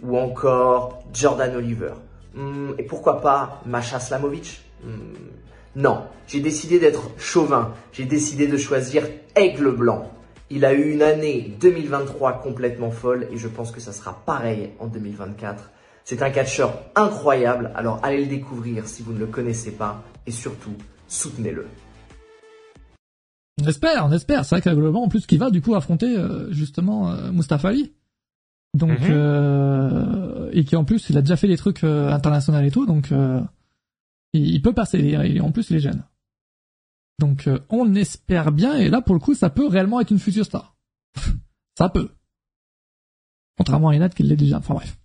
[0.00, 1.94] ou encore Jordan Oliver.
[2.34, 5.14] Hmm, et pourquoi pas Masha Slamovic Hmm,
[5.74, 10.08] Non, j'ai décidé d'être chauvin, j'ai décidé de choisir Aigle Blanc.
[10.54, 14.70] Il a eu une année 2023 complètement folle et je pense que ça sera pareil
[14.80, 15.70] en 2024.
[16.04, 20.30] C'est un catcheur incroyable, alors allez le découvrir si vous ne le connaissez pas et
[20.30, 20.74] surtout
[21.08, 21.66] soutenez-le.
[23.62, 24.44] On espère, on espère.
[24.44, 27.68] C'est vrai qu'à globalement, en plus, qui va du coup affronter euh, justement euh, Mustafa
[27.68, 27.92] Ali.
[28.74, 29.06] Donc, Mhm.
[29.10, 32.86] euh, et qui en plus, il a déjà fait des trucs euh, internationaux et tout,
[32.86, 33.40] donc euh,
[34.32, 34.98] il, il peut passer.
[34.98, 36.02] Il, est- en plus, il est jeune.
[37.22, 38.74] Donc, euh, on espère bien.
[38.74, 40.76] Et là, pour le coup, ça peut réellement être une future star.
[41.78, 42.10] ça peut.
[43.56, 44.58] Contrairement à Enad qui l'est déjà.
[44.58, 44.98] Enfin bref.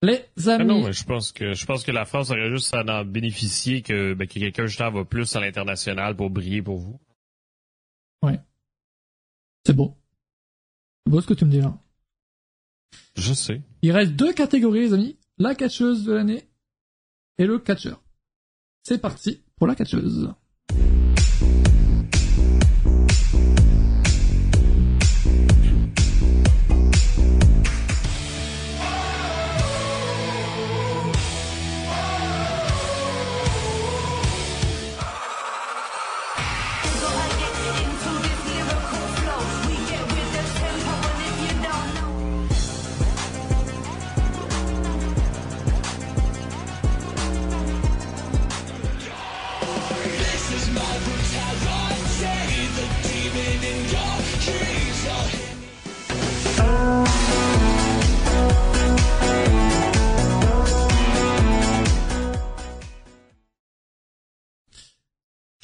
[0.00, 0.64] Les Ah amis.
[0.66, 3.82] non, mais je pense que je pense que la France aurait juste à en bénéficier
[3.82, 7.00] que, ben, que quelqu'un justement va plus à l'international pour briller pour vous.
[8.22, 8.38] Ouais.
[9.66, 9.96] C'est beau.
[11.04, 11.76] C'est beau ce que tu me dis là.
[13.16, 13.60] Je sais.
[13.82, 15.18] Il reste deux catégories, les amis.
[15.38, 16.48] La catcheuse de l'année
[17.38, 18.00] et le catcheur.
[18.84, 20.32] C'est parti pour la catcheuse.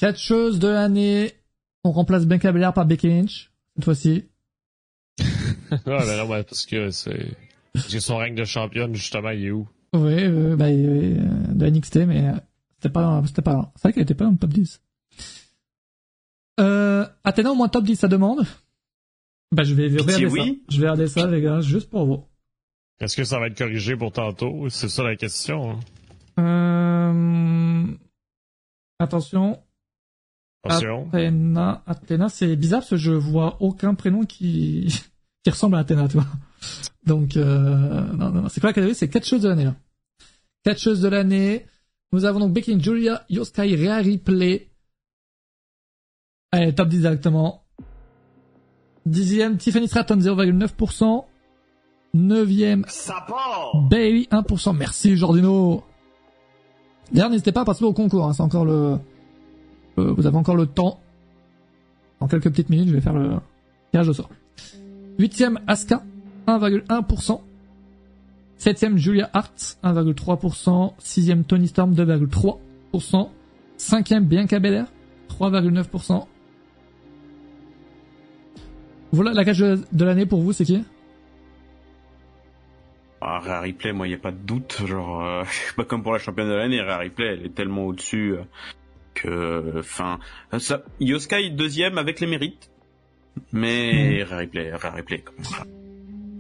[0.05, 1.33] Catcheuse de l'année.
[1.83, 3.51] On remplace Ben Belair par Becky Lynch.
[3.75, 4.29] Cette fois-ci.
[5.19, 5.27] ouais,
[5.87, 7.35] mais non, mais parce que c'est.
[7.73, 9.67] Parce que son règne de championne, justement, il est où?
[9.95, 11.17] Oui, euh, bah, euh,
[11.55, 12.33] de NXT, mais euh,
[12.77, 13.73] c'était pas, c'était pas.
[13.77, 14.83] C'est vrai qu'elle était pas dans le top 10.
[16.61, 18.45] Euh, Athéna au moins top 10 sa demande.
[19.53, 20.63] Bah, je vais regarder oui.
[20.69, 20.75] ça.
[20.75, 22.25] Je vais regarder ça, les gars, juste pour vous.
[23.01, 24.69] Est-ce que ça va être corrigé pour tantôt?
[24.69, 25.81] C'est ça la question.
[26.37, 26.43] hein?
[26.43, 27.87] Euh...
[28.99, 29.64] Attention.
[30.65, 35.03] Athéna, Athéna, c'est bizarre parce que je vois aucun prénom qui,
[35.45, 36.27] qui ressemble à Athéna, tu vois.
[37.07, 38.13] Donc, euh...
[38.13, 38.49] non, non, non.
[38.49, 38.95] c'est quoi la catégorie?
[38.95, 39.75] C'est catcheuse de l'année, là.
[40.65, 41.67] Catcheuse de l'année.
[42.13, 44.69] Nous avons donc Becky Julia, Yoskai, Rhea Ripley.
[46.53, 47.65] Allez, top 10 directement.
[49.05, 51.25] Dixième, Tiffany Stratton, 0,9%.
[52.15, 52.87] Neuvième,
[53.91, 54.77] Bailey, 1%.
[54.77, 55.83] Merci, Jordino.
[57.13, 58.99] D'ailleurs, n'hésitez pas à participer au concours, hein, c'est encore le,
[59.99, 61.01] euh, vous avez encore le temps.
[62.21, 63.39] En quelques petites minutes, je vais faire le
[63.91, 64.31] tirage au sort.
[65.19, 66.03] Huitième, Asuka,
[66.47, 67.41] 1,1%.
[68.57, 70.95] Septième, Julia Hart, 1,3%.
[70.99, 73.29] Sixième, Tony Storm, 2,3%.
[73.77, 74.87] Cinquième, Bianca Belair,
[75.29, 76.27] 3,9%.
[79.13, 80.83] Voilà, la cage de l'année pour vous, c'est qui?
[83.21, 84.83] Ah, Rhea Ripley, moi, il n'y a pas de doute.
[84.87, 85.45] Genre, euh,
[85.77, 88.43] pas comme pour la championne de l'année, Rhea Ripley, elle est tellement au-dessus euh,
[89.79, 90.19] enfin,
[90.59, 92.71] ça, Yoskai deuxième avec les mérites,
[93.53, 95.69] mais Ripley, Rhea Ripley, quand même.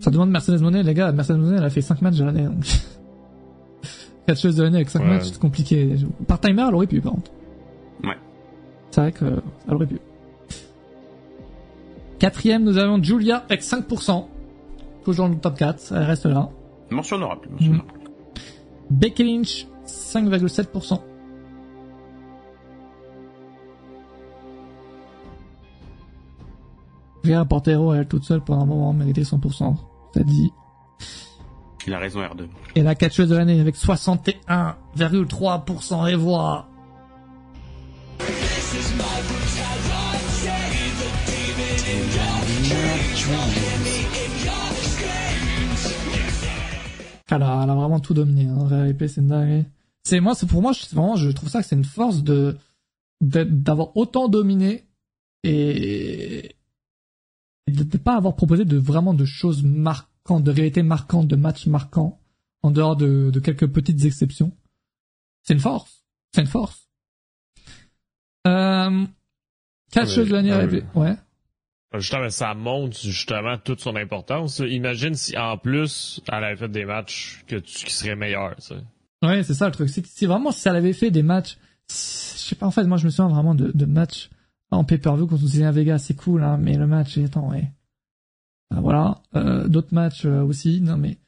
[0.00, 1.12] Ça demande Mercedes Monet, les gars.
[1.12, 2.44] Mercedes Monet, elle a fait 5 matchs de l'année.
[2.44, 2.64] Donc...
[4.26, 5.08] Catcheuse de l'année avec 5 Ouais.
[5.08, 5.94] matchs, c'est compliqué.
[6.26, 7.30] Par timer, elle aurait pu, par contre.
[8.02, 8.16] Ouais.
[8.90, 9.98] C'est vrai qu'elle aurait pu.
[12.18, 14.26] Quatrième, nous avons Julia avec 5%.
[15.04, 16.48] Toujours dans le top 4, elle reste là.
[16.90, 17.48] Mention honorable.
[17.50, 17.90] mention honorable.
[18.90, 21.00] Becky Lynch, 5,7%.
[27.24, 29.76] Rhea Portero, elle toute seule pendant un moment méritait 100%.
[30.14, 30.52] Ça dit.
[31.86, 32.46] Il a raison, R2.
[32.74, 36.68] Et la catcheuse de l'année avec 61,3% et voix.
[47.30, 48.46] Elle a, vraiment tout dominé.
[48.46, 48.84] Hein.
[48.84, 49.66] Ripley, c'est une dinguerie.
[50.04, 52.58] C'est moi, c'est pour moi, c'est vraiment, je trouve ça que c'est une force de
[53.20, 54.84] d'avoir autant dominé
[55.44, 56.56] et
[57.66, 61.36] et de ne pas avoir proposé de vraiment de choses marquantes, de réalités marquantes, de
[61.36, 62.20] matchs marquants,
[62.62, 64.52] en dehors de, de quelques petites exceptions.
[65.42, 66.04] C'est une force.
[66.32, 66.88] C'est une force.
[68.46, 69.06] Euh,
[69.90, 70.52] catcheuse Ouais, de l'année.
[70.54, 70.84] Ripley.
[70.94, 71.16] Ouais.
[71.94, 74.58] Justement, ça montre justement toute son importance.
[74.58, 78.56] Imagine si en plus elle avait fait des matchs que tu, qui seraient meilleurs.
[79.22, 79.88] Ouais, c'est ça le truc.
[79.88, 81.56] C'est c'est vraiment si elle avait fait des matchs,
[81.88, 84.28] je sais pas en fait, moi je me souviens vraiment de, de matchs
[84.70, 87.70] en pay-per-view contre Zillian Vega, c'est cool, hein, mais le match, attends, ouais.
[88.70, 91.18] Ah, voilà, euh, d'autres matchs euh, aussi, non mais.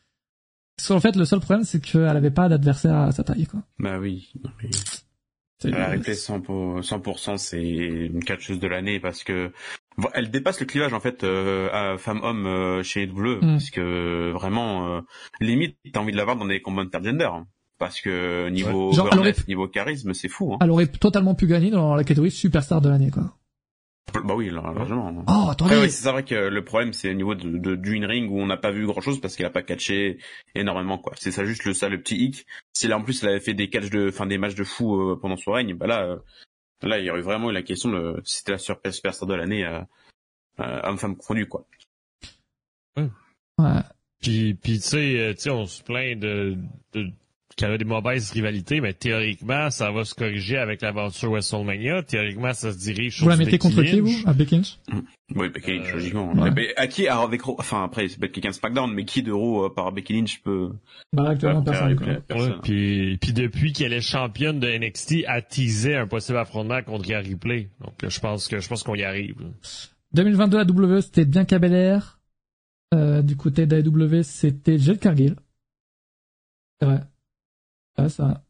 [0.90, 3.62] En fait, le seul problème, c'est qu'elle avait pas d'adversaire à sa taille, quoi.
[3.78, 4.32] Bah oui.
[4.62, 4.70] mais-
[5.58, 9.52] C'est- Rhea Ripley 100%, pour- 100% c'est une catcheuse de l'année parce que
[10.12, 13.52] elle dépasse le clivage en fait euh, à femme-homme euh, chez WWE Mm.
[13.52, 15.00] parce que vraiment euh,
[15.40, 17.46] limite t'as envie de l'avoir dans des combats intergender hein.
[17.78, 20.58] Parce que niveau Genre, aurait- niveau charisme c'est fou hein.
[20.62, 23.34] Elle aurait totalement pu gagner dans la catégorie superstar de l'année, quoi.
[24.24, 25.24] Bah oui, largement.
[25.26, 25.76] Oh, attendez.
[25.76, 28.46] Oui, c'est vrai que le problème, c'est au niveau de, de, du in-ring où on
[28.46, 30.18] n'a pas vu grand chose parce qu'elle a pas catché
[30.54, 31.12] énormément, quoi.
[31.16, 32.46] C'est ça juste le, ça, le petit hic.
[32.72, 34.94] Si là, en plus, elle avait fait des catchs de, enfin, des matchs de fou
[34.94, 36.16] euh, pendant son règne, bah là, euh,
[36.82, 39.34] là, il y aurait vraiment eu la question de si c'était la super- superstar de
[39.34, 39.80] l'année, euh,
[40.60, 41.66] euh, homme-femme confondu, quoi.
[42.96, 43.82] Ouais.
[44.22, 46.56] Puis, puis tu sais, euh, tu sais, on se plaint de,
[46.92, 47.10] de
[47.54, 52.02] qu'il y avait des mauvaises rivalités, mais théoriquement, ça va se corriger avec l'aventure WrestleMania.
[52.02, 54.78] Théoriquement, ça se dirige Vous la sur mettez contre qui, vous À Becky Lynch?
[55.34, 56.32] Oui, Becky Lynch, logiquement.
[56.34, 56.50] ouais.
[56.50, 59.66] Mais à qui, alors avec, enfin après, c'est Becky Lynch SmackDown, mais qui de Raw
[59.66, 60.70] euh, par Becky Lynch peut...
[61.12, 62.20] Bah, actuellement, peut personne, faire- quoi.
[62.26, 62.52] personne.
[62.52, 67.08] Ouais, puis, puis depuis qu'elle est championne de NXT, elle teasait un possible affrontement contre
[67.08, 67.70] Rhea Ripley.
[67.80, 69.40] Donc je pense que je pense qu'on y arrive.
[69.40, 69.46] là.
[70.12, 72.18] 2022 AW, c'était bien Belair.
[72.94, 75.36] Euh, du côté d'AW, c'était Jade Cargill.
[76.80, 77.00] C'est vrai.
[77.98, 78.42] Ouais, ça.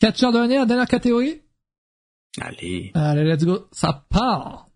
[0.00, 1.42] Catcher de l'année, la dernière catégorie
[2.40, 2.90] Allez.
[2.94, 3.68] Allez, let's go.
[3.72, 4.68] Ça part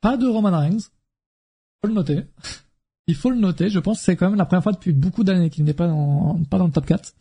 [0.00, 0.78] Pas de Roman Reigns.
[1.82, 2.22] Faut le noter.
[3.06, 3.70] Il faut le noter.
[3.70, 5.86] Je pense que c'est quand même la première fois depuis beaucoup d'années qu'il n'est pas
[5.88, 7.12] dans, pas dans le top 4.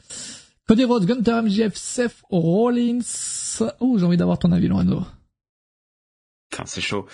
[0.67, 2.99] Cody Rhodes, Gunther, MJF, Seth Rollins.
[3.80, 5.01] Oh, j'ai envie d'avoir ton avis, Lorenzo.
[6.51, 7.08] Putain, c'est chaud.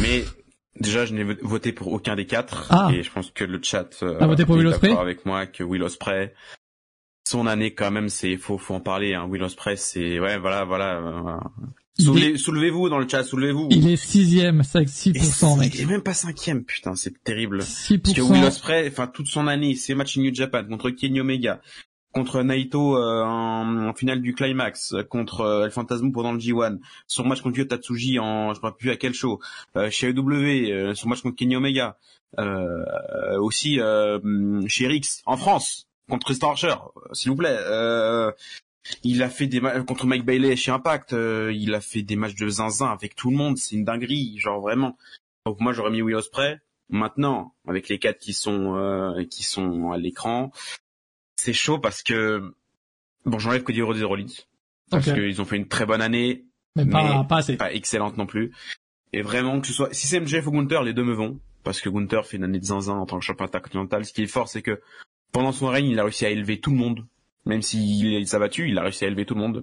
[0.00, 0.24] Mais
[0.80, 2.66] déjà, je n'ai vo- voté pour aucun des quatre.
[2.70, 2.90] Ah.
[2.92, 5.46] Et je pense que le chat euh, T'as voté pour Will d'accord Ospreay avec moi
[5.46, 6.34] que Will Ospreay,
[7.28, 9.14] son année quand même, c'est faut faut en parler.
[9.14, 9.26] Hein.
[9.26, 10.96] Will Ospreay, c'est ouais, voilà, voilà.
[10.98, 11.36] euh,
[11.98, 13.68] Soulevez- Soulevez-vous dans le chat, soulevez-vous.
[13.70, 15.74] Il est sixième, avec 6%, Et mec.
[15.74, 17.60] Il est même pas cinquième, putain, c'est terrible.
[17.62, 18.00] 6%.
[18.02, 21.60] Parce que Will Ospreay, enfin toute son année, ses matchs New Japan contre Kenny Omega,
[22.14, 26.78] contre Naito euh, en, en finale du climax, contre euh, El Phantasmo pendant le G1,
[27.06, 29.40] son match contre Yota Tsuji en je ne sais plus à quel show,
[29.76, 31.98] euh, chez AEW, euh, son match contre Kenny Omega,
[32.38, 34.18] euh, aussi euh,
[34.66, 36.74] chez Rix en France contre Tristan Archer,
[37.12, 37.56] s'il vous plaît.
[37.58, 38.30] Euh,
[39.04, 42.16] il a fait des matchs contre Mike Bailey chez Impact, euh, il a fait des
[42.16, 44.96] matchs de zinzin avec tout le monde, c'est une dinguerie, genre vraiment.
[45.46, 46.58] Donc moi j'aurais mis Will Ospreay.
[46.90, 50.52] Maintenant, avec les quatre qui sont euh, qui sont à l'écran,
[51.36, 52.52] c'est chaud parce que
[53.24, 54.26] bon, j'enlève Cody Rhodes et Rollins
[54.90, 56.44] parce qu'ils ont fait une très bonne année,
[56.76, 57.56] Mais pas- pas assez.
[57.56, 58.52] pas excellente non plus.
[59.14, 61.80] Et vraiment que ce soit si c'est MJF ou Gunther, les deux me vont parce
[61.80, 64.04] que Gunther fait une année de zinzin en tant que champion intercontinental.
[64.04, 64.80] Ce qui est fort, c'est que
[65.32, 67.06] pendant son règne, il a réussi à élever tout le monde,
[67.46, 69.62] même s'il s'est battu, il a réussi à élever tout le monde.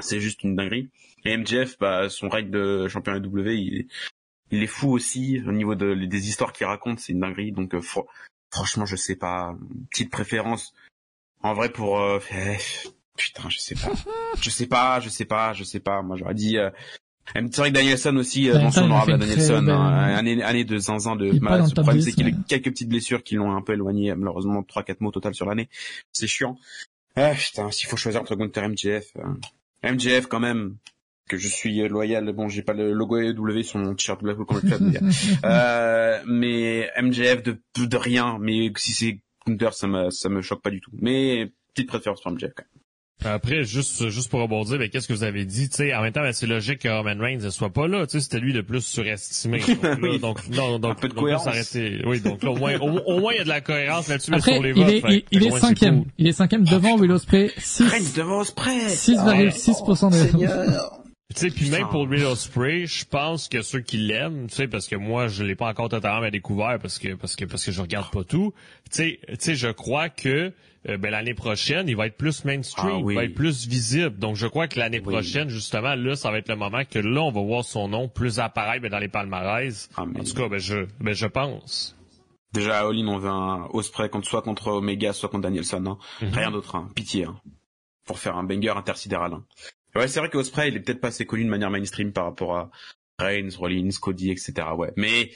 [0.00, 0.90] C'est juste une dinguerie.
[1.24, 3.86] Et MJF, bah, son règne de champion AW, il est,
[4.50, 7.52] il est fou aussi au niveau de, des histoires qu'il raconte, c'est une dinguerie.
[7.52, 8.04] Donc euh, fr-
[8.52, 9.56] franchement, je sais pas,
[9.90, 10.74] petite préférence.
[11.42, 12.56] En vrai, pour euh, eh,
[13.16, 13.92] putain, je sais pas,
[14.40, 16.02] je sais pas, je sais pas, je sais pas.
[16.02, 16.58] Moi, j'aurais dit.
[16.58, 16.70] Euh,
[17.34, 20.78] c'est vrai que Danielson aussi, euh, il a honorable très Danielson, hein, année, année de
[20.78, 21.60] zinzin de malade.
[21.62, 23.72] dans le problème, 10, c'est qu'il a mais- quelques petites blessures qui l'ont un peu
[23.72, 25.68] éloigné, malheureusement, trois quatre mots au total sur l'année.
[26.12, 26.56] C'est chiant.
[27.16, 30.76] Ah putain, s'il faut choisir entre Gunther et MJF, euh, MJF quand même,
[31.28, 32.30] que je suis loyal.
[32.32, 35.00] Bon, j'ai pas le logo AEW sur mon t-shirt Blackpool le club, mais,
[35.44, 38.38] euh, mais MJF de, de rien.
[38.40, 40.90] Mais si c'est Gunther, ça me ça me choque pas du tout.
[41.00, 42.82] Mais petite préférence pour MJF quand même.
[43.24, 46.12] Après, juste, juste pour rebondir, mais qu'est-ce que vous avez dit, tu sais, en même
[46.12, 48.52] temps, ben, c'est logique que Roman Reigns ne soit pas là, tu sais, c'était lui
[48.52, 49.58] le plus surestimé.
[49.66, 50.18] Donc, là, Oui.
[50.20, 51.76] donc, non, donc, Un peu de donc cohérence.
[52.04, 54.32] Oui, donc là, au moins, au, au moins, il y a de la cohérence là-dessus,
[54.40, 54.88] sur les il votes.
[54.92, 56.02] est, fait- il, est cinquième.
[56.02, 56.12] cool.
[56.18, 57.50] Il est cinquième devant Will Ospreay.
[57.56, 58.86] 6, Règne devant Ospreay.
[58.88, 60.28] 6,6% des
[61.34, 64.68] Tu sais, puis même pour Will Ospreay, je pense que ceux qui l'aiment, tu sais,
[64.68, 67.72] parce que moi, je l'ai pas encore totalement découvert parce que parce que parce que
[67.72, 68.52] je regarde pas tout.
[68.90, 70.52] Tu sais, tu sais, je crois que
[70.88, 73.14] euh, ben, l'année prochaine, il va être plus mainstream, Ah oui.
[73.14, 74.18] il va être plus visible.
[74.18, 77.22] Donc, je crois que l'année prochaine, justement, là, ça va être le moment que là,
[77.22, 79.88] on va voir son nom plus apparaître ben, dans les palmarès.
[79.96, 81.96] Ah, En tout cas, ben je ben je pense.
[82.52, 85.84] Déjà, à All on veut un Ospreay contre soit contre Omega, soit contre Danielson.
[85.86, 85.98] Hein.
[86.26, 86.32] Mhm.
[86.32, 86.88] Rien d'autre, hein.
[86.94, 87.24] pitié.
[87.24, 87.38] Hein.
[88.06, 89.32] Pour faire un banger intersidéral.
[89.34, 89.44] Hein.
[89.96, 92.24] Ouais, c'est vrai que Ospreay, il est peut-être pas assez connu de manière mainstream par
[92.26, 92.70] rapport à
[93.18, 94.54] Reigns, Rollins, Cody, etc.
[94.76, 95.30] Ouais, mais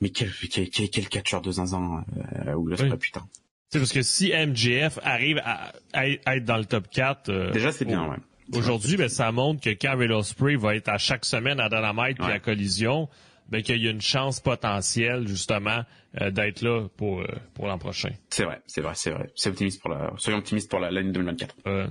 [0.00, 2.04] mais quel quel quel, quel catcheur de zinzin
[2.46, 2.98] euh, Will Ospreay, Oui.
[2.98, 3.26] putain.
[3.70, 7.28] Sais, parce que si MJF arrive à, à être dans le top 4...
[7.28, 8.16] euh, Déjà, c'est bien, ouais.
[8.56, 12.16] Aujourd'hui, ben, ça montre que quand Will Ospreay va être à chaque semaine à Dynamite
[12.16, 12.32] puis Ouais.
[12.32, 13.10] à Collision,
[13.50, 15.82] ben, qu'il y a une chance potentielle, justement,
[16.22, 18.08] euh, d'être là pour, euh, pour l'an prochain.
[18.30, 19.30] C'est vrai, c'est vrai, c'est vrai.
[19.36, 21.54] C'est optimiste pour la, soyons optimistes pour la- l'année 2024.
[21.66, 21.86] Euh,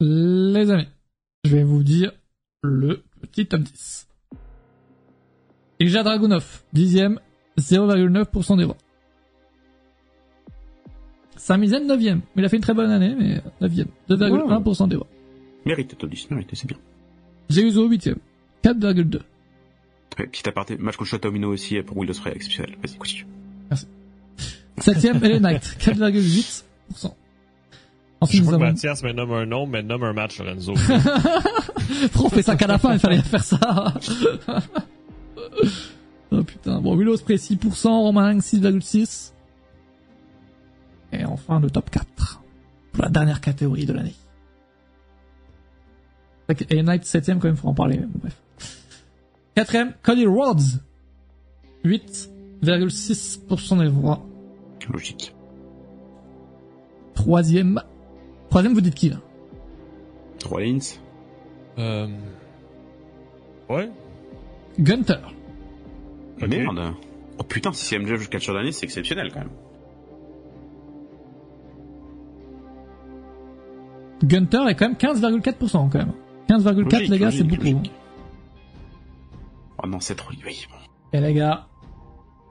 [0.00, 0.88] Les amis,
[1.44, 2.12] je vais vous dire
[2.62, 4.08] le petit top 10.
[5.78, 7.20] Ilja Dragunov, dixième,
[7.58, 8.76] 0,9% des voix.
[11.46, 12.20] Zayn 9ème.
[12.36, 13.86] Il a fait une très bonne année, mais 9ème.
[14.08, 15.06] 2,1% des voix.
[15.66, 16.78] Mérité, Todis, mérité, c'est bien.
[17.48, 18.16] J'ai Uso 8ème.
[18.64, 19.20] 4,2.
[20.18, 22.76] Ouais, petit aparté, match contre Shotomino aussi pour Will Ospreay, exceptionnel.
[22.82, 23.26] Vas-y, continue.
[24.78, 25.62] 7ème, LA Knight.
[25.80, 26.62] 4,8%.
[26.94, 27.08] Je
[28.20, 28.72] Ensuite, nous crois que avons...
[28.72, 30.74] Mathias me nomme un nom, mais nomme un match, Lorenzo.
[32.12, 33.58] Pourquoi on fait ça qu'à la fin, il fallait faire ça.
[36.30, 36.80] oh putain.
[36.80, 39.31] Bon, Will Ospreay 6%, Roman Reigns 6,6.
[41.12, 42.40] Et enfin, le top 4.
[42.92, 44.14] Pour la dernière catégorie de l'année.
[46.70, 47.98] Et Knight 7ème quand même, faut en parler.
[47.98, 48.36] mais bon, Bref.
[49.54, 50.60] Quatrième, Cody Rhodes.
[51.84, 54.22] 8,6% des voix.
[54.90, 55.34] Logique.
[57.14, 57.82] Troisième.
[58.50, 59.16] Troisième, vous dites qui, là?
[60.44, 60.78] Rollins.
[61.78, 62.08] euh...
[63.68, 63.90] Ouais.
[64.78, 65.20] Gunter.
[66.38, 66.94] Merde.
[67.38, 69.50] Oh putain, si c'est MJF jusqu'à d'année, c'est exceptionnel quand même.
[74.24, 76.12] Gunter est quand même 15,4% quand même.
[76.48, 77.62] 15,4 Logique, les gars, c'est beaucoup.
[77.62, 77.92] logique.
[79.82, 80.30] Oh non, c'est trop...
[80.32, 80.76] Bon.
[81.12, 81.66] Et les gars,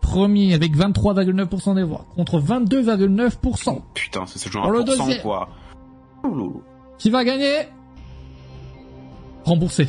[0.01, 3.81] premier avec 23,9% des voix contre 22,9%.
[3.93, 5.21] Putain, ça se joue Pour à le 1%, deuxième.
[5.21, 5.49] quoi.
[6.97, 7.67] Qui va gagner?
[9.45, 9.87] Remboursé.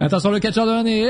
[0.00, 1.08] Attention, le catcheur de l'année.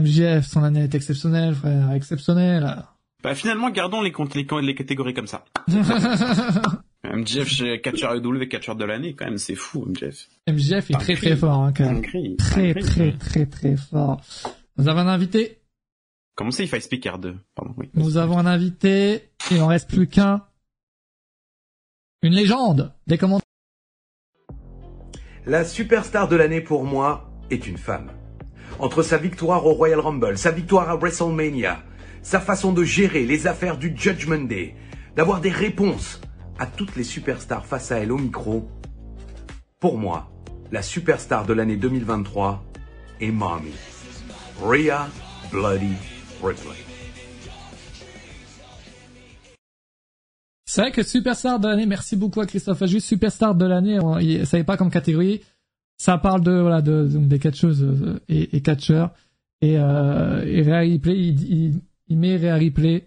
[0.00, 2.76] MJF, son année est exceptionnelle, frère, exceptionnelle.
[3.22, 5.44] Bah finalement, gardons les, comptes- les, les catégories comme ça.
[7.04, 10.28] MJF chez catcheur EW, catcheur de l'année, quand même, c'est fou, MJF.
[10.48, 12.02] MJF est très très fort, hein, quand même.
[12.36, 14.20] Très très très très fort.
[14.76, 15.60] Nous avons un invité.
[16.34, 17.88] Comment c'est, il fait speaker 2 Pardon, oui.
[17.94, 19.30] Nous avons un invité.
[19.50, 20.42] Il en reste plus qu'un.
[22.22, 23.44] Une légende des commentaires.
[25.46, 28.10] La superstar de l'année pour moi est une femme.
[28.80, 31.82] Entre sa victoire au Royal Rumble, sa victoire à WrestleMania,
[32.22, 34.74] sa façon de gérer les affaires du Judgment Day,
[35.14, 36.20] d'avoir des réponses
[36.58, 38.68] à toutes les superstars face à elle au micro,
[39.78, 40.30] pour moi,
[40.72, 42.64] la superstar de l'année 2023
[43.20, 43.72] est Mommy.
[44.60, 45.08] Rhea
[45.50, 45.94] Bloody
[46.42, 46.84] Ripley.
[50.66, 54.44] C'est vrai que Superstar de l'année, merci beaucoup à Christophe Juste Superstar de l'année, il
[54.44, 55.40] savait pas comme catégorie.
[55.96, 59.12] Ça parle de, voilà, de, donc des catcheuses euh, et, et catcheurs.
[59.60, 63.00] Et, euh, et Ripley, il, il, il met Rhea.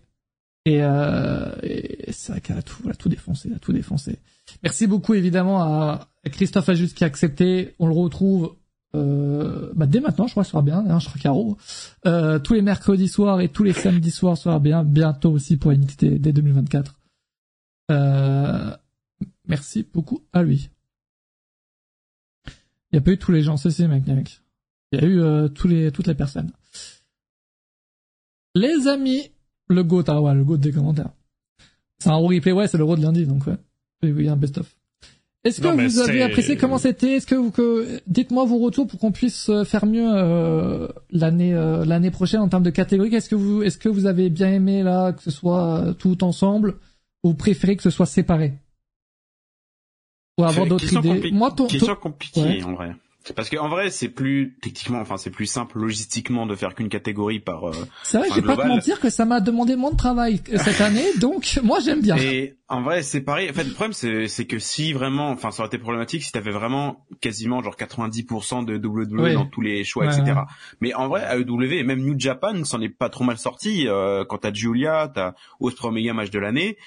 [0.66, 4.20] Et, euh, et c'est vrai qu'elle a tout, elle tout défoncé, elle a tout défoncé.
[4.64, 7.76] Merci beaucoup évidemment à Christophe Ajust qui a accepté.
[7.80, 8.56] On le retrouve
[8.96, 10.86] euh, bah, dès maintenant, je crois, sera bien.
[10.88, 11.58] Hein, je crois Caro.
[12.06, 14.84] Euh, tous les mercredis soirs et tous les samedis soirs, sera bien.
[14.84, 16.96] Bientôt aussi pour NXT dès 2024.
[17.92, 18.76] Euh,
[19.48, 20.70] merci beaucoup à lui.
[22.92, 24.42] Il n'y a pas eu tous les gens, c'est c'est mec, mec.
[24.92, 26.52] Il y a eu euh, tous les, toutes les personnes.
[28.56, 29.32] Les amis,
[29.68, 31.12] le GOAT, ah ouais, le GOAT des commentaires.
[32.00, 33.58] C'est un replay, ouais, c'est le RAW de lundi, donc ouais.
[34.04, 34.74] Oui, oui, un best-of.
[35.44, 37.14] Est-ce que Non, vous avez apprécié comment c'était?
[37.14, 41.54] Est-ce que vous que dites-moi vos retours pour qu'on puisse euh, faire mieux euh, l'année
[41.54, 44.52] euh, l'année prochaine en termes de catégorie Est-ce que vous est-ce que vous avez bien
[44.52, 46.76] aimé là que ce soit euh, tout ensemble?
[47.24, 48.54] Ou préférez que ce soit séparé?
[50.38, 52.64] Ou avoir d'autres idées Moi, ton, question ton- compliquée Ouais.
[52.64, 52.92] en vrai.
[53.36, 57.42] Parce qu'en vrai, c'est plus techniquement, enfin, c'est plus simple logistiquement de faire qu'une catégorie
[57.42, 57.66] par.
[57.68, 60.40] euh, C'est vrai, je vais pas te mentir que ça m'a demandé moins de travail
[60.54, 62.16] euh, cette année, donc moi j'aime bien.
[62.16, 63.50] Et en vrai, c'est pareil.
[63.50, 66.32] En fait, le problème, c'est, c'est que si vraiment, enfin, ça aurait été problématique si
[66.32, 69.34] t'avais vraiment quasiment genre 90% de WWE Oui.
[69.34, 70.40] dans tous les choix, Ouais, etc.
[70.80, 73.90] Mais en vrai, AEW et même New Japan, s'en est pas trop mal sorti.
[73.90, 76.78] Euh, quand t'as Julia, t'as Osprey Omega match de l'année.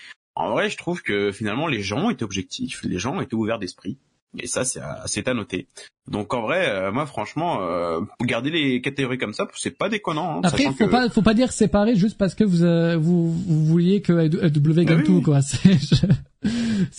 [0.40, 3.98] En vrai, je trouve que finalement, les gens étaient objectifs, les gens étaient ouverts d'esprit.
[4.38, 5.66] Et ça, c'est à, noter.
[6.08, 10.36] Donc en vrai, euh, moi, franchement, euh, garder les catégories comme ça, c'est pas déconnant.
[10.36, 13.32] hein, Après, faut que- pas, faut pas dire séparé juste parce que vous, euh, vous,
[13.32, 15.42] vous vouliez que AEW gagne oui, tout, quoi.
[15.42, 16.06] C'est, je-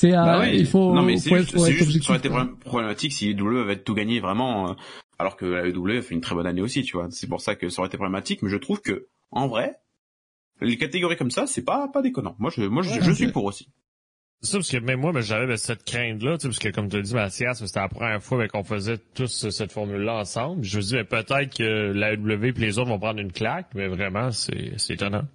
[0.08, 0.58] euh, Bah oui.
[0.60, 2.30] il faut, non mais c'est juste, être juste objectif, ça aurait été
[2.66, 4.74] problématique si AEW avait tout gagné vraiment, euh,
[5.18, 7.08] alors que la a fait une très bonne année aussi, tu vois.
[7.12, 9.78] C'est pour ça que ça aurait été problématique, mais je trouve que en vrai,
[10.62, 12.36] les catégories comme ça, c'est pas pas déconnant.
[12.40, 13.70] Moi, je, moi, je, je suis pour aussi.
[14.42, 16.70] C'est ça, parce que même moi, ben, j'avais ben, cette crainte-là, tu sais, parce que
[16.70, 19.72] comme tu as dit, Mathias, c'était la première fois ben, qu'on faisait tous euh, cette
[19.72, 20.64] formule-là ensemble.
[20.64, 23.68] Je me dis, ben, peut-être que la W et les autres vont prendre une claque,
[23.76, 25.26] mais vraiment, c'est c'est étonnant.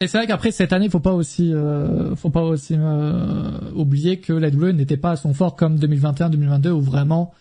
[0.00, 4.20] Et c'est vrai qu'après cette année, faut pas aussi, euh, faut pas aussi euh, oublier
[4.20, 7.32] que la WWE n'était pas à son fort comme 2021-2022 où vraiment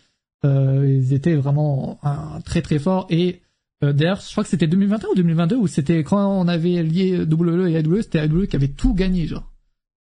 [0.45, 3.08] euh, ils étaient vraiment un, très très forts.
[3.10, 3.42] Et
[3.84, 7.20] euh, d'ailleurs, je crois que c'était 2021 ou 2022 où c'était quand on avait lié
[7.20, 9.52] WWE et AEW, c'était AEW qui avait tout gagné, genre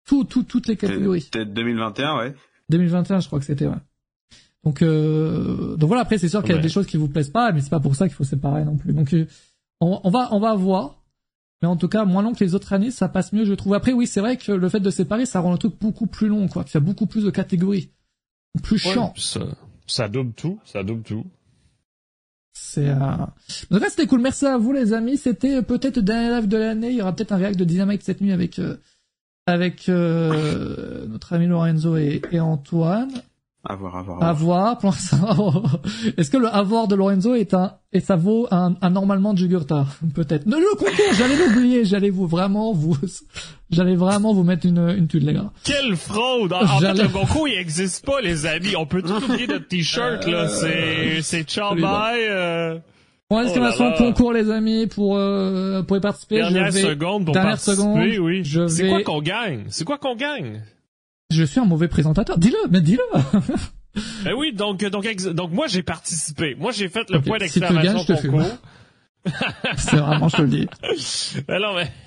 [0.06, 1.27] tout, tout, toutes les catégories.
[1.32, 2.35] Peut-être 2021, ouais.
[2.69, 3.68] 2021, je crois que c'était.
[3.68, 3.76] Ouais.
[4.64, 6.02] Donc, euh, donc voilà.
[6.03, 6.61] Après, c'est sûr qu'il y a Ouais.
[6.61, 8.77] des choses qui vous plaisent pas, mais c'est pas pour ça qu'il faut séparer non
[8.77, 8.93] plus.
[8.93, 9.26] Donc, euh,
[9.82, 11.00] on, on va, on va voir.
[11.61, 13.74] Mais en tout cas, moins long que les autres années, ça passe mieux, je trouve.
[13.74, 16.27] Après, oui, c'est vrai que le fait de séparer, ça rend le truc beaucoup plus
[16.27, 16.66] long, quoi.
[16.68, 17.90] Il y a beaucoup plus de catégories,
[18.61, 19.14] plus chiant.
[19.16, 19.45] Ouais,
[19.88, 21.26] ça double tout, ça double tout.
[22.53, 22.95] C'est euh...
[23.72, 24.22] Donc c'était cool.
[24.22, 25.17] Merci à vous, les amis.
[25.17, 26.90] C'était euh, peut-être le dernier live de l'année.
[26.91, 28.77] Il y aura peut-être un react de Dynamite cette nuit avec euh,
[29.48, 33.11] avec euh, notre ami Lorenzo et Antoine.
[33.66, 34.22] À voir, à voir.
[34.22, 34.64] à À voir.
[34.66, 34.77] voir.
[34.80, 35.64] Pour l'instant,
[36.17, 39.38] est-ce que le avoir de Lorenzo est un et ça vaut un, un normalement de
[39.40, 40.45] Jugurta Peut-être.
[40.48, 41.85] Ne le concours, j'allais l'oublier.
[41.85, 42.98] J'allais vous vraiment vous,
[43.69, 45.51] j'allais vraiment vous mettre une une tuile, les gars.
[45.64, 46.51] Quelle fraude!
[46.51, 48.75] En, en fait, le concours, il existe pas, les amis.
[48.75, 50.50] On peut tout oublier notre t-shirt, là.
[50.50, 52.80] C'est, c'est ciao bye, euh...
[53.30, 56.35] Bon, exclamation Oh concours, les amis, pour euh, pour y participer?
[56.35, 56.82] Dernière je vais...
[56.82, 58.00] seconde pour Dernière participer, seconde.
[58.25, 58.43] oui.
[58.43, 58.90] Je C'est vais...
[58.90, 59.64] quoi qu'on gagne?
[59.69, 60.61] C'est quoi qu'on gagne?
[61.33, 62.37] Je suis un mauvais présentateur.
[62.37, 63.01] Dis-le, mais dis-le.
[64.23, 66.55] Ben oui, donc, donc, ex- donc moi, j'ai participé.
[66.57, 68.31] Moi, j'ai fait le point si tu d'exclamation gagnes, je te fume.
[68.31, 68.57] concours.
[69.77, 70.67] C'est vraiment, je te le dis.
[71.47, 71.91] Ben non, mais...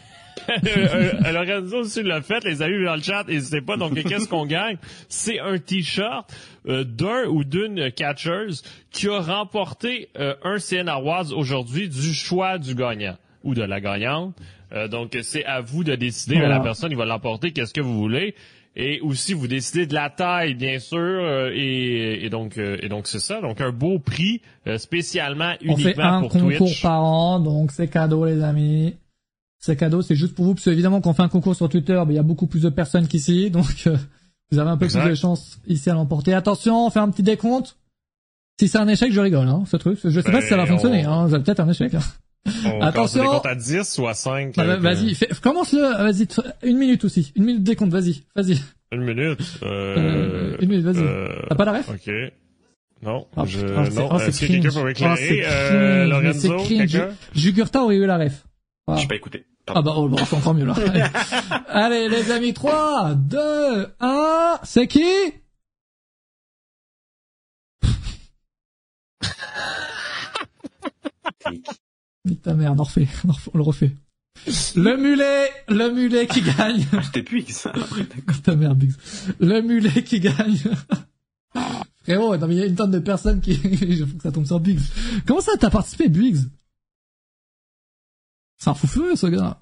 [0.48, 3.76] Euh, euh, Lorenzo aussi l'a fait, les amis dans le chat, n'hésitez pas.
[3.76, 4.76] Donc, qu'est-ce qu'on gagne?
[5.08, 6.30] C'est un t-shirt
[6.68, 12.58] euh, d'un ou d'une catcheuse qui a remporté euh, un CN Awards aujourd'hui du choix
[12.58, 14.36] du gagnant ou de la gagnante.
[14.72, 16.34] Euh, donc, c'est à vous de décider.
[16.36, 16.56] Voilà.
[16.58, 18.34] La personne, il va l'emporter, qu'est-ce que vous voulez?
[18.78, 20.98] Et aussi, vous décidez de la taille, bien sûr.
[20.98, 23.40] euh, et, et donc, euh, et donc c'est ça.
[23.40, 26.82] Donc, un beau prix euh, spécialement On fait uniquement un pour concours Twitch.
[26.82, 28.94] par an, donc c'est cadeau, les amis.
[29.58, 31.68] C'est cadeau, c'est juste pour vous, parce que évidemment, quand on fait un concours sur
[31.70, 33.96] Twitter, ben, il y a beaucoup plus de personnes qu'ici, donc euh,
[34.50, 35.00] vous avez un peu Exact.
[35.04, 36.34] plus de chances ici à l'emporter.
[36.34, 37.78] Attention, on fait un petit décompte.
[38.60, 39.98] Si c'est un échec, je rigole, hein, ce truc.
[40.04, 41.28] Je sais pas Ben, si ça va fonctionner, on- hein.
[41.30, 41.94] C'est peut-être un échec.
[41.94, 42.00] hein.
[42.66, 43.20] On Attention.
[43.22, 43.24] Attention.
[43.26, 44.54] compte à 10 ou à 5.
[44.56, 47.32] Bah, euh, vas-y, fais- commence-le, vas-y, t- une minute aussi.
[47.36, 48.60] Une minute de décompte, vas-y, vas-y.
[48.92, 49.40] Une minute.
[49.62, 50.98] Euh, Euh, une minute, vas-y.
[51.04, 51.88] euh, T'as pas la ref?
[51.88, 52.12] Ok.
[53.02, 54.08] Non, Ah, je, putain, c'est- non.
[54.10, 55.16] oh, c'est Est-ce que quelqu'un peut Oh, m'éclairer?
[55.16, 57.08] c'est euh, Lorenzo, quelqu'un?
[57.34, 58.44] Jugurta aurait eu la ref.
[58.86, 59.02] Voilà.
[59.02, 59.44] J'ai pas écouté.
[59.68, 60.74] Ah bah, oh, bon, c'est encore mieux, là.
[60.74, 61.04] Allez.
[61.68, 65.02] Allez, les amis, 3, 2, 1, c'est qui?
[72.26, 73.08] Nique ta mère, on en refait,
[73.54, 73.96] on le refait.
[74.76, 76.84] Le mulet, le mulet qui gagne.
[77.48, 77.72] Ça.
[77.96, 78.92] Nique ta mère, Biggs.
[79.40, 80.58] Le mulet qui gagne.
[82.02, 84.30] Frérot, non mais il y a une tonne de personnes qui, il faut que ça
[84.32, 84.80] tombe sur Biggs.
[85.26, 86.36] Comment ça t'as participé, Biggs?
[88.58, 89.58] C'est un fou furieux, ce gars.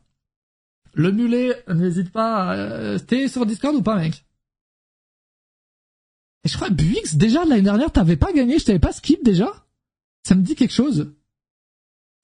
[0.94, 4.24] Le mulet, n'hésite pas, à- euh, t'es sur Discord ou pas, mec?
[6.44, 9.50] Et je crois, Biggs, déjà, l'année dernière, t'avais pas gagné, je t'avais pas skip, déjà?
[10.26, 11.12] Ça me dit quelque chose.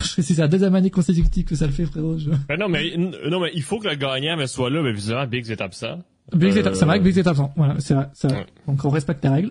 [0.00, 2.18] C'est la deuxième année consécutive que ça le fait, frérot.
[2.18, 2.30] Je...
[2.48, 5.26] Ben non, mais, non, mais il faut que le gagnant mais soit là, mais visiblement,
[5.26, 5.98] Biggs est absent.
[6.32, 7.52] Biggs est, Euh, c'est vrai que Biggs est absent.
[7.56, 8.38] Voilà, c'est vrai, c'est vrai.
[8.38, 8.46] Ouais.
[8.66, 9.50] Donc on respecte les règles.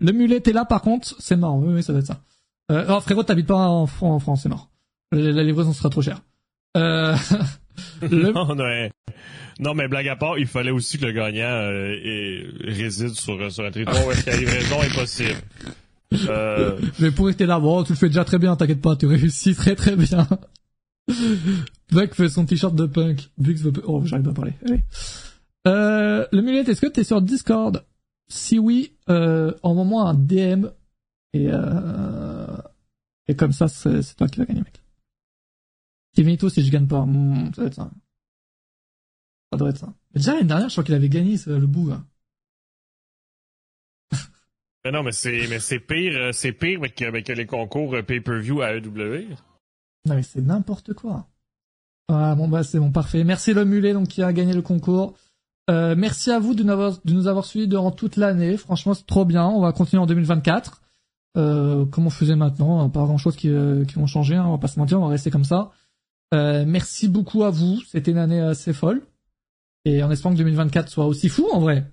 [0.00, 1.56] Le mulet est là par contre, c'est mort.
[1.56, 2.20] Oui, oui, ça doit être ça.
[2.70, 4.68] Euh, oh, frérot, t'habites pas en, en France, c'est mort.
[5.10, 6.20] La, la livraison sera trop chère.
[6.76, 7.16] Euh,
[8.02, 8.90] le- non, mais,
[9.58, 13.64] non, mais blague à part, il fallait aussi que le gagnant euh, réside sur, sur
[13.64, 15.34] un territoire où est-ce que la livraison est possible.
[16.14, 19.06] Euh, Mais pour rester là, bon, tu le fais déjà très bien, t'inquiète pas, tu
[19.06, 20.26] réussis très très bien.
[21.90, 23.30] Buck fait son t-shirt de punk.
[23.38, 23.72] Biggs veut...
[23.84, 24.54] Oh, j'arrive pas à parler.
[25.66, 27.84] Euh, le mulet, est-ce que t'es sur Discord?
[28.28, 30.66] Si oui, euh, envoie-moi un DM
[31.32, 32.56] et euh,
[33.26, 34.82] et comme ça, c'est toi qui vas gagner, mec.
[36.14, 37.90] Kimito, si je gagne pas, hmm, ça doit être ça.
[39.52, 39.94] Ça doit être ça.
[40.14, 41.88] Mais déjà l'année dernière, je crois qu'il avait gagné le bout.
[41.88, 42.02] Là.
[44.88, 48.62] Mais non, mais c'est, mais c'est pire, euh, c'est pire que, les concours euh, pay-per-view
[48.62, 49.34] à EW.
[50.06, 51.26] Non mais c'est n'importe quoi.
[52.08, 53.22] Ah bon bah c'est bon parfait.
[53.22, 55.12] Merci le mulet donc qui a gagné le concours.
[55.68, 58.56] Euh, merci à vous de nous avoir, de nous avoir suivis durant toute l'année.
[58.56, 59.46] Franchement c'est trop bien.
[59.46, 60.80] On va continuer en 2024.
[61.36, 63.50] Euh, comme on faisait maintenant, pas grand chose qui,
[63.86, 64.36] qui vont changer.
[64.36, 65.70] Hein, on va pas se mentir, on va rester comme ça.
[66.32, 67.82] Merci beaucoup à vous.
[67.88, 69.02] C'était une année assez folle.
[69.84, 71.84] Et en espérant que 2024 soit aussi fou en vrai.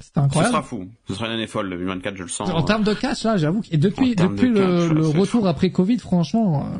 [0.00, 0.52] C'était Ce incroyable.
[0.52, 0.88] sera fou.
[1.06, 2.50] Ce sera une année folle, le 2024, je le sens.
[2.50, 3.62] En termes de catch, là, j'avoue.
[3.70, 6.70] Et depuis, depuis de le, catch, le retour après Covid, franchement,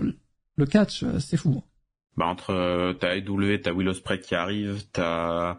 [0.56, 1.62] le catch, c'est fou.
[2.16, 5.56] Bah, entre, euh, t'as EW, t'as Will Ospreay qui arrive, t'as,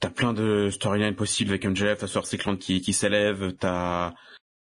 [0.00, 4.12] t'as plein de storylines possibles avec MJF, t'as Swerve Strickland qui, qui s'élève, t'as,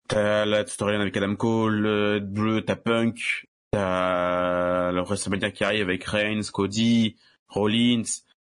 [0.08, 6.02] t'as la storyline avec Adam Cole, Bleu, t'as Punk, t'as le WrestleMania qui arrive avec
[6.04, 7.16] Reigns, Cody,
[7.48, 8.02] Rollins.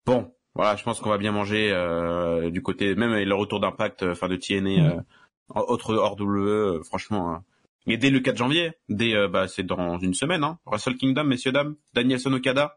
[0.06, 4.02] Bon, voilà, je pense qu'on va bien manger, euh, du côté, même le retour d'impact,
[4.02, 5.00] euh, enfin, de TNA, euh,
[5.54, 7.44] autre hors WWE, euh, franchement, hein.
[7.86, 10.58] Et dès le 4 janvier, dès euh, bah c'est dans une semaine, hein.
[10.66, 12.76] Wrestle Kingdom, messieurs dames, Danielson Okada,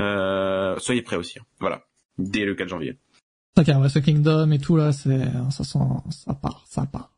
[0.00, 1.38] euh, soyez prêts aussi.
[1.38, 1.44] hein.
[1.60, 1.82] Voilà,
[2.18, 2.98] dès le 4 janvier.
[3.64, 5.78] Car Wrestle Kingdom et tout, là, c'est, ça sent,
[6.10, 7.10] ça part, ça part.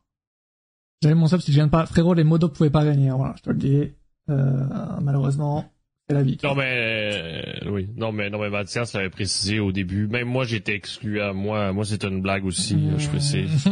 [1.01, 3.43] J'avais mon sub si je viens pas, frérot, les modos pouvaient pas gagner, voilà, je
[3.43, 3.91] te le dis.
[4.29, 4.65] Euh,
[5.01, 5.71] malheureusement,
[6.13, 6.37] la vie.
[6.43, 10.07] Non mais euh, oui, non mais non mais Mathias l'avait précisé au début.
[10.07, 11.73] Même moi j'étais exclu à moi.
[11.73, 12.75] Moi c'était une blague aussi.
[12.75, 12.99] Mmh.
[12.99, 13.67] Je précise.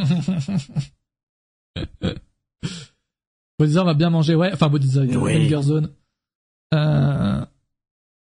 [3.57, 4.51] Bodiza va bien manger, ouais.
[4.53, 5.53] Enfin, Bodiza, il y a Oui.
[5.61, 5.91] Zone.
[6.73, 7.45] Euh,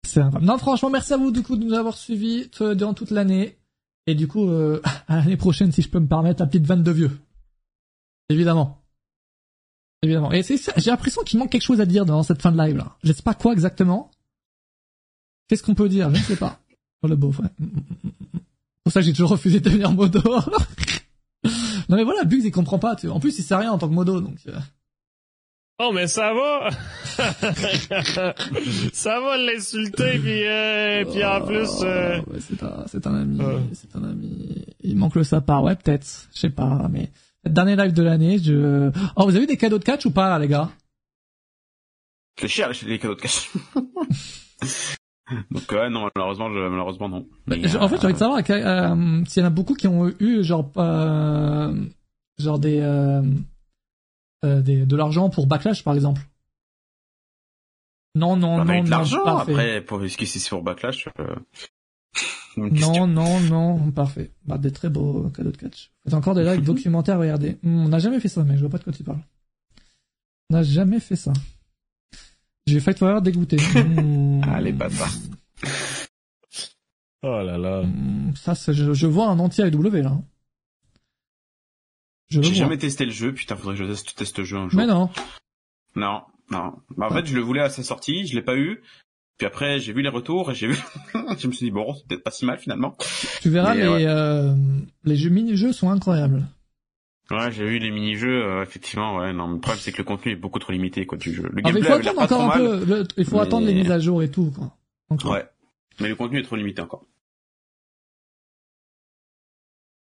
[0.06, 0.46] c'est incroyable.
[0.46, 3.58] Non, franchement, merci à vous, du coup, de nous avoir suivis euh, durant toute l'année.
[4.06, 6.84] Et du coup, euh, à l'année prochaine, si je peux me permettre, un petite vanne
[6.84, 7.12] de vieux.
[8.30, 8.83] Évidemment.
[10.04, 10.32] Évidemment.
[10.34, 12.58] Et c'est ça, j'ai l'impression qu'il manque quelque chose à dire dans cette fin de
[12.58, 12.98] live, là.
[13.04, 14.12] Je sais pas quoi exactement.
[15.48, 16.14] Qu'est-ce qu'on peut dire?
[16.14, 16.60] Je ne sais pas.
[17.06, 17.50] Oh, le beauf, ouais.
[18.82, 20.22] Pour ça, j'ai toujours refusé de devenir modo.
[21.44, 23.18] non, mais voilà, Bugs, il comprend pas, tu vois.
[23.18, 24.58] En plus, il sait rien en tant que modo, donc, euh,
[25.80, 26.70] Oh mais ça va.
[28.94, 31.82] ça va l'insulter puis euh, puis en plus.
[31.82, 32.22] Euh...
[32.22, 33.42] Ouais, c'est un, c'est un ami,
[33.74, 34.66] c'est un ami.
[34.82, 36.30] Il manque le sapin, ouais, peut-être.
[36.34, 37.12] Je sais pas, mais
[37.46, 38.92] dernier live de l'année, je.
[39.16, 40.70] Oh, vous avez eu des cadeaux de catch ou pas, là, les gars?
[42.40, 43.52] C'est cher les- cadeaux de cash.
[45.52, 47.28] Donc ouais, non, malheureusement, je, malheureusement non.
[47.48, 49.88] Mais, En fait, j'ai envie de euh, savoir euh, s'il y en a beaucoup qui
[49.88, 51.74] ont eu genre euh,
[52.38, 53.22] genre des, euh,
[54.44, 56.22] euh, des de l'argent pour backlash, par exemple.
[58.16, 60.62] Non, non, on a eu non, de non, l'argent après pour ce qui c'est sur
[60.62, 61.08] backlash.
[62.58, 64.32] Non, non, non, parfait.
[64.46, 65.92] Bah, des très beaux cadeaux de catch.
[66.04, 67.58] Faites encore des lives documentaires, regardez.
[67.64, 69.22] Hmm, on n'a jamais fait ça, mais je vois pas de quoi tu parles.
[70.50, 71.34] On n'a jamais fait ça.
[72.68, 73.58] J'ai Fight Forever dégoûté.
[73.76, 75.12] Hmm, Allez, bâtard.
[77.24, 77.84] Oh là là.
[77.84, 80.18] hmm, ça, c'est- je, je vois un entier AEW, là.
[82.30, 84.80] J'ai jamais testé le jeu, putain, faudrait que je teste, teste le jeu un jour.
[84.80, 85.10] Mais non.
[85.96, 86.74] Non, non.
[86.98, 88.82] Bah, en fait, je le voulais à sa sortie, je l'ai pas eu.
[89.38, 90.78] Puis après, j'ai vu les retours et j'ai vu,
[91.38, 92.96] je me suis dit bon, c'est peut-être pas si mal finalement.
[93.42, 94.06] Tu verras, Mais, les, ouais.
[94.06, 94.54] euh,
[95.04, 96.44] les jeux mini-jeux sont incroyables.
[97.32, 100.04] Ouais, j'ai vu les mini-jeux, euh, effectivement, ouais, non, mais le problème c'est que le
[100.04, 101.44] contenu est beaucoup trop limité, quoi, du jeu.
[101.52, 102.58] Le Ah, il faut attendre encore un mal.
[102.60, 102.86] peu.
[102.86, 104.76] le- il faut mais- attendre les mises à jour et tout, quoi.
[105.10, 105.32] Encore.
[105.32, 105.46] Ouais.
[106.00, 107.06] Mais le contenu est trop limité encore.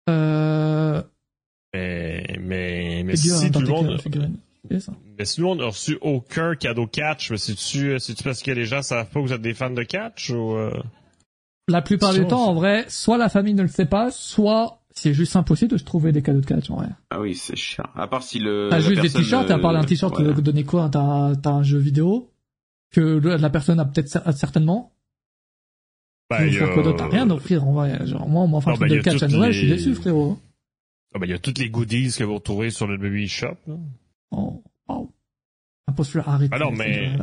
[0.09, 1.03] Euh,
[1.75, 3.61] Mais mais mais figure, si hein, tout
[4.81, 4.93] ça.
[5.19, 8.51] Mais si tout le monde a reçu aucun cadeau catch, mais c'est-tu c'est-tu parce que
[8.51, 10.71] les gens savent pas que vous êtes des fans de catch ou euh...
[11.69, 15.13] La plupart du temps, en vrai, soit la famille ne le sait pas, soit c'est
[15.13, 16.89] juste impossible de se trouver des cadeaux de catch, en vrai.
[17.11, 17.85] Ah oui, c'est chiant.
[17.97, 18.69] À part si le.
[18.71, 20.25] T'as juste des t-shirts, à part euh, un t-shirt, ouais.
[20.25, 22.31] euh, donner quoi T'as t'as un jeu vidéo
[22.93, 24.93] que la personne a peut-être cer- certainement.
[26.31, 26.99] Tu veux il y faire a- quoi d'autre?
[26.99, 28.07] T'as rien d'offrir, en vrai.
[28.07, 29.59] Genre, moi, on m'offre un Non, truc il de y a catch à Noël, je
[29.59, 30.39] suis déçu, frérot.
[31.15, 33.57] Ah ben il y a toutes les goodies que vous retrouvez sur le baby shop.
[33.67, 33.75] Là.
[34.37, 35.11] Oh, oh.
[36.53, 37.17] Ah non, mais-.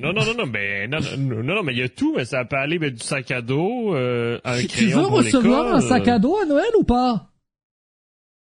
[0.00, 2.44] Non, non, non, non, mais non, non, non, mais il y a tout, mais ça
[2.44, 6.08] peut aller ben, du sac à dos, euh, un Tu veux pour recevoir un sac
[6.08, 7.30] à dos à Noël ou pas?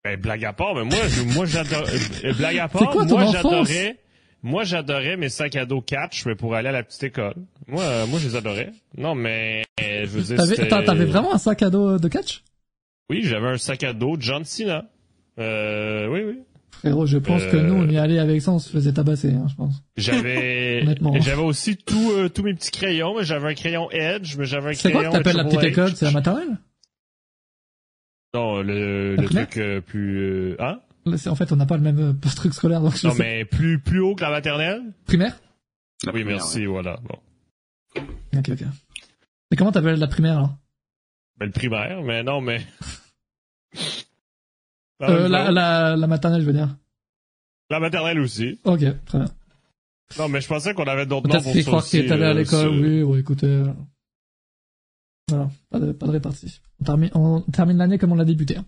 [0.05, 1.83] Ben, blague à part, mais moi, je- moi, j'adore,
[2.23, 3.97] euh, blague à part, quoi moi, j'adorais,
[4.43, 7.35] moi, j'adorais mes sacs à dos catch, mais pour aller à la petite école.
[7.67, 8.71] Moi, euh, moi, je les adorais.
[8.97, 10.55] Non, mais, euh, je veux dire, T'avais
[10.85, 12.43] t'avais vraiment un sac à dos de catch?
[13.09, 14.85] Oui, j'avais un sac à dos John Cena.
[15.39, 16.39] Euh, oui, oui.
[16.79, 19.33] Frérot, je pense que Euh, nous, on y allait avec ça, on se faisait tabasser,
[19.33, 19.83] hein, je pense.
[19.97, 21.19] J'avais, Honnêtement.
[21.19, 24.69] j'avais aussi tout, euh, tous mes petits crayons, mais j'avais un crayon Edge, mais j'avais
[24.69, 25.95] un C'est quoi crayon que t'appelles la petite école?
[25.95, 26.57] C'est la maternelle?
[28.33, 30.79] Non, le, truc euh, plus, euh, hein?
[31.25, 33.23] En fait, on n'a pas le même euh, truc scolaire, donc je Non, sais.
[33.23, 34.81] mais plus, plus haut que la maternelle?
[35.05, 35.35] Primaire?
[36.05, 36.97] La oui, merci, voilà.
[37.03, 38.01] Bon.
[38.37, 38.61] Ok, ok.
[39.51, 40.55] Mais comment t'appelles la primaire, alors?
[41.39, 42.61] Ben, le primaire, mais non, mais.
[45.01, 46.75] Euh, la, la, la maternelle, je veux dire.
[47.69, 48.59] La maternelle aussi.
[48.65, 49.27] Ok, très bien.
[50.17, 52.29] Non, mais je pensais qu'on avait d'autres noms pour fait croire qu'il est allé à
[52.29, 53.45] euh, l'école, oui, bon, écoutez.
[53.47, 53.67] euh,
[55.29, 56.61] Voilà, pas de, pas de répartie.
[56.81, 58.57] On termine, on termine l'année comme on l'a débuté.
[58.57, 58.65] hein.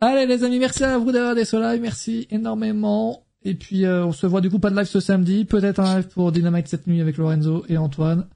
[0.00, 3.26] Allez les amis, merci à vous d'avoir des live, merci énormément.
[3.42, 5.96] Et puis euh, on se voit du coup pas de live ce samedi, peut-être un
[5.96, 8.28] live pour Dynamite cette nuit avec Lorenzo et Antoine.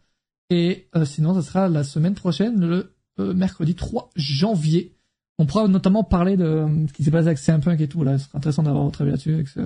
[0.51, 4.97] Et euh, sinon, ça sera la semaine prochaine, le euh, mercredi 3 janvier.
[5.41, 8.05] On pourra notamment parler de euh, ce qui s'est passé avec CM Punk et tout.
[8.05, 9.60] Là, ce sera intéressant d'avoir votre avis là-dessus avec, ce,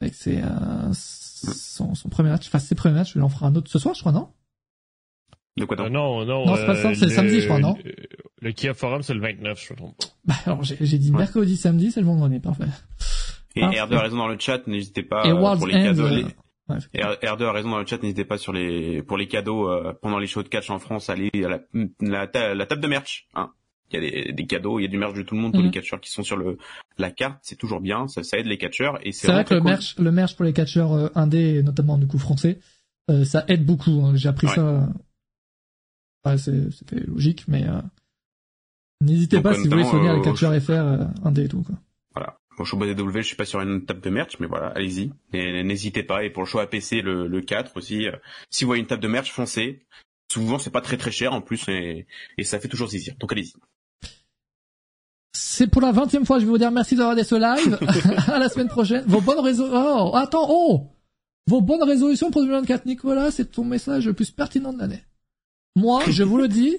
[0.00, 3.12] avec ses, euh, son, son premier match, enfin ses premiers matchs.
[3.16, 4.28] Il en fera un autre ce soir, je crois, non?
[5.56, 6.46] De quoi Euh, non, non.
[6.46, 7.74] Non, c'est pas ça, c'est le- samedi, je crois, non?
[7.84, 7.92] Le,
[8.40, 10.06] le Kia Forum, c'est le 29, je me trompe pas.
[10.26, 12.64] Bah, alors j'ai j'ai dit mercredi, samedi, c'est le vendredi, parfait.
[13.56, 15.82] Et Ah, R2 a raison dans le chat, n'hésitez pas Et euh, pour les End,
[15.84, 16.04] cadeaux.
[16.04, 16.24] euh, les-
[16.68, 19.68] ouais, R- R2 a raison dans le chat, n'hésitez pas sur les pour les cadeaux
[19.68, 21.60] euh, pendant les shows de catch en France, allez à la,
[22.00, 23.26] la, ta- la table de merch.
[23.34, 23.50] Hein.
[23.92, 25.52] Il y a des, des cadeaux, il y a du merch de tout le monde,
[25.52, 25.66] tous Mhm.
[25.66, 26.58] les catcheurs qui sont sur le
[26.98, 29.60] la carte, c'est toujours bien, ça, ça aide les catcheurs et c'est vrai que le
[29.60, 29.70] cool.
[29.70, 32.58] merch, le merch pour les catcheurs euh, indés, et notamment du coup français,
[33.10, 34.02] euh, ça aide beaucoup.
[34.04, 34.14] hein.
[34.16, 34.54] J'ai appris Ouais.
[34.54, 34.60] ça.
[34.66, 34.86] euh,
[36.26, 37.80] ouais, c'est- c'était logique, mais euh,
[39.02, 41.74] N'hésitez pas si vous voulez soutenir les euh, catcheurs FR euh, indé et tout, quoi.
[42.14, 42.36] Voilà.
[42.58, 45.10] Au show BDW, je suis pas sur une table de merch, mais voilà, allez-y.
[45.32, 46.22] N'hésitez pas.
[46.24, 48.12] Et pour le show APC, le, le 4 aussi, euh,
[48.50, 49.86] si vous voyez une table de merch, foncez.
[50.30, 53.14] Souvent, c'est pas très très cher en plus, et, et ça fait toujours plaisir.
[53.18, 53.54] Donc allez-y.
[55.32, 57.78] C'est pour la vingtième fois, je vais vous dire merci d'avoir regardé ce live.
[58.32, 59.04] à la semaine prochaine.
[59.06, 60.88] Vos bonnes résolutions, oh, attends, oh!
[61.46, 65.02] Vos bonnes résolutions pour 2024, Nicolas, c'est ton message le plus pertinent de l'année.
[65.76, 66.76] Moi, je vous le dis,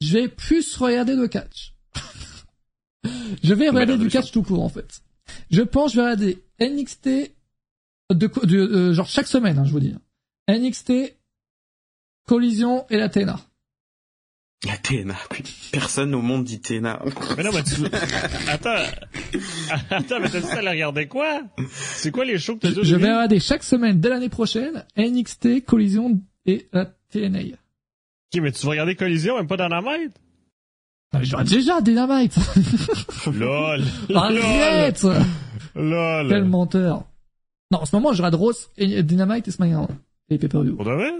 [0.00, 1.74] je vais plus regarder de catch.
[3.42, 5.02] je vais regarder du catch tout court, en fait.
[5.50, 7.08] Je pense que je vais regarder NXT
[8.10, 9.94] de, de euh, genre chaque semaine, hein, je vous dis.
[10.48, 11.14] NXT,
[12.26, 13.38] Collision et la TNA.
[14.66, 15.50] La TNA, putain.
[15.72, 17.00] Personne au monde dit TNA.
[17.36, 17.74] Mais non, mais tu...
[18.48, 18.70] Attends.
[19.90, 21.42] Attends, mais t'as dit ça, la regarder quoi?
[21.70, 24.84] C'est quoi les shows que t'as au Je vais regarder chaque semaine dès l'année prochaine
[24.96, 27.38] NXT, Collision et la TNA.
[27.40, 30.20] Ok, mais tu vas regarder Collision, même pas Dynamite?
[31.12, 32.34] Non, mais j'aurais déjà Dynamite.
[33.32, 33.84] LOL.
[34.12, 35.06] Arrête.
[35.76, 36.28] LOL.
[36.28, 37.04] Quel menteur.
[37.70, 39.86] Non, en ce moment, je regarde Rose et Dynamite et SmackDown.
[40.30, 40.76] Et pay-per-view.
[40.76, 41.12] Vrai?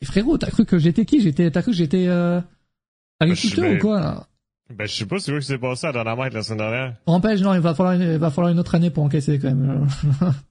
[0.00, 1.20] Et frérot, t'as cru que j'étais qui?
[1.20, 2.40] J'étais, t'as cru que j'étais, euh,
[3.20, 4.26] agriculteur Ben, je- ou quoi, là?
[4.74, 6.96] Ben, je sais pas c'est quoi qui s'est passé à Dynamite la semaine dernière?
[7.06, 9.86] Rampage, non, il va falloir, il va falloir une autre année pour encaisser quand même.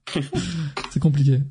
[0.92, 1.42] c'est compliqué.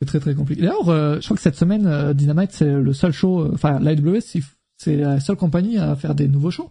[0.00, 0.60] C'est très très compliqué.
[0.62, 3.78] D'ailleurs, euh, je crois que cette semaine, euh, Dynamite, c'est le seul show, euh, enfin,
[3.80, 4.42] l'AWS, c'est-
[4.76, 6.70] c'est la seule compagnie à faire des nouveaux shows.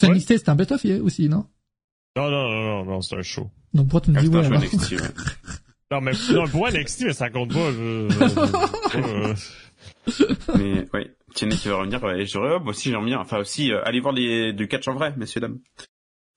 [0.00, 1.46] C'est c'était un best-of aussi, non?
[2.16, 3.50] Non, non, non, non, non, c'est un show.
[3.72, 4.62] Donc pourquoi tu me dis ouais, alors?
[5.92, 7.58] Non, mais non, pour NXT, mais ça compte pas.
[7.60, 8.08] euh,
[10.56, 12.02] Mais oui, Tiene qui va revenir.
[12.02, 13.20] Ouais, j'aurais moi aussi j'aimerais bien.
[13.20, 15.58] Enfin aussi, euh, allez voir les, du catch en vrai, messieurs dames.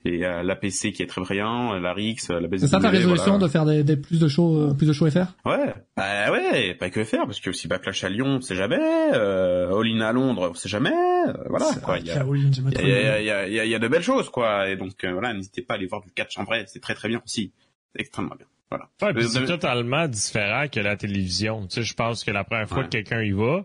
[0.06, 2.58] Et euh, l'APC qui est très brillant, la RIX, la BSW.
[2.60, 3.40] C'est ça ta résolution voilà.
[3.40, 5.36] de faire des, des plus de shows, euh, plus de shows FR?
[5.46, 8.80] Ouais, bah ouais, pas que faire, parce que aussi Backlash à Lyon, on sait jamais,
[8.80, 11.98] euh, All In à Londres, on sait jamais, euh, voilà, quoi.
[11.98, 14.70] Il y y, le a, il y, a, y de belles choses, quoi.
[14.70, 16.96] Et donc, euh, voilà, n'hésitez pas à aller voir du catch en vrai, c'est très
[16.96, 17.52] très bien aussi.
[17.94, 18.48] C'est extrêmement bien.
[18.70, 18.88] Voilà.
[19.02, 21.66] Ouais, puis Euh, c'est totalement différent que la télévision.
[21.68, 22.84] Tu sais, je pense que la première fois Ouais.
[22.86, 23.64] que quelqu'un y va,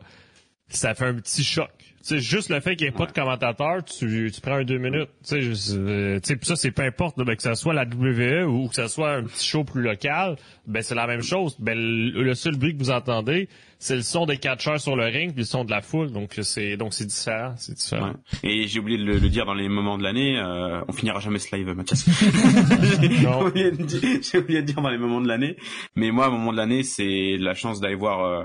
[0.69, 1.71] ça fait un petit choc.
[2.05, 4.77] Sais, juste le fait qu'il n'y ait pas de commentateur, tu, tu prends un deux
[4.77, 5.09] minutes.
[5.27, 8.69] Tu sais, euh, ça, c'est peu importe, là, ben, que ça soit la WWE ou
[8.69, 11.57] que ça soit un petit show plus local, ben, c'est la même chose.
[11.59, 15.33] Ben, le, seul bruit que vous entendez, c'est le son des catcheurs sur le ring
[15.33, 16.13] puis le son de la foule.
[16.13, 17.55] Donc, c'est, donc c'est différent.
[17.57, 18.13] C'est différent.
[18.43, 18.51] Ouais.
[18.51, 21.21] Et j'ai oublié de le, le dire dans les moments de l'année, euh, on finira
[21.21, 22.05] jamais ce live, Mathias.
[22.21, 25.57] j'ai oublié, de dire- j'ai oublié de dire dans les moments de l'année.
[25.97, 28.45] Mais moi, moment de l'année, c'est la chance d'aller voir euh,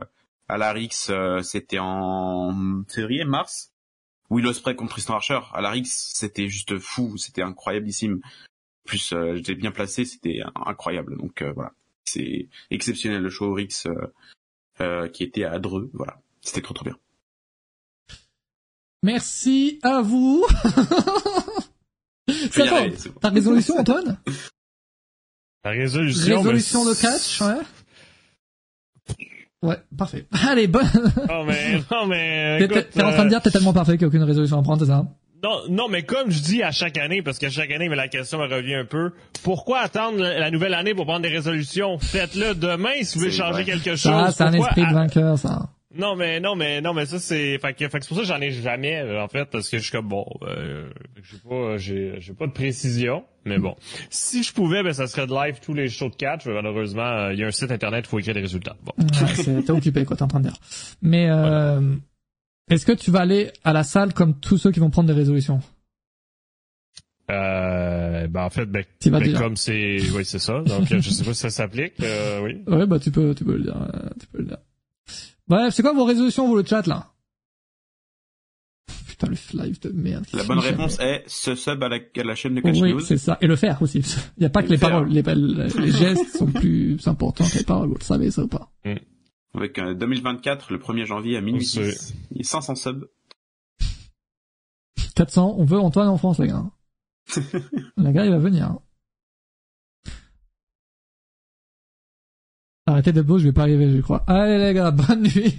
[0.49, 3.71] à la Rix, euh, c'était en février, mars.
[4.29, 5.39] Will Ospreay contre Tristan Archer.
[5.53, 8.19] À la Rix, c'était juste fou, c'était incroyablissime.
[8.85, 11.17] Plus, euh, j'étais bien placé, c'était incroyable.
[11.17, 11.73] Donc euh, voilà,
[12.05, 13.93] c'est exceptionnel le show Rix euh,
[14.81, 15.89] euh, qui était à Dreux.
[15.93, 16.97] Voilà, c'était trop trop bien.
[19.03, 20.45] Merci à vous.
[22.55, 22.91] Bon.
[23.21, 24.19] ta résolution, Antoine?
[25.63, 26.37] La résolution.
[26.37, 27.65] Résolution ben, de catch, ouais.
[29.61, 30.25] Ouais, parfait.
[30.47, 30.85] Allez, bonne.
[31.27, 34.01] Non, mais, non, mais, T'es en train de euh, dire que t'es tellement parfait qu'il
[34.01, 35.05] n'y a aucune résolution à prendre, c'est ça?
[35.43, 38.09] Non, non, mais comme je dis à chaque année, parce qu'à chaque année, mais la
[38.09, 39.11] question me revient un peu,
[39.43, 41.97] pourquoi attendre la nouvelle année pour prendre des résolutions?
[41.97, 43.65] Faites-le demain si vous voulez changer vrai.
[43.65, 44.01] quelque chose.
[44.01, 45.69] Ça, c'est un esprit de vainqueur, ça.
[45.95, 48.21] Non, mais non, mais non, mais ça c'est, fait que, fait que c'est pour ça
[48.21, 50.87] que j'en ai jamais euh, en fait, parce que je suis comme bon, euh,
[51.23, 53.75] j'ai pas, j'ai, j'ai pas de précision, mais bon,
[54.11, 56.45] si je pouvais, ben ça serait de live tous les shows de catch.
[56.45, 58.75] mais Malheureusement, euh, il y a un site internet, il faut écrire des résultats.
[58.83, 58.93] Bon.
[58.99, 60.57] Ouais, T'es occupé, quoi, t'es en train de dire.
[61.01, 61.95] Mais, euh,
[62.69, 65.15] est-ce que tu vas aller à la salle comme tous ceux qui vont prendre des
[65.15, 65.59] résolutions?
[67.31, 70.61] Euh, ben en fait, ben, ben, comme c'est, oui c'est ça.
[70.61, 71.93] Donc euh, je sais pas si ça s'applique.
[72.01, 72.61] euh, oui.
[72.67, 73.87] Ouais, bah, tu peux, tu peux le dire,
[74.19, 74.57] tu peux le dire.
[75.49, 77.11] Bref, c'est quoi vos résolutions, vous, le chat, là?
[79.07, 80.25] Putain, le live de merde.
[80.33, 80.77] La bonne Jamais.
[80.77, 83.37] réponse est se sub à la, à la chaîne de Catch Oui, c'est ça.
[83.41, 83.99] Et le faire aussi.
[84.37, 84.89] Il n'y a pas Et que le les faire.
[84.89, 85.09] paroles.
[85.09, 87.89] Les, les gestes sont plus importants que les paroles.
[87.89, 88.71] Vous le savez, ça ou pas?
[89.55, 92.13] Avec euh, 2024, le 1er janvier à minuit C'est- 6.
[92.31, 93.05] Il y a 500 subs.
[95.15, 95.55] 400.
[95.57, 96.63] On veut Antoine en France, les gars.
[97.97, 98.77] le gars, il va venir.
[102.89, 104.23] Arrêtez de beau, je vais pas arriver, je crois.
[104.25, 105.57] Allez, les gars, bonne nuit.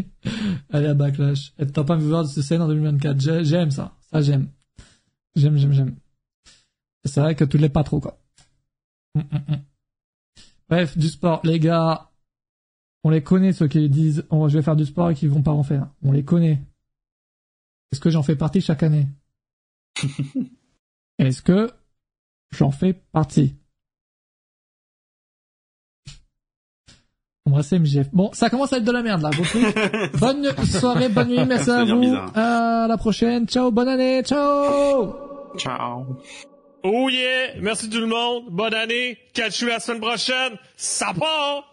[0.72, 1.52] Allez, à Backlash.
[1.60, 3.20] Être top 1 viewer de ce scène en 2024.
[3.20, 3.96] J'ai- J'aime ça.
[4.10, 4.48] Ça, j'aime.
[5.36, 5.94] J'aime, j'aime, j'aime.
[7.04, 8.18] C'est vrai que tu l'es pas trop, quoi.
[9.14, 9.60] Hum, hum, hum.
[10.68, 11.40] Bref, du sport.
[11.44, 12.10] Les gars,
[13.04, 15.42] on les connaît, ceux qui disent, oh, je vais faire du sport et qui vont
[15.42, 15.88] pas en faire.
[16.02, 16.60] On les connaît.
[17.92, 19.06] Est-ce que j'en fais partie chaque année?
[21.18, 21.70] Est-ce que
[22.50, 23.54] j'en fais partie?
[27.46, 28.08] Embrassez MJF.
[28.12, 29.74] Bon, ça commence à être de la merde là, vos trucs.
[30.20, 31.98] bonne soirée, bonne nuit, merci à vous.
[32.00, 32.30] bizarre.
[32.36, 33.46] À la prochaine.
[33.48, 35.14] Ciao, bonne année, ciao.
[35.56, 36.04] Ciao.
[36.82, 37.60] Oh yeah!
[37.60, 38.44] Merci tout le monde.
[38.50, 39.18] Bonne année.
[39.34, 40.56] Catch you la semaine prochaine.
[40.76, 41.69] Ça part!